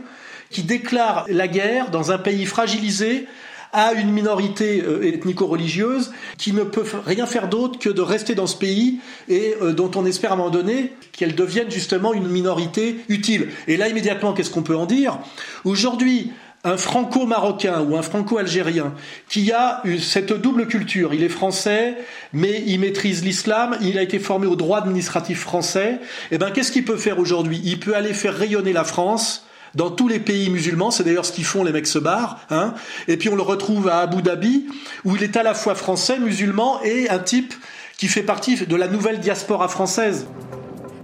qui 0.49 0.63
déclare 0.63 1.25
la 1.27 1.47
guerre 1.47 1.91
dans 1.91 2.11
un 2.11 2.17
pays 2.17 2.45
fragilisé 2.45 3.27
à 3.73 3.91
une 3.91 4.11
minorité 4.11 4.81
euh, 4.81 5.05
ethnico-religieuse 5.05 6.13
qui 6.37 6.53
ne 6.53 6.63
peut 6.63 6.85
rien 7.05 7.25
faire 7.25 7.49
d'autre 7.49 7.77
que 7.77 7.89
de 7.89 8.01
rester 8.01 8.33
dans 8.33 8.47
ce 8.47 8.55
pays 8.55 8.99
et 9.27 9.53
euh, 9.61 9.73
dont 9.73 9.91
on 9.95 10.05
espère 10.05 10.31
à 10.31 10.35
un 10.35 10.37
moment 10.37 10.49
donné 10.49 10.93
qu'elle 11.11 11.35
devienne 11.35 11.69
justement 11.69 12.13
une 12.13 12.27
minorité 12.27 13.01
utile. 13.09 13.49
Et 13.67 13.75
là, 13.75 13.89
immédiatement, 13.89 14.31
qu'est-ce 14.31 14.49
qu'on 14.49 14.63
peut 14.63 14.77
en 14.77 14.85
dire? 14.85 15.19
Aujourd'hui, 15.65 16.31
un 16.65 16.77
franco-marocain 16.77 17.81
ou 17.81 17.95
un 17.95 18.01
franco-algérien 18.01 18.93
qui 19.29 19.51
a 19.51 19.83
cette 20.01 20.33
double 20.33 20.67
culture, 20.67 21.13
il 21.13 21.23
est 21.23 21.29
français, 21.29 21.95
mais 22.33 22.63
il 22.65 22.79
maîtrise 22.79 23.23
l'islam, 23.23 23.77
il 23.81 23.97
a 23.99 24.01
été 24.01 24.17
formé 24.19 24.47
au 24.47 24.55
droit 24.55 24.79
administratif 24.79 25.39
français, 25.39 25.99
eh 26.31 26.37
ben, 26.37 26.49
qu'est-ce 26.49 26.71
qu'il 26.71 26.83
peut 26.83 26.97
faire 26.97 27.19
aujourd'hui? 27.19 27.61
Il 27.63 27.79
peut 27.79 27.95
aller 27.95 28.13
faire 28.13 28.33
rayonner 28.33 28.73
la 28.73 28.83
France 28.83 29.45
dans 29.75 29.91
tous 29.91 30.07
les 30.07 30.19
pays 30.19 30.49
musulmans, 30.49 30.89
c'est 30.89 31.03
d'ailleurs 31.03 31.25
ce 31.25 31.33
qu'ils 31.33 31.45
font 31.45 31.63
les 31.63 31.71
mecs 31.71 31.85
se 31.85 31.99
barrent, 31.99 32.39
hein. 32.49 32.73
et 33.07 33.17
puis 33.17 33.29
on 33.29 33.35
le 33.35 33.41
retrouve 33.41 33.87
à 33.87 33.99
Abu 33.99 34.21
Dhabi, 34.21 34.65
où 35.03 35.15
il 35.15 35.23
est 35.23 35.37
à 35.37 35.43
la 35.43 35.53
fois 35.53 35.75
français, 35.75 36.17
musulman, 36.17 36.81
et 36.83 37.09
un 37.09 37.19
type 37.19 37.53
qui 37.97 38.07
fait 38.07 38.23
partie 38.23 38.65
de 38.65 38.75
la 38.75 38.87
nouvelle 38.87 39.19
diaspora 39.19 39.67
française. 39.67 40.27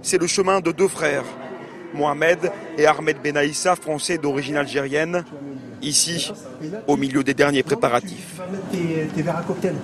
C'est 0.02 0.18
le 0.18 0.26
chemin 0.26 0.60
de 0.60 0.72
deux 0.72 0.88
frères, 0.88 1.24
Mohamed 1.94 2.50
et 2.78 2.86
Ahmed 2.86 3.18
Benaïssa, 3.22 3.76
français 3.76 4.18
d'origine 4.18 4.56
algérienne, 4.56 5.24
ici, 5.82 6.32
au 6.86 6.96
milieu 6.96 7.22
des 7.24 7.34
derniers 7.34 7.62
préparatifs. 7.62 8.40
Tes, 8.70 9.08
tes 9.14 9.22
verres 9.22 9.38
à 9.38 9.42
cocktail. 9.42 9.74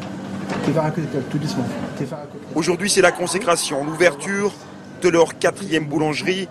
Tes 0.64 0.72
verres 0.72 0.84
à 0.84 0.90
cocktail, 0.90 1.22
tout 1.30 1.38
doucement. 1.38 1.64
Tes 1.98 2.04
verres 2.04 2.18
à 2.18 2.22
cocktail. 2.22 2.52
Aujourd'hui, 2.54 2.90
c'est 2.90 3.02
la 3.02 3.12
consécration, 3.12 3.84
l'ouverture 3.84 4.52
de 5.02 5.08
leur 5.08 5.38
quatrième 5.38 5.86
boulangerie 5.86 6.48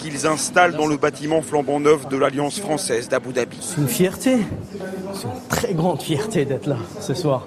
qu'ils 0.00 0.26
installent 0.26 0.76
dans 0.76 0.86
le 0.86 0.96
bâtiment 0.96 1.42
flambant 1.42 1.78
neuf 1.78 2.08
de 2.08 2.16
l'Alliance 2.16 2.58
française 2.58 3.08
d'Abu 3.08 3.32
Dhabi. 3.32 3.58
C'est 3.60 3.80
une 3.80 3.88
fierté. 3.88 4.38
C'est 5.14 5.24
une 5.24 5.48
très 5.48 5.74
grande 5.74 6.00
fierté 6.00 6.44
d'être 6.44 6.66
là 6.66 6.78
ce 7.00 7.14
soir. 7.14 7.46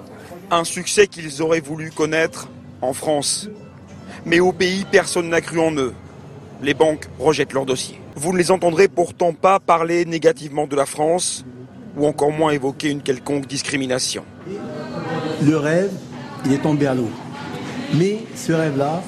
Un 0.50 0.64
succès 0.64 1.06
qu'ils 1.08 1.42
auraient 1.42 1.60
voulu 1.60 1.90
connaître 1.90 2.48
en 2.80 2.92
France. 2.92 3.48
Mais 4.24 4.40
au 4.40 4.52
pays, 4.52 4.86
personne 4.90 5.28
n'a 5.28 5.40
cru 5.40 5.58
en 5.58 5.72
eux. 5.72 5.94
Les 6.64 6.72
banques 6.72 7.08
rejettent 7.18 7.52
leur 7.52 7.66
dossier. 7.66 8.00
Vous 8.16 8.32
ne 8.32 8.38
les 8.38 8.50
entendrez 8.50 8.88
pourtant 8.88 9.34
pas 9.34 9.60
parler 9.60 10.06
négativement 10.06 10.66
de 10.66 10.74
la 10.74 10.86
France 10.86 11.44
ou 11.94 12.06
encore 12.06 12.32
moins 12.32 12.52
évoquer 12.52 12.88
une 12.88 13.02
quelconque 13.02 13.46
discrimination. 13.46 14.24
Le 15.42 15.58
rêve, 15.58 15.92
il 16.46 16.54
est 16.54 16.62
tombé 16.62 16.86
à 16.86 16.94
l'eau. 16.94 17.10
Mais 17.92 18.20
ce 18.34 18.52
rêve-là, 18.52 19.02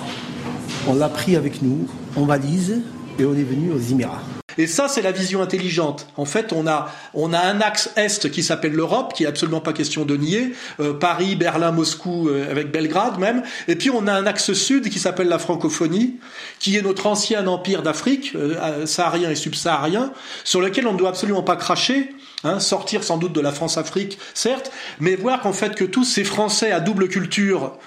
on 0.86 0.96
l'a 0.96 1.09
pris 1.09 1.34
avec 1.34 1.62
nous 1.62 1.88
en 2.14 2.26
valise 2.26 2.82
et 3.18 3.24
on 3.24 3.32
est 3.32 3.42
venu 3.42 3.72
aux 3.72 3.80
Émirats. 3.80 4.36
Et 4.59 4.66
ça, 4.66 4.88
c'est 4.88 5.02
la 5.02 5.12
vision 5.12 5.42
intelligente. 5.42 6.09
En 6.16 6.24
fait, 6.24 6.52
on 6.52 6.66
a, 6.66 6.90
on 7.14 7.32
a 7.32 7.38
un 7.38 7.61
axe 7.61 7.90
est 7.96 8.30
qui 8.30 8.42
s'appelle 8.42 8.72
l'Europe, 8.72 9.12
qui 9.14 9.24
est 9.24 9.26
absolument 9.26 9.61
pas 9.61 9.72
question 9.72 10.04
de 10.04 10.16
nier, 10.16 10.52
euh, 10.80 10.92
Paris, 10.94 11.36
Berlin, 11.36 11.72
Moscou, 11.72 12.28
euh, 12.28 12.50
avec 12.50 12.70
Belgrade 12.70 13.18
même. 13.18 13.42
Et 13.68 13.76
puis 13.76 13.90
on 13.90 14.07
a 14.07 14.12
un 14.12 14.26
axe 14.26 14.52
sud 14.52 14.88
qui 14.88 14.98
s'appelle 14.98 15.28
la 15.28 15.38
francophonie, 15.38 16.16
qui 16.59 16.76
est 16.76 16.82
notre 16.82 17.07
ancien 17.07 17.46
empire 17.46 17.82
d'Afrique, 17.82 18.32
euh, 18.34 18.86
saharien 18.86 19.30
et 19.30 19.34
subsaharien, 19.34 20.12
sur 20.44 20.61
lequel 20.61 20.86
on 20.86 20.92
ne 20.92 20.98
doit 20.98 21.11
absolument 21.11 21.42
pas 21.42 21.57
cracher. 21.57 22.11
Hein, 22.44 22.61
sortir 22.61 23.02
sans 23.02 23.16
doute 23.16 23.32
de 23.32 23.40
la 23.40 23.50
France-Afrique, 23.50 24.18
certes, 24.34 24.70
mais 25.00 25.16
voir 25.16 25.40
qu'en 25.40 25.54
fait 25.54 25.74
que 25.74 25.84
tous 25.84 26.04
ces 26.04 26.22
Français 26.22 26.70
à 26.70 26.80
double 26.80 27.09
culture 27.09 27.78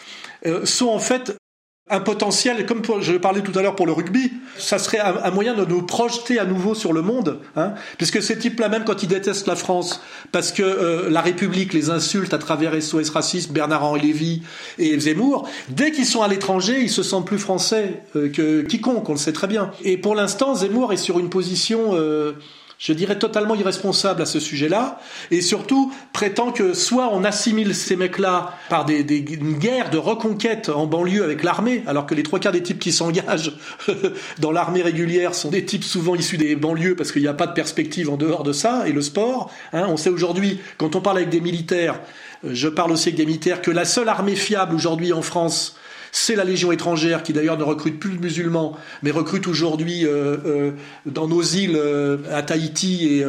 euh, 0.46 0.66
sont 0.66 0.88
en 0.88 1.00
fait 1.00 1.38
un 1.90 2.00
potentiel, 2.00 2.66
comme 2.66 2.82
je 3.02 3.14
parlais 3.14 3.42
tout 3.42 3.58
à 3.58 3.62
l'heure 3.62 3.76
pour 3.76 3.88
le 3.88 3.92
rugby, 3.92 4.32
ça 4.58 4.78
serait 4.78 5.00
un, 5.00 5.16
un, 5.24 5.32
moyen 5.32 5.56
de 5.56 5.66
nous 5.66 5.82
projeter 5.82 6.38
à 6.38 6.46
nouveau 6.46 6.76
sur 6.76 6.94
le 6.94 7.02
monde, 7.02 7.40
hein, 7.56 7.74
puisque 7.98 8.22
ces 8.22 8.38
types-là, 8.38 8.70
même 8.70 8.84
quand 8.84 9.02
ils 9.02 9.10
détestent 9.10 9.48
la 9.48 9.56
France, 9.56 10.02
parce 10.32 10.52
que 10.52 10.62
euh, 10.62 11.10
la 11.10 11.22
République 11.22 11.74
les 11.74 11.90
insulte 11.90 12.34
à 12.34 12.38
travers 12.38 12.80
SOS 12.82 13.10
Racisme, 13.10 13.54
Bernard-Henri 13.54 14.02
Lévy 14.02 14.44
et 14.78 15.00
Zemmour, 15.00 15.50
dès 15.70 15.92
qu'ils 15.92 16.06
sont 16.06 16.22
à 16.22 16.28
l'étranger, 16.28 16.80
ils 16.82 16.90
se 16.90 17.02
sentent 17.02 17.26
plus 17.26 17.40
français 17.40 18.04
euh, 18.16 18.30
que 18.30 18.62
quiconque, 18.62 19.10
on 19.10 19.14
le 19.14 19.18
sait 19.18 19.34
très 19.34 19.48
bien. 19.48 19.72
Et 19.84 19.98
pour 19.98 20.16
l'instant, 20.16 20.56
Zemmour 20.56 20.94
est 20.94 20.98
sur 20.98 21.20
une 21.20 21.30
position... 21.30 21.92
Euh, 21.94 22.34
je 22.80 22.94
dirais 22.94 23.20
totalement 23.20 23.56
irresponsable 23.56 24.22
à 24.22 24.26
ce 24.26 24.40
sujet-là, 24.40 25.02
et 25.32 25.42
surtout 25.42 25.92
prétend 26.14 26.54
que 26.54 26.74
soit 26.74 27.10
on 27.14 27.26
assimile 27.26 27.76
ces 27.76 27.98
mecs-là 27.98 28.58
par 28.70 28.86
des, 28.86 29.04
des, 29.04 29.18
une 29.18 29.58
guerre 29.58 29.90
de 29.90 29.98
reconquête 29.98 30.70
en 30.70 30.88
banlieue 30.88 31.26
avec 31.26 31.44
l'armée, 31.44 31.84
alors 31.88 32.06
que 32.06 32.16
les 32.16 32.24
trois 32.24 32.40
quarts 32.40 32.54
des 32.54 32.64
types 32.64 32.80
qui 32.80 32.94
s'engagent 32.94 33.52
dans 34.40 34.54
l'armée 34.54 34.82
régulière 34.82 35.36
sont 35.36 35.50
des 35.50 35.66
types 35.66 35.84
souvent 35.84 36.16
issus 36.16 36.38
des 36.38 36.56
banlieues 36.56 36.96
parce 36.96 37.12
qu'il 37.12 37.22
n'y 37.22 37.28
a 37.28 37.34
pas 37.34 37.48
de 37.48 37.54
perspective 37.54 38.10
en 38.10 38.16
dehors 38.16 38.44
de 38.44 38.54
ça, 38.54 38.88
et 38.88 38.94
le 38.94 39.02
sport. 39.02 39.52
Hein, 39.74 39.86
on 39.90 39.98
sait 39.98 40.10
aujourd'hui, 40.10 40.62
quand 40.78 40.96
on 40.96 41.02
parle 41.02 41.18
avec 41.18 41.30
des 41.30 41.42
militaires, 41.42 42.00
je 42.46 42.70
parle 42.70 42.94
aussi 42.94 43.10
avec 43.10 43.18
des 43.18 43.26
militaires, 43.26 43.62
que 43.62 43.72
la 43.72 43.84
seule 43.84 44.08
armée 44.08 44.38
fiable 44.38 44.74
aujourd'hui 44.74 45.12
en 45.12 45.22
France, 45.22 45.76
c'est 46.12 46.36
la 46.36 46.44
Légion 46.44 46.72
étrangère 46.72 47.24
qui 47.24 47.34
d'ailleurs 47.34 47.58
ne 47.58 47.64
recrute 47.64 48.00
plus 48.00 48.12
de 48.12 48.22
musulmans, 48.22 48.78
mais 49.04 49.12
recrute 49.12 49.48
aujourd'hui 49.48 50.06
euh, 50.06 50.38
euh, 50.46 50.72
dans 51.06 51.28
nos 51.28 51.42
îles 51.42 51.76
euh, 51.76 52.18
à 52.32 52.42
Tahiti 52.42 53.22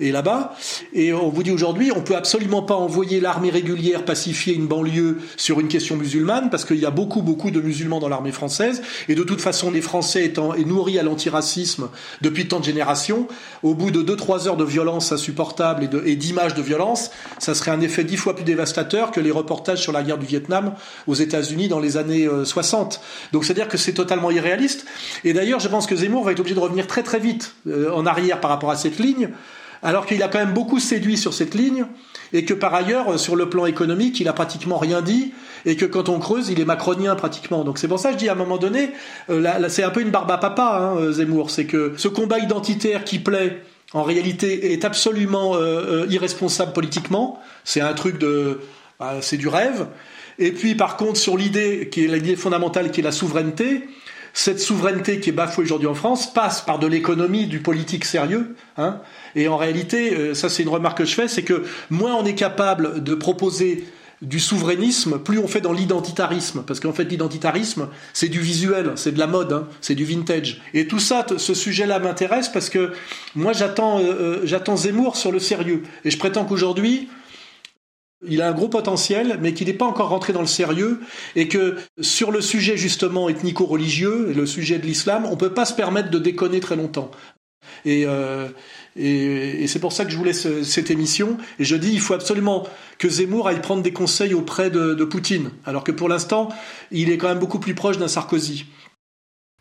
et, 0.00 0.12
là-bas. 0.12 0.54
Et 0.92 1.12
on 1.12 1.28
vous 1.28 1.42
dit 1.42 1.50
aujourd'hui, 1.50 1.92
on 1.94 2.00
peut 2.00 2.16
absolument 2.16 2.62
pas 2.62 2.74
envoyer 2.74 3.20
l'armée 3.20 3.50
régulière 3.50 4.04
pacifier 4.04 4.54
une 4.54 4.66
banlieue 4.66 5.18
sur 5.36 5.60
une 5.60 5.68
question 5.68 5.96
musulmane 5.96 6.50
parce 6.50 6.64
qu'il 6.64 6.78
y 6.78 6.86
a 6.86 6.90
beaucoup 6.90 7.22
beaucoup 7.22 7.50
de 7.50 7.60
musulmans 7.60 8.00
dans 8.00 8.08
l'armée 8.08 8.32
française 8.32 8.82
et 9.08 9.14
de 9.14 9.22
toute 9.22 9.40
façon 9.40 9.70
les 9.70 9.80
Français 9.80 10.24
étant 10.24 10.54
nourris 10.54 10.98
à 10.98 11.02
l'antiracisme 11.02 11.88
depuis 12.20 12.48
tant 12.48 12.60
de 12.60 12.64
générations, 12.64 13.26
au 13.62 13.74
bout 13.74 13.90
de 13.90 14.02
deux 14.02 14.16
trois 14.16 14.48
heures 14.48 14.56
de 14.56 14.64
violence 14.64 15.12
insupportable 15.12 15.84
et, 15.84 15.88
de, 15.88 16.00
d'images 16.00 16.54
de 16.54 16.62
violence, 16.62 17.10
ça 17.38 17.54
serait 17.54 17.70
un 17.70 17.80
effet 17.80 18.04
dix 18.04 18.16
fois 18.16 18.34
plus 18.34 18.44
dévastateur 18.44 19.10
que 19.10 19.20
les 19.20 19.30
reportages 19.30 19.82
sur 19.82 19.92
la 19.92 20.02
guerre 20.02 20.18
du 20.18 20.26
Vietnam 20.26 20.74
aux 21.06 21.14
États-Unis 21.14 21.68
dans 21.68 21.80
les 21.80 21.96
années 21.96 22.05
années 22.06 22.28
60. 22.44 23.00
Donc 23.32 23.44
c'est-à-dire 23.44 23.68
que 23.68 23.76
c'est 23.76 23.92
totalement 23.92 24.30
irréaliste. 24.30 24.86
Et 25.24 25.32
d'ailleurs, 25.32 25.60
je 25.60 25.68
pense 25.68 25.86
que 25.86 25.96
Zemmour 25.96 26.24
va 26.24 26.32
être 26.32 26.40
obligé 26.40 26.54
de 26.54 26.60
revenir 26.60 26.86
très 26.86 27.02
très 27.02 27.18
vite 27.18 27.54
euh, 27.66 27.90
en 27.92 28.06
arrière 28.06 28.40
par 28.40 28.50
rapport 28.50 28.70
à 28.70 28.76
cette 28.76 28.98
ligne, 28.98 29.30
alors 29.82 30.06
qu'il 30.06 30.22
a 30.22 30.28
quand 30.28 30.38
même 30.38 30.54
beaucoup 30.54 30.78
séduit 30.78 31.16
sur 31.16 31.34
cette 31.34 31.54
ligne, 31.54 31.86
et 32.32 32.44
que 32.44 32.54
par 32.54 32.74
ailleurs, 32.74 33.18
sur 33.18 33.36
le 33.36 33.48
plan 33.48 33.66
économique, 33.66 34.20
il 34.20 34.28
a 34.28 34.32
pratiquement 34.32 34.78
rien 34.78 35.02
dit, 35.02 35.32
et 35.64 35.76
que 35.76 35.84
quand 35.84 36.08
on 36.08 36.18
creuse, 36.18 36.48
il 36.50 36.60
est 36.60 36.64
macronien 36.64 37.14
pratiquement. 37.14 37.64
Donc 37.64 37.78
c'est 37.78 37.88
pour 37.88 37.98
ça 37.98 38.08
que 38.08 38.14
je 38.14 38.18
dis 38.18 38.28
à 38.28 38.32
un 38.32 38.36
moment 38.36 38.58
donné, 38.58 38.90
euh, 39.30 39.40
là, 39.40 39.68
c'est 39.68 39.82
un 39.82 39.90
peu 39.90 40.00
une 40.00 40.10
barbe 40.10 40.30
à 40.30 40.38
papa, 40.38 40.78
hein, 40.80 41.12
Zemmour, 41.12 41.50
c'est 41.50 41.66
que 41.66 41.94
ce 41.96 42.08
combat 42.08 42.38
identitaire 42.38 43.04
qui 43.04 43.18
plaît, 43.18 43.62
en 43.92 44.02
réalité, 44.02 44.72
est 44.72 44.84
absolument 44.84 45.54
euh, 45.54 46.04
euh, 46.04 46.06
irresponsable 46.10 46.72
politiquement. 46.72 47.40
C'est 47.64 47.80
un 47.80 47.94
truc 47.94 48.18
de, 48.18 48.60
bah, 48.98 49.16
c'est 49.20 49.36
du 49.36 49.48
rêve. 49.48 49.86
Et 50.38 50.52
puis, 50.52 50.74
par 50.74 50.96
contre, 50.96 51.18
sur 51.18 51.36
l'idée 51.36 51.88
qui 51.90 52.04
est 52.04 52.08
l'idée 52.08 52.36
fondamentale, 52.36 52.90
qui 52.90 53.00
est 53.00 53.04
la 53.04 53.12
souveraineté, 53.12 53.88
cette 54.34 54.60
souveraineté 54.60 55.18
qui 55.18 55.30
est 55.30 55.32
bafouée 55.32 55.64
aujourd'hui 55.64 55.88
en 55.88 55.94
France 55.94 56.32
passe 56.32 56.60
par 56.60 56.78
de 56.78 56.86
l'économie, 56.86 57.46
du 57.46 57.60
politique 57.60 58.04
sérieux. 58.04 58.54
Hein. 58.76 59.00
Et 59.34 59.48
en 59.48 59.56
réalité, 59.56 60.34
ça 60.34 60.50
c'est 60.50 60.62
une 60.62 60.68
remarque 60.68 60.98
que 60.98 61.04
je 61.06 61.14
fais, 61.14 61.26
c'est 61.26 61.42
que 61.42 61.64
moins 61.88 62.14
on 62.14 62.24
est 62.26 62.34
capable 62.34 63.02
de 63.02 63.14
proposer 63.14 63.86
du 64.22 64.40
souverainisme, 64.40 65.18
plus 65.18 65.38
on 65.38 65.46
fait 65.46 65.60
dans 65.60 65.72
l'identitarisme, 65.72 66.64
parce 66.66 66.80
qu'en 66.80 66.92
fait 66.92 67.04
l'identitarisme, 67.04 67.88
c'est 68.14 68.28
du 68.28 68.40
visuel, 68.40 68.92
c'est 68.96 69.12
de 69.12 69.18
la 69.18 69.26
mode, 69.26 69.52
hein, 69.52 69.68
c'est 69.80 69.94
du 69.94 70.04
vintage. 70.04 70.62
Et 70.72 70.86
tout 70.86 70.98
ça, 70.98 71.26
ce 71.36 71.54
sujet-là 71.54 71.98
m'intéresse 71.98 72.48
parce 72.48 72.70
que 72.70 72.92
moi 73.34 73.52
j'attends, 73.52 74.00
euh, 74.00 74.40
j'attends 74.44 74.76
Zemmour 74.76 75.16
sur 75.16 75.32
le 75.32 75.38
sérieux, 75.38 75.82
et 76.04 76.10
je 76.10 76.18
prétends 76.18 76.44
qu'aujourd'hui, 76.44 77.08
il 78.26 78.42
a 78.42 78.48
un 78.48 78.52
gros 78.52 78.68
potentiel, 78.68 79.38
mais 79.40 79.54
qu'il 79.54 79.66
n'est 79.66 79.74
pas 79.74 79.86
encore 79.86 80.08
rentré 80.08 80.32
dans 80.32 80.40
le 80.40 80.46
sérieux, 80.46 81.00
et 81.34 81.48
que 81.48 81.76
sur 82.00 82.30
le 82.30 82.40
sujet 82.40 82.76
justement 82.76 83.28
ethnico-religieux, 83.28 84.32
le 84.34 84.46
sujet 84.46 84.78
de 84.78 84.86
l'islam, 84.86 85.26
on 85.26 85.32
ne 85.32 85.36
peut 85.36 85.54
pas 85.54 85.64
se 85.64 85.74
permettre 85.74 86.10
de 86.10 86.18
déconner 86.18 86.60
très 86.60 86.76
longtemps. 86.76 87.10
Et, 87.84 88.04
euh, 88.06 88.48
c'est 88.96 89.80
pour 89.80 89.92
ça 89.92 90.04
que 90.04 90.10
je 90.10 90.16
voulais 90.16 90.32
ce, 90.32 90.62
cette 90.62 90.90
émission. 90.90 91.36
Et 91.58 91.64
je 91.64 91.76
dis, 91.76 91.92
il 91.92 92.00
faut 92.00 92.14
absolument 92.14 92.66
que 92.98 93.08
Zemmour 93.08 93.48
aille 93.48 93.60
prendre 93.60 93.82
des 93.82 93.92
conseils 93.92 94.32
auprès 94.32 94.70
de 94.70 95.04
Poutine, 95.04 95.50
alors 95.66 95.84
que 95.84 95.92
pour 95.92 96.08
l'instant, 96.08 96.48
il 96.90 97.10
est 97.10 97.18
quand 97.18 97.28
même 97.28 97.38
beaucoup 97.38 97.58
plus 97.58 97.74
proche 97.74 97.98
d'un 97.98 98.08
Sarkozy. 98.08 98.66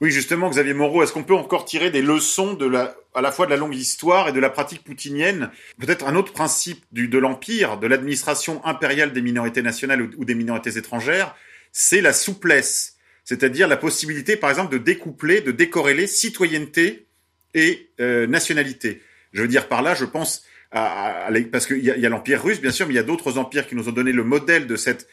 Oui, 0.01 0.11
justement, 0.11 0.49
Xavier 0.49 0.73
Moreau, 0.73 1.03
est-ce 1.03 1.13
qu'on 1.13 1.23
peut 1.23 1.35
encore 1.35 1.63
tirer 1.63 1.89
des 1.89 2.01
leçons 2.01 2.53
de 2.53 2.65
la, 2.65 2.97
à 3.13 3.21
la 3.21 3.31
fois 3.31 3.45
de 3.45 3.51
la 3.51 3.57
longue 3.57 3.75
histoire 3.75 4.27
et 4.27 4.33
de 4.33 4.39
la 4.41 4.49
pratique 4.49 4.83
poutinienne? 4.83 5.51
Peut-être 5.79 6.05
un 6.05 6.15
autre 6.15 6.33
principe 6.33 6.83
du, 6.91 7.07
de 7.07 7.17
l'empire, 7.17 7.77
de 7.77 7.87
l'administration 7.87 8.63
impériale 8.65 9.13
des 9.13 9.21
minorités 9.21 9.61
nationales 9.61 10.01
ou, 10.17 10.25
des 10.25 10.35
minorités 10.35 10.77
étrangères, 10.77 11.33
c'est 11.71 12.01
la 12.01 12.11
souplesse, 12.11 12.97
c'est-à-dire 13.23 13.69
la 13.69 13.77
possibilité, 13.77 14.35
par 14.35 14.49
exemple, 14.49 14.73
de 14.73 14.77
découpler, 14.77 15.39
de 15.39 15.51
décorréler 15.51 16.07
citoyenneté 16.07 17.07
et 17.53 17.89
euh, 18.01 18.27
nationalité. 18.27 19.01
Je 19.31 19.41
veux 19.43 19.47
dire 19.47 19.69
par 19.69 19.81
là, 19.81 19.95
je 19.95 20.03
pense 20.03 20.43
à, 20.71 21.27
à, 21.27 21.31
à 21.31 21.41
parce 21.49 21.67
qu'il 21.67 21.83
y 21.83 21.89
a, 21.89 21.93
a 21.93 22.09
l'empire 22.09 22.43
russe, 22.43 22.59
bien 22.59 22.71
sûr, 22.71 22.85
mais 22.85 22.93
il 22.93 22.97
y 22.97 22.99
a 22.99 23.03
d'autres 23.03 23.37
empires 23.37 23.65
qui 23.65 23.75
nous 23.75 23.87
ont 23.87 23.93
donné 23.93 24.11
le 24.11 24.25
modèle 24.25 24.67
de 24.67 24.75
cette 24.75 25.07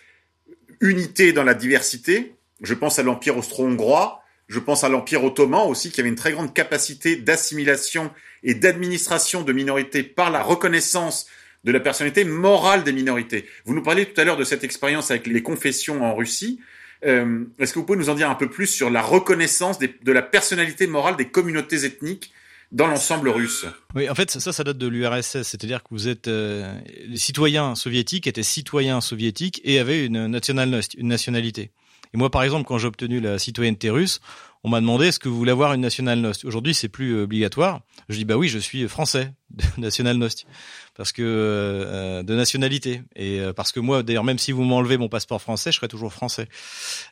unité 0.80 1.32
dans 1.32 1.44
la 1.44 1.54
diversité. 1.54 2.34
Je 2.62 2.74
pense 2.74 2.98
à 2.98 3.04
l'empire 3.04 3.36
austro-hongrois, 3.36 4.21
je 4.52 4.58
pense 4.58 4.84
à 4.84 4.88
l'Empire 4.88 5.24
ottoman 5.24 5.66
aussi, 5.68 5.90
qui 5.90 6.00
avait 6.00 6.10
une 6.10 6.14
très 6.14 6.32
grande 6.32 6.52
capacité 6.52 7.16
d'assimilation 7.16 8.10
et 8.42 8.54
d'administration 8.54 9.42
de 9.42 9.52
minorités 9.52 10.02
par 10.02 10.30
la 10.30 10.42
reconnaissance 10.42 11.26
de 11.64 11.72
la 11.72 11.80
personnalité 11.80 12.24
morale 12.24 12.84
des 12.84 12.92
minorités. 12.92 13.46
Vous 13.64 13.74
nous 13.74 13.82
parliez 13.82 14.04
tout 14.06 14.20
à 14.20 14.24
l'heure 14.24 14.36
de 14.36 14.44
cette 14.44 14.64
expérience 14.64 15.10
avec 15.10 15.26
les 15.26 15.42
confessions 15.42 16.04
en 16.04 16.14
Russie. 16.14 16.60
Euh, 17.04 17.44
Est-ce 17.58 17.72
que 17.72 17.78
vous 17.78 17.86
pouvez 17.86 17.98
nous 17.98 18.10
en 18.10 18.14
dire 18.14 18.28
un 18.28 18.34
peu 18.34 18.50
plus 18.50 18.66
sur 18.66 18.90
la 18.90 19.00
reconnaissance 19.00 19.78
de 19.78 20.12
la 20.12 20.22
personnalité 20.22 20.86
morale 20.86 21.16
des 21.16 21.28
communautés 21.28 21.84
ethniques 21.84 22.32
dans 22.72 22.86
l'ensemble 22.86 23.28
russe? 23.28 23.64
Oui, 23.94 24.08
en 24.10 24.14
fait, 24.14 24.30
ça, 24.30 24.52
ça 24.52 24.64
date 24.64 24.78
de 24.78 24.86
l'URSS, 24.86 25.42
c'est-à-dire 25.42 25.82
que 25.82 25.88
vous 25.92 26.08
êtes 26.08 26.28
euh, 26.28 26.74
les 27.06 27.16
citoyens 27.16 27.74
soviétiques 27.74 28.26
étaient 28.26 28.42
citoyens 28.42 29.00
soviétiques 29.00 29.60
et 29.64 29.78
avaient 29.78 30.04
une, 30.04 30.16
une 30.16 31.08
nationalité. 31.08 31.70
Et 32.14 32.18
moi, 32.18 32.30
par 32.30 32.42
exemple, 32.42 32.64
quand 32.66 32.78
j'ai 32.78 32.88
obtenu 32.88 33.20
la 33.20 33.38
citoyenneté 33.38 33.90
russe, 33.90 34.20
on 34.64 34.68
m'a 34.68 34.80
demandé 34.80 35.06
est-ce 35.08 35.18
que 35.18 35.28
vous 35.28 35.36
voulez 35.36 35.50
avoir 35.50 35.72
une 35.72 35.80
nationalnost. 35.80 36.44
Aujourd'hui, 36.44 36.72
c'est 36.72 36.88
plus 36.88 37.20
obligatoire. 37.20 37.80
Je 38.08 38.16
dis 38.16 38.24
bah 38.24 38.36
oui, 38.36 38.48
je 38.48 38.58
suis 38.58 38.86
français, 38.86 39.32
nationalnost, 39.78 40.46
parce 40.94 41.10
que 41.10 41.22
euh, 41.24 42.22
de 42.22 42.34
nationalité 42.36 43.02
et 43.16 43.40
euh, 43.40 43.52
parce 43.52 43.72
que 43.72 43.80
moi, 43.80 44.04
d'ailleurs, 44.04 44.22
même 44.22 44.38
si 44.38 44.52
vous 44.52 44.62
m'enlevez 44.62 44.98
mon 44.98 45.08
passeport 45.08 45.42
français, 45.42 45.72
je 45.72 45.78
serai 45.78 45.88
toujours 45.88 46.12
français. 46.12 46.48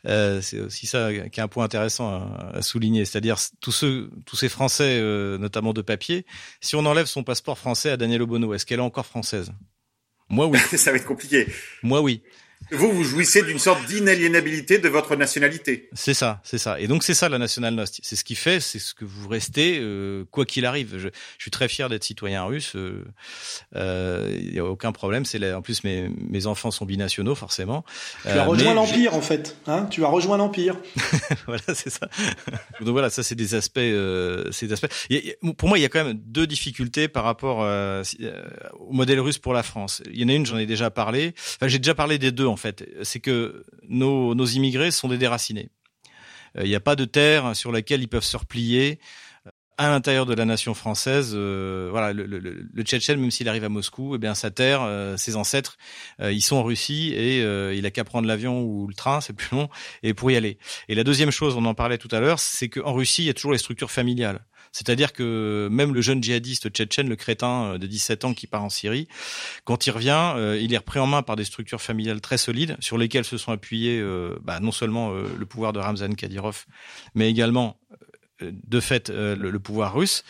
Euh, 0.06 0.40
c'est 0.40 0.60
aussi 0.60 0.86
ça 0.86 1.10
qui 1.12 1.40
est 1.40 1.42
un 1.42 1.48
point 1.48 1.64
intéressant 1.64 2.08
à, 2.08 2.58
à 2.58 2.62
souligner, 2.62 3.04
c'est-à-dire 3.04 3.38
tous 3.60 3.72
ceux, 3.72 4.10
tous 4.26 4.36
ces 4.36 4.48
Français, 4.48 4.98
euh, 5.00 5.36
notamment 5.38 5.72
de 5.72 5.82
papier, 5.82 6.26
si 6.60 6.76
on 6.76 6.86
enlève 6.86 7.06
son 7.06 7.24
passeport 7.24 7.58
français 7.58 7.90
à 7.90 7.96
Daniel 7.96 8.22
Obono, 8.22 8.54
est-ce 8.54 8.64
qu'elle 8.64 8.78
est 8.78 8.82
encore 8.82 9.06
française? 9.06 9.52
Moi, 10.28 10.46
oui. 10.46 10.58
ça 10.76 10.92
va 10.92 10.98
être 10.98 11.06
compliqué. 11.06 11.48
Moi, 11.82 12.00
oui. 12.00 12.22
Vous, 12.72 12.92
vous 12.92 13.02
jouissez 13.02 13.42
d'une 13.42 13.58
sorte 13.58 13.84
d'inaliénabilité 13.86 14.78
de 14.78 14.88
votre 14.88 15.16
nationalité. 15.16 15.88
C'est 15.92 16.14
ça, 16.14 16.40
c'est 16.44 16.58
ça. 16.58 16.78
Et 16.78 16.86
donc 16.86 17.02
c'est 17.02 17.14
ça 17.14 17.28
la 17.28 17.38
nationalnost. 17.38 17.98
C'est 18.02 18.14
ce 18.14 18.22
qui 18.22 18.36
fait, 18.36 18.60
c'est 18.60 18.78
ce 18.78 18.94
que 18.94 19.04
vous 19.04 19.28
restez 19.28 19.78
euh, 19.80 20.24
quoi 20.30 20.44
qu'il 20.44 20.64
arrive. 20.64 20.92
Je, 20.92 21.08
je, 21.08 21.42
suis 21.42 21.50
très 21.50 21.68
fier 21.68 21.88
d'être 21.88 22.04
citoyen 22.04 22.44
russe. 22.44 22.72
Il 22.74 22.80
euh, 22.80 23.04
euh, 23.74 24.38
y 24.40 24.58
a 24.60 24.64
aucun 24.64 24.92
problème. 24.92 25.24
C'est 25.24 25.52
en 25.52 25.62
plus 25.62 25.82
mes 25.82 26.10
mes 26.28 26.46
enfants 26.46 26.70
sont 26.70 26.84
binationaux 26.84 27.34
forcément. 27.34 27.84
Tu 28.22 28.28
as 28.28 28.44
rejoint 28.44 28.74
l'empire 28.74 29.14
en 29.14 29.22
fait. 29.22 29.56
Hein 29.66 29.86
tu 29.90 30.04
as 30.04 30.08
rejoint 30.08 30.36
l'empire. 30.36 30.76
voilà, 31.46 31.62
c'est 31.74 31.90
ça. 31.90 32.08
donc 32.80 32.90
voilà, 32.90 33.10
ça 33.10 33.24
c'est 33.24 33.34
des 33.34 33.54
aspects. 33.56 33.78
Euh, 33.78 34.44
c'est 34.52 34.66
des 34.66 34.72
aspects. 34.74 34.92
Y 35.10 35.30
a, 35.30 35.52
pour 35.54 35.68
moi, 35.68 35.76
il 35.76 35.82
y 35.82 35.84
a 35.84 35.88
quand 35.88 36.04
même 36.04 36.18
deux 36.24 36.46
difficultés 36.46 37.08
par 37.08 37.24
rapport 37.24 37.58
au 38.78 38.92
modèle 38.92 39.18
russe 39.18 39.38
pour 39.38 39.54
la 39.54 39.64
France. 39.64 40.02
Il 40.12 40.20
y 40.20 40.24
en 40.24 40.28
a 40.28 40.34
une, 40.34 40.46
j'en 40.46 40.58
ai 40.58 40.66
déjà 40.66 40.90
parlé. 40.90 41.34
Enfin, 41.56 41.66
j'ai 41.66 41.78
déjà 41.78 41.94
parlé 41.94 42.18
des 42.18 42.30
deux 42.30 42.46
en 42.50 42.56
fait. 42.56 42.88
C'est 43.02 43.20
que 43.20 43.64
nos, 43.88 44.46
immigrés 44.46 44.90
sont 44.90 45.08
des 45.08 45.18
déracinés. 45.18 45.70
Il 46.56 46.68
n'y 46.68 46.74
a 46.74 46.80
pas 46.80 46.96
de 46.96 47.04
terre 47.04 47.54
sur 47.54 47.70
laquelle 47.70 48.02
ils 48.02 48.08
peuvent 48.08 48.24
se 48.24 48.36
replier 48.36 48.98
à 49.80 49.88
l'intérieur 49.88 50.26
de 50.26 50.34
la 50.34 50.44
nation 50.44 50.74
française, 50.74 51.32
euh, 51.34 51.88
voilà, 51.90 52.12
le, 52.12 52.26
le, 52.26 52.82
Tchétchène, 52.82 53.18
même 53.18 53.30
s'il 53.30 53.48
arrive 53.48 53.64
à 53.64 53.70
Moscou, 53.70 54.14
eh 54.14 54.18
bien 54.18 54.34
sa 54.34 54.50
terre, 54.50 54.82
euh, 54.82 55.16
ses 55.16 55.36
ancêtres, 55.36 55.78
euh, 56.20 56.30
ils 56.30 56.42
sont 56.42 56.56
en 56.56 56.62
Russie 56.62 57.14
et 57.14 57.40
il 57.74 57.86
a 57.86 57.90
qu'à 57.90 58.04
prendre 58.04 58.28
l'avion 58.28 58.62
ou 58.62 58.86
le 58.86 58.92
train, 58.92 59.22
c'est 59.22 59.32
plus 59.32 59.48
long, 59.56 59.70
et 60.02 60.12
pour 60.12 60.30
y 60.30 60.36
aller. 60.36 60.58
Et 60.88 60.94
la 60.94 61.02
deuxième 61.02 61.30
chose, 61.30 61.56
on 61.56 61.64
en 61.64 61.72
parlait 61.72 61.96
tout 61.96 62.10
à 62.12 62.20
l'heure, 62.20 62.40
c'est 62.40 62.68
qu'en 62.68 62.92
Russie, 62.92 63.22
il 63.22 63.26
y 63.26 63.30
a 63.30 63.34
toujours 63.34 63.52
les 63.52 63.58
structures 63.58 63.90
familiales. 63.90 64.44
C'est-à-dire 64.72 65.12
que 65.12 65.68
même 65.70 65.94
le 65.94 66.00
jeune 66.00 66.22
djihadiste 66.22 66.70
tchétchène, 66.70 67.08
le 67.08 67.16
crétin 67.16 67.78
de 67.78 67.86
17 67.86 68.24
ans 68.24 68.34
qui 68.34 68.46
part 68.46 68.64
en 68.64 68.70
Syrie, 68.70 69.08
quand 69.64 69.86
il 69.86 69.90
revient, 69.90 70.34
il 70.60 70.72
est 70.72 70.78
repris 70.78 71.00
en 71.00 71.06
main 71.06 71.22
par 71.22 71.36
des 71.36 71.44
structures 71.44 71.80
familiales 71.80 72.20
très 72.20 72.38
solides 72.38 72.76
sur 72.80 72.96
lesquelles 72.96 73.24
se 73.24 73.36
sont 73.36 73.52
appuyés 73.52 74.02
bah, 74.42 74.60
non 74.60 74.72
seulement 74.72 75.12
le 75.12 75.46
pouvoir 75.46 75.72
de 75.72 75.80
Ramzan 75.80 76.14
Kadyrov, 76.14 76.66
mais 77.14 77.28
également 77.28 77.78
de 78.42 78.80
fait 78.80 79.10
euh, 79.10 79.36
le, 79.36 79.58
pouvoir 79.58 79.94
russe. 79.94 80.24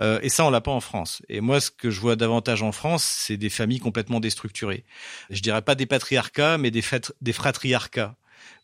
Euh, 0.00 0.18
et 0.22 0.28
ça, 0.28 0.44
on 0.44 0.50
l'a 0.50 0.60
pas 0.60 0.70
en 0.70 0.80
France. 0.80 1.22
Et 1.28 1.40
moi, 1.40 1.60
ce 1.60 1.70
que 1.70 1.90
je 1.90 2.00
vois 2.00 2.16
davantage 2.16 2.62
en 2.62 2.72
France, 2.72 3.04
c'est 3.04 3.36
des 3.36 3.50
familles 3.50 3.80
complètement 3.80 4.20
déstructurées. 4.20 4.84
Je 5.30 5.40
dirais 5.40 5.62
pas 5.62 5.74
des 5.74 5.86
patriarcats, 5.86 6.58
mais 6.58 6.70
des, 6.70 6.82
des 7.20 7.32
fratriarcats 7.32 8.16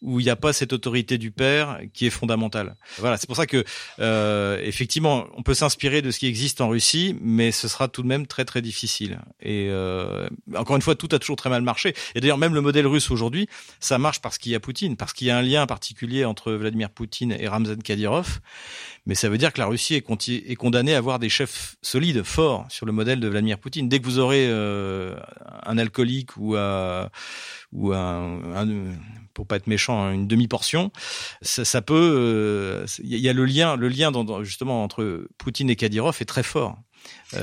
où 0.03 0.21
il 0.21 0.25
n'y 0.25 0.31
a 0.31 0.37
pas 0.37 0.53
cette 0.53 0.73
autorité 0.73 1.19
du 1.19 1.31
père 1.31 1.81
qui 1.95 2.07
est 2.07 2.11
fondamentale. 2.11 2.77
Voilà, 2.99 3.17
c'est 3.17 3.27
pour 3.27 3.37
ça 3.37 3.47
que 3.47 3.65
euh, 4.01 4.61
effectivement, 4.63 5.27
on 5.37 5.43
peut 5.43 5.55
s'inspirer 5.55 6.03
de 6.03 6.11
ce 6.11 6.19
qui 6.19 6.27
existe 6.27 6.61
en 6.61 6.69
Russie, 6.69 7.17
mais 7.21 7.53
ce 7.53 7.69
sera 7.69 7.89
tout 7.89 8.03
de 8.03 8.09
même 8.09 8.27
très 8.27 8.45
très 8.45 8.63
difficile. 8.63 9.21
Et 9.41 9.69
euh, 9.71 10.29
encore 10.57 10.77
une 10.77 10.83
fois, 10.83 10.95
tout 10.95 11.09
a 11.13 11.19
toujours 11.19 11.37
très 11.37 11.51
mal 11.51 11.63
marché. 11.63 11.95
Et 12.15 12.21
d'ailleurs, 12.21 12.39
même 12.39 12.55
le 12.55 12.61
modèle 12.61 12.87
russe 12.87 13.11
aujourd'hui, 13.11 13.49
ça 13.81 13.99
marche 13.99 14.21
parce 14.21 14.39
qu'il 14.39 14.53
y 14.53 14.55
a 14.55 14.61
Poutine, 14.61 14.97
parce 14.97 15.13
qu'il 15.13 15.29
y 15.29 15.31
a 15.31 15.39
un 15.39 15.43
lien 15.43 15.67
particulier 15.67 16.25
entre 16.25 16.53
Vladimir 16.53 16.91
Poutine 16.91 17.37
et 17.39 17.49
Ramzan 17.49 17.77
Kadyrov. 17.83 18.41
Mais 19.07 19.15
ça 19.15 19.29
veut 19.29 19.39
dire 19.39 19.53
que 19.53 19.59
la 19.59 19.67
Russie 19.67 19.95
est, 19.95 20.57
condamnée 20.57 20.95
à 20.95 20.99
avoir 20.99 21.19
des 21.19 21.29
chefs 21.29 21.77
solides, 21.83 22.23
forts, 22.23 22.67
sur 22.69 22.87
le 22.87 22.93
modèle 22.93 23.19
de 23.19 23.29
Vladimir 23.29 23.59
Poutine. 23.59 23.89
Dès 23.89 23.99
que 23.99 24.05
vous 24.05 24.21
aurez 24.21 24.47
euh, 24.49 25.17
un 25.65 25.77
alcoolique 25.77 26.37
ou 26.37 26.55
un, 26.57 27.11
ou 27.73 27.93
un 27.93 28.41
pour 29.35 29.47
pas 29.47 29.57
être 29.57 29.67
méchant, 29.67 30.11
une 30.11 30.27
demi-portion, 30.27 30.91
ça, 31.41 31.65
ça 31.65 31.83
peut. 31.83 32.85
Il 33.03 33.15
euh, 33.15 33.19
y 33.19 33.29
a 33.29 33.33
le 33.33 33.45
lien, 33.45 33.77
le 33.77 33.89
lien 33.89 34.11
dans, 34.11 34.45
justement 34.45 34.85
entre 34.85 35.27
Poutine 35.39 35.71
et 35.71 35.77
Kadyrov 35.77 36.17
est 36.21 36.27
très 36.27 36.43
fort. 36.43 36.77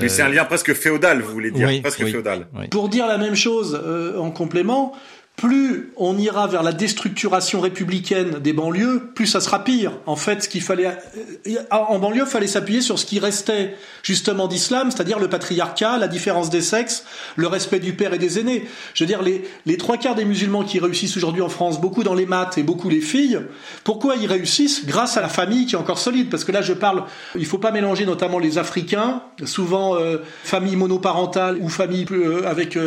Mais 0.00 0.08
c'est 0.08 0.22
un 0.22 0.28
lien 0.28 0.44
presque 0.44 0.72
féodal, 0.72 1.20
vous 1.20 1.32
voulez 1.32 1.50
dire, 1.50 1.68
presque 1.82 2.04
féodal. 2.04 2.46
Pour 2.70 2.88
dire 2.88 3.06
la 3.06 3.18
même 3.18 3.34
chose 3.34 3.78
euh, 3.82 4.18
en 4.18 4.30
complément, 4.30 4.94
plus 5.40 5.90
on 5.96 6.18
ira 6.18 6.46
vers 6.48 6.62
la 6.62 6.72
déstructuration 6.72 7.62
républicaine 7.62 8.40
des 8.40 8.52
banlieues, 8.52 9.10
plus 9.14 9.26
ça 9.26 9.40
sera 9.40 9.64
pire. 9.64 9.92
En 10.04 10.14
fait, 10.14 10.42
ce 10.42 10.50
qu'il 10.50 10.60
fallait 10.60 10.86
euh, 10.86 11.56
en 11.70 11.98
banlieue, 11.98 12.26
fallait 12.26 12.46
s'appuyer 12.46 12.82
sur 12.82 12.98
ce 12.98 13.06
qui 13.06 13.18
restait 13.18 13.74
justement 14.02 14.48
d'islam, 14.48 14.90
c'est-à-dire 14.90 15.18
le 15.18 15.30
patriarcat, 15.30 15.96
la 15.96 16.08
différence 16.08 16.50
des 16.50 16.60
sexes, 16.60 17.06
le 17.36 17.46
respect 17.46 17.80
du 17.80 17.94
père 17.94 18.12
et 18.12 18.18
des 18.18 18.38
aînés. 18.38 18.66
Je 18.92 19.02
veux 19.02 19.08
dire, 19.08 19.22
les, 19.22 19.76
trois 19.78 19.96
quarts 19.96 20.14
des 20.14 20.26
musulmans 20.26 20.62
qui 20.62 20.78
réussissent 20.78 21.16
aujourd'hui 21.16 21.40
en 21.40 21.48
France, 21.48 21.80
beaucoup 21.80 22.02
dans 22.02 22.14
les 22.14 22.26
maths 22.26 22.58
et 22.58 22.62
beaucoup 22.62 22.90
les 22.90 23.00
filles, 23.00 23.40
pourquoi 23.82 24.16
ils 24.16 24.26
réussissent 24.26 24.84
Grâce 24.84 25.16
à 25.16 25.22
la 25.22 25.30
famille 25.30 25.64
qui 25.64 25.74
est 25.74 25.78
encore 25.78 25.98
solide? 25.98 26.28
Parce 26.28 26.44
que 26.44 26.52
là, 26.52 26.60
je 26.60 26.74
parle, 26.74 27.04
il 27.34 27.46
faut 27.46 27.56
pas 27.56 27.70
mélanger 27.70 28.04
notamment 28.04 28.38
les 28.38 28.58
Africains, 28.58 29.22
souvent 29.44 29.96
euh, 29.96 30.18
famille 30.44 30.76
monoparentale 30.76 31.56
ou 31.62 31.70
famille 31.70 32.04
euh, 32.10 32.46
avec, 32.46 32.78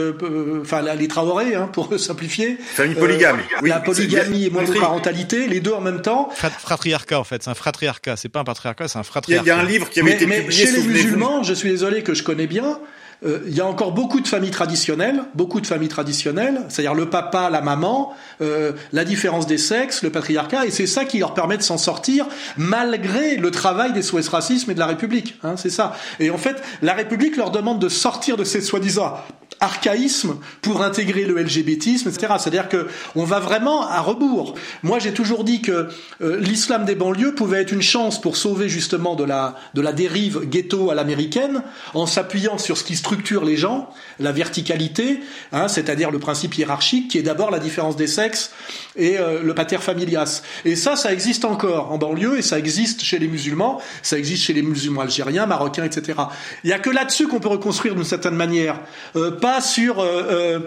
enfin 0.62 0.84
les 0.96 1.08
Traoré, 1.08 1.56
hein, 1.56 1.68
pour 1.74 1.90
simplifier 2.00 2.43
Famille 2.74 2.96
polygame. 2.96 3.40
Euh, 3.40 3.68
la 3.68 3.80
polygamie 3.80 4.46
et 4.46 4.50
monoparentalité, 4.50 5.48
les 5.48 5.60
deux 5.60 5.74
en 5.74 5.82
même 5.82 6.02
temps. 6.02 6.30
Fratriarcat 6.32 7.20
en 7.20 7.24
fait, 7.24 7.44
c'est 7.44 7.50
un 7.50 7.56
fratriarcat, 7.56 8.18
c'est 8.18 8.30
pas 8.30 8.40
un 8.40 8.44
patriarcat, 8.44 8.88
c'est 8.88 9.00
un 9.00 9.04
fratriarcat. 9.04 9.46
Il 9.46 9.48
y 9.48 9.52
a 9.52 9.60
un 9.60 9.66
livre 9.66 9.90
qui 9.90 10.00
avait 10.00 10.12
mais, 10.12 10.16
été 10.16 10.26
mais 10.26 10.42
publié. 10.42 10.66
Chez 10.66 10.72
les 10.72 10.84
musulmans, 10.84 11.44
je 11.44 11.54
suis 11.54 11.70
désolé 11.70 12.04
que 12.04 12.14
je 12.14 12.24
connais 12.24 12.48
bien. 12.48 12.80
Euh, 13.26 13.40
il 13.48 13.56
y 13.56 13.62
a 13.62 13.66
encore 13.66 13.94
beaucoup 13.94 14.20
de 14.20 14.28
familles 14.28 14.52
traditionnelles, 14.52 15.24
beaucoup 15.34 15.62
de 15.62 15.68
familles 15.68 15.90
traditionnelles, 15.90 16.62
c'est-à-dire 16.70 16.94
le 16.94 17.10
papa, 17.10 17.50
la 17.50 17.62
maman, 17.62 18.14
euh, 18.42 18.74
la 18.92 19.06
différence 19.06 19.48
des 19.48 19.58
sexes, 19.58 20.04
le 20.04 20.10
patriarcat, 20.10 20.66
et 20.66 20.72
c'est 20.72 20.88
ça 20.88 21.06
qui 21.06 21.20
leur 21.20 21.34
permet 21.34 21.58
de 21.58 21.62
s'en 21.62 21.78
sortir 21.78 22.26
malgré 22.58 23.38
le 23.38 23.52
travail 23.52 23.94
des 23.94 24.02
SOS 24.02 24.28
racisme 24.28 24.72
et 24.72 24.74
de 24.74 24.80
la 24.80 24.88
République. 24.88 25.40
Hein, 25.44 25.56
c'est 25.58 25.70
ça. 25.70 25.96
Et 26.20 26.30
en 26.30 26.38
fait, 26.38 26.62
la 26.82 26.94
République 26.94 27.38
leur 27.38 27.52
demande 27.52 27.80
de 27.80 27.90
sortir 27.90 28.36
de 28.36 28.44
ces 28.44 28.62
soi-disant 28.62 29.18
archaïsme 29.64 30.38
pour 30.62 30.84
intégrer 30.84 31.26
le 31.26 31.42
LGBTisme, 31.42 32.10
etc. 32.10 32.34
C'est-à-dire 32.38 32.70
que 32.70 32.88
on 33.16 33.24
va 33.24 33.40
vraiment 33.40 33.88
à 33.88 34.02
rebours. 34.02 34.56
Moi, 34.84 35.00
j'ai 35.00 35.14
toujours 35.14 35.44
dit 35.44 35.62
que 35.62 35.88
euh, 36.22 36.40
l'islam 36.40 36.86
des 36.86 36.96
banlieues 36.96 37.34
pouvait 37.34 37.62
être 37.62 37.72
une 37.72 37.82
chance 37.82 38.20
pour 38.20 38.36
sauver 38.36 38.70
justement 38.70 39.16
de 39.16 39.24
la 39.24 39.56
de 39.74 39.82
la 39.82 39.94
dérive 39.94 40.48
ghetto 40.50 40.92
à 40.92 40.96
l'américaine, 40.96 41.64
en 41.94 42.06
s'appuyant 42.06 42.58
sur 42.58 42.78
ce 42.78 42.84
qui 42.84 42.96
structure 42.96 43.46
les 43.46 43.58
gens, 43.58 43.90
la 44.20 44.32
verticalité, 44.32 45.22
hein, 45.52 45.68
c'est-à-dire 45.68 46.12
le 46.12 46.20
principe 46.20 46.58
hiérarchique, 46.58 47.10
qui 47.12 47.18
est 47.18 47.24
d'abord 47.24 47.50
la 47.50 47.60
différence 47.60 47.96
des 47.96 48.08
sexes 48.08 48.52
et 48.96 49.18
euh, 49.18 49.42
le 49.42 49.56
pater 49.56 49.78
familias. 49.78 50.42
Et 50.66 50.76
ça, 50.76 50.96
ça 50.96 51.14
existe 51.14 51.46
encore 51.46 51.92
en 51.92 51.98
banlieue 51.98 52.38
et 52.38 52.42
ça 52.42 52.60
existe 52.60 53.02
chez 53.02 53.20
les 53.20 53.28
musulmans, 53.28 53.82
ça 54.02 54.18
existe 54.18 54.44
chez 54.44 54.54
les 54.54 54.62
musulmans 54.62 55.02
algériens, 55.02 55.46
marocains, 55.46 55.86
etc. 55.86 56.20
Il 56.64 56.70
y 56.70 56.74
a 56.74 56.80
que 56.80 56.90
là-dessus 56.90 57.28
qu'on 57.28 57.40
peut 57.40 57.50
reconstruire 57.50 57.96
d'une 57.96 58.04
certaine 58.04 58.36
manière. 58.36 58.80
Euh, 59.16 59.32
sur 59.62 60.00
euh, 60.00 60.24
euh, 60.30 60.60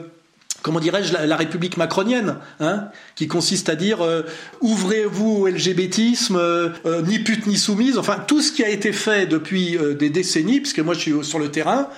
comment 0.62 0.80
dirais-je, 0.80 1.12
la, 1.12 1.36
République 1.36 1.76
macronienne, 1.76 2.36
hein, 2.60 2.88
qui 3.14 3.28
consiste 3.28 3.68
à 3.68 3.76
dire 3.76 4.02
euh, 4.02 4.22
ouvrez-vous 4.60 5.42
au 5.42 5.48
LGBTisme, 5.48 6.40
ni 7.06 7.20
pute 7.20 7.46
ni 7.46 7.56
soumise, 7.56 7.98
enfin 7.98 8.18
tout 8.26 8.40
ce 8.40 8.50
qui 8.50 8.64
a 8.64 8.68
été 8.68 8.92
fait 8.92 9.26
depuis 9.26 9.78
des 9.98 10.10
décennies, 10.10 10.60
puisque 10.60 10.80
moi 10.80 10.94
je 10.94 11.00
suis 11.00 11.24
sur 11.24 11.38
le 11.38 11.50
terrain, 11.50 11.88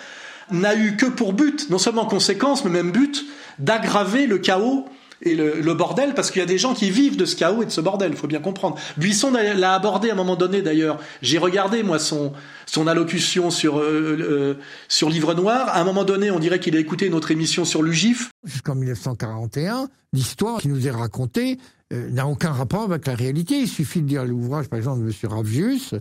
n'a 0.50 0.74
eu 0.74 0.96
que 0.96 1.06
pour 1.06 1.32
but, 1.32 1.70
non 1.70 1.78
seulement 1.78 2.06
conséquence, 2.06 2.64
mais 2.64 2.70
même 2.70 2.90
but, 2.90 3.24
d'aggraver 3.58 4.26
le 4.26 4.38
chaos 4.38 4.86
et 5.22 5.34
le, 5.34 5.74
bordel, 5.74 6.14
parce 6.14 6.30
qu'il 6.30 6.40
y 6.40 6.42
a 6.42 6.46
des 6.46 6.58
gens 6.58 6.74
qui 6.74 6.90
vivent 6.90 7.16
de 7.16 7.24
ce 7.24 7.34
chaos 7.34 7.62
et 7.62 7.66
de 7.66 7.70
ce 7.70 7.80
bordel, 7.80 8.12
il 8.12 8.16
faut 8.16 8.28
bien 8.28 8.40
comprendre. 8.40 8.78
Buisson 8.96 9.32
l'a 9.32 9.74
abordé 9.74 10.10
à 10.10 10.12
un 10.12 10.16
moment 10.16 10.36
donné 10.36 10.62
d'ailleurs. 10.62 11.00
J'ai 11.22 11.38
regardé 11.38 11.82
moi 11.82 11.98
son, 11.98 12.32
son 12.66 12.86
allocution 12.86 13.50
sur, 13.50 13.78
euh, 13.78 14.16
euh, 14.20 14.54
sur 14.88 15.10
Livre 15.10 15.34
Noir. 15.34 15.68
À 15.68 15.80
un 15.80 15.84
moment 15.84 16.04
donné, 16.04 16.30
on 16.30 16.38
dirait 16.38 16.60
qu'il 16.60 16.76
a 16.76 16.78
écouté 16.78 17.10
notre 17.10 17.30
émission 17.32 17.64
sur 17.64 17.82
l'UGIF. 17.82 18.30
Jusqu'en 18.44 18.76
1941, 18.76 19.88
l'histoire 20.12 20.60
qui 20.60 20.68
nous 20.68 20.86
est 20.86 20.92
racontée 20.92 21.58
euh, 21.92 22.08
n'a 22.10 22.28
aucun 22.28 22.52
rapport 22.52 22.82
avec 22.82 23.06
la 23.06 23.16
réalité. 23.16 23.58
Il 23.58 23.68
suffit 23.68 24.02
de 24.02 24.08
lire 24.08 24.24
l'ouvrage, 24.24 24.68
par 24.68 24.78
exemple, 24.78 25.00
de 25.00 25.06
M. 25.06 25.32
Ravgius, 25.32 25.94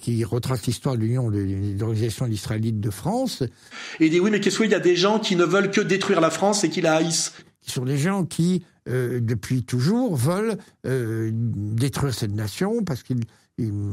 qui 0.00 0.24
retrace 0.24 0.66
l'histoire 0.66 0.96
de 0.96 1.02
l'Union 1.02 1.30
de 1.30 1.78
l'organisation 1.78 2.26
israélite 2.26 2.80
de 2.80 2.90
France. 2.90 3.42
Et 4.00 4.06
il 4.06 4.10
dit 4.10 4.18
oui, 4.18 4.32
mais 4.32 4.40
qu'est-ce 4.40 4.58
qu'il 4.58 4.70
y 4.70 4.74
a 4.74 4.80
des 4.80 4.96
gens 4.96 5.20
qui 5.20 5.36
ne 5.36 5.44
veulent 5.44 5.70
que 5.70 5.80
détruire 5.80 6.20
la 6.20 6.30
France 6.30 6.64
et 6.64 6.70
qui 6.70 6.80
la 6.80 6.96
haïssent? 6.96 7.32
Sont 7.70 7.84
des 7.84 7.98
gens 7.98 8.24
qui, 8.24 8.64
euh, 8.88 9.20
depuis 9.20 9.62
toujours, 9.62 10.16
veulent 10.16 10.56
euh, 10.86 11.30
détruire 11.32 12.14
cette 12.14 12.32
nation 12.32 12.82
parce 12.82 13.02
qu'ils 13.02 13.24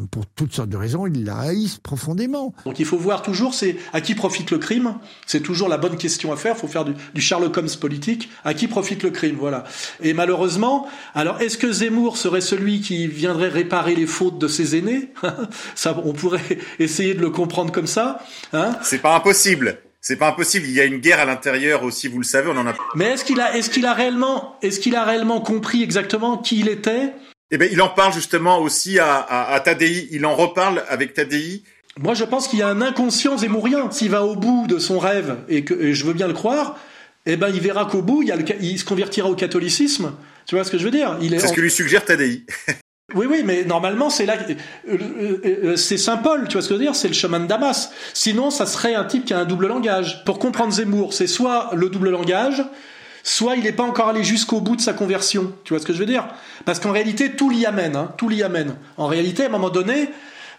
pour 0.09 0.25
toutes 0.25 0.53
sortes 0.53 0.69
de 0.69 0.77
raisons, 0.77 1.05
ils 1.05 1.25
la 1.25 1.37
haïssent 1.37 1.77
profondément. 1.77 2.53
Donc 2.65 2.79
il 2.79 2.85
faut 2.85 2.97
voir 2.97 3.21
toujours 3.21 3.53
c'est 3.53 3.75
à 3.93 4.01
qui 4.01 4.15
profite 4.15 4.51
le 4.51 4.57
crime. 4.57 4.95
C'est 5.25 5.41
toujours 5.41 5.67
la 5.67 5.77
bonne 5.77 5.97
question 5.97 6.31
à 6.31 6.37
faire. 6.37 6.55
Il 6.55 6.59
faut 6.59 6.67
faire 6.67 6.85
du, 6.85 6.93
du, 7.13 7.21
Sherlock 7.21 7.57
Holmes 7.57 7.69
politique. 7.79 8.29
À 8.43 8.53
qui 8.53 8.67
profite 8.67 9.03
le 9.03 9.11
crime, 9.11 9.35
voilà. 9.37 9.65
Et 10.01 10.13
malheureusement, 10.13 10.87
alors 11.13 11.41
est-ce 11.41 11.57
que 11.57 11.71
Zemmour 11.71 12.17
serait 12.17 12.41
celui 12.41 12.81
qui 12.81 13.07
viendrait 13.07 13.49
réparer 13.49 13.95
les 13.95 14.07
fautes 14.07 14.39
de 14.39 14.47
ses 14.47 14.77
aînés? 14.77 15.13
Ça, 15.75 16.01
on 16.03 16.13
pourrait 16.13 16.59
essayer 16.79 17.13
de 17.13 17.19
le 17.19 17.29
comprendre 17.29 17.71
comme 17.71 17.87
ça. 17.87 18.19
Hein? 18.53 18.71
C'est 18.81 18.99
pas 18.99 19.15
impossible. 19.15 19.79
C'est 20.01 20.15
pas 20.15 20.29
impossible. 20.29 20.65
Il 20.65 20.73
y 20.73 20.79
a 20.79 20.85
une 20.85 20.97
guerre 20.97 21.19
à 21.19 21.25
l'intérieur 21.25 21.83
aussi, 21.83 22.07
vous 22.07 22.19
le 22.19 22.23
savez. 22.23 22.49
On 22.49 22.57
en 22.57 22.67
a. 22.67 22.73
Mais 22.95 23.05
est-ce 23.05 23.25
qu'il 23.25 23.41
a, 23.41 23.55
est-ce 23.55 23.69
qu'il 23.69 23.85
a 23.85 23.93
réellement, 23.93 24.57
est-ce 24.61 24.79
qu'il 24.79 24.95
a 24.95 25.03
réellement 25.03 25.41
compris 25.41 25.83
exactement 25.83 26.37
qui 26.37 26.59
il 26.59 26.69
était? 26.69 27.13
Eh 27.51 27.57
ben, 27.57 27.67
il 27.71 27.81
en 27.81 27.89
parle 27.89 28.13
justement 28.13 28.59
aussi 28.59 28.99
à, 28.99 29.15
à, 29.15 29.53
à 29.53 29.59
Tadei. 29.59 30.07
Il 30.11 30.25
en 30.25 30.35
reparle 30.35 30.83
avec 30.87 31.13
Tadei. 31.13 31.63
Moi, 31.99 32.13
je 32.13 32.23
pense 32.23 32.47
qu'il 32.47 32.59
y 32.59 32.61
a 32.61 32.67
un 32.67 32.81
inconscient 32.81 33.37
zémourien. 33.37 33.91
S'il 33.91 34.11
va 34.11 34.23
au 34.23 34.35
bout 34.35 34.67
de 34.67 34.79
son 34.79 34.99
rêve 34.99 35.37
et 35.49 35.65
que 35.65 35.73
et 35.73 35.93
je 35.93 36.05
veux 36.05 36.13
bien 36.13 36.27
le 36.27 36.33
croire, 36.33 36.77
eh 37.25 37.35
ben, 37.35 37.49
il 37.49 37.59
verra 37.59 37.85
qu'au 37.85 38.01
bout, 38.01 38.21
il, 38.21 38.29
y 38.29 38.31
a 38.31 38.37
le, 38.37 38.45
il 38.61 38.79
se 38.79 38.85
convertira 38.85 39.29
au 39.29 39.35
catholicisme. 39.35 40.13
Tu 40.45 40.55
vois 40.55 40.63
ce 40.63 40.71
que 40.71 40.77
je 40.77 40.85
veux 40.85 40.91
dire? 40.91 41.17
C'est 41.21 41.47
ce 41.47 41.53
que 41.53 41.61
lui 41.61 41.71
suggère 41.71 42.05
Tadei. 42.05 42.45
Oui, 43.15 43.25
oui, 43.29 43.41
mais 43.43 43.63
normalement, 43.63 44.09
c'est 44.09 44.25
là, 44.25 44.35
euh, 44.37 44.53
euh, 44.87 45.41
euh, 45.45 45.75
c'est 45.75 45.97
Saint 45.97 46.17
Paul, 46.17 46.47
tu 46.47 46.53
vois 46.53 46.61
ce 46.61 46.67
que 46.67 46.75
je 46.75 46.79
veux 46.79 46.85
dire? 46.85 46.95
C'est 46.95 47.07
le 47.07 47.13
chemin 47.13 47.39
de 47.39 47.47
Damas. 47.47 47.91
Sinon, 48.13 48.51
ça 48.51 48.65
serait 48.65 48.93
un 48.93 49.03
type 49.05 49.25
qui 49.25 49.33
a 49.33 49.39
un 49.39 49.45
double 49.45 49.67
langage. 49.67 50.23
Pour 50.25 50.39
comprendre 50.39 50.71
Zemmour, 50.73 51.13
c'est 51.13 51.27
soit 51.27 51.71
le 51.73 51.89
double 51.89 52.09
langage, 52.09 52.63
soit 53.23 53.55
il 53.55 53.63
n'est 53.63 53.71
pas 53.71 53.83
encore 53.83 54.09
allé 54.09 54.23
jusqu'au 54.23 54.61
bout 54.61 54.75
de 54.75 54.81
sa 54.81 54.93
conversion. 54.93 55.53
Tu 55.63 55.73
vois 55.73 55.79
ce 55.79 55.85
que 55.85 55.93
je 55.93 55.99
veux 55.99 56.05
dire? 56.05 56.27
Parce 56.65 56.79
qu'en 56.79 56.91
réalité, 56.91 57.31
tout 57.31 57.49
l'y 57.49 57.65
amène. 57.65 57.95
Hein, 57.95 58.11
tout 58.17 58.29
l'y 58.29 58.43
amène. 58.43 58.75
En 58.97 59.07
réalité, 59.07 59.43
à 59.43 59.47
un 59.47 59.49
moment 59.49 59.69
donné, 59.69 60.09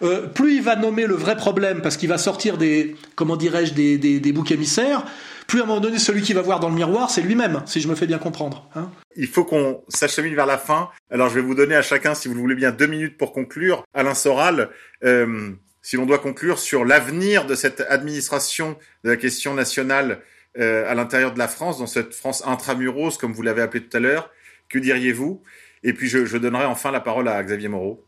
euh, 0.02 0.26
plus 0.26 0.56
il 0.56 0.62
va 0.62 0.76
nommer 0.76 1.06
le 1.06 1.14
vrai 1.14 1.36
problème, 1.36 1.82
parce 1.82 1.96
qu'il 1.96 2.08
va 2.08 2.18
sortir 2.18 2.56
des, 2.56 2.96
comment 3.14 3.36
dirais-je, 3.36 3.74
des, 3.74 3.98
des, 3.98 4.18
des 4.18 4.32
boucs 4.32 4.50
émissaires, 4.50 5.04
plus 5.50 5.60
à 5.60 5.64
un 5.64 5.66
moment 5.66 5.80
donné, 5.80 5.98
celui 5.98 6.22
qui 6.22 6.32
va 6.32 6.42
voir 6.42 6.60
dans 6.60 6.68
le 6.68 6.76
miroir, 6.76 7.10
c'est 7.10 7.22
lui-même, 7.22 7.62
si 7.66 7.80
je 7.80 7.88
me 7.88 7.96
fais 7.96 8.06
bien 8.06 8.18
comprendre. 8.18 8.70
Hein. 8.76 8.88
Il 9.16 9.26
faut 9.26 9.44
qu'on 9.44 9.82
s'achemine 9.88 10.32
vers 10.36 10.46
la 10.46 10.58
fin. 10.58 10.90
Alors, 11.10 11.28
je 11.28 11.34
vais 11.34 11.40
vous 11.40 11.56
donner 11.56 11.74
à 11.74 11.82
chacun, 11.82 12.14
si 12.14 12.28
vous 12.28 12.34
le 12.34 12.40
voulez 12.40 12.54
bien, 12.54 12.70
deux 12.70 12.86
minutes 12.86 13.18
pour 13.18 13.32
conclure. 13.32 13.84
Alain 13.92 14.14
Soral, 14.14 14.70
euh, 15.02 15.50
si 15.82 15.96
l'on 15.96 16.06
doit 16.06 16.20
conclure 16.20 16.60
sur 16.60 16.84
l'avenir 16.84 17.46
de 17.46 17.56
cette 17.56 17.80
administration 17.80 18.76
de 19.02 19.10
la 19.10 19.16
question 19.16 19.52
nationale 19.52 20.20
euh, 20.56 20.88
à 20.88 20.94
l'intérieur 20.94 21.34
de 21.34 21.38
la 21.40 21.48
France, 21.48 21.80
dans 21.80 21.88
cette 21.88 22.14
France 22.14 22.44
intramuros, 22.46 23.18
comme 23.18 23.32
vous 23.32 23.42
l'avez 23.42 23.62
appelé 23.62 23.82
tout 23.84 23.96
à 23.96 24.00
l'heure, 24.00 24.30
que 24.68 24.78
diriez-vous? 24.78 25.42
Et 25.82 25.94
puis 25.94 26.08
je, 26.08 26.26
je 26.26 26.36
donnerai 26.36 26.64
enfin 26.64 26.92
la 26.92 27.00
parole 27.00 27.26
à 27.26 27.42
Xavier 27.42 27.68
Moreau. 27.68 28.06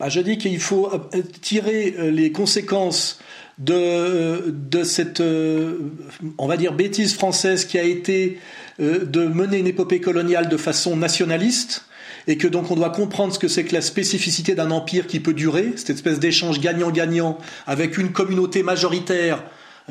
Bah, 0.00 0.08
je 0.08 0.20
dis 0.20 0.38
qu'il 0.38 0.58
faut 0.58 0.90
euh, 0.90 1.22
tirer 1.42 1.94
euh, 1.98 2.10
les 2.10 2.32
conséquences 2.32 3.20
de, 3.60 4.52
de 4.52 4.82
cette, 4.82 5.20
euh, 5.20 5.78
on 6.38 6.48
va 6.48 6.56
dire, 6.56 6.72
bêtise 6.72 7.14
française 7.14 7.64
qui 7.64 7.78
a 7.78 7.84
été 7.84 8.38
de 8.78 9.26
mener 9.26 9.58
une 9.58 9.66
épopée 9.66 10.00
coloniale 10.00 10.48
de 10.48 10.56
façon 10.56 10.96
nationaliste 10.96 11.84
et 12.26 12.38
que 12.38 12.46
donc 12.46 12.70
on 12.70 12.74
doit 12.74 12.90
comprendre 12.90 13.34
ce 13.34 13.38
que 13.38 13.48
c'est 13.48 13.64
que 13.64 13.74
la 13.74 13.82
spécificité 13.82 14.54
d'un 14.54 14.70
empire 14.70 15.06
qui 15.06 15.20
peut 15.20 15.34
durer, 15.34 15.72
cette 15.76 15.90
espèce 15.90 16.18
d'échange 16.18 16.60
gagnant-gagnant 16.60 17.38
avec 17.66 17.98
une 17.98 18.12
communauté 18.12 18.62
majoritaire 18.62 19.42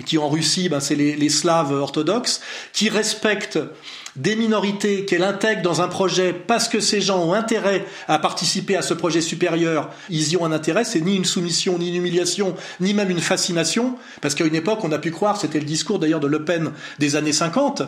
qui 0.06 0.18
en 0.18 0.30
Russie, 0.30 0.70
ben, 0.70 0.80
c'est 0.80 0.96
les, 0.96 1.16
les, 1.16 1.30
Slaves 1.30 1.72
orthodoxes, 1.72 2.42
qui 2.74 2.90
respectent 2.90 3.60
des 4.20 4.36
minorités, 4.36 5.06
qu'elle 5.06 5.24
intègre 5.24 5.62
dans 5.62 5.82
un 5.82 5.88
projet 5.88 6.34
parce 6.34 6.68
que 6.68 6.80
ces 6.80 7.00
gens 7.00 7.24
ont 7.24 7.34
intérêt 7.34 7.86
à 8.08 8.20
participer 8.20 8.76
à 8.76 8.82
ce 8.82 8.94
projet 8.94 9.22
supérieur, 9.22 9.90
ils 10.10 10.34
y 10.34 10.38
ont 10.38 10.46
un 10.46 10.52
intérêt, 10.52 10.84
c'est 10.84 11.00
ni 11.00 11.16
une 11.16 11.26
soumission, 11.26 11.80
ni 11.80 11.90
une 11.90 11.96
humiliation, 11.96 12.56
ni 12.82 12.94
même 12.94 13.10
une 13.10 13.22
fascination, 13.22 13.96
parce 14.22 14.36
qu'à 14.36 14.46
une 14.46 14.56
époque, 14.56 14.84
on 14.84 14.92
a 14.92 15.00
pu 15.00 15.12
croire, 15.12 15.40
c'était 15.40 15.60
le 15.60 15.66
discours 15.66 16.00
d'ailleurs 16.00 16.20
de 16.20 16.28
Le 16.28 16.44
Pen 16.44 16.72
des 17.00 17.16
années 17.16 17.32
50, 17.32 17.84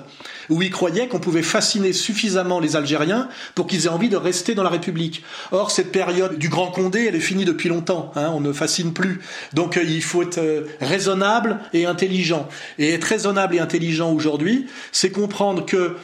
où 0.50 0.62
il 0.62 0.72
croyait 0.72 1.08
qu'on 1.08 1.20
pouvait 1.20 1.44
fasciner 1.44 1.92
suffisamment 1.92 2.60
les 2.60 2.76
Algériens 2.78 3.28
pour 3.54 3.68
qu'ils 3.68 3.86
aient 3.86 3.90
envie 3.90 4.10
de 4.10 4.18
rester 4.18 4.56
dans 4.56 4.64
la 4.64 4.70
République. 4.70 5.24
Or, 5.52 5.70
cette 5.70 5.92
période 5.92 6.38
du 6.38 6.48
Grand 6.48 6.72
Condé, 6.72 7.06
elle 7.06 7.16
est 7.16 7.20
finie 7.20 7.46
depuis 7.46 7.68
longtemps, 7.68 8.12
hein, 8.16 8.32
on 8.34 8.40
ne 8.40 8.54
fascine 8.54 8.94
plus. 8.94 9.20
Donc, 9.54 9.76
euh, 9.76 9.84
il 9.84 10.02
faut 10.02 10.24
être 10.24 10.38
euh, 10.38 10.64
raisonnable 10.80 11.60
et 11.74 11.86
intelligent. 11.86 12.48
Et 12.80 12.94
être 12.94 13.04
raisonnable 13.04 13.56
et 13.56 13.60
intelligent 13.60 14.12
aujourd'hui, 14.14 14.68
c'est 14.94 15.12
comprendre 15.12 15.66
que 15.66 15.98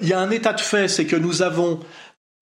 il 0.00 0.08
y 0.08 0.12
a 0.12 0.20
un 0.20 0.30
état 0.30 0.52
de 0.52 0.60
fait, 0.60 0.88
c'est 0.88 1.06
que 1.06 1.16
nous 1.16 1.42
avons 1.42 1.80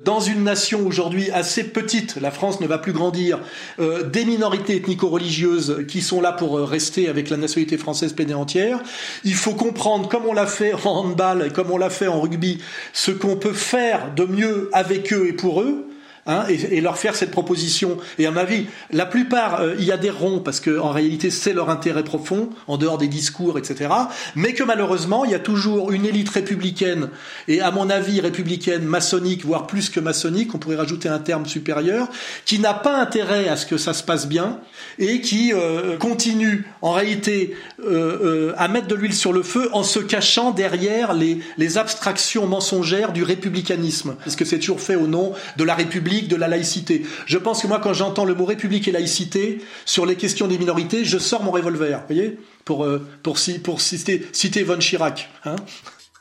dans 0.05 0.21
une 0.21 0.45
nation 0.45 0.87
aujourd'hui 0.87 1.29
assez 1.33 1.65
petite, 1.65 2.17
la 2.21 2.31
France 2.31 2.61
ne 2.61 2.69
va 2.69 2.79
plus 2.79 2.93
grandir, 2.93 3.41
euh, 3.81 4.05
des 4.05 4.25
minorités 4.25 4.77
ethnico-religieuses 4.77 5.85
qui 5.89 6.03
sont 6.03 6.21
là 6.21 6.31
pour 6.31 6.57
rester 6.61 7.09
avec 7.09 7.31
la 7.31 7.37
nationalité 7.37 7.77
française 7.79 8.13
pleine 8.13 8.31
et 8.31 8.35
entière. 8.35 8.79
Il 9.25 9.35
faut 9.35 9.55
comprendre, 9.55 10.09
comme 10.09 10.25
on 10.25 10.33
l'a 10.33 10.47
fait 10.47 10.73
en 10.73 10.91
handball 10.91 11.47
et 11.49 11.51
comme 11.51 11.73
on 11.73 11.79
l'a 11.79 11.91
fait 11.91 12.07
en 12.07 12.21
rugby, 12.21 12.59
ce 12.93 13.11
qu'on 13.11 13.35
peut 13.35 13.53
faire 13.53 14.15
de 14.15 14.25
mieux 14.25 14.71
avec 14.73 15.13
eux 15.13 15.27
et 15.27 15.33
pour 15.33 15.63
eux. 15.63 15.88
Hein, 16.29 16.45
et, 16.51 16.83
leur 16.83 16.99
faire 16.99 17.17
cette 17.17 17.31
proposition. 17.31 17.97
Et 18.19 18.27
à 18.27 18.31
ma 18.31 18.45
vie, 18.45 18.67
la 18.93 19.07
plupart 19.07 19.63
euh, 19.63 19.75
y 19.79 19.91
adhéreront 19.91 20.41
parce 20.41 20.61
que 20.61 20.79
en 20.79 20.91
réalité 20.91 21.31
c'est 21.31 21.55
leur 21.55 21.71
intérêt 21.71 22.05
profond, 22.05 22.51
en 22.67 22.77
dehors 22.77 22.99
des 22.99 23.09
discours, 23.09 23.57
etc. 23.57 23.89
Mais 24.35 24.53
que 24.53 24.63
malheureusement, 24.63 25.25
il 25.25 25.31
y 25.31 25.35
a 25.35 25.39
toujours 25.39 25.91
une 25.91 26.05
élite 26.05 26.29
républicaine 26.29 27.09
et 27.49 27.63
à 27.63 27.71
mon 27.71 27.89
avis 27.89 28.21
républicaine, 28.21 28.85
maçonnique, 28.85 29.47
voire 29.47 29.67
plus 29.67 29.89
que 29.89 30.01
maçonnique, 30.01 30.55
on 30.55 30.59
pourrait 30.59 30.77
rajouter 30.77 31.09
un 31.09 31.19
terme 31.19 31.47
supérieur, 31.47 32.09
qui 32.45 32.59
n'a 32.59 32.75
pas 32.75 33.01
intérêt 33.01 33.49
à 33.49 33.57
ce 33.57 33.65
que 33.65 33.79
ça 33.79 33.95
se 33.95 34.03
passe 34.03 34.29
bien 34.29 34.61
et 34.99 35.23
qui 35.23 35.55
euh, 35.55 35.97
continue 35.97 36.67
en 36.83 36.93
réalité 36.93 37.57
euh, 37.83 38.53
à 38.59 38.69
mettre 38.69 38.87
de 38.87 38.95
l'huile 38.95 39.15
sur 39.15 39.33
le 39.33 39.43
feu 39.43 39.71
en 39.73 39.83
se 39.83 39.99
cachant 39.99 40.51
derrière 40.51 41.15
les 41.15 41.79
abstractions 41.79 42.47
mensongères 42.47 43.13
du 43.15 43.23
républicanisme. 43.23 44.17
Parce 44.23 44.37
que 44.37 44.45
c'est 44.45 44.59
toujours 44.59 44.83
fait 44.83 44.97
au 44.97 45.07
nom 45.07 45.33
de 45.57 45.65
la 45.65 45.75
République 45.75 46.18
de 46.27 46.35
la 46.35 46.49
laïcité. 46.49 47.03
Je 47.27 47.39
pense 47.39 47.63
que 47.63 47.69
moi, 47.69 47.79
quand 47.79 47.93
j'entends 47.93 48.25
le 48.25 48.35
mot 48.35 48.45
république 48.45 48.89
et 48.89 48.93
laïcité 48.93 49.61
sur 49.85 50.07
les 50.07 50.17
questions 50.17 50.49
des 50.49 50.59
minorités, 50.59 51.05
je 51.05 51.19
sors 51.19 51.45
mon 51.45 51.53
revolver, 51.53 52.01
vous 52.01 52.15
voyez, 52.15 52.39
pour, 52.65 52.85
euh, 52.85 53.07
pour, 53.23 53.39
pour 53.63 53.81
citer, 53.81 54.27
citer 54.33 54.63
Von 54.65 54.79
Chirac. 54.79 55.31
Hein 55.45 55.57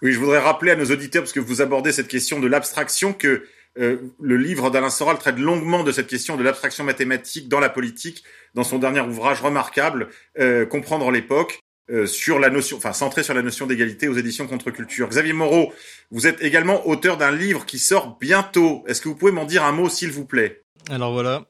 oui, 0.02 0.12
je 0.12 0.20
voudrais 0.20 0.40
rappeler 0.40 0.72
à 0.72 0.76
nos 0.76 0.86
auditeurs, 0.86 1.24
parce 1.24 1.34
que 1.34 1.40
vous 1.40 1.62
abordez 1.62 1.92
cette 1.92 2.08
question 2.08 2.40
de 2.40 2.48
l'abstraction, 2.48 3.14
que 3.14 3.46
euh, 3.80 3.98
le 4.20 4.38
livre 4.38 4.70
d'Alain 4.70 4.90
Soral 4.90 5.18
traite 5.18 5.38
longuement 5.38 5.84
de 5.84 5.92
cette 5.92 6.08
question 6.08 6.36
de 6.36 6.44
l'abstraction 6.44 6.84
mathématique 6.84 7.48
dans 7.48 7.60
la 7.60 7.70
politique, 7.70 8.24
dans 8.54 8.64
son 8.64 8.80
dernier 8.80 9.02
ouvrage 9.02 9.42
remarquable, 9.42 10.10
euh, 10.40 10.66
Comprendre 10.66 11.12
l'époque. 11.12 11.60
Euh, 11.90 12.06
sur 12.06 12.38
la 12.38 12.50
notion, 12.50 12.76
enfin 12.76 12.92
centré 12.92 13.24
sur 13.24 13.34
la 13.34 13.42
notion 13.42 13.66
d'égalité 13.66 14.10
aux 14.10 14.18
éditions 14.18 14.46
Contre-Culture. 14.46 15.08
Xavier 15.08 15.32
Moreau, 15.32 15.72
vous 16.12 16.28
êtes 16.28 16.42
également 16.42 16.86
auteur 16.86 17.16
d'un 17.16 17.32
livre 17.32 17.66
qui 17.66 17.80
sort 17.80 18.18
bientôt. 18.20 18.84
Est-ce 18.88 19.00
que 19.02 19.08
vous 19.08 19.16
pouvez 19.16 19.32
m'en 19.32 19.46
dire 19.46 19.64
un 19.64 19.72
mot, 19.72 19.88
s'il 19.88 20.12
vous 20.12 20.26
plaît? 20.26 20.64
Alors 20.90 21.14
voilà. 21.14 21.46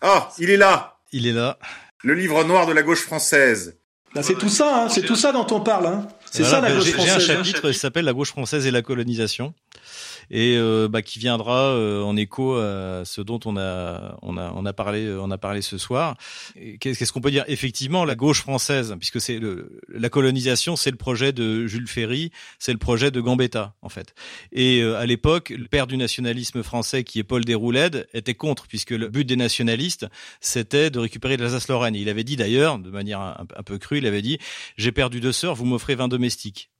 Ah, 0.00 0.30
il 0.38 0.48
est 0.48 0.56
là. 0.56 0.96
Il 1.12 1.26
est 1.26 1.32
là. 1.32 1.58
Le 2.02 2.14
livre 2.14 2.44
noir 2.44 2.66
de 2.66 2.72
la 2.72 2.82
gauche 2.82 3.02
française. 3.02 3.78
Là, 4.14 4.22
c'est 4.22 4.38
tout 4.38 4.48
ça, 4.48 4.84
hein, 4.84 4.88
c'est 4.88 5.02
tout 5.02 5.16
ça 5.16 5.32
dont 5.32 5.46
on 5.50 5.60
parle. 5.60 5.86
Hein. 5.86 6.08
C'est 6.30 6.42
voilà, 6.44 6.56
ça 6.56 6.60
la 6.62 6.68
bah, 6.68 6.74
gauche 6.76 6.84
J'ai 6.86 6.92
française. 6.92 7.14
un 7.30 7.34
chapitre 7.34 7.70
qui 7.70 7.78
s'appelle 7.78 8.04
La 8.06 8.14
gauche 8.14 8.30
française 8.30 8.66
et 8.66 8.70
la 8.70 8.80
colonisation 8.80 9.52
et 10.32 10.56
euh, 10.56 10.88
bah, 10.88 11.02
qui 11.02 11.18
viendra 11.18 11.66
euh, 11.66 12.02
en 12.02 12.16
écho 12.16 12.56
à 12.56 13.04
ce 13.04 13.20
dont 13.20 13.38
on 13.44 13.56
a 13.58 14.16
on 14.22 14.38
a 14.38 14.50
on 14.56 14.64
a 14.64 14.72
parlé 14.72 15.08
on 15.20 15.30
a 15.30 15.38
parlé 15.38 15.62
ce 15.62 15.78
soir. 15.78 16.16
Qu'est-ce 16.80 17.12
qu'on 17.12 17.20
peut 17.20 17.30
dire? 17.30 17.44
Effectivement, 17.46 18.04
la 18.04 18.14
gauche 18.14 18.40
française, 18.40 18.96
puisque 18.98 19.20
c'est 19.20 19.38
la 19.88 20.08
colonisation, 20.08 20.74
c'est 20.74 20.90
le 20.90 20.96
projet 20.96 21.32
de 21.32 21.66
Jules 21.66 21.86
Ferry, 21.86 22.32
c'est 22.58 22.72
le 22.72 22.78
projet 22.78 23.10
de 23.10 23.20
Gambetta 23.20 23.74
en 23.82 23.90
fait. 23.90 24.14
Et 24.52 24.80
euh, 24.80 24.98
à 24.98 25.04
l'époque, 25.04 25.50
le 25.50 25.68
père 25.68 25.86
du 25.86 25.98
nationalisme 25.98 26.62
français, 26.62 27.04
qui 27.04 27.18
est 27.18 27.24
Paul 27.24 27.44
Déroulède, 27.44 28.08
était 28.14 28.34
contre, 28.34 28.66
puisque 28.66 28.90
le 28.90 29.08
but 29.08 29.24
des 29.24 29.36
nationalistes, 29.36 30.06
c'était 30.40 30.90
de 30.90 30.98
récupérer 30.98 31.36
l'Alsace-Lorraine. 31.36 31.94
Il 31.94 32.08
avait 32.08 32.24
dit 32.24 32.36
d'ailleurs, 32.36 32.78
de 32.78 32.90
manière 32.90 33.20
un, 33.20 33.46
un 33.54 33.62
peu 33.62 33.76
crue, 33.78 33.98
il 33.98 34.06
avait 34.06 34.22
dit 34.22 34.38
j'ai 34.78 34.92
perdu 34.92 35.20
deux 35.20 35.32
sœurs, 35.32 35.54
vous 35.54 35.66
m'offrez 35.66 35.94
20 35.94 36.08
domestiques. 36.08 36.71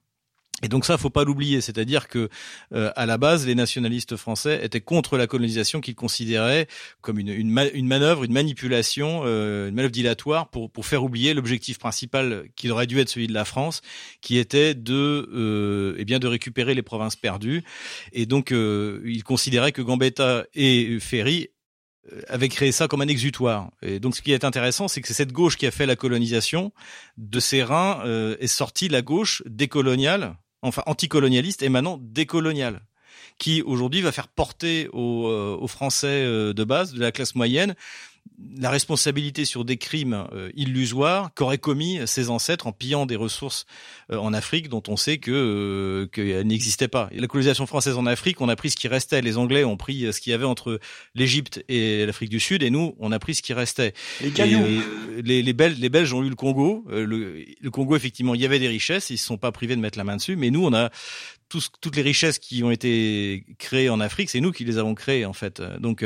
Et 0.62 0.68
donc 0.68 0.84
ça, 0.84 0.96
faut 0.96 1.10
pas 1.10 1.24
l'oublier, 1.24 1.60
c'est-à-dire 1.60 2.08
que 2.08 2.28
euh, 2.72 2.92
à 2.94 3.06
la 3.06 3.18
base, 3.18 3.46
les 3.46 3.54
nationalistes 3.54 4.16
français 4.16 4.60
étaient 4.62 4.80
contre 4.80 5.18
la 5.18 5.26
colonisation 5.26 5.80
qu'ils 5.80 5.94
considéraient 5.94 6.68
comme 7.00 7.18
une, 7.18 7.28
une, 7.28 7.70
une, 7.74 7.86
manœuvre, 7.86 8.24
une 8.24 8.32
manipulation, 8.32 9.22
euh, 9.24 9.68
une 9.68 9.74
manœuvre 9.74 9.92
dilatoire 9.92 10.48
pour 10.48 10.70
pour 10.70 10.86
faire 10.86 11.02
oublier 11.02 11.34
l'objectif 11.34 11.78
principal 11.78 12.44
qui 12.54 12.70
aurait 12.70 12.86
dû 12.86 13.00
être 13.00 13.08
celui 13.08 13.26
de 13.26 13.34
la 13.34 13.44
France, 13.44 13.82
qui 14.20 14.38
était 14.38 14.74
de 14.74 15.28
euh, 15.32 15.96
eh 15.98 16.04
bien 16.04 16.18
de 16.18 16.28
récupérer 16.28 16.74
les 16.74 16.82
provinces 16.82 17.16
perdues. 17.16 17.62
Et 18.12 18.26
donc 18.26 18.52
euh, 18.52 19.02
ils 19.04 19.24
considéraient 19.24 19.72
que 19.72 19.82
Gambetta 19.82 20.44
et 20.54 20.98
Ferry 21.00 21.48
avait 22.28 22.48
créé 22.48 22.72
ça 22.72 22.88
comme 22.88 23.00
un 23.00 23.08
exutoire. 23.08 23.70
Et 23.82 24.00
donc, 24.00 24.16
ce 24.16 24.22
qui 24.22 24.32
est 24.32 24.44
intéressant, 24.44 24.88
c'est 24.88 25.00
que 25.00 25.08
c'est 25.08 25.14
cette 25.14 25.32
gauche 25.32 25.56
qui 25.56 25.66
a 25.66 25.70
fait 25.70 25.86
la 25.86 25.96
colonisation. 25.96 26.72
De 27.16 27.40
ses 27.40 27.62
reins 27.62 28.00
euh, 28.04 28.36
est 28.40 28.48
sortie 28.48 28.88
la 28.88 29.02
gauche 29.02 29.42
décoloniale, 29.46 30.36
enfin 30.62 30.82
anticolonialiste 30.86 31.62
et 31.62 31.68
maintenant 31.68 31.98
décoloniale, 32.00 32.82
qui 33.38 33.62
aujourd'hui 33.62 34.00
va 34.00 34.12
faire 34.12 34.28
porter 34.28 34.88
aux, 34.92 35.28
euh, 35.28 35.56
aux 35.60 35.66
Français 35.66 36.24
euh, 36.24 36.52
de 36.52 36.64
base, 36.64 36.94
de 36.94 37.00
la 37.00 37.12
classe 37.12 37.34
moyenne, 37.34 37.74
la 38.58 38.70
responsabilité 38.70 39.44
sur 39.44 39.64
des 39.64 39.76
crimes 39.76 40.26
euh, 40.32 40.50
illusoires 40.54 41.32
qu'auraient 41.34 41.58
commis 41.58 42.00
ses 42.06 42.30
ancêtres 42.30 42.66
en 42.66 42.72
pillant 42.72 43.06
des 43.06 43.16
ressources 43.16 43.66
euh, 44.10 44.18
en 44.18 44.32
Afrique 44.32 44.68
dont 44.68 44.82
on 44.88 44.96
sait 44.96 45.18
que 45.18 45.30
euh, 45.30 46.06
qu'elles 46.06 46.46
n'existaient 46.46 46.88
pas. 46.88 47.08
Et 47.12 47.20
la 47.20 47.26
colonisation 47.26 47.66
française 47.66 47.96
en 47.96 48.06
Afrique, 48.06 48.40
on 48.40 48.48
a 48.48 48.56
pris 48.56 48.70
ce 48.70 48.76
qui 48.76 48.88
restait. 48.88 49.22
Les 49.22 49.38
Anglais 49.38 49.64
ont 49.64 49.76
pris 49.76 50.12
ce 50.12 50.20
qu'il 50.20 50.32
y 50.32 50.34
avait 50.34 50.44
entre 50.44 50.80
l'Égypte 51.14 51.64
et 51.68 52.04
l'Afrique 52.04 52.30
du 52.30 52.40
Sud, 52.40 52.62
et 52.62 52.70
nous, 52.70 52.94
on 52.98 53.12
a 53.12 53.18
pris 53.18 53.34
ce 53.34 53.42
qui 53.42 53.52
restait. 53.52 53.94
Les 54.20 54.30
cailloux. 54.30 54.64
Et, 54.64 55.22
les, 55.22 55.42
les, 55.42 55.52
Belges, 55.52 55.78
les 55.78 55.88
Belges 55.88 56.12
ont 56.12 56.22
eu 56.22 56.28
le 56.28 56.34
Congo. 56.34 56.84
Le, 56.88 57.04
le, 57.04 57.70
Congo, 57.70 57.96
effectivement, 57.96 58.34
il 58.34 58.40
y 58.40 58.44
avait 58.44 58.58
des 58.58 58.68
richesses. 58.68 59.10
Ils 59.10 59.18
se 59.18 59.26
sont 59.26 59.38
pas 59.38 59.52
privés 59.52 59.76
de 59.76 59.80
mettre 59.80 59.98
la 59.98 60.04
main 60.04 60.16
dessus, 60.16 60.36
mais 60.36 60.50
nous, 60.50 60.64
on 60.64 60.72
a 60.72 60.90
toutes 61.48 61.96
les 61.96 62.02
richesses 62.02 62.38
qui 62.38 62.62
ont 62.64 62.70
été 62.70 63.44
créées 63.58 63.90
en 63.90 64.00
Afrique, 64.00 64.30
c'est 64.30 64.40
nous 64.40 64.52
qui 64.52 64.64
les 64.64 64.78
avons 64.78 64.94
créées 64.94 65.26
en 65.26 65.34
fait. 65.34 65.60
Donc 65.80 66.02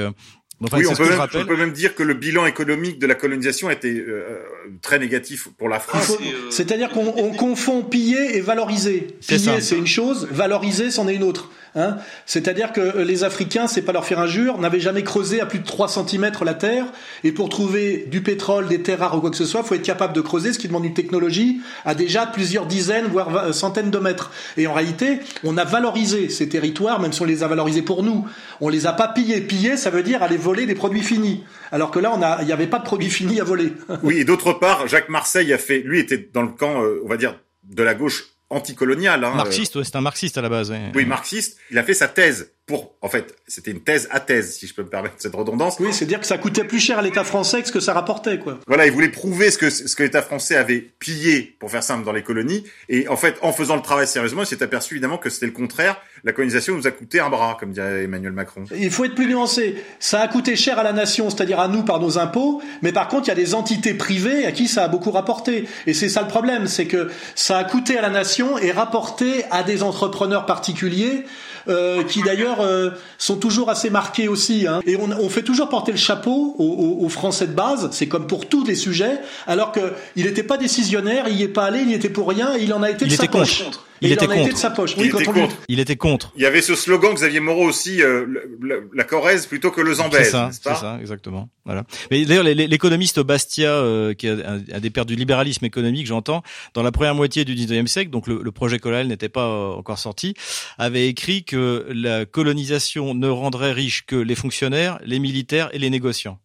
Enfin, 0.64 0.78
oui, 0.78 0.86
on 0.86 0.94
peut, 0.94 1.06
même, 1.06 1.20
on 1.20 1.44
peut, 1.44 1.56
même, 1.56 1.72
dire 1.72 1.94
que 1.94 2.02
le 2.02 2.14
bilan 2.14 2.46
économique 2.46 2.98
de 2.98 3.06
la 3.06 3.14
colonisation 3.14 3.68
était 3.68 4.02
euh, 4.08 4.38
très 4.80 4.98
négatif 4.98 5.48
pour 5.58 5.68
la 5.68 5.78
France. 5.78 6.16
C'est-à-dire 6.50 6.88
qu'on 6.90 7.32
confond 7.34 7.82
piller 7.82 8.36
et 8.36 8.40
valoriser. 8.40 9.08
Piller, 9.26 9.60
c'est 9.60 9.76
une 9.76 9.86
chose, 9.86 10.26
valoriser, 10.30 10.90
c'en 10.90 11.08
est 11.08 11.14
une 11.14 11.24
autre. 11.24 11.50
Hein 11.76 11.98
C'est-à-dire 12.24 12.72
que 12.72 12.98
les 12.98 13.22
Africains, 13.22 13.66
c'est 13.66 13.82
pas 13.82 13.92
leur 13.92 14.04
faire 14.04 14.18
injure, 14.18 14.58
n'avaient 14.58 14.80
jamais 14.80 15.04
creusé 15.04 15.40
à 15.40 15.46
plus 15.46 15.58
de 15.58 15.66
3 15.66 15.88
cm 15.88 16.32
la 16.44 16.54
terre, 16.54 16.86
et 17.22 17.32
pour 17.32 17.48
trouver 17.48 18.06
du 18.10 18.22
pétrole, 18.22 18.66
des 18.66 18.82
terres 18.82 19.00
rares 19.00 19.16
ou 19.16 19.20
quoi 19.20 19.30
que 19.30 19.36
ce 19.36 19.44
soit, 19.44 19.62
faut 19.62 19.74
être 19.74 19.82
capable 19.82 20.14
de 20.14 20.20
creuser, 20.20 20.52
ce 20.52 20.58
qui 20.58 20.68
demande 20.68 20.86
une 20.86 20.94
technologie 20.94 21.60
à 21.84 21.94
déjà 21.94 22.26
plusieurs 22.26 22.66
dizaines, 22.66 23.06
voire 23.06 23.52
centaines 23.54 23.90
de 23.90 23.98
mètres. 23.98 24.30
Et 24.56 24.66
en 24.66 24.72
réalité, 24.72 25.20
on 25.44 25.56
a 25.56 25.64
valorisé 25.64 26.28
ces 26.28 26.48
territoires, 26.48 27.00
même 27.00 27.12
si 27.12 27.22
on 27.22 27.26
les 27.26 27.42
a 27.42 27.48
valorisés 27.48 27.82
pour 27.82 28.02
nous. 28.02 28.26
On 28.60 28.68
les 28.68 28.86
a 28.86 28.92
pas 28.92 29.08
pillés. 29.08 29.40
Piller, 29.40 29.76
ça 29.76 29.90
veut 29.90 30.02
dire 30.02 30.22
aller 30.22 30.36
voler 30.36 30.66
des 30.66 30.74
produits 30.74 31.02
finis. 31.02 31.44
Alors 31.72 31.90
que 31.90 31.98
là, 31.98 32.12
on 32.14 32.40
il 32.40 32.46
n'y 32.46 32.52
avait 32.52 32.66
pas 32.66 32.78
de 32.78 32.84
produits 32.84 33.10
finis 33.10 33.40
à 33.40 33.44
voler. 33.44 33.72
oui, 34.02 34.18
et 34.18 34.24
d'autre 34.24 34.52
part, 34.54 34.88
Jacques 34.88 35.08
Marseille 35.08 35.52
a 35.52 35.58
fait, 35.58 35.80
lui 35.80 36.00
était 36.00 36.30
dans 36.32 36.42
le 36.42 36.48
camp, 36.48 36.82
euh, 36.82 37.00
on 37.04 37.08
va 37.08 37.16
dire, 37.16 37.38
de 37.64 37.82
la 37.82 37.94
gauche 37.94 38.35
anticolonial. 38.50 39.24
Hein, 39.24 39.34
marxiste, 39.34 39.76
ouais, 39.76 39.84
c'est 39.84 39.96
un 39.96 40.00
marxiste 40.00 40.38
à 40.38 40.42
la 40.42 40.48
base. 40.48 40.70
Ouais. 40.70 40.92
Oui, 40.94 41.04
marxiste. 41.04 41.58
Il 41.70 41.78
a 41.78 41.82
fait 41.82 41.94
sa 41.94 42.08
thèse 42.08 42.55
pour, 42.66 42.96
en 43.00 43.08
fait, 43.08 43.36
c'était 43.46 43.70
une 43.70 43.80
thèse 43.80 44.08
à 44.10 44.18
thèse, 44.18 44.56
si 44.56 44.66
je 44.66 44.74
peux 44.74 44.82
me 44.82 44.88
permettre 44.88 45.14
cette 45.18 45.36
redondance. 45.36 45.76
Oui, 45.78 45.92
c'est 45.92 46.04
dire 46.04 46.18
que 46.18 46.26
ça 46.26 46.36
coûtait 46.36 46.64
plus 46.64 46.80
cher 46.80 46.98
à 46.98 47.02
l'État 47.02 47.22
français 47.22 47.62
que 47.62 47.68
ce 47.68 47.72
que 47.72 47.78
ça 47.78 47.92
rapportait, 47.92 48.40
quoi. 48.40 48.58
Voilà, 48.66 48.86
il 48.86 48.92
voulait 48.92 49.08
prouver 49.08 49.52
ce 49.52 49.58
que 49.58 49.70
ce 49.70 49.94
que 49.94 50.02
l'État 50.02 50.20
français 50.20 50.56
avait 50.56 50.80
pillé, 50.98 51.56
pour 51.60 51.70
faire 51.70 51.84
simple, 51.84 52.04
dans 52.04 52.12
les 52.12 52.24
colonies. 52.24 52.64
Et 52.88 53.06
en 53.06 53.16
fait, 53.16 53.36
en 53.42 53.52
faisant 53.52 53.76
le 53.76 53.82
travail 53.82 54.08
sérieusement, 54.08 54.42
il 54.42 54.46
s'est 54.46 54.64
aperçu 54.64 54.94
évidemment 54.94 55.16
que 55.16 55.30
c'était 55.30 55.46
le 55.46 55.52
contraire. 55.52 55.96
La 56.24 56.32
colonisation 56.32 56.74
nous 56.74 56.88
a 56.88 56.90
coûté 56.90 57.20
un 57.20 57.30
bras, 57.30 57.56
comme 57.60 57.70
dirait 57.70 58.02
Emmanuel 58.02 58.32
Macron. 58.32 58.64
Il 58.76 58.90
faut 58.90 59.04
être 59.04 59.14
plus 59.14 59.28
nuancé. 59.28 59.76
Ça 60.00 60.20
a 60.20 60.26
coûté 60.26 60.56
cher 60.56 60.80
à 60.80 60.82
la 60.82 60.92
nation, 60.92 61.30
c'est-à-dire 61.30 61.60
à 61.60 61.68
nous 61.68 61.84
par 61.84 62.00
nos 62.00 62.18
impôts, 62.18 62.60
mais 62.82 62.90
par 62.90 63.06
contre, 63.06 63.26
il 63.26 63.28
y 63.28 63.32
a 63.32 63.36
des 63.36 63.54
entités 63.54 63.94
privées 63.94 64.44
à 64.44 64.50
qui 64.50 64.66
ça 64.66 64.82
a 64.82 64.88
beaucoup 64.88 65.12
rapporté. 65.12 65.68
Et 65.86 65.94
c'est 65.94 66.08
ça 66.08 66.22
le 66.22 66.28
problème, 66.28 66.66
c'est 66.66 66.86
que 66.86 67.10
ça 67.36 67.58
a 67.58 67.64
coûté 67.64 67.96
à 67.96 68.02
la 68.02 68.10
nation 68.10 68.58
et 68.58 68.72
rapporté 68.72 69.44
à 69.52 69.62
des 69.62 69.84
entrepreneurs 69.84 70.46
particuliers 70.46 71.24
euh, 71.68 72.04
qui 72.04 72.22
d'ailleurs 72.22 72.60
euh, 72.60 72.90
sont 73.18 73.36
toujours 73.36 73.70
assez 73.70 73.90
marqués 73.90 74.28
aussi. 74.28 74.66
Hein. 74.66 74.80
Et 74.86 74.96
on, 74.96 75.10
on, 75.10 75.28
fait 75.28 75.42
toujours 75.42 75.68
porter 75.68 75.92
le 75.92 75.98
chapeau 75.98 76.54
aux, 76.58 76.64
aux, 76.64 77.04
aux 77.04 77.08
Français 77.08 77.46
de 77.46 77.52
base, 77.52 77.88
c'est 77.92 78.06
comme 78.06 78.26
pour 78.26 78.48
tous 78.48 78.64
les 78.64 78.74
sujets, 78.74 79.18
alors 79.46 79.72
qu'il 79.72 80.24
n'était 80.24 80.42
pas 80.42 80.56
décisionnaire, 80.56 81.26
il 81.28 81.36
n'y 81.36 81.42
est 81.42 81.48
pas 81.48 81.64
allé, 81.64 81.80
il 81.80 81.88
n'y 81.88 81.94
était 81.94 82.08
pour 82.08 82.28
rien, 82.28 82.56
il 82.56 82.72
en 82.72 82.82
a 82.82 82.90
été 82.90 83.04
il 83.04 83.10
de 83.10 83.16
sa 83.16 83.26
poche. 83.26 83.64
Contre. 83.64 83.86
Il, 84.00 84.08
il 84.08 84.12
était 84.12 84.26
contre. 84.26 84.52
de 84.52 84.56
sa 84.56 84.70
poche. 84.70 84.94
Il, 84.96 85.06
était 85.06 85.24
contre. 85.24 85.54
On... 85.54 85.64
il 85.68 85.80
était 85.80 85.96
contre. 85.96 86.32
Il 86.36 86.42
y 86.42 86.46
avait 86.46 86.62
ce 86.62 86.74
slogan 86.74 87.14
Xavier 87.14 87.40
Moreau 87.40 87.64
aussi, 87.64 88.02
euh, 88.02 88.26
la, 88.62 88.76
la, 88.92 89.04
Corrèze 89.04 89.46
plutôt 89.46 89.70
que 89.70 89.80
le 89.80 89.94
Zambèze. 89.94 90.24
C'est 90.24 90.30
ça, 90.30 90.50
c'est 90.52 90.74
ça, 90.74 90.98
exactement. 91.00 91.48
Voilà. 91.64 91.84
Mais 92.10 92.24
d'ailleurs, 92.24 92.44
l'économiste 92.44 93.20
Bastia, 93.20 93.70
euh, 93.70 94.14
qui 94.14 94.26
est 94.26 94.44
un, 94.44 94.60
un, 94.72 94.80
des 94.80 94.90
pères 94.90 95.06
du 95.06 95.16
libéralisme 95.16 95.64
économique, 95.64 96.06
j'entends, 96.06 96.42
dans 96.74 96.82
la 96.82 96.92
première 96.92 97.14
moitié 97.14 97.44
du 97.44 97.54
19e 97.54 97.86
siècle, 97.86 98.10
donc 98.10 98.26
le, 98.26 98.42
le 98.42 98.52
projet 98.52 98.78
colonial 98.78 99.06
n'était 99.06 99.28
pas 99.28 99.46
euh, 99.46 99.74
encore 99.74 99.98
sorti, 99.98 100.34
avait 100.78 101.08
écrit 101.08 101.44
que 101.44 101.86
la 101.90 102.26
colonisation 102.26 103.14
ne 103.14 103.28
rendrait 103.28 103.72
riches 103.72 104.04
que 104.06 104.16
les 104.16 104.34
fonctionnaires, 104.34 104.98
les 105.04 105.18
militaires 105.18 105.70
et 105.72 105.78
les 105.78 105.90
négociants. 105.90 106.38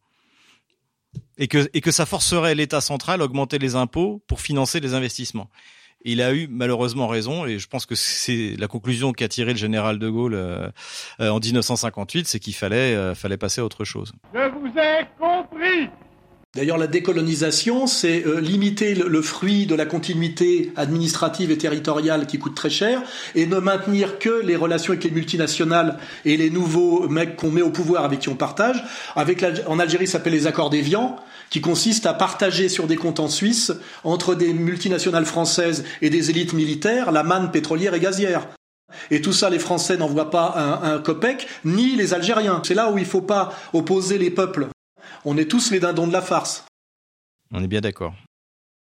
Et 1.38 1.48
que, 1.48 1.70
et 1.74 1.82
que 1.82 1.92
ça 1.92 2.06
forcerait 2.06 2.56
l'État 2.56 2.82
central 2.82 3.22
à 3.22 3.26
augmenter 3.26 3.58
les 3.58 3.76
impôts 3.76 4.22
pour 4.28 4.42
financer 4.42 4.80
les 4.80 4.94
investissements. 4.94 5.50
Il 6.04 6.22
a 6.22 6.34
eu 6.34 6.48
malheureusement 6.50 7.08
raison, 7.08 7.46
et 7.46 7.60
je 7.60 7.68
pense 7.68 7.86
que 7.86 7.96
c'est 7.96 8.56
la 8.58 8.68
conclusion 8.68 9.14
qu'a 9.14 9.28
tiré 9.28 9.52
le 9.52 9.58
général 9.58 10.00
de 10.00 10.10
Gaulle 10.10 10.34
euh, 10.34 10.68
euh, 11.20 11.30
en 11.30 11.40
1958, 11.40 12.28
c'est 12.28 12.40
qu'il 12.40 12.56
fallait, 12.56 12.96
euh, 12.96 13.14
fallait 13.16 13.38
passer 13.38 13.62
à 13.62 13.66
autre 13.66 13.84
chose. 13.84 14.14
Je 14.34 14.50
vous 14.50 14.68
ai 14.78 15.06
compris. 15.20 15.90
D'ailleurs, 16.54 16.78
la 16.78 16.88
décolonisation, 16.88 17.88
c'est 17.88 18.26
euh, 18.26 18.42
limiter 18.42 18.94
le, 18.94 19.08
le, 19.08 19.22
fruit 19.22 19.66
de 19.68 19.74
la 19.74 19.86
continuité 19.86 20.74
administrative 20.76 21.50
et 21.50 21.58
territoriale 21.58 22.28
qui 22.28 22.40
coûte 22.40 22.56
très 22.56 22.70
cher, 22.70 23.02
et 23.36 23.46
ne 23.46 23.58
maintenir 23.60 24.20
que 24.20 24.44
les 24.44 24.58
relations 24.58 24.92
avec 24.92 25.06
les 25.06 25.12
multinationales 25.12 25.98
et 26.26 26.36
les 26.36 26.50
nouveaux 26.50 27.08
mecs 27.08 27.38
qu'on 27.38 27.52
met 27.52 27.62
au 27.62 27.70
pouvoir 27.70 28.04
avec 28.04 28.20
qui 28.20 28.28
on 28.28 28.36
partage. 28.36 28.84
Avec 29.16 29.40
la, 29.40 29.52
en 29.68 29.80
Algérie, 29.80 30.08
ça 30.08 30.14
s'appelle 30.14 30.34
les 30.34 30.46
accords 30.46 30.70
d'Évian 30.70 31.16
qui 31.52 31.62
consiste 31.62 32.08
à 32.08 32.16
partager 32.16 32.70
sur 32.70 32.88
des 32.88 32.96
comptes 32.96 33.20
en 33.20 33.28
Suisse, 33.28 33.72
entre 34.04 34.34
des 34.34 34.54
multinationales 34.54 35.26
françaises 35.26 35.84
et 36.02 36.10
des 36.10 36.32
élites 36.32 36.54
militaires, 36.54 37.12
la 37.12 37.22
manne 37.22 37.52
pétrolière 37.52 37.94
et 37.94 38.00
gazière. 38.00 38.48
Et 39.12 39.22
tout 39.22 39.34
ça, 39.34 39.50
les 39.50 39.60
Français 39.60 39.98
n'en 39.98 40.08
voient 40.08 40.32
pas 40.32 40.54
un, 40.56 40.96
un 40.96 41.00
copec, 41.00 41.48
ni 41.64 41.96
les 41.96 42.14
Algériens. 42.14 42.62
C'est 42.66 42.74
là 42.74 42.90
où 42.90 42.98
il 42.98 43.04
ne 43.04 43.08
faut 43.08 43.22
pas 43.22 43.54
opposer 43.74 44.18
les 44.18 44.32
peuples. 44.32 44.68
On 45.26 45.38
est 45.38 45.46
tous 45.46 45.72
les 45.72 45.80
dindons 45.80 46.08
de 46.08 46.14
la 46.14 46.22
farce. 46.22 46.66
On 47.54 47.62
est 47.62 47.68
bien 47.68 47.82
d'accord. 47.82 48.16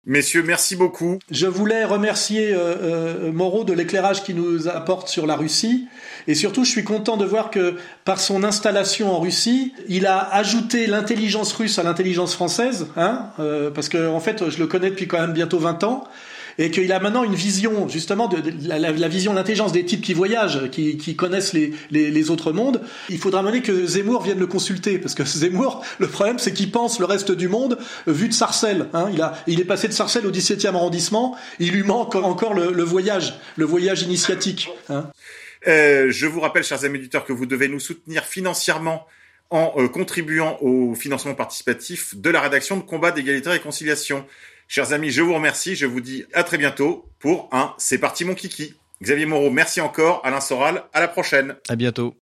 Messieurs, 0.07 0.43
merci 0.43 0.77
beaucoup. 0.77 1.19
Je 1.31 1.47
voulais 1.47 1.83
remercier 1.83 2.53
euh, 2.53 2.59
euh, 2.59 3.33
Moreau 3.33 3.65
de 3.65 3.73
l'éclairage 3.73 4.23
qu'il 4.23 4.37
nous 4.37 4.69
apporte 4.69 5.09
sur 5.09 5.27
la 5.27 5.35
Russie. 5.35 5.89
Et 6.27 6.35
surtout, 6.35 6.63
je 6.63 6.71
suis 6.71 6.85
content 6.85 7.17
de 7.17 7.25
voir 7.25 7.51
que 7.51 7.77
par 8.05 8.21
son 8.21 8.45
installation 8.45 9.11
en 9.11 9.19
Russie, 9.19 9.73
il 9.89 10.05
a 10.05 10.19
ajouté 10.19 10.87
l'intelligence 10.87 11.55
russe 11.55 11.79
à 11.79 11.83
l'intelligence 11.85 12.35
française. 12.35 12.89
Hein, 12.97 13.31
euh, 13.41 13.71
parce 13.71 13.89
que, 13.89 14.07
en 14.07 14.21
fait, 14.21 14.51
je 14.51 14.59
le 14.59 14.67
connais 14.67 14.91
depuis 14.91 15.09
quand 15.09 15.21
même 15.21 15.33
bientôt 15.33 15.59
20 15.59 15.85
ans 15.85 16.05
et 16.59 16.71
qu'il 16.71 16.93
a 16.93 17.01
maintenant 17.01 17.25
une 17.25 17.35
vision 17.35 17.89
justement 17.89 18.29
de, 18.29 18.43
la, 18.67 19.09
vision 19.09 19.33
de 19.33 19.37
l'intelligence 19.37 19.73
des 19.73 19.85
types 19.85 20.01
qui 20.01 20.15
voyagent, 20.15 20.71
qui, 20.71 20.97
qui 20.97 21.17
connaissent 21.17 21.53
les, 21.53 22.31
autres 22.31 22.53
mondes. 22.53 22.81
Il 23.11 23.19
faudra 23.19 23.43
mener 23.43 23.61
que 23.61 23.87
Zemmour 23.87 24.23
vienne 24.23 24.39
le 24.39 24.47
consulter, 24.47 24.99
parce 24.99 25.15
que 25.15 25.25
Zemmour, 25.25 25.85
le 25.99 26.09
problème, 26.09 26.39
c'est 26.39 26.53
qu'il 26.53 26.71
pense 26.71 26.99
le 26.99 27.07
reste 27.07 27.33
du 27.33 27.49
monde 27.49 27.79
vu 28.07 28.29
de 28.29 28.35
Sarcelles. 28.35 28.89
Hein. 28.93 29.09
Il, 29.13 29.21
a, 29.21 29.35
il 29.47 29.61
est 29.61 29.65
passé 29.65 29.89
de 29.89 29.93
Sarcelles 29.93 30.27
au 30.27 30.33
17e 30.33 30.75
arrondissement. 30.75 31.37
Il 31.59 31.73
lui 31.73 31.83
manque 31.83 32.15
encore 32.15 32.55
le, 32.55 32.73
le 32.73 32.83
voyage, 32.83 33.35
le 33.57 33.65
voyage 33.65 34.03
initiatique. 34.03 34.71
Hein. 34.89 35.11
Euh, 35.67 36.07
je 36.11 36.27
vous 36.27 36.41
rappelle, 36.41 36.65
chers 36.65 36.85
amis 36.85 36.99
auditeurs, 36.99 37.25
que 37.25 37.33
vous 37.33 37.47
devez 37.47 37.69
nous 37.69 37.81
soutenir 37.81 38.25
financièrement 38.25 39.07
en 39.51 39.73
euh, 39.77 39.89
contribuant 39.89 40.59
au 40.61 40.95
financement 40.95 41.35
participatif 41.35 42.17
de 42.17 42.31
la 42.31 42.41
rédaction 42.41 42.77
de 42.77 42.83
Combat 42.83 43.13
d'égalité 43.13 43.49
et 43.49 43.53
réconciliation. 43.53 44.27
Chers 44.69 44.93
amis, 44.93 45.11
je 45.11 45.23
vous 45.23 45.35
remercie. 45.35 45.77
Je 45.77 45.87
vous 45.87 46.01
dis 46.01 46.25
à 46.33 46.45
très 46.45 46.59
bientôt 46.59 47.09
pour 47.19 47.49
un 47.53 47.75
C'est 47.79 47.99
parti 47.99 48.25
mon 48.25 48.35
kiki. 48.35 48.75
Xavier 49.03 49.27
Moreau, 49.27 49.51
merci 49.51 49.81
encore. 49.81 50.21
Alain 50.25 50.41
Soral, 50.41 50.85
à 50.93 51.01
la 51.01 51.09
prochaine. 51.09 51.57
À 51.69 51.77
bientôt. 51.77 52.15